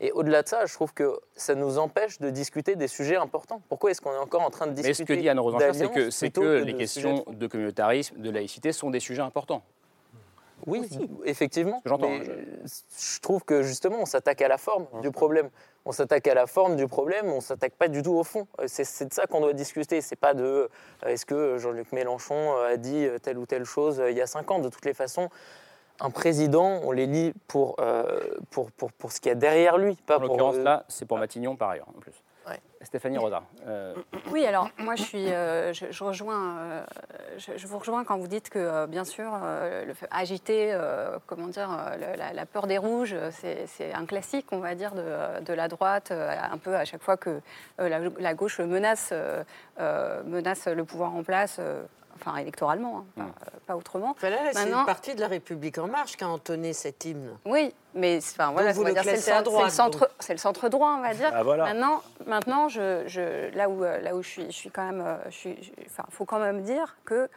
Et 0.00 0.12
au-delà 0.12 0.42
de 0.42 0.48
ça, 0.48 0.66
je 0.66 0.74
trouve 0.74 0.92
que 0.92 1.20
ça 1.36 1.54
nous 1.54 1.78
empêche 1.78 2.18
de 2.18 2.30
discuter 2.30 2.74
des 2.76 2.88
sujets 2.88 3.16
importants. 3.16 3.62
Pourquoi 3.68 3.90
est-ce 3.90 4.00
qu'on 4.00 4.12
est 4.12 4.18
encore 4.18 4.42
en 4.42 4.50
train 4.50 4.66
de 4.66 4.72
Mais 4.72 4.82
discuter 4.82 5.14
ce 5.14 5.18
que 5.18 5.22
dit 5.22 5.28
Anne 5.28 5.38
Rosencher, 5.38 5.72
c'est 5.72 5.88
que, 5.88 6.10
c'est 6.10 6.36
les 6.36 6.72
de 6.72 6.78
questions 6.78 7.24
de 7.28 7.46
communautarisme, 7.46 8.16
de 8.18 8.30
laïcité 8.30 8.72
sont 8.72 8.90
des 8.90 9.00
sujets 9.00 9.22
importants. 9.22 9.62
Oui, 10.66 10.88
effectivement. 11.24 11.82
j'entends, 11.84 12.08
mais 12.10 12.20
hein, 12.20 12.64
je 12.98 13.20
trouve 13.20 13.44
que 13.44 13.62
justement, 13.62 13.98
on 14.00 14.06
s'attaque 14.06 14.40
à 14.42 14.48
la 14.48 14.58
forme 14.58 14.86
du 15.02 15.10
problème. 15.10 15.50
On 15.84 15.92
s'attaque 15.92 16.26
à 16.28 16.34
la 16.34 16.46
forme 16.46 16.76
du 16.76 16.86
problème, 16.86 17.30
on 17.30 17.40
s'attaque 17.42 17.74
pas 17.74 17.88
du 17.88 18.02
tout 18.02 18.14
au 18.14 18.24
fond. 18.24 18.46
Euh, 18.58 18.64
C'est 18.66 18.84
c'est 18.84 19.04
de 19.04 19.12
ça 19.12 19.26
qu'on 19.26 19.40
doit 19.40 19.52
discuter. 19.52 20.00
C'est 20.00 20.16
pas 20.16 20.32
de 20.32 20.44
euh, 20.44 20.68
est-ce 21.06 21.26
que 21.26 21.58
Jean-Luc 21.58 21.92
Mélenchon 21.92 22.54
euh, 22.56 22.72
a 22.72 22.76
dit 22.78 23.06
telle 23.22 23.36
ou 23.36 23.44
telle 23.44 23.64
chose 23.64 24.02
il 24.08 24.16
y 24.16 24.22
a 24.22 24.26
cinq 24.26 24.50
ans. 24.50 24.58
De 24.60 24.70
toutes 24.70 24.86
les 24.86 24.94
façons, 24.94 25.28
un 26.00 26.10
président, 26.10 26.80
on 26.84 26.90
les 26.92 27.06
lit 27.06 27.34
pour, 27.46 27.76
euh, 27.80 28.18
pour, 28.50 28.70
pour, 28.72 28.90
pour 28.92 29.12
ce 29.12 29.20
qu'il 29.20 29.28
y 29.28 29.32
a 29.32 29.36
derrière 29.36 29.76
lui, 29.76 29.94
pas 30.06 30.16
En 30.16 30.20
pour. 30.20 30.28
l'occurrence, 30.28 30.56
euh, 30.56 30.62
là, 30.64 30.84
c'est 30.88 31.04
pour 31.06 31.18
Matignon 31.18 31.54
par 31.56 31.70
ailleurs, 31.70 31.88
en 31.94 32.00
plus. 32.00 32.23
Stéphanie 32.82 33.16
Rosa. 33.18 33.42
euh, 33.66 33.94
Oui, 34.30 34.44
alors 34.46 34.68
moi 34.78 34.94
je 34.94 35.02
suis, 35.02 35.32
euh, 35.32 35.72
je, 35.72 35.86
je 35.90 36.04
rejoins, 36.04 36.58
euh, 36.58 36.84
je, 37.38 37.52
je 37.56 37.66
vous 37.66 37.78
rejoins 37.78 38.04
quand 38.04 38.18
vous 38.18 38.26
dites 38.28 38.50
que 38.50 38.58
euh, 38.58 38.86
bien 38.86 39.04
sûr 39.04 39.30
euh, 39.42 39.86
le 39.86 39.94
fait- 39.94 40.06
agiter, 40.10 40.68
euh, 40.72 41.18
comment 41.26 41.46
dire, 41.48 41.70
euh, 41.70 41.96
le- 41.96 42.18
la, 42.18 42.32
la 42.34 42.46
peur 42.46 42.66
des 42.66 42.76
rouges, 42.76 43.16
c'est 43.30 43.92
un 43.94 44.04
classique, 44.04 44.46
on 44.52 44.58
va 44.58 44.74
dire, 44.74 44.92
de, 44.94 45.40
de 45.42 45.52
la 45.54 45.68
droite, 45.68 46.10
euh, 46.10 46.34
un 46.52 46.58
peu 46.58 46.76
à 46.76 46.84
chaque 46.84 47.02
fois 47.02 47.16
que 47.16 47.40
euh, 47.80 47.88
la, 47.88 47.98
la 48.18 48.34
gauche 48.34 48.60
menace, 48.60 49.12
menace 50.26 50.66
le 50.68 50.84
pouvoir 50.84 51.14
en 51.14 51.22
place. 51.22 51.60
Enfin, 52.16 52.36
électoralement, 52.36 53.04
hein, 53.18 53.24
pas, 53.40 53.50
pas 53.66 53.76
autrement. 53.76 54.16
Là, 54.22 54.30
c'est 54.52 54.54
Maintenant- 54.54 54.80
une 54.80 54.86
partie 54.86 55.14
de 55.14 55.20
la 55.20 55.28
République 55.28 55.78
En 55.78 55.88
Marche 55.88 56.16
qui 56.16 56.24
a 56.24 56.28
entonné 56.28 56.72
cet 56.72 57.04
hymne. 57.04 57.36
Oui, 57.44 57.74
mais 57.94 58.20
c'est- 58.20 58.40
enfin, 58.40 58.52
voilà, 58.52 58.68
le 58.68 58.74
c'est 58.74 59.16
centre- 59.16 59.50
c'est 59.50 59.64
le 59.64 59.70
centre, 59.70 59.98
donc. 60.00 60.08
c'est 60.20 60.32
le 60.32 60.38
centre 60.38 60.68
droit, 60.68 60.94
on 60.98 61.02
va 61.02 61.12
dire. 61.14 61.30
Ah, 61.34 61.42
voilà. 61.42 61.64
Maintenant, 61.64 62.02
maintenant, 62.26 62.68
je, 62.68 63.02
je- 63.06 63.54
là 63.56 63.68
où, 63.68 63.84
euh, 63.84 64.00
là 64.00 64.14
où 64.14 64.22
je 64.22 64.28
suis, 64.28 64.44
je 64.46 64.52
suis 64.52 64.70
quand 64.70 64.84
même, 64.84 65.02
euh, 65.04 65.16
je 65.26 65.30
suis, 65.36 65.72
enfin, 65.86 66.04
faut 66.10 66.24
quand 66.24 66.38
même 66.38 66.62
dire 66.62 66.96
que 67.04 67.28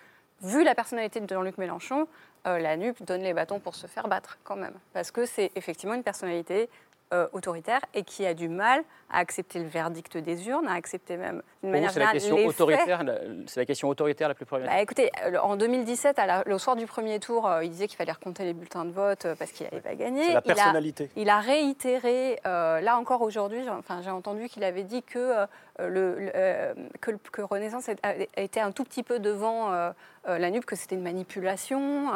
vu 0.41 0.63
la 0.63 0.75
personnalité 0.75 1.19
de 1.19 1.27
Jean-Luc 1.27 1.57
Mélenchon, 1.57 2.07
euh, 2.45 2.59
la 2.59 2.77
NUP 2.77 3.01
donne 3.03 3.21
les 3.21 3.33
bâtons 3.33 3.59
pour 3.59 3.75
se 3.75 3.87
faire 3.87 4.07
battre 4.07 4.37
quand 4.43 4.55
même, 4.55 4.73
parce 4.93 5.11
que 5.11 5.25
c'est 5.25 5.51
effectivement 5.55 5.95
une 5.95 6.03
personnalité. 6.03 6.69
euh, 7.13 7.25
autoritaire 7.31 7.79
et 7.93 8.03
qui 8.03 8.25
a 8.25 8.33
du 8.33 8.49
mal 8.49 8.83
à 9.09 9.19
accepter 9.19 9.59
le 9.59 9.67
verdict 9.67 10.17
des 10.17 10.47
urnes, 10.49 10.67
à 10.67 10.73
accepter 10.73 11.15
même 11.17 11.41
d'une 11.63 11.71
manière 11.71 11.89
vous, 11.89 11.93
c'est 11.93 11.99
la 12.01 12.11
question 12.11 12.35
les 12.35 12.45
autoritaire, 12.45 13.03
c'est 13.47 13.59
la 13.61 13.65
question 13.65 13.87
autoritaire 13.87 14.27
la 14.27 14.33
plus 14.33 14.45
problématique. 14.45 14.77
Bah, 14.77 14.81
écoutez, 14.83 15.11
euh, 15.25 15.37
en 15.41 15.55
2017, 15.55 16.19
à 16.19 16.25
la- 16.25 16.43
le 16.45 16.57
soir 16.57 16.75
du 16.75 16.85
premier 16.85 17.19
tour, 17.19 17.47
euh, 17.47 17.63
il 17.63 17.69
disait 17.69 17.87
qu'il 17.87 17.95
fallait 17.97 18.11
recompter 18.11 18.43
les 18.43 18.53
bulletins 18.53 18.83
de 18.85 18.91
vote 18.91 19.25
euh, 19.25 19.35
parce 19.39 19.51
qu'il 19.51 19.65
n'avait 19.65 19.79
pas 19.81 19.95
gagné. 19.95 20.23
C'est 20.25 20.33
la 20.33 20.41
Il 20.43 20.51
a- 20.51 20.55
personnalité. 20.55 21.09
Il 21.15 21.29
a, 21.29 21.39
réitéré, 21.39 22.39
euh, 22.45 22.81
là 22.81 22.97
encore 22.97 23.21
aujourd'hui, 23.21 23.63
j'ai- 23.63 23.69
enfin, 23.69 24.01
j'ai 24.03 24.09
entendu 24.09 24.49
qu'il 24.49 24.63
avait 24.63 24.83
dit 24.83 25.03
que, 25.03 25.17
euh, 25.19 25.45
le, 25.79 26.15
le- 26.19 26.31
euh, 26.35 26.73
que, 26.99 27.11
Renaissance 27.41 27.87
été 28.35 28.59
un 28.59 28.71
tout 28.71 28.83
petit 28.83 29.03
peu 29.03 29.19
devant 29.19 29.71
euh, 29.71 29.91
euh, 30.27 30.37
la 30.39 30.49
NUP, 30.51 30.65
que 30.65 30.75
c'était 30.75 30.95
une 30.95 31.03
manipulation. 31.03 32.09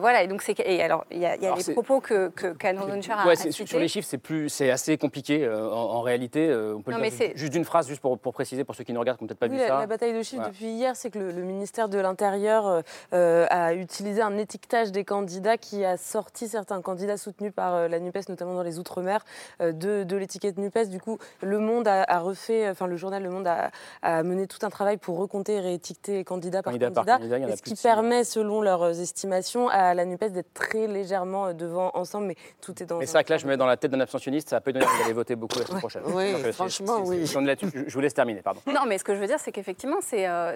voilà, 0.00 0.22
et 0.22 0.26
donc 0.26 0.42
c'est. 0.42 0.58
Et 0.60 0.82
alors, 0.82 1.04
il 1.10 1.18
y 1.18 1.26
a, 1.26 1.36
y 1.36 1.46
a 1.46 1.52
Alors, 1.52 1.58
les 1.66 1.72
propos 1.72 2.00
que, 2.00 2.28
que 2.28 2.48
a, 2.66 3.26
Ouais, 3.26 3.32
a 3.32 3.36
sur 3.66 3.78
les 3.78 3.88
chiffres, 3.88 4.08
c'est 4.10 4.18
plus, 4.18 4.48
c'est 4.48 4.70
assez 4.70 4.98
compliqué 4.98 5.44
euh, 5.44 5.70
en, 5.70 5.94
en 5.94 6.00
réalité. 6.02 6.25
Euh, 6.36 6.74
on 6.76 6.82
peut 6.82 6.90
Non, 6.92 6.98
le 6.98 7.08
dire 7.08 7.30
juste 7.34 7.52
d'une 7.52 7.64
phrase, 7.64 7.86
juste 7.88 8.00
pour, 8.00 8.18
pour 8.18 8.32
préciser 8.32 8.64
pour 8.64 8.74
ceux 8.74 8.84
qui 8.84 8.92
nous 8.92 9.00
regardent, 9.00 9.18
qui 9.18 9.24
n'ont 9.24 9.28
peut-être 9.28 9.38
pas 9.38 9.46
Oui, 9.46 9.52
vu 9.52 9.58
la, 9.58 9.68
ça. 9.68 9.78
la 9.78 9.86
bataille 9.86 10.12
de 10.16 10.22
chiffres 10.22 10.46
depuis 10.46 10.66
hier, 10.66 10.96
c'est 10.96 11.10
que 11.10 11.18
le, 11.18 11.30
le 11.30 11.42
ministère 11.42 11.88
de 11.88 11.98
l'Intérieur 11.98 12.66
euh, 12.66 12.80
euh, 13.12 13.46
a 13.50 13.74
utilisé 13.74 14.22
un 14.22 14.36
étiquetage 14.38 14.92
des 14.92 15.04
candidats 15.04 15.56
qui 15.58 15.84
a 15.84 15.96
sorti 15.96 16.48
certains 16.48 16.80
candidats 16.82 17.16
soutenus 17.16 17.52
par 17.54 17.74
euh, 17.74 17.88
la 17.88 17.98
NUPES, 18.00 18.28
notamment 18.28 18.54
dans 18.54 18.62
les 18.62 18.78
Outre-mer, 18.78 19.24
euh, 19.60 19.72
de, 19.72 20.02
de 20.04 20.16
l'étiquette 20.16 20.58
NUPES. 20.58 20.88
Du 20.88 21.00
coup, 21.00 21.18
Le 21.42 21.58
Monde 21.58 21.86
a, 21.88 22.04
a 22.08 22.18
refait, 22.18 22.68
enfin 22.68 22.86
le 22.86 22.96
journal 22.96 23.22
Le 23.22 23.30
Monde 23.30 23.46
a, 23.46 23.70
a 24.02 24.22
mené 24.22 24.46
tout 24.46 24.64
un 24.64 24.70
travail 24.70 24.96
pour 24.96 25.18
recompter 25.18 25.54
et 25.54 25.60
réétiqueter 25.60 26.24
candidat 26.24 26.62
par 26.62 26.72
Candidat 26.72 26.90
par 26.90 27.20
et 27.20 27.56
ce 27.56 27.62
qui 27.62 27.74
permet, 27.74 28.24
selon 28.24 28.62
leurs 28.62 29.00
estimations, 29.00 29.68
à 29.68 29.94
la 29.94 30.04
NUPES 30.04 30.30
d'être 30.32 30.52
très 30.54 30.86
légèrement 30.86 31.52
devant 31.52 31.90
ensemble, 31.94 32.26
mais 32.26 32.36
tout 32.60 32.82
est 32.82 32.86
dans 32.86 32.98
Mais 32.98 33.06
c'est 33.06 33.12
vrai 33.12 33.24
que 33.24 33.32
là, 33.32 33.38
je 33.38 33.44
me 33.46 33.50
mets 33.50 33.56
dans 33.56 33.66
la 33.66 33.76
tête 33.76 33.90
d'un 33.90 34.00
abstentionniste, 34.00 34.50
ça 34.50 34.60
peut 34.60 34.72
donner 34.72 34.86
envie 34.86 34.98
d'aller 35.02 35.12
voter 35.12 35.36
beaucoup 35.36 35.58
la 35.58 35.66
semaine 35.66 35.80
prochaine. 35.80 36.02
Oui, 36.16 36.52
franchement, 36.52 37.02
oui. 37.04 37.26
c'est- 37.26 37.36
on 37.36 37.42
est 37.42 37.46
là-dessus. 37.46 37.84
Je 37.86 37.94
vous 37.94 38.00
laisse 38.00 38.14
terminer, 38.14 38.42
pardon. 38.42 38.60
Non, 38.66 38.82
mais 38.86 38.98
ce 38.98 39.04
que 39.04 39.14
je 39.14 39.20
veux 39.20 39.26
dire, 39.26 39.38
c'est 39.40 39.52
qu'effectivement, 39.52 39.98
c'est, 40.00 40.26
euh, 40.28 40.54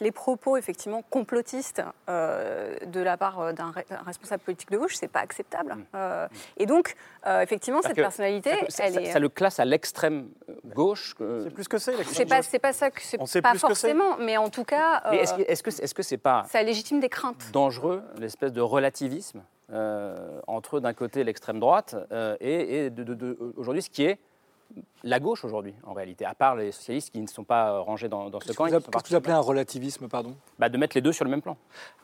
les 0.00 0.12
propos 0.12 0.56
effectivement 0.56 1.02
complotistes 1.10 1.82
euh, 2.08 2.76
de 2.86 3.00
la 3.00 3.16
part 3.16 3.40
euh, 3.40 3.52
d'un 3.52 3.70
re- 3.70 3.84
un 3.90 4.02
responsable 4.04 4.42
politique 4.42 4.70
de 4.70 4.78
gauche, 4.78 4.96
c'est 4.96 5.08
pas 5.08 5.20
acceptable. 5.20 5.76
Euh, 5.94 6.26
et 6.56 6.66
donc, 6.66 6.94
euh, 7.26 7.40
effectivement, 7.40 7.80
cette 7.82 7.94
personnalité, 7.94 8.50
ça- 8.50 8.66
ça, 8.68 8.84
elle 8.86 8.98
est. 9.06 9.12
ça 9.12 9.18
le 9.18 9.28
classe 9.28 9.58
à 9.60 9.64
l'extrême 9.64 10.28
euh, 10.48 10.54
gauche. 10.74 11.14
C'est 11.18 11.50
plus 11.54 11.68
que 11.68 11.78
c'est, 11.78 12.02
c'est 12.04 12.26
pas, 12.26 12.42
c'est 12.42 12.58
pas 12.58 12.72
ça 12.72 12.90
que 12.90 13.00
c'est 13.02 13.42
pas 13.42 13.54
forcément, 13.54 14.16
mais 14.18 14.36
en 14.36 14.48
tout 14.50 14.64
cas, 14.64 15.02
Mais 15.10 15.18
euh, 15.18 15.22
est-ce 15.22 15.34
que 15.34 15.42
est-ce 15.42 15.62
que 15.62 15.70
est-ce 15.82 15.94
que 15.94 16.02
c'est 16.02 16.16
pas 16.18 16.44
ça 16.50 16.62
légitime 16.62 17.00
des 17.00 17.08
craintes. 17.08 17.50
dangereux, 17.52 18.02
l'espèce 18.18 18.52
de 18.52 18.60
relativisme 18.60 19.42
euh, 19.72 20.40
entre 20.46 20.80
d'un 20.80 20.92
côté 20.92 21.24
l'extrême 21.24 21.58
droite 21.60 21.94
euh, 22.12 22.36
et, 22.40 22.86
et 22.86 22.90
de, 22.90 23.02
de- 23.04 23.14
de- 23.14 23.38
aujourd'hui 23.56 23.82
ce 23.82 23.88
qui 23.90 24.04
est 24.04 24.18
la 25.04 25.20
gauche 25.20 25.44
aujourd'hui 25.44 25.74
en 25.84 25.92
réalité, 25.92 26.24
à 26.24 26.34
part 26.34 26.56
les 26.56 26.72
socialistes 26.72 27.10
qui 27.10 27.20
ne 27.20 27.26
sont 27.26 27.44
pas 27.44 27.78
rangés 27.80 28.08
dans, 28.08 28.30
dans 28.30 28.40
ce 28.40 28.52
camp. 28.52 28.64
que 28.64 28.70
et 28.70 28.72
vous 28.72 28.78
qui 28.80 28.84
appelez- 28.86 28.90
qu'est-ce 28.92 29.02
que 29.04 29.08
vous 29.10 29.14
appelez 29.16 29.32
un 29.34 29.40
relativisme, 29.40 30.08
pardon? 30.08 30.34
Bah, 30.58 30.68
De 30.68 30.78
mettre 30.78 30.96
les 30.96 31.00
deux 31.02 31.12
sur 31.12 31.24
le 31.24 31.30
même 31.30 31.42
plan. 31.42 31.56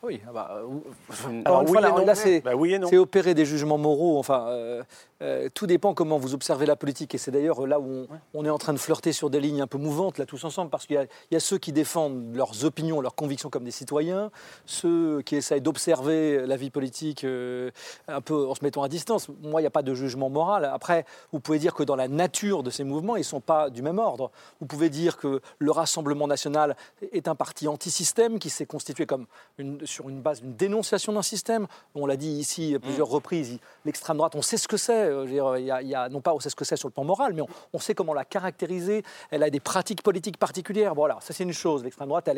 Oui, 0.02 0.20
ah 0.28 0.32
bah, 0.32 0.50
euh, 0.52 0.64
Alors, 0.66 1.40
Alors, 1.44 1.60
une 1.62 1.66
oui 1.68 1.72
fois, 1.72 1.80
là, 1.80 1.90
non. 1.90 2.04
là, 2.04 2.14
c'est 2.14 2.40
Bah 2.40 2.54
oui 2.54 2.74
et 2.74 2.78
non. 2.78 2.88
c'est 2.88 2.96
opérer 2.96 3.34
des 3.34 3.44
jugements 3.44 3.78
moraux. 3.78 4.18
Enfin, 4.18 4.46
euh, 4.48 4.82
euh, 5.22 5.48
tout 5.52 5.66
dépend 5.66 5.94
comment 5.94 6.16
vous 6.18 6.34
observez 6.34 6.64
la 6.66 6.76
politique. 6.76 7.14
Et 7.14 7.18
c'est 7.18 7.30
d'ailleurs 7.30 7.66
là 7.66 7.80
où 7.80 7.84
on, 7.90 8.08
on 8.34 8.44
est 8.44 8.50
en 8.50 8.58
train 8.58 8.72
de 8.72 8.78
flirter 8.78 9.12
sur 9.12 9.30
des 9.30 9.40
lignes 9.40 9.60
un 9.60 9.66
peu 9.66 9.78
mouvantes, 9.78 10.18
là, 10.18 10.26
tous 10.26 10.44
ensemble, 10.44 10.70
parce 10.70 10.86
qu'il 10.86 10.94
y, 10.94 10.98
a- 10.98 11.04
il 11.04 11.34
y 11.34 11.36
a 11.36 11.40
ceux 11.40 11.58
qui 11.58 11.72
défendent 11.72 12.34
leurs 12.36 12.64
opinions, 12.64 13.00
leurs 13.00 13.14
convictions 13.14 13.50
comme 13.50 13.64
des 13.64 13.70
citoyens, 13.72 14.30
ceux 14.66 15.22
qui 15.22 15.36
essayent 15.36 15.60
d'observer 15.60 16.46
la 16.46 16.56
vie 16.56 16.70
politique 16.70 17.24
euh, 17.24 17.70
un 18.06 18.20
peu 18.20 18.46
en 18.46 18.54
se 18.54 18.62
mettant 18.64 18.82
à 18.82 18.88
distance. 18.88 19.28
Moi, 19.42 19.60
il 19.60 19.64
n'y 19.64 19.66
a 19.68 19.70
pas 19.70 19.82
de 19.82 19.94
jugement 19.94 20.30
moral. 20.30 20.64
Après, 20.64 21.04
vous 21.32 21.40
pouvez 21.40 21.58
dire 21.58 21.74
que 21.74 21.82
dans 21.82 21.96
la 21.96 22.08
nature 22.08 22.62
de 22.62 22.70
ces 22.70 22.84
mouvements, 22.84 23.16
ils 23.16 23.20
ne 23.20 23.24
sont 23.24 23.40
pas 23.40 23.70
du 23.70 23.82
même 23.82 23.98
ordre. 23.98 24.30
Vous 24.60 24.66
pouvez 24.66 24.90
dire 24.90 25.16
que 25.16 25.40
le 25.58 25.70
Rassemblement 25.70 26.26
national 26.26 26.76
est 27.12 27.28
un 27.28 27.34
parti 27.34 27.68
anti-système 27.68 28.38
qui 28.38 28.50
s'est 28.50 28.66
constitué 28.66 29.06
comme 29.06 29.26
une- 29.58 29.84
sur 29.86 30.08
une 30.08 30.20
base 30.20 30.40
d'une 30.42 30.54
dénonciation 30.54 31.12
d'un 31.12 31.22
système. 31.22 31.66
On 31.94 32.06
l'a 32.06 32.16
dit 32.16 32.30
ici 32.30 32.74
à 32.74 32.78
plusieurs 32.78 33.08
reprises, 33.08 33.50
il- 33.52 33.60
l'extrême 33.84 34.16
droite, 34.16 34.34
on 34.34 34.42
sait 34.42 34.56
ce 34.56 34.68
que 34.68 34.76
c'est. 34.76 35.07
Euh, 35.08 35.58
y 35.60 35.94
a, 35.94 36.08
non 36.08 36.20
pas 36.20 36.34
on 36.34 36.40
sait 36.40 36.50
ce 36.50 36.56
que 36.56 36.64
c'est 36.64 36.76
sur 36.76 36.88
le 36.88 36.92
plan 36.92 37.04
moral, 37.04 37.32
mais 37.34 37.42
on, 37.72 37.78
sait 37.78 37.94
comment 37.94 38.14
la 38.14 38.24
caractériser. 38.24 39.02
Elle 39.30 39.42
a 39.42 39.50
des 39.50 39.60
pratiques 39.60 40.02
politiques 40.02 40.38
particulières. 40.38 40.94
Voilà, 40.94 41.18
ça 41.20 41.32
c'est 41.32 41.44
une 41.44 41.52
chose. 41.52 41.84
L'extrême 41.84 42.08
droite, 42.08 42.28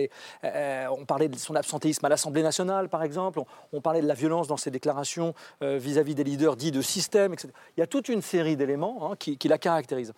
euh, 0.45 0.87
on 0.97 1.05
parlait 1.05 1.29
de 1.29 1.37
son 1.37 1.55
absentéisme 1.55 2.05
à 2.05 2.09
l'Assemblée 2.09 2.43
nationale, 2.43 2.89
par 2.89 3.03
exemple. 3.03 3.41
On, 3.73 3.81
parlait 3.81 4.03
de 4.03 4.07
la 4.07 4.15
violence 4.15 4.47
dans 4.47 4.57
ses 4.57 4.71
déclarations 4.71 5.35
euh, 5.63 5.79
vis-à-vis 5.79 6.15
des 6.15 6.25
leaders 6.25 6.57
dits 6.57 6.71
de 6.71 6.83
système, 6.83 7.33
etc. 7.33 7.49
Il 7.77 7.81
y 7.81 7.83
a 7.83 7.87
toute 7.87 8.09
une 8.09 8.23
série 8.23 8.57
d'éléments 8.57 9.11
hein, 9.11 9.17
qui, 9.19 9.37
la 9.49 9.59
caractérisent. 9.59 10.13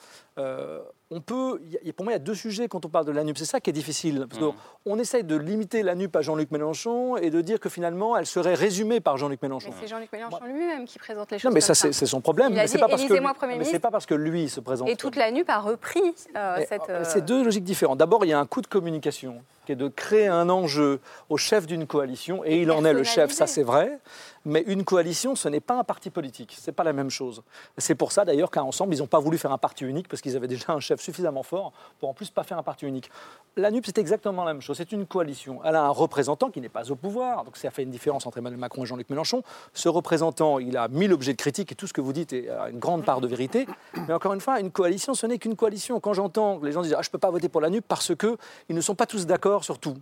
On 1.12 1.20
peut, 1.20 1.60
pour 1.96 2.04
moi, 2.04 2.12
il 2.12 2.14
y 2.14 2.16
a 2.16 2.18
deux 2.18 2.34
sujets 2.34 2.68
quand 2.68 2.86
on 2.86 2.88
parle 2.88 3.04
de 3.04 3.12
la 3.12 3.22
NUP. 3.22 3.36
C'est 3.36 3.44
ça 3.44 3.60
qui 3.60 3.70
est 3.70 3.72
difficile. 3.72 4.26
Parce 4.28 4.42
qu'on 4.82 4.98
essaye 4.98 5.24
de 5.24 5.36
limiter 5.36 5.82
la 5.82 5.94
NUP 5.94 6.14
à 6.16 6.22
Jean-Luc 6.22 6.50
Mélenchon 6.50 7.16
et 7.18 7.30
de 7.30 7.40
dire 7.40 7.60
que 7.60 7.68
finalement, 7.68 8.16
elle 8.16 8.26
serait 8.26 8.54
résumée 8.54 9.00
par 9.00 9.18
Jean-Luc 9.18 9.42
Mélenchon. 9.42 9.70
Mais 9.70 9.76
c'est 9.80 9.88
Jean-Luc 9.88 10.10
Mélenchon 10.12 10.38
lui-même 10.44 10.86
qui 10.86 10.98
présente 10.98 11.30
les 11.30 11.38
choses. 11.38 11.50
Non, 11.50 11.54
mais 11.54 11.60
ça, 11.60 11.74
c'est 11.74 12.06
son 12.06 12.20
problème. 12.20 12.52
Il 12.52 12.56
mais 12.56 12.66
c'est 12.66 12.78
pas 12.78 12.88
parce 12.88 13.02
que 13.02 13.06
élisez-moi 13.06 13.34
Premier 13.34 13.52
mais 13.52 13.58
ministre. 13.58 13.74
c'est 13.74 13.80
pas 13.80 13.90
parce 13.90 14.06
que 14.06 14.14
lui 14.14 14.48
se 14.48 14.60
présente. 14.60 14.88
Et 14.88 14.96
toute 14.96 15.16
la 15.16 15.30
NUP 15.30 15.48
a 15.50 15.60
repris 15.60 16.00
euh, 16.36 16.56
cette. 16.68 16.88
euh, 16.88 17.00
euh, 17.00 17.04
C'est 17.04 17.24
deux 17.24 17.44
logiques 17.44 17.64
différentes. 17.64 17.98
D'abord, 17.98 18.24
il 18.24 18.28
y 18.28 18.32
a 18.32 18.38
un 18.38 18.46
coup 18.46 18.62
de 18.62 18.66
communication 18.66 19.42
qui 19.66 19.72
est 19.72 19.76
de 19.76 19.88
créer 19.88 20.26
un 20.26 20.48
enjeu 20.48 21.00
au 21.28 21.36
chef 21.36 21.66
d'une 21.66 21.86
coalition, 21.86 22.44
et, 22.44 22.62
il 22.62 22.70
en 22.70 22.84
est 22.84 22.92
le 22.92 23.04
chef, 23.04 23.30
ça 23.30 23.46
c'est 23.46 23.62
vrai. 23.62 23.98
Mais 24.44 24.64
une 24.66 24.84
coalition, 24.84 25.36
ce 25.36 25.48
n'est 25.48 25.60
pas 25.60 25.78
un 25.78 25.84
parti 25.84 26.10
politique, 26.10 26.56
c'est 26.58 26.72
pas 26.72 26.82
la 26.82 26.92
même 26.92 27.10
chose. 27.10 27.42
C'est 27.78 27.94
pour 27.94 28.10
ça 28.10 28.24
d'ailleurs 28.24 28.50
qu'à 28.50 28.64
Ensemble, 28.64 28.94
ils 28.94 28.98
n'ont 28.98 29.06
pas 29.06 29.20
voulu 29.20 29.38
faire 29.38 29.52
un 29.52 29.58
parti 29.58 29.84
unique 29.84 30.08
parce 30.08 30.20
qu'ils 30.20 30.36
avaient 30.36 30.48
déjà 30.48 30.72
un 30.72 30.80
chef 30.80 31.00
suffisamment 31.00 31.42
fort 31.42 31.72
pour 32.00 32.08
en 32.08 32.14
plus 32.14 32.30
pas 32.30 32.42
faire 32.42 32.58
un 32.58 32.62
parti 32.62 32.86
unique. 32.86 33.10
La 33.56 33.70
NUP, 33.70 33.84
c'est 33.86 33.98
exactement 33.98 34.44
la 34.44 34.52
même 34.52 34.62
chose. 34.62 34.76
C'est 34.76 34.92
une 34.92 35.06
coalition. 35.06 35.60
Elle 35.64 35.76
a 35.76 35.84
un 35.84 35.90
représentant 35.90 36.50
qui 36.50 36.60
n'est 36.60 36.68
pas 36.68 36.90
au 36.90 36.96
pouvoir, 36.96 37.44
donc 37.44 37.56
ça 37.56 37.70
fait 37.70 37.84
une 37.84 37.90
différence 37.90 38.26
entre 38.26 38.38
Emmanuel 38.38 38.58
Macron 38.58 38.82
et 38.82 38.86
Jean-Luc 38.86 39.10
Mélenchon. 39.10 39.42
Ce 39.74 39.88
représentant, 39.88 40.58
il 40.58 40.76
a 40.76 40.88
mille 40.88 41.12
objets 41.12 41.32
de 41.32 41.38
critique 41.38 41.70
et 41.70 41.74
tout 41.74 41.86
ce 41.86 41.92
que 41.92 42.00
vous 42.00 42.12
dites 42.12 42.32
est 42.32 42.48
à 42.48 42.68
une 42.68 42.78
grande 42.78 43.04
part 43.04 43.20
de 43.20 43.28
vérité. 43.28 43.66
Mais 44.08 44.14
encore 44.14 44.34
une 44.34 44.40
fois, 44.40 44.58
une 44.58 44.72
coalition, 44.72 45.14
ce 45.14 45.26
n'est 45.26 45.38
qu'une 45.38 45.56
coalition. 45.56 46.00
Quand 46.00 46.14
j'entends 46.14 46.58
les 46.62 46.72
gens 46.72 46.82
disent 46.82 46.94
ah, 46.98 47.02
je 47.02 47.08
ne 47.08 47.12
peux 47.12 47.18
pas 47.18 47.30
voter 47.30 47.48
pour 47.48 47.60
la 47.60 47.70
NUP 47.70 47.84
parce 47.86 48.14
qu'ils 48.14 48.36
ne 48.70 48.80
sont 48.80 48.94
pas 48.94 49.06
tous 49.06 49.26
d'accord 49.26 49.64
sur 49.64 49.78
tout. 49.78 49.96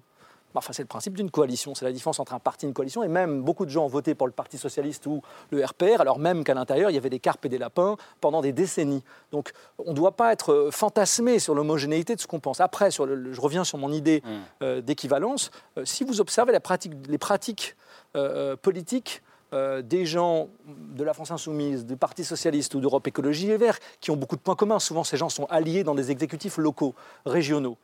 Enfin, 0.54 0.72
c'est 0.72 0.82
le 0.82 0.88
principe 0.88 1.14
d'une 1.16 1.30
coalition. 1.30 1.74
C'est 1.74 1.84
la 1.84 1.92
différence 1.92 2.18
entre 2.20 2.34
un 2.34 2.38
parti 2.38 2.66
et 2.66 2.68
une 2.68 2.74
coalition. 2.74 3.02
Et 3.02 3.08
même 3.08 3.42
beaucoup 3.42 3.64
de 3.64 3.70
gens 3.70 3.84
ont 3.84 3.88
voté 3.88 4.14
pour 4.14 4.26
le 4.26 4.32
Parti 4.32 4.58
socialiste 4.58 5.06
ou 5.06 5.22
le 5.50 5.64
RPR, 5.64 6.00
alors 6.00 6.18
même 6.18 6.42
qu'à 6.44 6.54
l'intérieur, 6.54 6.90
il 6.90 6.94
y 6.94 6.98
avait 6.98 7.10
des 7.10 7.20
carpes 7.20 7.44
et 7.44 7.48
des 7.48 7.58
lapins 7.58 7.96
pendant 8.20 8.40
des 8.40 8.52
décennies. 8.52 9.04
Donc, 9.32 9.52
on 9.78 9.90
ne 9.90 9.96
doit 9.96 10.12
pas 10.12 10.32
être 10.32 10.52
euh, 10.52 10.70
fantasmé 10.70 11.38
sur 11.38 11.54
l'homogénéité 11.54 12.16
de 12.16 12.20
ce 12.20 12.26
qu'on 12.26 12.40
pense. 12.40 12.60
Après, 12.60 12.90
sur 12.90 13.06
le- 13.06 13.32
je 13.32 13.40
reviens 13.40 13.64
sur 13.64 13.78
mon 13.78 13.92
idée 13.92 14.22
euh, 14.62 14.80
d'équivalence. 14.80 15.50
Euh, 15.78 15.84
si 15.84 16.04
vous 16.04 16.20
observez 16.20 16.52
la 16.52 16.60
pratique- 16.60 16.92
les 17.08 17.18
pratiques 17.18 17.76
euh, 18.16 18.56
politiques 18.56 19.22
euh, 19.52 19.82
des 19.82 20.06
gens 20.06 20.46
de 20.68 21.02
la 21.02 21.12
France 21.12 21.32
Insoumise, 21.32 21.84
du 21.84 21.96
Parti 21.96 22.22
Socialiste 22.22 22.72
ou 22.76 22.80
d'Europe 22.80 23.04
Écologie 23.08 23.48
Les 23.48 23.56
Verts, 23.56 23.78
qui 24.00 24.12
ont 24.12 24.16
beaucoup 24.16 24.36
de 24.36 24.40
points 24.40 24.54
communs. 24.54 24.78
Souvent, 24.78 25.02
ces 25.02 25.16
gens 25.16 25.28
sont 25.28 25.46
alliés 25.46 25.82
dans 25.82 25.96
des 25.96 26.12
exécutifs 26.12 26.56
locaux, 26.56 26.94
régionaux. 27.26 27.76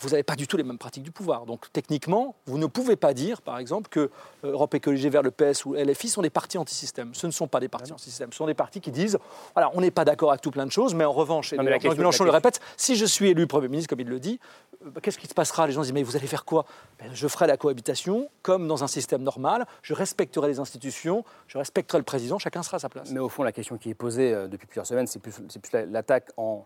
Vous 0.00 0.10
n'avez 0.10 0.22
pas 0.22 0.34
du 0.36 0.46
tout 0.46 0.56
les 0.56 0.62
mêmes 0.62 0.78
pratiques 0.78 1.02
du 1.02 1.10
pouvoir. 1.10 1.44
Donc, 1.44 1.66
techniquement, 1.72 2.36
vous 2.46 2.56
ne 2.58 2.66
pouvez 2.66 2.96
pas 2.96 3.12
dire, 3.12 3.42
par 3.42 3.58
exemple, 3.58 3.88
que 3.90 4.00
euh, 4.44 4.52
Europe 4.52 4.74
Écologie 4.74 5.02
Les 5.04 5.10
Verts, 5.10 5.22
le 5.22 5.30
PS 5.30 5.66
ou 5.66 5.74
LFI 5.74 6.08
sont 6.08 6.22
des 6.22 6.30
partis 6.30 6.56
anti-système. 6.56 7.14
Ce 7.14 7.26
ne 7.26 7.32
sont 7.32 7.46
pas 7.48 7.60
des 7.60 7.68
partis 7.68 7.92
anti-système. 7.92 8.32
Ce 8.32 8.38
sont 8.38 8.46
des 8.46 8.54
partis 8.54 8.80
qui 8.80 8.90
disent 8.90 9.18
voilà, 9.54 9.70
on 9.74 9.80
n'est 9.82 9.90
pas 9.90 10.04
d'accord 10.06 10.30
avec 10.30 10.40
tout 10.40 10.50
plein 10.50 10.64
de 10.66 10.72
choses, 10.72 10.94
mais 10.94 11.04
en 11.04 11.12
revanche, 11.12 11.52
et 11.52 11.56
Non, 11.56 11.62
mais 11.64 11.70
la 11.70 11.76
Jean-Luc 11.76 11.82
question- 11.82 11.98
Mélenchon 11.98 12.24
la 12.24 12.30
le 12.30 12.34
répète, 12.34 12.60
si 12.76 12.96
je 12.96 13.04
suis 13.04 13.28
élu 13.28 13.46
Premier 13.46 13.68
ministre, 13.68 13.88
comme 13.90 14.00
il 14.00 14.08
le 14.08 14.20
dit, 14.20 14.40
euh, 14.84 14.90
bah, 14.90 15.00
qu'est-ce 15.02 15.18
qui 15.18 15.26
se 15.26 15.34
passera? 15.34 15.66
Les 15.66 15.72
gens 15.74 15.82
disent 15.82 15.92
mais 15.92 16.02
vous 16.02 16.16
allez 16.16 16.26
faire 16.26 16.44
quoi? 16.46 16.64
Ben, 16.98 17.10
Je 17.12 17.28
ferai 17.28 17.46
la 17.46 17.56
cohabitation 17.58 18.30
comme 18.42 18.66
dans 18.66 18.84
un 18.84 18.88
système 18.88 19.22
normal. 19.22 19.66
Je 19.82 19.92
respecterai 19.92 20.48
les 20.48 20.60
institutions, 20.60 21.24
je 21.46 21.58
respecterai 21.58 21.98
le 21.98 22.04
président. 22.04 22.38
Chacun 22.38 22.62
sera 22.62 22.76
à 22.76 22.80
sa 22.80 22.88
place. 22.88 23.10
Mais 23.10 23.20
au 23.20 23.28
fond, 23.28 23.42
la 23.42 23.52
question 23.52 23.76
qui 23.76 23.90
est 23.90 23.94
posée 23.94 24.32
euh, 24.32 24.48
depuis 24.48 24.66
plusieurs 24.66 24.86
semaines, 24.86 25.06
c'est 25.06 25.18
plus, 25.18 25.32
plus 25.32 25.72
la- 25.72 25.84
l'attaque 25.86 26.30
en 26.38 26.64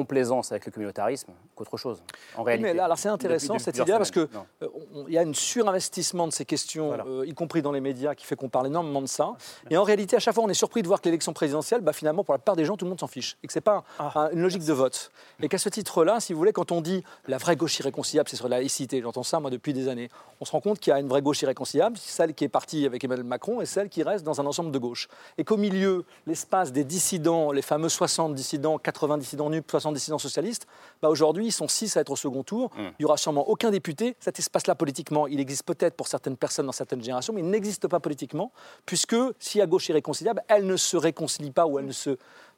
complaisance 0.00 0.52
avec 0.52 0.66
le 0.66 0.72
communautarisme 0.72 1.32
qu'autre 1.54 1.76
chose, 1.76 2.02
en 2.36 2.42
réalité. 2.42 2.68
mais 2.68 2.74
là, 2.74 2.84
alors 2.84 2.98
c'est 2.98 3.08
intéressant 3.08 3.54
Depuis- 3.54 3.64
depuis 3.66 3.78
cette 3.78 3.88
idée 3.88 3.96
parce 3.96 4.10
semaines. 4.12 4.28
euh, 4.62 4.68
y 5.08 5.18
a 5.18 5.22
une 5.22 5.34
surinvestissement 5.34 6.26
de 6.28 6.32
ces 6.32 6.44
questions, 6.44 6.92
euh, 6.92 7.26
y 7.26 7.32
compris 7.34 7.62
dans 7.62 7.72
les 7.72 7.80
médias, 7.80 8.14
qui 8.14 8.26
fait 8.26 8.36
qu'on 8.36 8.48
parle 8.50 8.66
énormément 8.66 9.00
de 9.02 9.06
ça. 9.06 9.32
Et 9.70 9.76
en 9.76 9.82
réalité, 9.82 10.16
à 10.16 10.18
chaque 10.20 10.34
fois, 10.34 10.44
on 10.44 10.48
est 10.48 10.54
surpris 10.54 10.82
de 10.82 10.86
voir 10.86 11.00
que 11.00 11.06
l'élection 11.08 11.32
présidentielle, 11.32 11.80
bah, 11.80 11.92
finalement, 11.92 12.24
pour 12.24 12.34
la 12.34 12.38
plupart 12.38 12.56
des 12.56 12.64
gens, 12.64 12.76
tout 12.76 12.84
le 12.84 12.90
monde 12.90 13.00
s'en 13.00 13.06
fiche 13.06 13.36
et 13.42 13.46
que 13.46 13.52
c'est 13.52 13.60
pas 13.60 13.84
Ah. 13.98 14.12
un- 14.26 14.30
une 14.30 14.40
logique 14.42 14.64
de 14.64 14.72
vote. 14.72 15.10
Et 15.40 15.48
qu'à 15.48 15.58
ce 15.58 15.68
titre-là, 15.70 16.20
si 16.20 16.32
vous 16.32 16.38
voulez, 16.38 16.52
quand 16.52 16.70
on 16.72 16.80
dit 16.82 17.02
la 17.26 17.38
vraie 17.38 17.56
gauche 17.56 17.78
irréconciliable, 17.80 18.28
c'est 18.28 18.36
sur 18.36 18.48
la 18.48 18.58
laïcité. 18.58 19.00
J'entends 19.02 19.22
ça 19.22 19.40
moi 19.40 19.50
depuis 19.50 19.72
des 19.72 19.88
années. 19.88 20.08
On 20.40 20.44
se 20.44 20.52
rend 20.52 20.60
compte 20.60 20.78
qu'il 20.78 20.90
y 20.90 20.94
a 20.94 21.00
une 21.00 21.08
vraie 21.08 21.22
gauche 21.22 21.40
irréconciliable, 21.42 21.96
celle 21.98 22.34
qui 22.34 22.44
est 22.44 22.48
partie 22.48 22.84
avec 22.84 23.02
Emmanuel 23.02 23.24
Macron 23.26 23.60
et 23.60 23.66
celle 23.66 23.88
qui 23.88 24.02
reste 24.02 24.24
dans 24.24 24.40
un 24.40 24.46
ensemble 24.46 24.70
de 24.72 24.78
gauche. 24.78 25.08
Et 25.38 25.44
qu'au 25.44 25.56
milieu, 25.56 26.04
l'espace 26.26 26.72
des 26.72 26.84
dissidents, 26.84 27.52
les 27.52 27.62
fameux 27.62 27.88
60 27.88 28.34
dissidents, 28.34 28.78
80 28.78 29.18
dissidents 29.18 29.48
NUP, 29.50 29.70
60 29.70 29.85
dissidents 29.92 30.18
socialistes, 30.18 30.66
bah 31.02 31.08
aujourd'hui, 31.08 31.46
ils 31.46 31.52
sont 31.52 31.68
6 31.68 31.96
à 31.96 32.00
être 32.00 32.10
au 32.10 32.16
second 32.16 32.42
tour. 32.42 32.70
Il 32.76 32.94
n'y 33.00 33.04
aura 33.04 33.16
sûrement 33.16 33.48
aucun 33.48 33.70
député. 33.70 34.16
Cet 34.20 34.38
espace-là, 34.38 34.74
politiquement, 34.74 35.26
il 35.26 35.40
existe 35.40 35.64
peut-être 35.64 35.94
pour 35.94 36.08
certaines 36.08 36.36
personnes 36.36 36.66
dans 36.66 36.72
certaines 36.72 37.02
générations, 37.02 37.32
mais 37.32 37.40
il 37.40 37.50
n'existe 37.50 37.88
pas 37.88 38.00
politiquement, 38.00 38.52
puisque 38.84 39.16
si 39.38 39.60
à 39.60 39.66
gauche 39.66 39.90
est 39.90 39.94
réconciliable, 39.94 40.42
elle 40.48 40.66
ne 40.66 40.76
se 40.76 40.96
réconcilie 40.96 41.50
pas 41.50 41.66
ou 41.66 41.78
elle 41.78 41.86
ne 41.86 41.92
se 41.92 42.10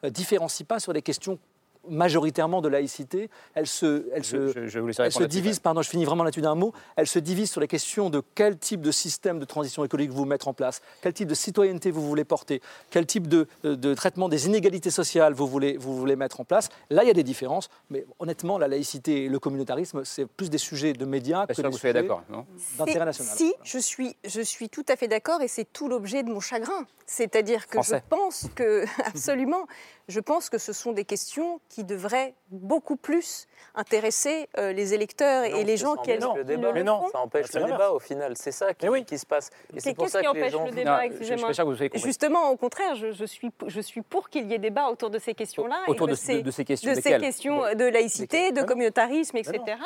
euh, 0.05 0.11
différencie 0.11 0.67
pas 0.67 0.81
sur 0.81 0.93
les 0.93 1.03
questions 1.03 1.39
majoritairement 1.91 2.61
de 2.61 2.69
laïcité, 2.69 3.31
elle 3.55 3.67
se, 3.67 4.07
elle 4.13 4.25
Je- 4.25 4.29
se, 4.29 4.53
je- 4.53 4.67
je 4.67 4.79
vous 4.81 4.87
laisserai 4.89 5.07
elle 5.07 5.13
se 5.13 5.23
divise, 5.25 5.59
pardon, 5.61 5.83
je 5.83 5.89
finis 5.91 6.05
vraiment 6.05 6.25
là-dessus 6.25 6.41
d'un 6.43 6.55
mot, 6.55 6.73
elle 6.97 7.07
se 7.07 7.19
divise 7.19 7.51
sur 7.51 7.61
les 7.61 7.69
questions 7.69 8.11
de 8.11 8.23
quel 8.35 8.59
type 8.59 8.81
de 8.81 8.91
système 8.91 9.39
de 9.39 9.45
transition 9.45 9.85
écologique 9.85 10.11
vous 10.11 10.19
voulez 10.19 10.29
mettre 10.31 10.49
en 10.49 10.55
place, 10.55 10.81
quel 11.03 11.13
type 11.13 11.29
de 11.29 11.35
citoyenneté 11.35 11.91
vous 11.91 12.07
voulez 12.07 12.25
porter, 12.25 12.61
quel 12.91 13.07
type 13.07 13.27
de, 13.27 13.47
de- 13.63 13.75
de 13.75 13.95
traitement 13.95 14.29
des 14.29 14.47
inégalités 14.47 14.91
sociales 14.91 15.33
vous 15.35 15.47
voulez, 15.47 15.77
vous 15.77 15.97
voulez 15.97 16.17
mettre 16.17 16.41
en 16.41 16.45
place. 16.45 16.69
Là, 16.91 17.05
il 17.05 17.07
y 17.07 17.11
a 17.11 17.15
des 17.15 17.23
différences, 17.25 17.69
mais 17.91 18.07
honnêtement, 18.19 18.59
la 18.59 18.69
laïcité 18.69 19.25
et 19.25 19.29
le 19.29 19.39
communautarisme, 19.39 20.05
c'est 20.05 20.27
plus 20.27 20.51
des 20.51 20.59
sujets 20.59 20.93
de 20.93 21.05
médias 21.05 21.47
que 21.47 21.53
des 21.55 21.63
que 21.63 21.69
vous 21.69 21.77
soyez 21.79 21.93
sujets 21.95 22.03
d'accord, 22.09 22.23
d'intérêt 22.79 23.05
national. 23.05 23.37
Si, 23.37 23.53
je 23.65 23.79
suis, 23.79 24.17
je 24.25 24.41
suis 24.41 24.69
tout 24.69 24.85
à 24.89 24.97
fait 24.97 25.09
d'accord 25.09 25.41
et 25.43 25.49
c'est 25.49 25.65
tout 25.73 25.89
l'objet 25.89 26.23
de 26.23 26.31
mon 26.31 26.41
chagrin. 26.41 26.87
C'est-à-dire 27.07 27.67
que 27.69 27.73
Français. 27.75 28.03
je 28.05 28.09
pense 28.17 28.47
que, 28.55 28.85
absolument, 29.07 29.67
je 30.09 30.21
pense 30.21 30.49
que 30.49 30.57
ce 30.59 30.73
sont 30.73 30.93
des 30.93 31.05
questions 31.05 31.61
qui 31.69 31.85
devraient 31.85 32.35
beaucoup 32.51 32.97
plus 32.97 33.47
intéresser 33.75 34.49
euh, 34.57 34.73
les 34.73 34.95
électeurs 34.95 35.45
et 35.45 35.65
les 35.65 35.77
gens 35.77 35.95
qui, 35.97 36.13
empêche 36.13 36.25
le 36.37 36.45
débat. 36.45 36.73
le 36.73 36.85
font. 36.85 37.09
Ça 37.13 37.19
empêche 37.21 37.47
C'est 37.51 37.61
le 37.61 37.67
débat 37.67 37.93
au 37.93 37.99
final. 37.99 38.33
C'est 38.37 38.51
ça 38.53 38.73
qui, 38.75 38.87
qui 39.05 39.19
se 39.19 39.27
passe. 39.27 39.51
Et 39.77 39.81
c'est 39.81 39.95
pour 39.95 40.05
Qu'est-ce 40.05 40.13
ça 40.15 40.21
qui 40.23 40.27
que 40.29 40.33
les 40.35 40.41
empêche 40.41 40.53
gens. 40.53 40.65
le 40.65 40.71
débat 40.73 41.03
Non, 41.05 41.11
je- 41.21 41.25
je 41.25 41.85
que 41.89 41.99
vous. 41.99 42.05
Justement, 42.05 42.51
au 42.51 42.57
contraire, 42.57 42.95
je, 42.97 43.13
je 43.13 43.25
suis, 43.25 43.51
je 43.67 43.81
suis 43.81 44.01
pour 44.03 44.29
qu'il 44.31 44.51
y 44.51 44.55
ait 44.55 44.59
débat 44.59 44.89
autour 44.89 45.11
de 45.11 45.19
ces 45.19 45.35
questions-là. 45.35 45.83
Autour 45.89 46.07
de- 46.07 46.13
de- 46.13 46.17
ces- 46.17 46.43
de 46.43 46.51
ces 46.51 46.65
questions 46.65 46.91
de 46.95 47.01
ces 47.01 47.19
questions 47.19 47.63
De- 47.69 47.75
de 47.75 47.85
laïcité, 47.85 48.51
de 48.53 48.63
communautarisme, 48.63 49.37
etc. 49.37 49.77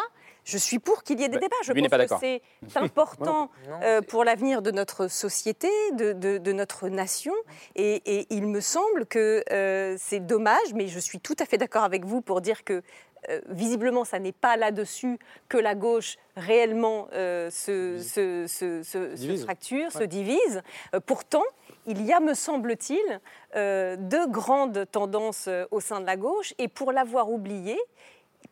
Je 0.45 0.59
suis 0.59 0.78
pour 0.78 1.03
qu'il 1.05 1.20
y 1.20 1.24
ait 1.24 1.28
des 1.28 1.36
Bah, 1.36 1.40
débats. 1.40 1.57
Je 1.62 1.72
pense 1.72 1.88
pas 1.88 2.07
que 2.07 2.14
c'est 2.20 2.43
important 2.76 3.51
euh, 3.82 4.01
pour 4.03 4.24
l'avenir 4.24 4.61
de 4.62 4.70
notre 4.70 5.09
société, 5.09 5.68
de, 5.93 6.12
de- 6.12 6.38
de 6.38 6.53
notre 6.53 6.88
nation. 6.88 7.34
Et, 7.76 8.03
et 8.07 8.26
il 8.30 8.47
me 8.49 8.61
semble 8.61 9.07
que 9.07 9.45
euh, 9.53 9.97
c'est 9.99 10.20
dommage, 10.20 10.74
mais 10.74 10.88
je 10.88 10.99
suis 10.99 11.20
tout 11.20 11.36
à 11.38 11.45
fait 11.47 11.59
d'accord 11.59 11.84
avec 11.84 12.05
vous 12.05 12.20
pour 12.22 12.40
dire 12.40 12.64
que 12.64 12.82
euh, 13.30 13.40
visiblement, 13.51 14.05
ça 14.05 14.18
n'est 14.18 14.32
pas 14.32 14.57
là-dessus 14.57 15.16
que 15.49 15.57
la 15.57 15.76
gauche 15.76 16.16
réellement 16.36 17.07
euh, 17.12 17.51
se, 17.51 17.99
se- 18.01 18.47
se- 18.49 18.82
se- 18.82 19.14
se 19.14 19.14
Divise. 19.14 19.45
fracture, 19.45 19.93
se 19.93 20.03
divise. 20.03 20.61
Euh, 20.93 20.99
pourtant, 20.99 21.45
il 21.86 22.05
y 22.05 22.12
a, 22.12 22.18
me 22.18 22.34
semble-t-il, 22.34 23.20
euh, 23.55 23.95
de 23.95 24.28
grandes 24.28 24.86
tendances 24.90 25.47
euh, 25.47 25.66
au 25.70 25.78
sein 25.78 26.01
de 26.01 26.07
la 26.07 26.16
gauche. 26.16 26.53
Et 26.59 26.66
pour 26.66 26.90
l'avoir 26.90 27.30
oublié, 27.30 27.78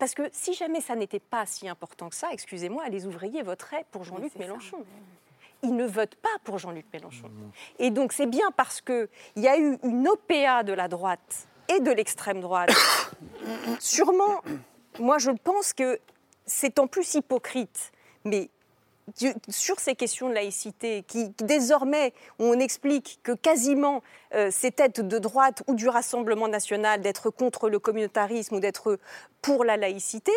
parce 0.00 0.14
que 0.14 0.22
si 0.32 0.54
jamais 0.54 0.80
ça 0.80 0.96
n'était 0.96 1.20
pas 1.20 1.46
si 1.46 1.68
important 1.68 2.08
que 2.08 2.16
ça, 2.16 2.28
excusez-moi, 2.32 2.88
les 2.88 3.06
ouvriers 3.06 3.42
voteraient 3.42 3.84
pour 3.92 4.02
Jean-Luc 4.02 4.34
Mélenchon. 4.36 4.78
Ils 5.62 5.76
ne 5.76 5.86
votent 5.86 6.16
pas 6.16 6.36
pour 6.42 6.58
Jean-Luc 6.58 6.86
Mélenchon. 6.90 7.30
Et 7.78 7.90
donc 7.90 8.14
c'est 8.14 8.26
bien 8.26 8.50
parce 8.56 8.80
qu'il 8.80 9.08
y 9.36 9.46
a 9.46 9.58
eu 9.58 9.78
une 9.84 10.08
OPA 10.08 10.62
de 10.62 10.72
la 10.72 10.88
droite 10.88 11.46
et 11.68 11.80
de 11.80 11.90
l'extrême 11.90 12.40
droite. 12.40 12.72
Sûrement, 13.78 14.42
moi 14.98 15.18
je 15.18 15.30
pense 15.30 15.74
que 15.74 16.00
c'est 16.46 16.78
en 16.78 16.86
plus 16.86 17.14
hypocrite, 17.14 17.92
mais 18.24 18.48
sur 19.48 19.80
ces 19.80 19.94
questions 19.94 20.28
de 20.28 20.34
laïcité, 20.34 21.02
qui 21.06 21.30
désormais, 21.38 22.12
on 22.38 22.58
explique 22.58 23.20
que 23.22 23.32
quasiment 23.32 24.02
euh, 24.34 24.50
ces 24.50 24.70
têtes 24.70 25.00
de 25.00 25.18
droite 25.18 25.62
ou 25.66 25.74
du 25.74 25.88
Rassemblement 25.88 26.48
national 26.48 27.00
d'être 27.00 27.30
contre 27.30 27.68
le 27.68 27.78
communautarisme 27.78 28.56
ou 28.56 28.60
d'être 28.60 28.98
pour 29.42 29.64
la 29.64 29.76
laïcité, 29.76 30.32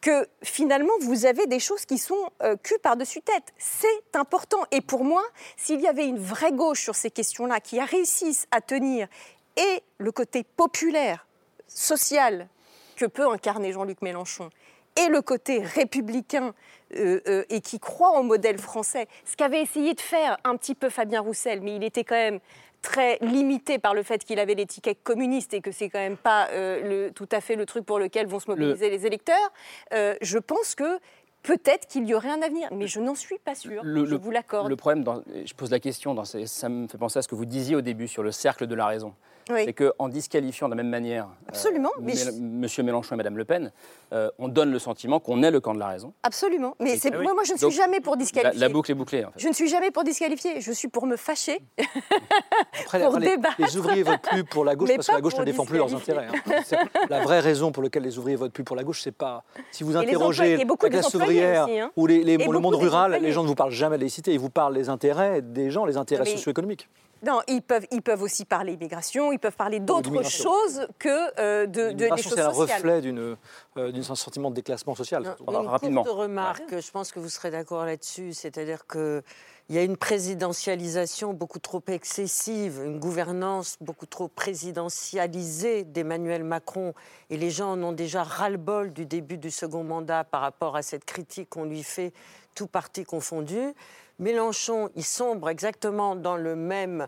que 0.00 0.28
finalement 0.42 0.92
vous 1.00 1.26
avez 1.26 1.46
des 1.46 1.58
choses 1.58 1.86
qui 1.86 1.98
sont 1.98 2.30
euh, 2.42 2.56
cul 2.56 2.78
par-dessus 2.82 3.22
tête. 3.22 3.54
C'est 3.58 4.14
important. 4.14 4.62
Et 4.70 4.80
pour 4.80 5.04
moi, 5.04 5.22
s'il 5.56 5.80
y 5.80 5.88
avait 5.88 6.06
une 6.06 6.18
vraie 6.18 6.52
gauche 6.52 6.82
sur 6.82 6.94
ces 6.94 7.10
questions-là 7.10 7.60
qui 7.60 7.80
réussisse 7.80 8.46
à 8.50 8.60
tenir 8.60 9.08
et 9.56 9.82
le 9.98 10.12
côté 10.12 10.44
populaire, 10.44 11.26
social 11.66 12.48
que 12.96 13.06
peut 13.06 13.28
incarner 13.28 13.72
Jean-Luc 13.72 14.02
Mélenchon 14.02 14.50
et 14.96 15.08
le 15.08 15.20
côté 15.22 15.60
républicain 15.60 16.54
euh, 16.96 17.20
euh, 17.28 17.44
et 17.50 17.60
qui 17.60 17.78
croit 17.80 18.18
au 18.18 18.22
modèle 18.22 18.58
français, 18.58 19.08
ce 19.24 19.36
qu'avait 19.36 19.62
essayé 19.62 19.94
de 19.94 20.00
faire 20.00 20.36
un 20.44 20.56
petit 20.56 20.74
peu 20.74 20.88
Fabien 20.88 21.20
Roussel, 21.20 21.60
mais 21.60 21.76
il 21.76 21.84
était 21.84 22.04
quand 22.04 22.14
même 22.14 22.38
très 22.82 23.18
limité 23.20 23.78
par 23.78 23.94
le 23.94 24.02
fait 24.04 24.24
qu'il 24.24 24.38
avait 24.38 24.54
l'étiquette 24.54 25.02
communiste 25.02 25.52
et 25.54 25.60
que 25.60 25.72
c'est 25.72 25.88
quand 25.88 25.98
même 25.98 26.16
pas 26.16 26.48
euh, 26.52 27.06
le- 27.06 27.12
tout 27.12 27.28
à 27.32 27.40
fait 27.40 27.56
le 27.56 27.66
truc 27.66 27.84
pour 27.84 27.98
lequel 27.98 28.26
vont 28.28 28.38
se 28.38 28.48
mobiliser 28.48 28.90
les 28.90 29.06
électeurs, 29.06 29.52
je 29.92 30.38
pense 30.38 30.74
que 30.76 30.98
peut-être 31.42 31.86
qu'il 31.88 32.06
y 32.08 32.14
aurait 32.14 32.30
un 32.30 32.42
avenir, 32.42 32.68
mais 32.72 32.86
je 32.86 33.00
n'en 33.00 33.14
suis 33.14 33.38
pas 33.38 33.54
sûre, 33.54 33.82
je 34.06 34.14
vous 34.16 34.30
l'accorde. 34.30 34.68
Le 34.68 34.76
problème, 34.76 35.02
dans- 35.04 35.22
je 35.44 35.54
pose 35.54 35.70
la 35.70 35.80
question, 35.80 36.14
dans 36.14 36.24
ces- 36.24 36.46
ça 36.46 36.68
me 36.68 36.86
fait 36.88 36.98
penser 36.98 37.18
à 37.18 37.22
ce 37.22 37.28
que 37.28 37.34
vous 37.34 37.44
disiez 37.46 37.74
au 37.76 37.80
début 37.82 38.08
sur 38.08 38.22
le 38.22 38.30
cercle 38.32 38.66
de 38.66 38.74
la 38.74 38.86
raison. 38.86 39.14
Oui. 39.48 39.62
C'est 39.64 39.72
qu'en 39.74 40.08
disqualifiant 40.08 40.66
de 40.68 40.72
la 40.74 40.76
même 40.82 40.88
manière 40.90 41.24
euh, 41.26 41.48
Absolument, 41.50 41.90
mais 42.00 42.14
Mél- 42.14 42.24
je- 42.34 42.40
Monsieur 42.40 42.82
Mélenchon 42.82 43.14
et 43.14 43.16
Madame 43.18 43.36
Le 43.36 43.44
Pen, 43.44 43.72
euh, 44.12 44.28
on 44.40 44.48
donne 44.48 44.72
le 44.72 44.78
sentiment 44.80 45.20
qu'on 45.20 45.42
est 45.44 45.50
le 45.52 45.60
camp 45.60 45.72
de 45.72 45.78
la 45.78 45.86
raison. 45.86 46.12
Absolument. 46.24 46.74
Mais 46.80 46.94
Et- 46.94 46.98
c'est- 46.98 47.10
Ah 47.12 47.18
oui. 47.18 47.22
moi, 47.22 47.34
moi, 47.34 47.44
je 47.44 47.52
ne 47.52 47.56
suis 47.58 47.66
Donc, 47.66 47.72
jamais 47.74 48.00
pour 48.00 48.16
disqualifier. 48.16 48.58
la 48.58 48.68
boucle 48.68 48.90
est 48.90 48.94
bouclée, 48.94 49.24
en 49.24 49.30
fait. 49.30 49.38
Je 49.38 49.46
ne 49.48 49.52
suis 49.52 49.68
jamais 49.68 49.90
pour 49.92 50.02
disqualifier, 50.02 50.60
je 50.60 50.72
suis 50.72 50.88
pour 50.88 51.06
me 51.06 51.16
fâcher. 51.16 51.60
Après, 52.80 53.00
pour 53.00 53.18
les, 53.18 53.28
débattre. 53.36 53.54
les 53.60 53.76
ouvriers 53.76 54.02
votent 54.02 54.22
plus 54.22 54.44
pour 54.44 54.64
la 54.64 54.74
gauche 54.76 54.88
Mais 54.88 54.96
parce 54.96 55.08
que 55.08 55.12
la 55.12 55.20
gauche 55.20 55.36
ne 55.38 55.44
défend 55.44 55.64
plus 55.64 55.78
leurs 55.78 55.94
intérêts. 55.94 56.26
hein. 56.26 56.60
C'est 56.64 56.76
La 57.08 57.20
vraie 57.20 57.40
raison 57.40 57.72
pour 57.72 57.82
laquelle 57.82 58.02
les 58.02 58.18
ouvriers 58.18 58.36
votent 58.36 58.52
plus 58.52 58.64
pour 58.64 58.76
la 58.76 58.84
gauche, 58.84 59.02
c'est 59.02 59.12
pas. 59.12 59.44
Si 59.70 59.84
vous 59.84 59.96
interrogez 59.96 60.56
la 60.56 60.64
classe 60.88 61.14
ouvrière 61.14 61.64
aussi, 61.64 61.78
hein. 61.78 61.90
ou 61.96 62.06
les- 62.06 62.22
les- 62.24 62.34
Et 62.34 62.46
le 62.48 62.58
monde 62.58 62.74
rural, 62.74 63.18
les 63.20 63.32
gens 63.32 63.42
ne 63.42 63.48
vous 63.48 63.54
parlent 63.54 63.70
jamais 63.72 63.96
de 63.96 64.02
laïcité, 64.02 64.32
ils 64.32 64.40
vous 64.40 64.50
parlent 64.50 64.74
des 64.74 64.88
intérêts 64.88 65.42
des 65.42 65.70
gens, 65.70 65.84
les 65.84 65.96
intérêts 65.96 66.24
Mais- 66.24 66.30
socio-économiques. 66.32 66.88
Non, 67.22 67.40
ils 67.48 67.62
peuvent, 67.62 67.86
ils 67.90 68.02
peuvent 68.02 68.22
aussi 68.22 68.44
parler 68.44 68.74
immigration, 68.74 69.32
ils 69.32 69.38
peuvent 69.38 69.56
parler 69.56 69.80
d'autres 69.80 70.22
choses 70.22 70.86
que 70.98 71.40
euh, 71.40 71.66
de, 71.66 71.90
de 71.90 71.92
des 71.92 72.08
choses 72.10 72.34
c'est 72.34 72.40
un 72.40 72.48
reflet 72.48 73.00
d'une, 73.00 73.36
euh, 73.76 73.92
d'un 73.92 74.02
sentiment 74.14 74.50
de 74.50 74.56
déclassement 74.56 74.94
social. 74.94 75.36
Une 75.82 75.94
courte 75.94 76.08
remarque, 76.08 76.78
je 76.78 76.90
pense 76.90 77.12
que 77.12 77.18
vous 77.18 77.28
serez 77.28 77.50
d'accord 77.50 77.86
là-dessus, 77.86 78.32
c'est-à-dire 78.32 78.86
que 78.86 79.22
il 79.68 79.74
y 79.74 79.78
a 79.78 79.82
une 79.82 79.96
présidentialisation 79.96 81.32
beaucoup 81.32 81.58
trop 81.58 81.82
excessive, 81.88 82.82
une 82.84 83.00
gouvernance 83.00 83.76
beaucoup 83.80 84.06
trop 84.06 84.28
présidentialisée 84.28 85.82
d'Emmanuel 85.82 86.44
Macron. 86.44 86.94
Et 87.30 87.36
les 87.36 87.50
gens 87.50 87.72
en 87.72 87.82
ont 87.82 87.92
déjà 87.92 88.22
ras-le-bol 88.22 88.92
du 88.92 89.06
début 89.06 89.38
du 89.38 89.50
second 89.50 89.82
mandat 89.82 90.22
par 90.22 90.42
rapport 90.42 90.76
à 90.76 90.82
cette 90.82 91.04
critique 91.04 91.50
qu'on 91.50 91.64
lui 91.64 91.82
fait, 91.82 92.12
tout 92.54 92.68
parti 92.68 93.02
confondu. 93.02 93.74
Mélenchon, 94.18 94.90
il 94.96 95.04
sombre 95.04 95.50
exactement 95.50 96.16
dans 96.16 96.36
le 96.36 96.56
même, 96.56 97.06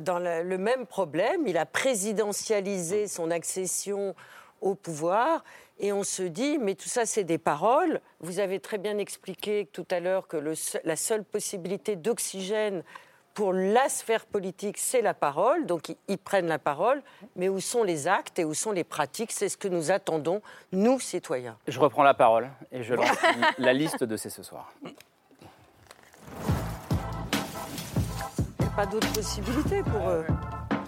dans 0.00 0.18
le, 0.18 0.58
même 0.58 0.86
problème. 0.86 1.46
Il 1.46 1.56
a 1.56 1.66
présidentialisé 1.66 3.08
son 3.08 3.30
accession 3.30 4.14
au 4.60 4.74
pouvoir. 4.74 5.42
Et 5.78 5.92
on 5.92 6.04
se 6.04 6.22
dit, 6.22 6.58
mais 6.58 6.74
tout 6.74 6.88
ça, 6.88 7.06
c'est 7.06 7.24
des 7.24 7.38
paroles. 7.38 8.00
Vous 8.20 8.38
avez 8.38 8.60
très 8.60 8.78
bien 8.78 8.98
expliqué 8.98 9.68
tout 9.72 9.86
à 9.90 10.00
l'heure 10.00 10.28
que 10.28 10.36
le, 10.36 10.54
la 10.84 10.96
seule 10.96 11.24
possibilité 11.24 11.96
d'oxygène 11.96 12.82
pour 13.32 13.52
la 13.52 13.88
sphère 13.88 14.26
politique, 14.26 14.78
c'est 14.78 15.02
la 15.02 15.14
parole. 15.14 15.66
Donc, 15.66 15.88
ils, 15.88 15.96
ils, 16.06 16.18
prennent 16.18 16.46
la 16.46 16.60
parole. 16.60 17.02
Mais 17.34 17.48
où 17.48 17.58
sont 17.58 17.82
les 17.82 18.06
actes 18.06 18.38
et 18.38 18.44
où 18.44 18.54
sont 18.54 18.70
les 18.70 18.84
pratiques? 18.84 19.32
C'est 19.32 19.48
ce 19.48 19.56
que 19.56 19.66
nous 19.66 19.90
attendons, 19.90 20.42
nous, 20.72 21.00
citoyens. 21.00 21.56
Je 21.66 21.80
reprends 21.80 22.04
la 22.04 22.14
parole 22.14 22.50
et 22.70 22.84
je 22.84 22.94
lance 22.94 23.08
la 23.58 23.72
liste 23.72 24.04
de 24.04 24.16
ces 24.16 24.30
ce 24.30 24.42
soir. 24.42 24.72
Pas 28.76 28.86
d'autre 28.86 29.12
possibilité 29.12 29.82
pour 29.82 30.08
eux. 30.10 30.26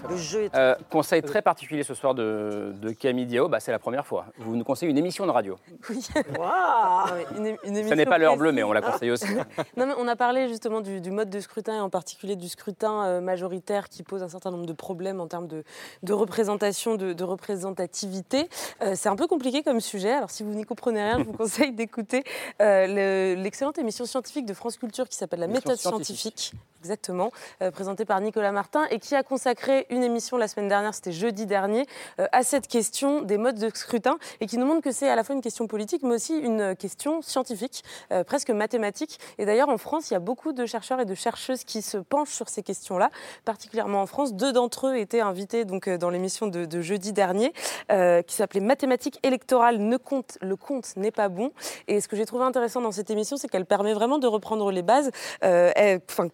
Le 0.09 0.17
jeu 0.17 0.45
est... 0.45 0.55
Euh, 0.55 0.75
conseil 0.91 1.23
très 1.23 1.43
particulier 1.43 1.83
ce 1.83 1.95
soir 1.95 2.15
de, 2.15 2.73
de 2.81 2.91
Camille 2.91 3.27
Diao, 3.27 3.49
bah, 3.49 3.61
c'est 3.61 3.73
la 3.73 3.79
première 3.79 4.07
fois. 4.07 4.27
Vous 4.39 4.57
nous 4.57 4.65
conseillez 4.65 4.91
une 4.91 4.99
émission 4.99 5.27
de 5.27 5.31
radio. 5.31 5.57
Oui. 5.91 6.05
Wow. 6.39 7.37
Une, 7.37 7.57
une 7.65 7.89
Ce 7.89 7.95
n'est 7.95 8.07
pas 8.07 8.19
l'heure 8.19 8.37
bleue, 8.37 8.51
mais 8.53 8.63
on 8.63 8.73
la 8.73 8.83
conseille 8.83 9.11
aussi. 9.11 9.27
non, 9.77 9.87
mais 9.87 9.95
on 9.99 10.09
a 10.09 10.17
parlé 10.17 10.49
justement 10.49 10.81
du, 10.81 11.01
du, 11.01 11.11
mode 11.11 11.31
de 11.31 11.41
scrutin 11.41 11.77
et 11.77 11.81
en 11.81 11.91
particulier 11.91 12.35
du 12.35 12.49
scrutin 12.49 13.05
euh, 13.05 13.21
majoritaire 13.21 13.89
qui 13.89 14.03
pose 14.03 14.23
un 14.23 14.29
certain 14.29 14.51
nombre 14.51 14.67
de 14.67 14.73
problèmes 14.73 15.21
en 15.21 15.29
termes 15.29 15.47
de, 15.47 15.63
de 16.03 16.13
représentation, 16.13 16.97
de, 16.97 17.13
de 17.13 17.25
représentativité. 17.25 18.49
Euh, 18.83 18.95
c'est 18.97 19.09
un 19.09 19.17
peu 19.17 19.27
compliqué 19.27 19.63
comme 19.63 19.81
sujet. 19.81 20.13
Alors 20.13 20.31
si 20.31 20.43
vous 20.43 20.53
n'y 20.55 20.65
comprenez 20.65 21.03
rien, 21.03 21.19
je 21.19 21.25
vous 21.25 21.33
conseille 21.37 21.73
d'écouter 21.73 22.25
euh, 22.61 23.35
l'excellente 23.37 23.79
émission 23.79 24.07
scientifique 24.07 24.47
de 24.47 24.55
France 24.55 24.77
Culture 24.77 25.09
qui 25.09 25.17
s'appelle 25.17 25.41
La 25.41 25.47
méthode 25.47 25.77
scientifique. 25.77 26.39
scientifique. 26.39 26.53
Exactement, 26.81 27.33
euh, 27.63 27.73
présentée 27.73 28.05
par 28.05 28.21
Nicolas 28.21 28.53
Martin 28.53 28.87
et 28.91 29.01
qui 29.01 29.17
a 29.17 29.25
consacré 29.25 29.86
une 29.91 30.03
émission 30.03 30.37
la 30.37 30.49
semaine 30.49 30.69
dernière, 30.69 30.95
c'était 30.95 31.13
jeudi 31.13 31.47
dernier, 31.47 31.87
euh, 32.21 32.27
à 32.33 32.43
cette 32.43 32.67
question 32.67 33.23
des 33.23 33.39
modes 33.39 33.59
de 33.59 33.71
scrutin 33.75 34.19
et 34.41 34.47
qui 34.47 34.59
nous 34.59 34.67
montre 34.67 34.83
que 34.83 34.93
c'est 34.93 35.09
à 35.09 35.17
la 35.17 35.25
fois 35.25 35.35
une 35.35 35.41
question 35.41 35.67
politique 35.67 36.03
mais 36.03 36.15
aussi 36.15 36.37
une 36.37 36.75
question 36.77 37.23
scientifique, 37.23 37.85
euh, 38.13 38.25
presque 38.25 38.51
mathématique. 38.51 39.19
Et 39.39 39.47
d'ailleurs 39.47 39.69
en 39.69 39.79
France, 39.79 40.11
il 40.11 40.15
y 40.15 40.17
a 40.17 40.21
beaucoup 40.21 40.53
de 40.53 40.67
chercheurs 40.67 41.01
et 41.01 41.05
de 41.05 41.15
chercheuses 41.15 41.65
qui 41.65 41.83
se 41.83 41.99
penchent 41.99 42.35
sur 42.35 42.49
ces 42.49 42.63
questions-là, 42.63 43.11
particulièrement 43.45 44.03
en 44.03 44.07
France. 44.07 44.35
Deux 44.35 44.53
d'entre 44.53 44.89
eux 44.89 44.97
étaient 44.97 45.21
invités 45.21 45.65
donc 45.65 45.89
dans 45.89 46.11
l'émission 46.11 46.47
de, 46.47 46.81
jeudi 46.81 47.13
dernier, 47.13 47.53
euh, 47.91 48.23
qui 48.23 48.35
s'appelait 48.35 48.61
Mathématiques 48.61 49.19
électorales, 49.23 49.79
ne 49.79 49.97
compte, 49.97 50.39
le 50.41 50.57
compte 50.57 50.97
n'est 50.97 51.11
pas 51.11 51.29
bon. 51.29 51.53
Et 51.89 52.01
ce 52.01 52.09
que 52.09 52.17
j'ai 52.17 52.27
trouvé 52.27 52.45
intéressant 52.45 52.81
dans 52.81 52.93
cette 52.93 53.11
émission, 53.11 53.37
c'est 53.37 53.49
qu'elle 53.49 53.67
permet 53.67 53.95
vraiment 53.95 54.19
de 54.19 54.27
reprendre 54.27 54.71
les 54.71 54.83
bases. 54.83 55.11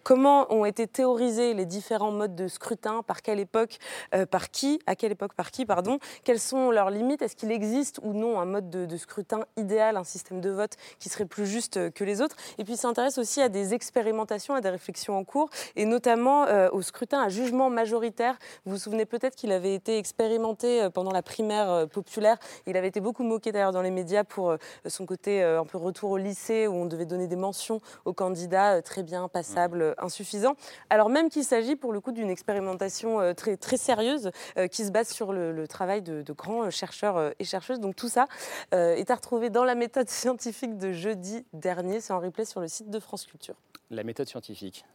Comment 0.03 0.51
ont 0.53 0.65
été 0.65 0.87
théorisés 0.87 1.53
les 1.53 1.65
différents 1.65 2.11
modes 2.11 2.35
de 2.35 2.47
scrutin, 2.47 3.03
par 3.03 3.21
quelle 3.21 3.39
époque, 3.43 3.77
euh, 4.15 4.25
par 4.25 4.49
qui, 4.49 4.79
à 4.87 4.95
quelle 4.95 5.11
époque, 5.11 5.33
par 5.33 5.51
qui, 5.51 5.65
pardon, 5.65 5.99
quelles 6.23 6.39
sont 6.39 6.71
leurs 6.71 6.89
limites, 6.89 7.21
est-ce 7.21 7.35
qu'il 7.35 7.51
existe 7.51 7.99
ou 8.01 8.13
non 8.13 8.39
un 8.39 8.45
mode 8.45 8.69
de, 8.69 8.85
de, 8.85 8.97
scrutin 8.97 9.45
idéal, 9.57 9.97
un 9.97 10.03
système 10.03 10.41
de 10.41 10.49
vote 10.49 10.73
qui 10.99 11.09
serait 11.09 11.25
plus 11.25 11.45
juste 11.45 11.91
que 11.91 12.03
les 12.03 12.21
autres? 12.21 12.35
Et 12.57 12.63
puis 12.63 12.77
s'intéresse 12.77 13.17
aussi 13.17 13.41
à 13.41 13.49
des 13.49 13.73
expérimentations, 13.73 14.55
à 14.55 14.61
des 14.61 14.69
réflexions 14.69 15.17
en 15.17 15.23
cours, 15.23 15.49
et 15.75 15.85
notamment 15.85 16.47
euh, 16.47 16.69
au 16.71 16.81
scrutin 16.81 17.21
à 17.21 17.29
jugement 17.29 17.69
majoritaire. 17.69 18.37
Vous 18.65 18.73
vous 18.73 18.79
souvenez 18.79 19.05
peut-être 19.05 19.35
qu'il 19.35 19.51
avait 19.51 19.75
été 19.75 19.97
expérimenté 19.97 20.89
pendant 20.93 21.11
la 21.11 21.21
primaire 21.21 21.69
euh, 21.69 21.85
populaire. 21.85 22.37
Il 22.67 22.77
avait 22.77 22.87
été 22.87 22.99
beaucoup 22.99 23.23
moqué 23.23 23.51
d'ailleurs 23.51 23.71
dans 23.71 23.81
les 23.81 23.91
médias 23.91 24.23
pour 24.23 24.51
euh, 24.51 24.57
son 24.87 25.05
côté 25.05 25.43
un 25.43 25.65
peu 25.65 25.77
retour 25.77 26.11
au 26.11 26.17
lycée 26.17 26.67
où 26.67 26.73
on 26.73 26.85
devait 26.85 27.05
donner 27.05 27.27
des 27.27 27.35
mentions 27.35 27.81
aux 28.05 28.13
candidats 28.13 28.81
très 28.81 29.03
bien, 29.03 29.27
passables, 29.27 29.95
insuffisants. 29.97 30.55
Alors 30.89 31.09
même 31.09 31.29
qu'il 31.29 31.43
s'agit 31.43 31.75
pour 31.75 31.93
le 31.93 31.99
coup 31.99 32.11
d'une 32.11 32.29
expérimentation 32.29 33.19
euh, 33.19 33.32
très, 33.33 33.57
très 33.57 33.77
sérieuse 33.77 34.31
euh, 34.57 34.67
qui 34.67 34.85
se 34.85 34.91
base 34.91 35.09
sur 35.09 35.33
le, 35.33 35.51
le 35.51 35.67
travail 35.67 36.01
de, 36.01 36.21
de, 36.21 36.33
grands 36.33 36.69
chercheurs 36.69 37.33
et 37.39 37.43
chercheuses. 37.43 37.79
Donc 37.79 37.95
tout 37.95 38.09
ça 38.09 38.27
euh, 38.73 38.95
est 38.95 39.11
à 39.11 39.15
retrouver 39.15 39.49
dans 39.49 39.63
la 39.63 39.75
méthode 39.75 40.09
scientifique 40.09 40.77
de 40.77 40.91
jeudi 40.91 41.45
dernier. 41.53 42.01
C'est 42.01 42.13
en 42.13 42.19
replay 42.19 42.45
sur 42.45 42.59
le 42.59 42.67
site 42.67 42.89
de 42.89 42.99
France 42.99 43.25
Culture. 43.25 43.55
La 43.89 44.03
méthode 44.03 44.27
scientifique. 44.27 44.85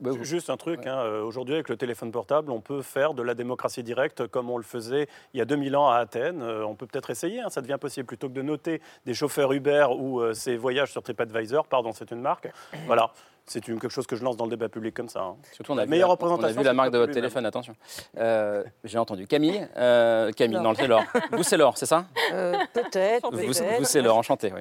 Bah, 0.00 0.10
Juste 0.20 0.50
un 0.50 0.56
truc, 0.58 0.80
ouais. 0.80 0.88
hein, 0.88 1.22
aujourd'hui 1.22 1.54
avec 1.54 1.68
le 1.70 1.76
téléphone 1.76 2.12
portable, 2.12 2.52
on 2.52 2.60
peut 2.60 2.82
faire 2.82 3.14
de 3.14 3.22
la 3.22 3.34
démocratie 3.34 3.82
directe 3.82 4.26
comme 4.26 4.50
on 4.50 4.58
le 4.58 4.62
faisait 4.62 5.08
il 5.32 5.38
y 5.38 5.40
a 5.40 5.46
2000 5.46 5.76
ans 5.76 5.88
à 5.88 5.96
Athènes. 5.96 6.42
Euh, 6.42 6.66
on 6.66 6.74
peut 6.74 6.86
peut-être 6.86 7.08
essayer, 7.10 7.40
hein, 7.40 7.48
ça 7.48 7.62
devient 7.62 7.78
possible. 7.80 8.06
Plutôt 8.06 8.28
que 8.28 8.34
de 8.34 8.42
noter 8.42 8.82
des 9.06 9.14
chauffeurs 9.14 9.52
Uber 9.52 9.86
ou 9.98 10.20
euh, 10.20 10.34
ces 10.34 10.56
voyages 10.56 10.92
sur 10.92 11.02
TripAdvisor, 11.02 11.66
pardon, 11.66 11.92
c'est 11.92 12.10
une 12.10 12.20
marque. 12.20 12.50
Voilà. 12.86 13.12
C'est 13.48 13.62
quelque 13.62 13.88
chose 13.88 14.06
que 14.06 14.14
je 14.14 14.22
lance 14.22 14.36
dans 14.36 14.44
le 14.44 14.50
débat 14.50 14.68
public 14.68 14.94
comme 14.94 15.08
ça. 15.08 15.22
Hein. 15.22 15.36
Surtout, 15.52 15.72
on 15.72 15.78
a, 15.78 15.86
meilleure 15.86 16.08
la, 16.08 16.12
on 16.12 16.16
représentation, 16.16 16.58
a 16.58 16.60
vu 16.60 16.66
la 16.66 16.74
marque 16.74 16.92
de 16.92 16.98
votre 16.98 17.14
téléphone, 17.14 17.46
attention. 17.46 17.74
Euh, 18.18 18.62
J'ai 18.84 18.98
entendu. 18.98 19.26
Camille, 19.26 19.66
euh, 19.76 20.30
Camille, 20.32 20.60
non, 20.60 20.74
c'est 20.74 20.86
l'or. 20.86 21.02
Vous, 21.32 21.42
c'est 21.42 21.56
l'or, 21.56 21.78
c'est 21.78 21.86
ça? 21.86 22.04
Euh, 22.32 22.54
Peut-être. 22.74 23.30
Vous, 23.32 23.46
vous 23.46 23.84
c'est 23.84 24.02
l'or, 24.02 24.18
enchanté. 24.18 24.52
Oui. 24.54 24.60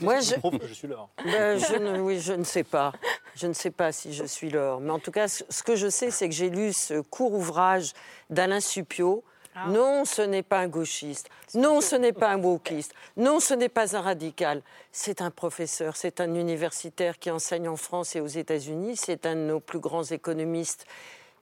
Moi, 0.00 0.20
je, 0.20 0.34
je 0.66 0.72
suis 0.72 0.88
l'or. 0.88 1.10
Ben, 1.24 1.58
je 1.58 1.76
ne, 1.76 2.00
oui, 2.00 2.20
je 2.20 2.32
ne 2.32 2.44
sais 2.44 2.64
pas. 2.64 2.92
Je 3.34 3.46
ne 3.46 3.52
sais 3.52 3.70
pas 3.70 3.92
si 3.92 4.14
je 4.14 4.24
suis 4.24 4.48
l'or. 4.48 4.80
Mais 4.80 4.90
en 4.90 4.98
tout 4.98 5.10
cas, 5.10 5.28
ce 5.28 5.62
que 5.62 5.76
je 5.76 5.88
sais, 5.88 6.10
c'est 6.10 6.28
que 6.28 6.34
j'ai 6.34 6.48
lu 6.48 6.72
ce 6.72 7.00
court 7.00 7.34
ouvrage 7.34 7.92
d'Alain 8.30 8.60
Suppiot. 8.60 9.24
Ah. 9.54 9.66
Non, 9.68 10.04
ce 10.04 10.22
n'est 10.22 10.42
pas 10.42 10.60
un 10.60 10.68
gauchiste. 10.68 11.28
Non, 11.54 11.80
ce 11.80 11.94
n'est 11.96 12.12
pas 12.12 12.30
un 12.30 12.42
wokiste. 12.42 12.94
Non, 13.16 13.38
ce 13.38 13.52
n'est 13.52 13.68
pas 13.68 13.96
un 13.96 14.00
radical. 14.00 14.62
C'est 14.92 15.20
un 15.20 15.30
professeur, 15.30 15.96
c'est 15.96 16.20
un 16.20 16.34
universitaire 16.34 17.18
qui 17.18 17.30
enseigne 17.30 17.68
en 17.68 17.76
France 17.76 18.16
et 18.16 18.20
aux 18.20 18.26
États-Unis. 18.26 18.96
C'est 18.96 19.26
un 19.26 19.34
de 19.34 19.40
nos 19.40 19.60
plus 19.60 19.78
grands 19.78 20.04
économistes 20.04 20.86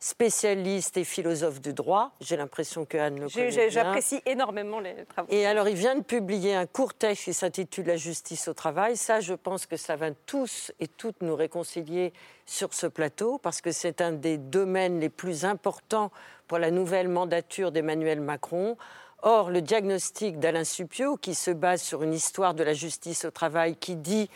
spécialiste 0.00 0.96
et 0.96 1.04
philosophe 1.04 1.60
du 1.60 1.74
droit. 1.74 2.12
J'ai 2.20 2.38
l'impression 2.38 2.86
que 2.86 2.96
Anne 2.96 3.20
le 3.20 3.28
connaît. 3.28 3.70
J'apprécie 3.70 4.22
énormément 4.24 4.80
les 4.80 5.04
travaux. 5.04 5.28
Et 5.30 5.44
alors, 5.44 5.68
il 5.68 5.76
vient 5.76 5.94
de 5.94 6.02
publier 6.02 6.54
un 6.54 6.66
court 6.66 6.94
texte 6.94 7.24
qui 7.24 7.34
s'intitule 7.34 7.86
La 7.86 7.96
justice 7.96 8.48
au 8.48 8.54
travail. 8.54 8.96
Ça, 8.96 9.20
je 9.20 9.34
pense 9.34 9.66
que 9.66 9.76
ça 9.76 9.96
va 9.96 10.10
tous 10.10 10.72
et 10.80 10.88
toutes 10.88 11.20
nous 11.20 11.36
réconcilier 11.36 12.14
sur 12.46 12.72
ce 12.72 12.86
plateau 12.86 13.38
parce 13.38 13.60
que 13.60 13.72
c'est 13.72 14.00
un 14.00 14.12
des 14.12 14.38
domaines 14.38 15.00
les 15.00 15.10
plus 15.10 15.44
importants 15.44 16.10
pour 16.48 16.58
la 16.58 16.70
nouvelle 16.70 17.08
mandature 17.08 17.70
d'Emmanuel 17.70 18.20
Macron. 18.20 18.78
Or, 19.22 19.50
le 19.50 19.60
diagnostic 19.60 20.38
d'Alain 20.38 20.64
Suppiot, 20.64 21.18
qui 21.18 21.34
se 21.34 21.50
base 21.50 21.82
sur 21.82 22.02
une 22.02 22.14
histoire 22.14 22.54
de 22.54 22.62
la 22.62 22.72
justice 22.72 23.26
au 23.26 23.30
travail, 23.30 23.76
qui 23.76 23.96
dit 23.96 24.30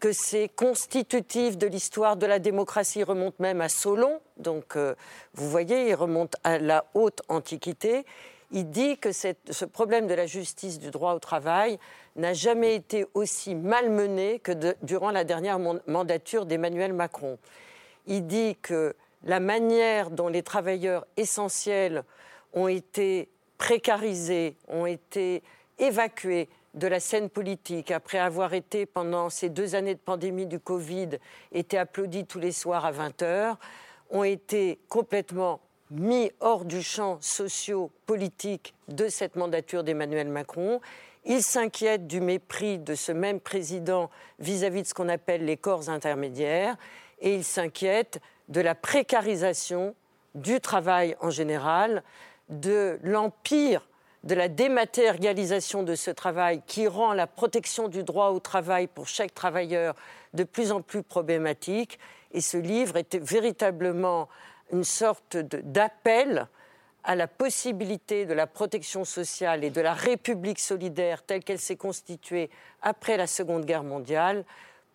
que 0.00 0.12
c'est 0.12 0.48
constitutif 0.48 1.58
de 1.58 1.66
l'histoire 1.66 2.16
de 2.16 2.26
la 2.26 2.38
démocratie, 2.38 3.02
remonte 3.02 3.38
même 3.40 3.60
à 3.60 3.68
Solon, 3.68 4.20
donc 4.36 4.76
euh, 4.76 4.94
vous 5.34 5.48
voyez, 5.50 5.88
il 5.88 5.94
remonte 5.94 6.36
à 6.44 6.58
la 6.58 6.84
haute 6.94 7.22
antiquité. 7.28 8.04
Il 8.50 8.70
dit 8.70 8.96
que 8.96 9.12
ce 9.12 9.64
problème 9.64 10.06
de 10.06 10.14
la 10.14 10.26
justice 10.26 10.78
du 10.78 10.90
droit 10.90 11.12
au 11.14 11.18
travail 11.18 11.78
n'a 12.16 12.32
jamais 12.32 12.74
été 12.74 13.04
aussi 13.12 13.54
malmené 13.54 14.38
que 14.38 14.52
durant 14.82 15.10
la 15.10 15.24
dernière 15.24 15.58
mandature 15.86 16.46
d'Emmanuel 16.46 16.94
Macron. 16.94 17.38
Il 18.06 18.26
dit 18.26 18.56
que 18.62 18.94
la 19.24 19.40
manière 19.40 20.10
dont 20.10 20.28
les 20.28 20.42
travailleurs 20.42 21.06
essentiels 21.18 22.04
ont 22.54 22.68
été 22.68 23.28
précarisés, 23.58 24.56
ont 24.68 24.86
été 24.86 25.42
évacués, 25.78 26.48
de 26.74 26.86
la 26.86 27.00
scène 27.00 27.30
politique, 27.30 27.90
après 27.90 28.18
avoir 28.18 28.54
été 28.54 28.86
pendant 28.86 29.30
ces 29.30 29.48
deux 29.48 29.74
années 29.74 29.94
de 29.94 30.00
pandémie 30.00 30.46
du 30.46 30.60
Covid, 30.60 31.10
été 31.52 31.78
applaudis 31.78 32.26
tous 32.26 32.38
les 32.38 32.52
soirs 32.52 32.84
à 32.84 32.92
20h, 32.92 33.56
ont 34.10 34.24
été 34.24 34.78
complètement 34.88 35.60
mis 35.90 36.30
hors 36.40 36.64
du 36.64 36.82
champ 36.82 37.18
socio-politique 37.20 38.74
de 38.88 39.08
cette 39.08 39.36
mandature 39.36 39.84
d'Emmanuel 39.84 40.28
Macron. 40.28 40.80
Il 41.24 41.42
s'inquiète 41.42 42.06
du 42.06 42.20
mépris 42.20 42.78
de 42.78 42.94
ce 42.94 43.12
même 43.12 43.40
président 43.40 44.10
vis-à-vis 44.38 44.80
-vis 44.80 44.82
de 44.82 44.88
ce 44.88 44.94
qu'on 44.94 45.08
appelle 45.08 45.44
les 45.44 45.56
corps 45.56 45.88
intermédiaires 45.88 46.76
et 47.20 47.34
il 47.34 47.44
s'inquiète 47.44 48.20
de 48.48 48.60
la 48.60 48.74
précarisation 48.74 49.94
du 50.34 50.60
travail 50.60 51.16
en 51.20 51.30
général, 51.30 52.02
de 52.48 52.98
l'empire 53.02 53.88
de 54.28 54.34
la 54.34 54.48
dématérialisation 54.48 55.82
de 55.82 55.94
ce 55.94 56.10
travail 56.10 56.60
qui 56.66 56.86
rend 56.86 57.14
la 57.14 57.26
protection 57.26 57.88
du 57.88 58.04
droit 58.04 58.28
au 58.28 58.40
travail 58.40 58.86
pour 58.86 59.08
chaque 59.08 59.32
travailleur 59.32 59.94
de 60.34 60.44
plus 60.44 60.70
en 60.70 60.82
plus 60.82 61.02
problématique. 61.02 61.98
Et 62.32 62.42
ce 62.42 62.58
livre 62.58 62.98
était 62.98 63.18
véritablement 63.18 64.28
une 64.70 64.84
sorte 64.84 65.38
d'appel 65.38 66.46
à 67.04 67.14
la 67.14 67.26
possibilité 67.26 68.26
de 68.26 68.34
la 68.34 68.46
protection 68.46 69.06
sociale 69.06 69.64
et 69.64 69.70
de 69.70 69.80
la 69.80 69.94
République 69.94 70.60
solidaire 70.60 71.22
telle 71.22 71.42
qu'elle 71.42 71.58
s'est 71.58 71.76
constituée 71.76 72.50
après 72.82 73.16
la 73.16 73.26
Seconde 73.26 73.64
Guerre 73.64 73.82
mondiale 73.82 74.44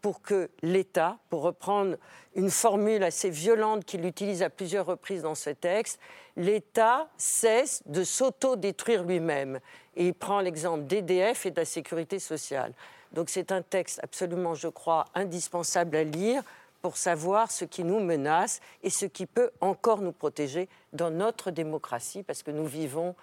pour 0.03 0.21
que 0.21 0.49
l'État, 0.61 1.17
pour 1.29 1.43
reprendre 1.43 1.95
une 2.35 2.51
formule 2.51 3.03
assez 3.03 3.29
violente 3.29 3.85
qu'il 3.85 4.05
utilise 4.05 4.43
à 4.43 4.49
plusieurs 4.49 4.85
reprises 4.85 5.21
dans 5.21 5.33
ce 5.33 5.49
texte, 5.49 5.97
l'État 6.35 7.09
cesse 7.17 7.81
de 7.85 8.03
s'auto-détruire 8.03 9.05
lui-même. 9.05 9.61
Et 9.95 10.07
il 10.07 10.13
prend 10.13 10.41
l'exemple 10.41 10.83
d'EDF 10.83 11.45
et 11.45 11.51
de 11.51 11.55
la 11.55 11.65
sécurité 11.65 12.19
sociale. 12.19 12.73
Donc 13.13 13.29
c'est 13.29 13.53
un 13.53 13.61
texte 13.61 14.01
absolument, 14.03 14.55
je 14.55 14.67
crois, 14.67 15.05
indispensable 15.15 15.95
à 15.95 16.03
lire 16.03 16.43
pour 16.81 16.97
savoir 16.97 17.49
ce 17.49 17.63
qui 17.63 17.85
nous 17.85 18.01
menace 18.01 18.59
et 18.83 18.89
ce 18.89 19.05
qui 19.05 19.25
peut 19.25 19.51
encore 19.61 20.01
nous 20.01 20.11
protéger 20.11 20.67
dans 20.91 21.11
notre 21.11 21.49
démocratie, 21.49 22.23
parce 22.23 22.43
que 22.43 22.51
nous 22.51 22.65
vivons 22.65 23.15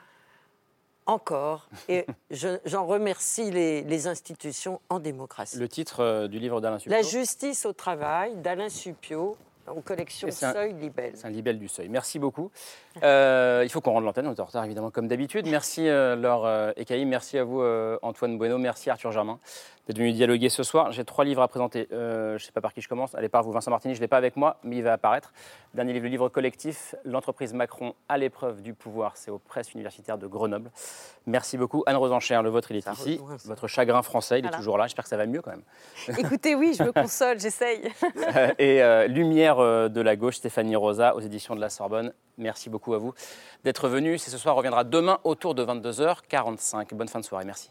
encore, 1.06 1.68
et 1.88 2.06
j'en 2.30 2.86
remercie 2.86 3.50
les, 3.50 3.82
les, 3.82 4.06
institutions 4.06 4.80
en 4.88 5.00
démocratie. 5.00 5.58
Le 5.58 5.68
titre 5.68 6.00
euh, 6.00 6.28
du 6.28 6.38
livre 6.38 6.60
d'Alain 6.60 6.78
Supio 6.78 6.92
La 6.92 7.02
justice 7.02 7.66
au 7.66 7.72
travail 7.72 8.36
d'Alain 8.36 8.68
Supio, 8.68 9.36
aux 9.68 9.80
collections 9.80 10.30
Seuil 10.30 10.74
Libelle. 10.74 11.12
C'est 11.14 11.26
un 11.26 11.30
libelle 11.30 11.58
du 11.58 11.68
Seuil. 11.68 11.88
Merci 11.88 12.18
beaucoup. 12.18 12.50
Euh, 13.02 13.62
il 13.64 13.70
faut 13.70 13.80
qu'on 13.80 13.92
rende 13.92 14.04
l'antenne, 14.04 14.26
on 14.26 14.34
est 14.34 14.40
en 14.40 14.44
retard 14.44 14.64
évidemment 14.64 14.90
comme 14.90 15.06
d'habitude. 15.06 15.46
Merci 15.46 15.88
euh, 15.88 16.16
Laure 16.16 16.44
euh, 16.44 16.72
Ekaï, 16.76 17.04
merci 17.04 17.38
à 17.38 17.44
vous 17.44 17.60
euh, 17.60 17.98
Antoine 18.02 18.36
Bueno, 18.36 18.58
merci 18.58 18.90
Arthur 18.90 19.12
Germain 19.12 19.38
d'être 19.86 19.98
venu 19.98 20.12
dialoguer 20.12 20.50
ce 20.50 20.62
soir. 20.62 20.92
J'ai 20.92 21.04
trois 21.04 21.24
livres 21.24 21.42
à 21.42 21.48
présenter. 21.48 21.88
je 21.90 22.34
ne 22.34 22.38
sais 22.38 22.52
pas 22.52 22.60
par 22.60 22.72
qui 22.72 22.80
je 22.80 22.88
commence. 22.88 23.14
Allez, 23.16 23.28
par 23.28 23.42
vous, 23.42 23.50
Vincent 23.50 23.72
Martini, 23.72 23.94
je 23.94 23.98
ne 23.98 24.04
l'ai 24.04 24.08
pas 24.08 24.18
avec 24.18 24.36
moi, 24.36 24.58
mais 24.62 24.76
il 24.76 24.82
va 24.84 24.92
apparaître. 24.92 25.32
Dernier 25.74 25.92
livre, 25.94 26.04
le 26.04 26.10
livre 26.10 26.28
collectif, 26.28 26.94
L'entreprise 27.04 27.54
Macron 27.54 27.94
à 28.08 28.16
l'épreuve 28.16 28.62
du 28.62 28.72
pouvoir. 28.72 29.16
C'est 29.16 29.32
aux 29.32 29.38
presses 29.38 29.72
universitaires 29.72 30.16
de 30.16 30.28
Grenoble. 30.28 30.70
Merci 31.26 31.58
beaucoup. 31.58 31.82
Anne 31.86 31.96
Rosencher, 31.96 32.40
le 32.40 32.50
vôtre, 32.50 32.70
il 32.70 32.76
est 32.76 32.88
ici. 32.88 33.20
Votre 33.46 33.66
chagrin 33.66 34.02
français, 34.02 34.38
il 34.38 34.46
est 34.46 34.50
toujours 34.50 34.78
là. 34.78 34.86
J'espère 34.86 35.04
que 35.04 35.10
ça 35.10 35.16
va 35.16 35.26
mieux 35.26 35.42
quand 35.42 35.50
même. 35.50 35.64
Écoutez, 36.18 36.54
oui, 36.54 36.76
je 36.78 36.84
me 36.84 36.92
console, 36.92 37.40
j'essaye. 37.40 37.90
Et 38.60 38.80
Lumière 39.08 39.56
de 39.90 40.00
la 40.00 40.14
gauche, 40.14 40.36
Stéphanie 40.36 40.76
Rosa, 40.76 41.16
aux 41.16 41.20
éditions 41.20 41.56
de 41.56 41.60
la 41.60 41.70
Sorbonne. 41.70 42.12
Merci 42.38 42.70
beaucoup 42.70 42.89
à 42.94 42.98
vous 42.98 43.14
d'être 43.64 43.88
venu. 43.88 44.18
C'est 44.18 44.30
ce 44.30 44.38
soir 44.38 44.56
reviendra 44.56 44.84
demain 44.84 45.18
autour 45.24 45.54
de 45.54 45.64
22h45. 45.64 46.94
Bonne 46.94 47.08
fin 47.08 47.20
de 47.20 47.24
soirée. 47.24 47.44
Merci. 47.44 47.70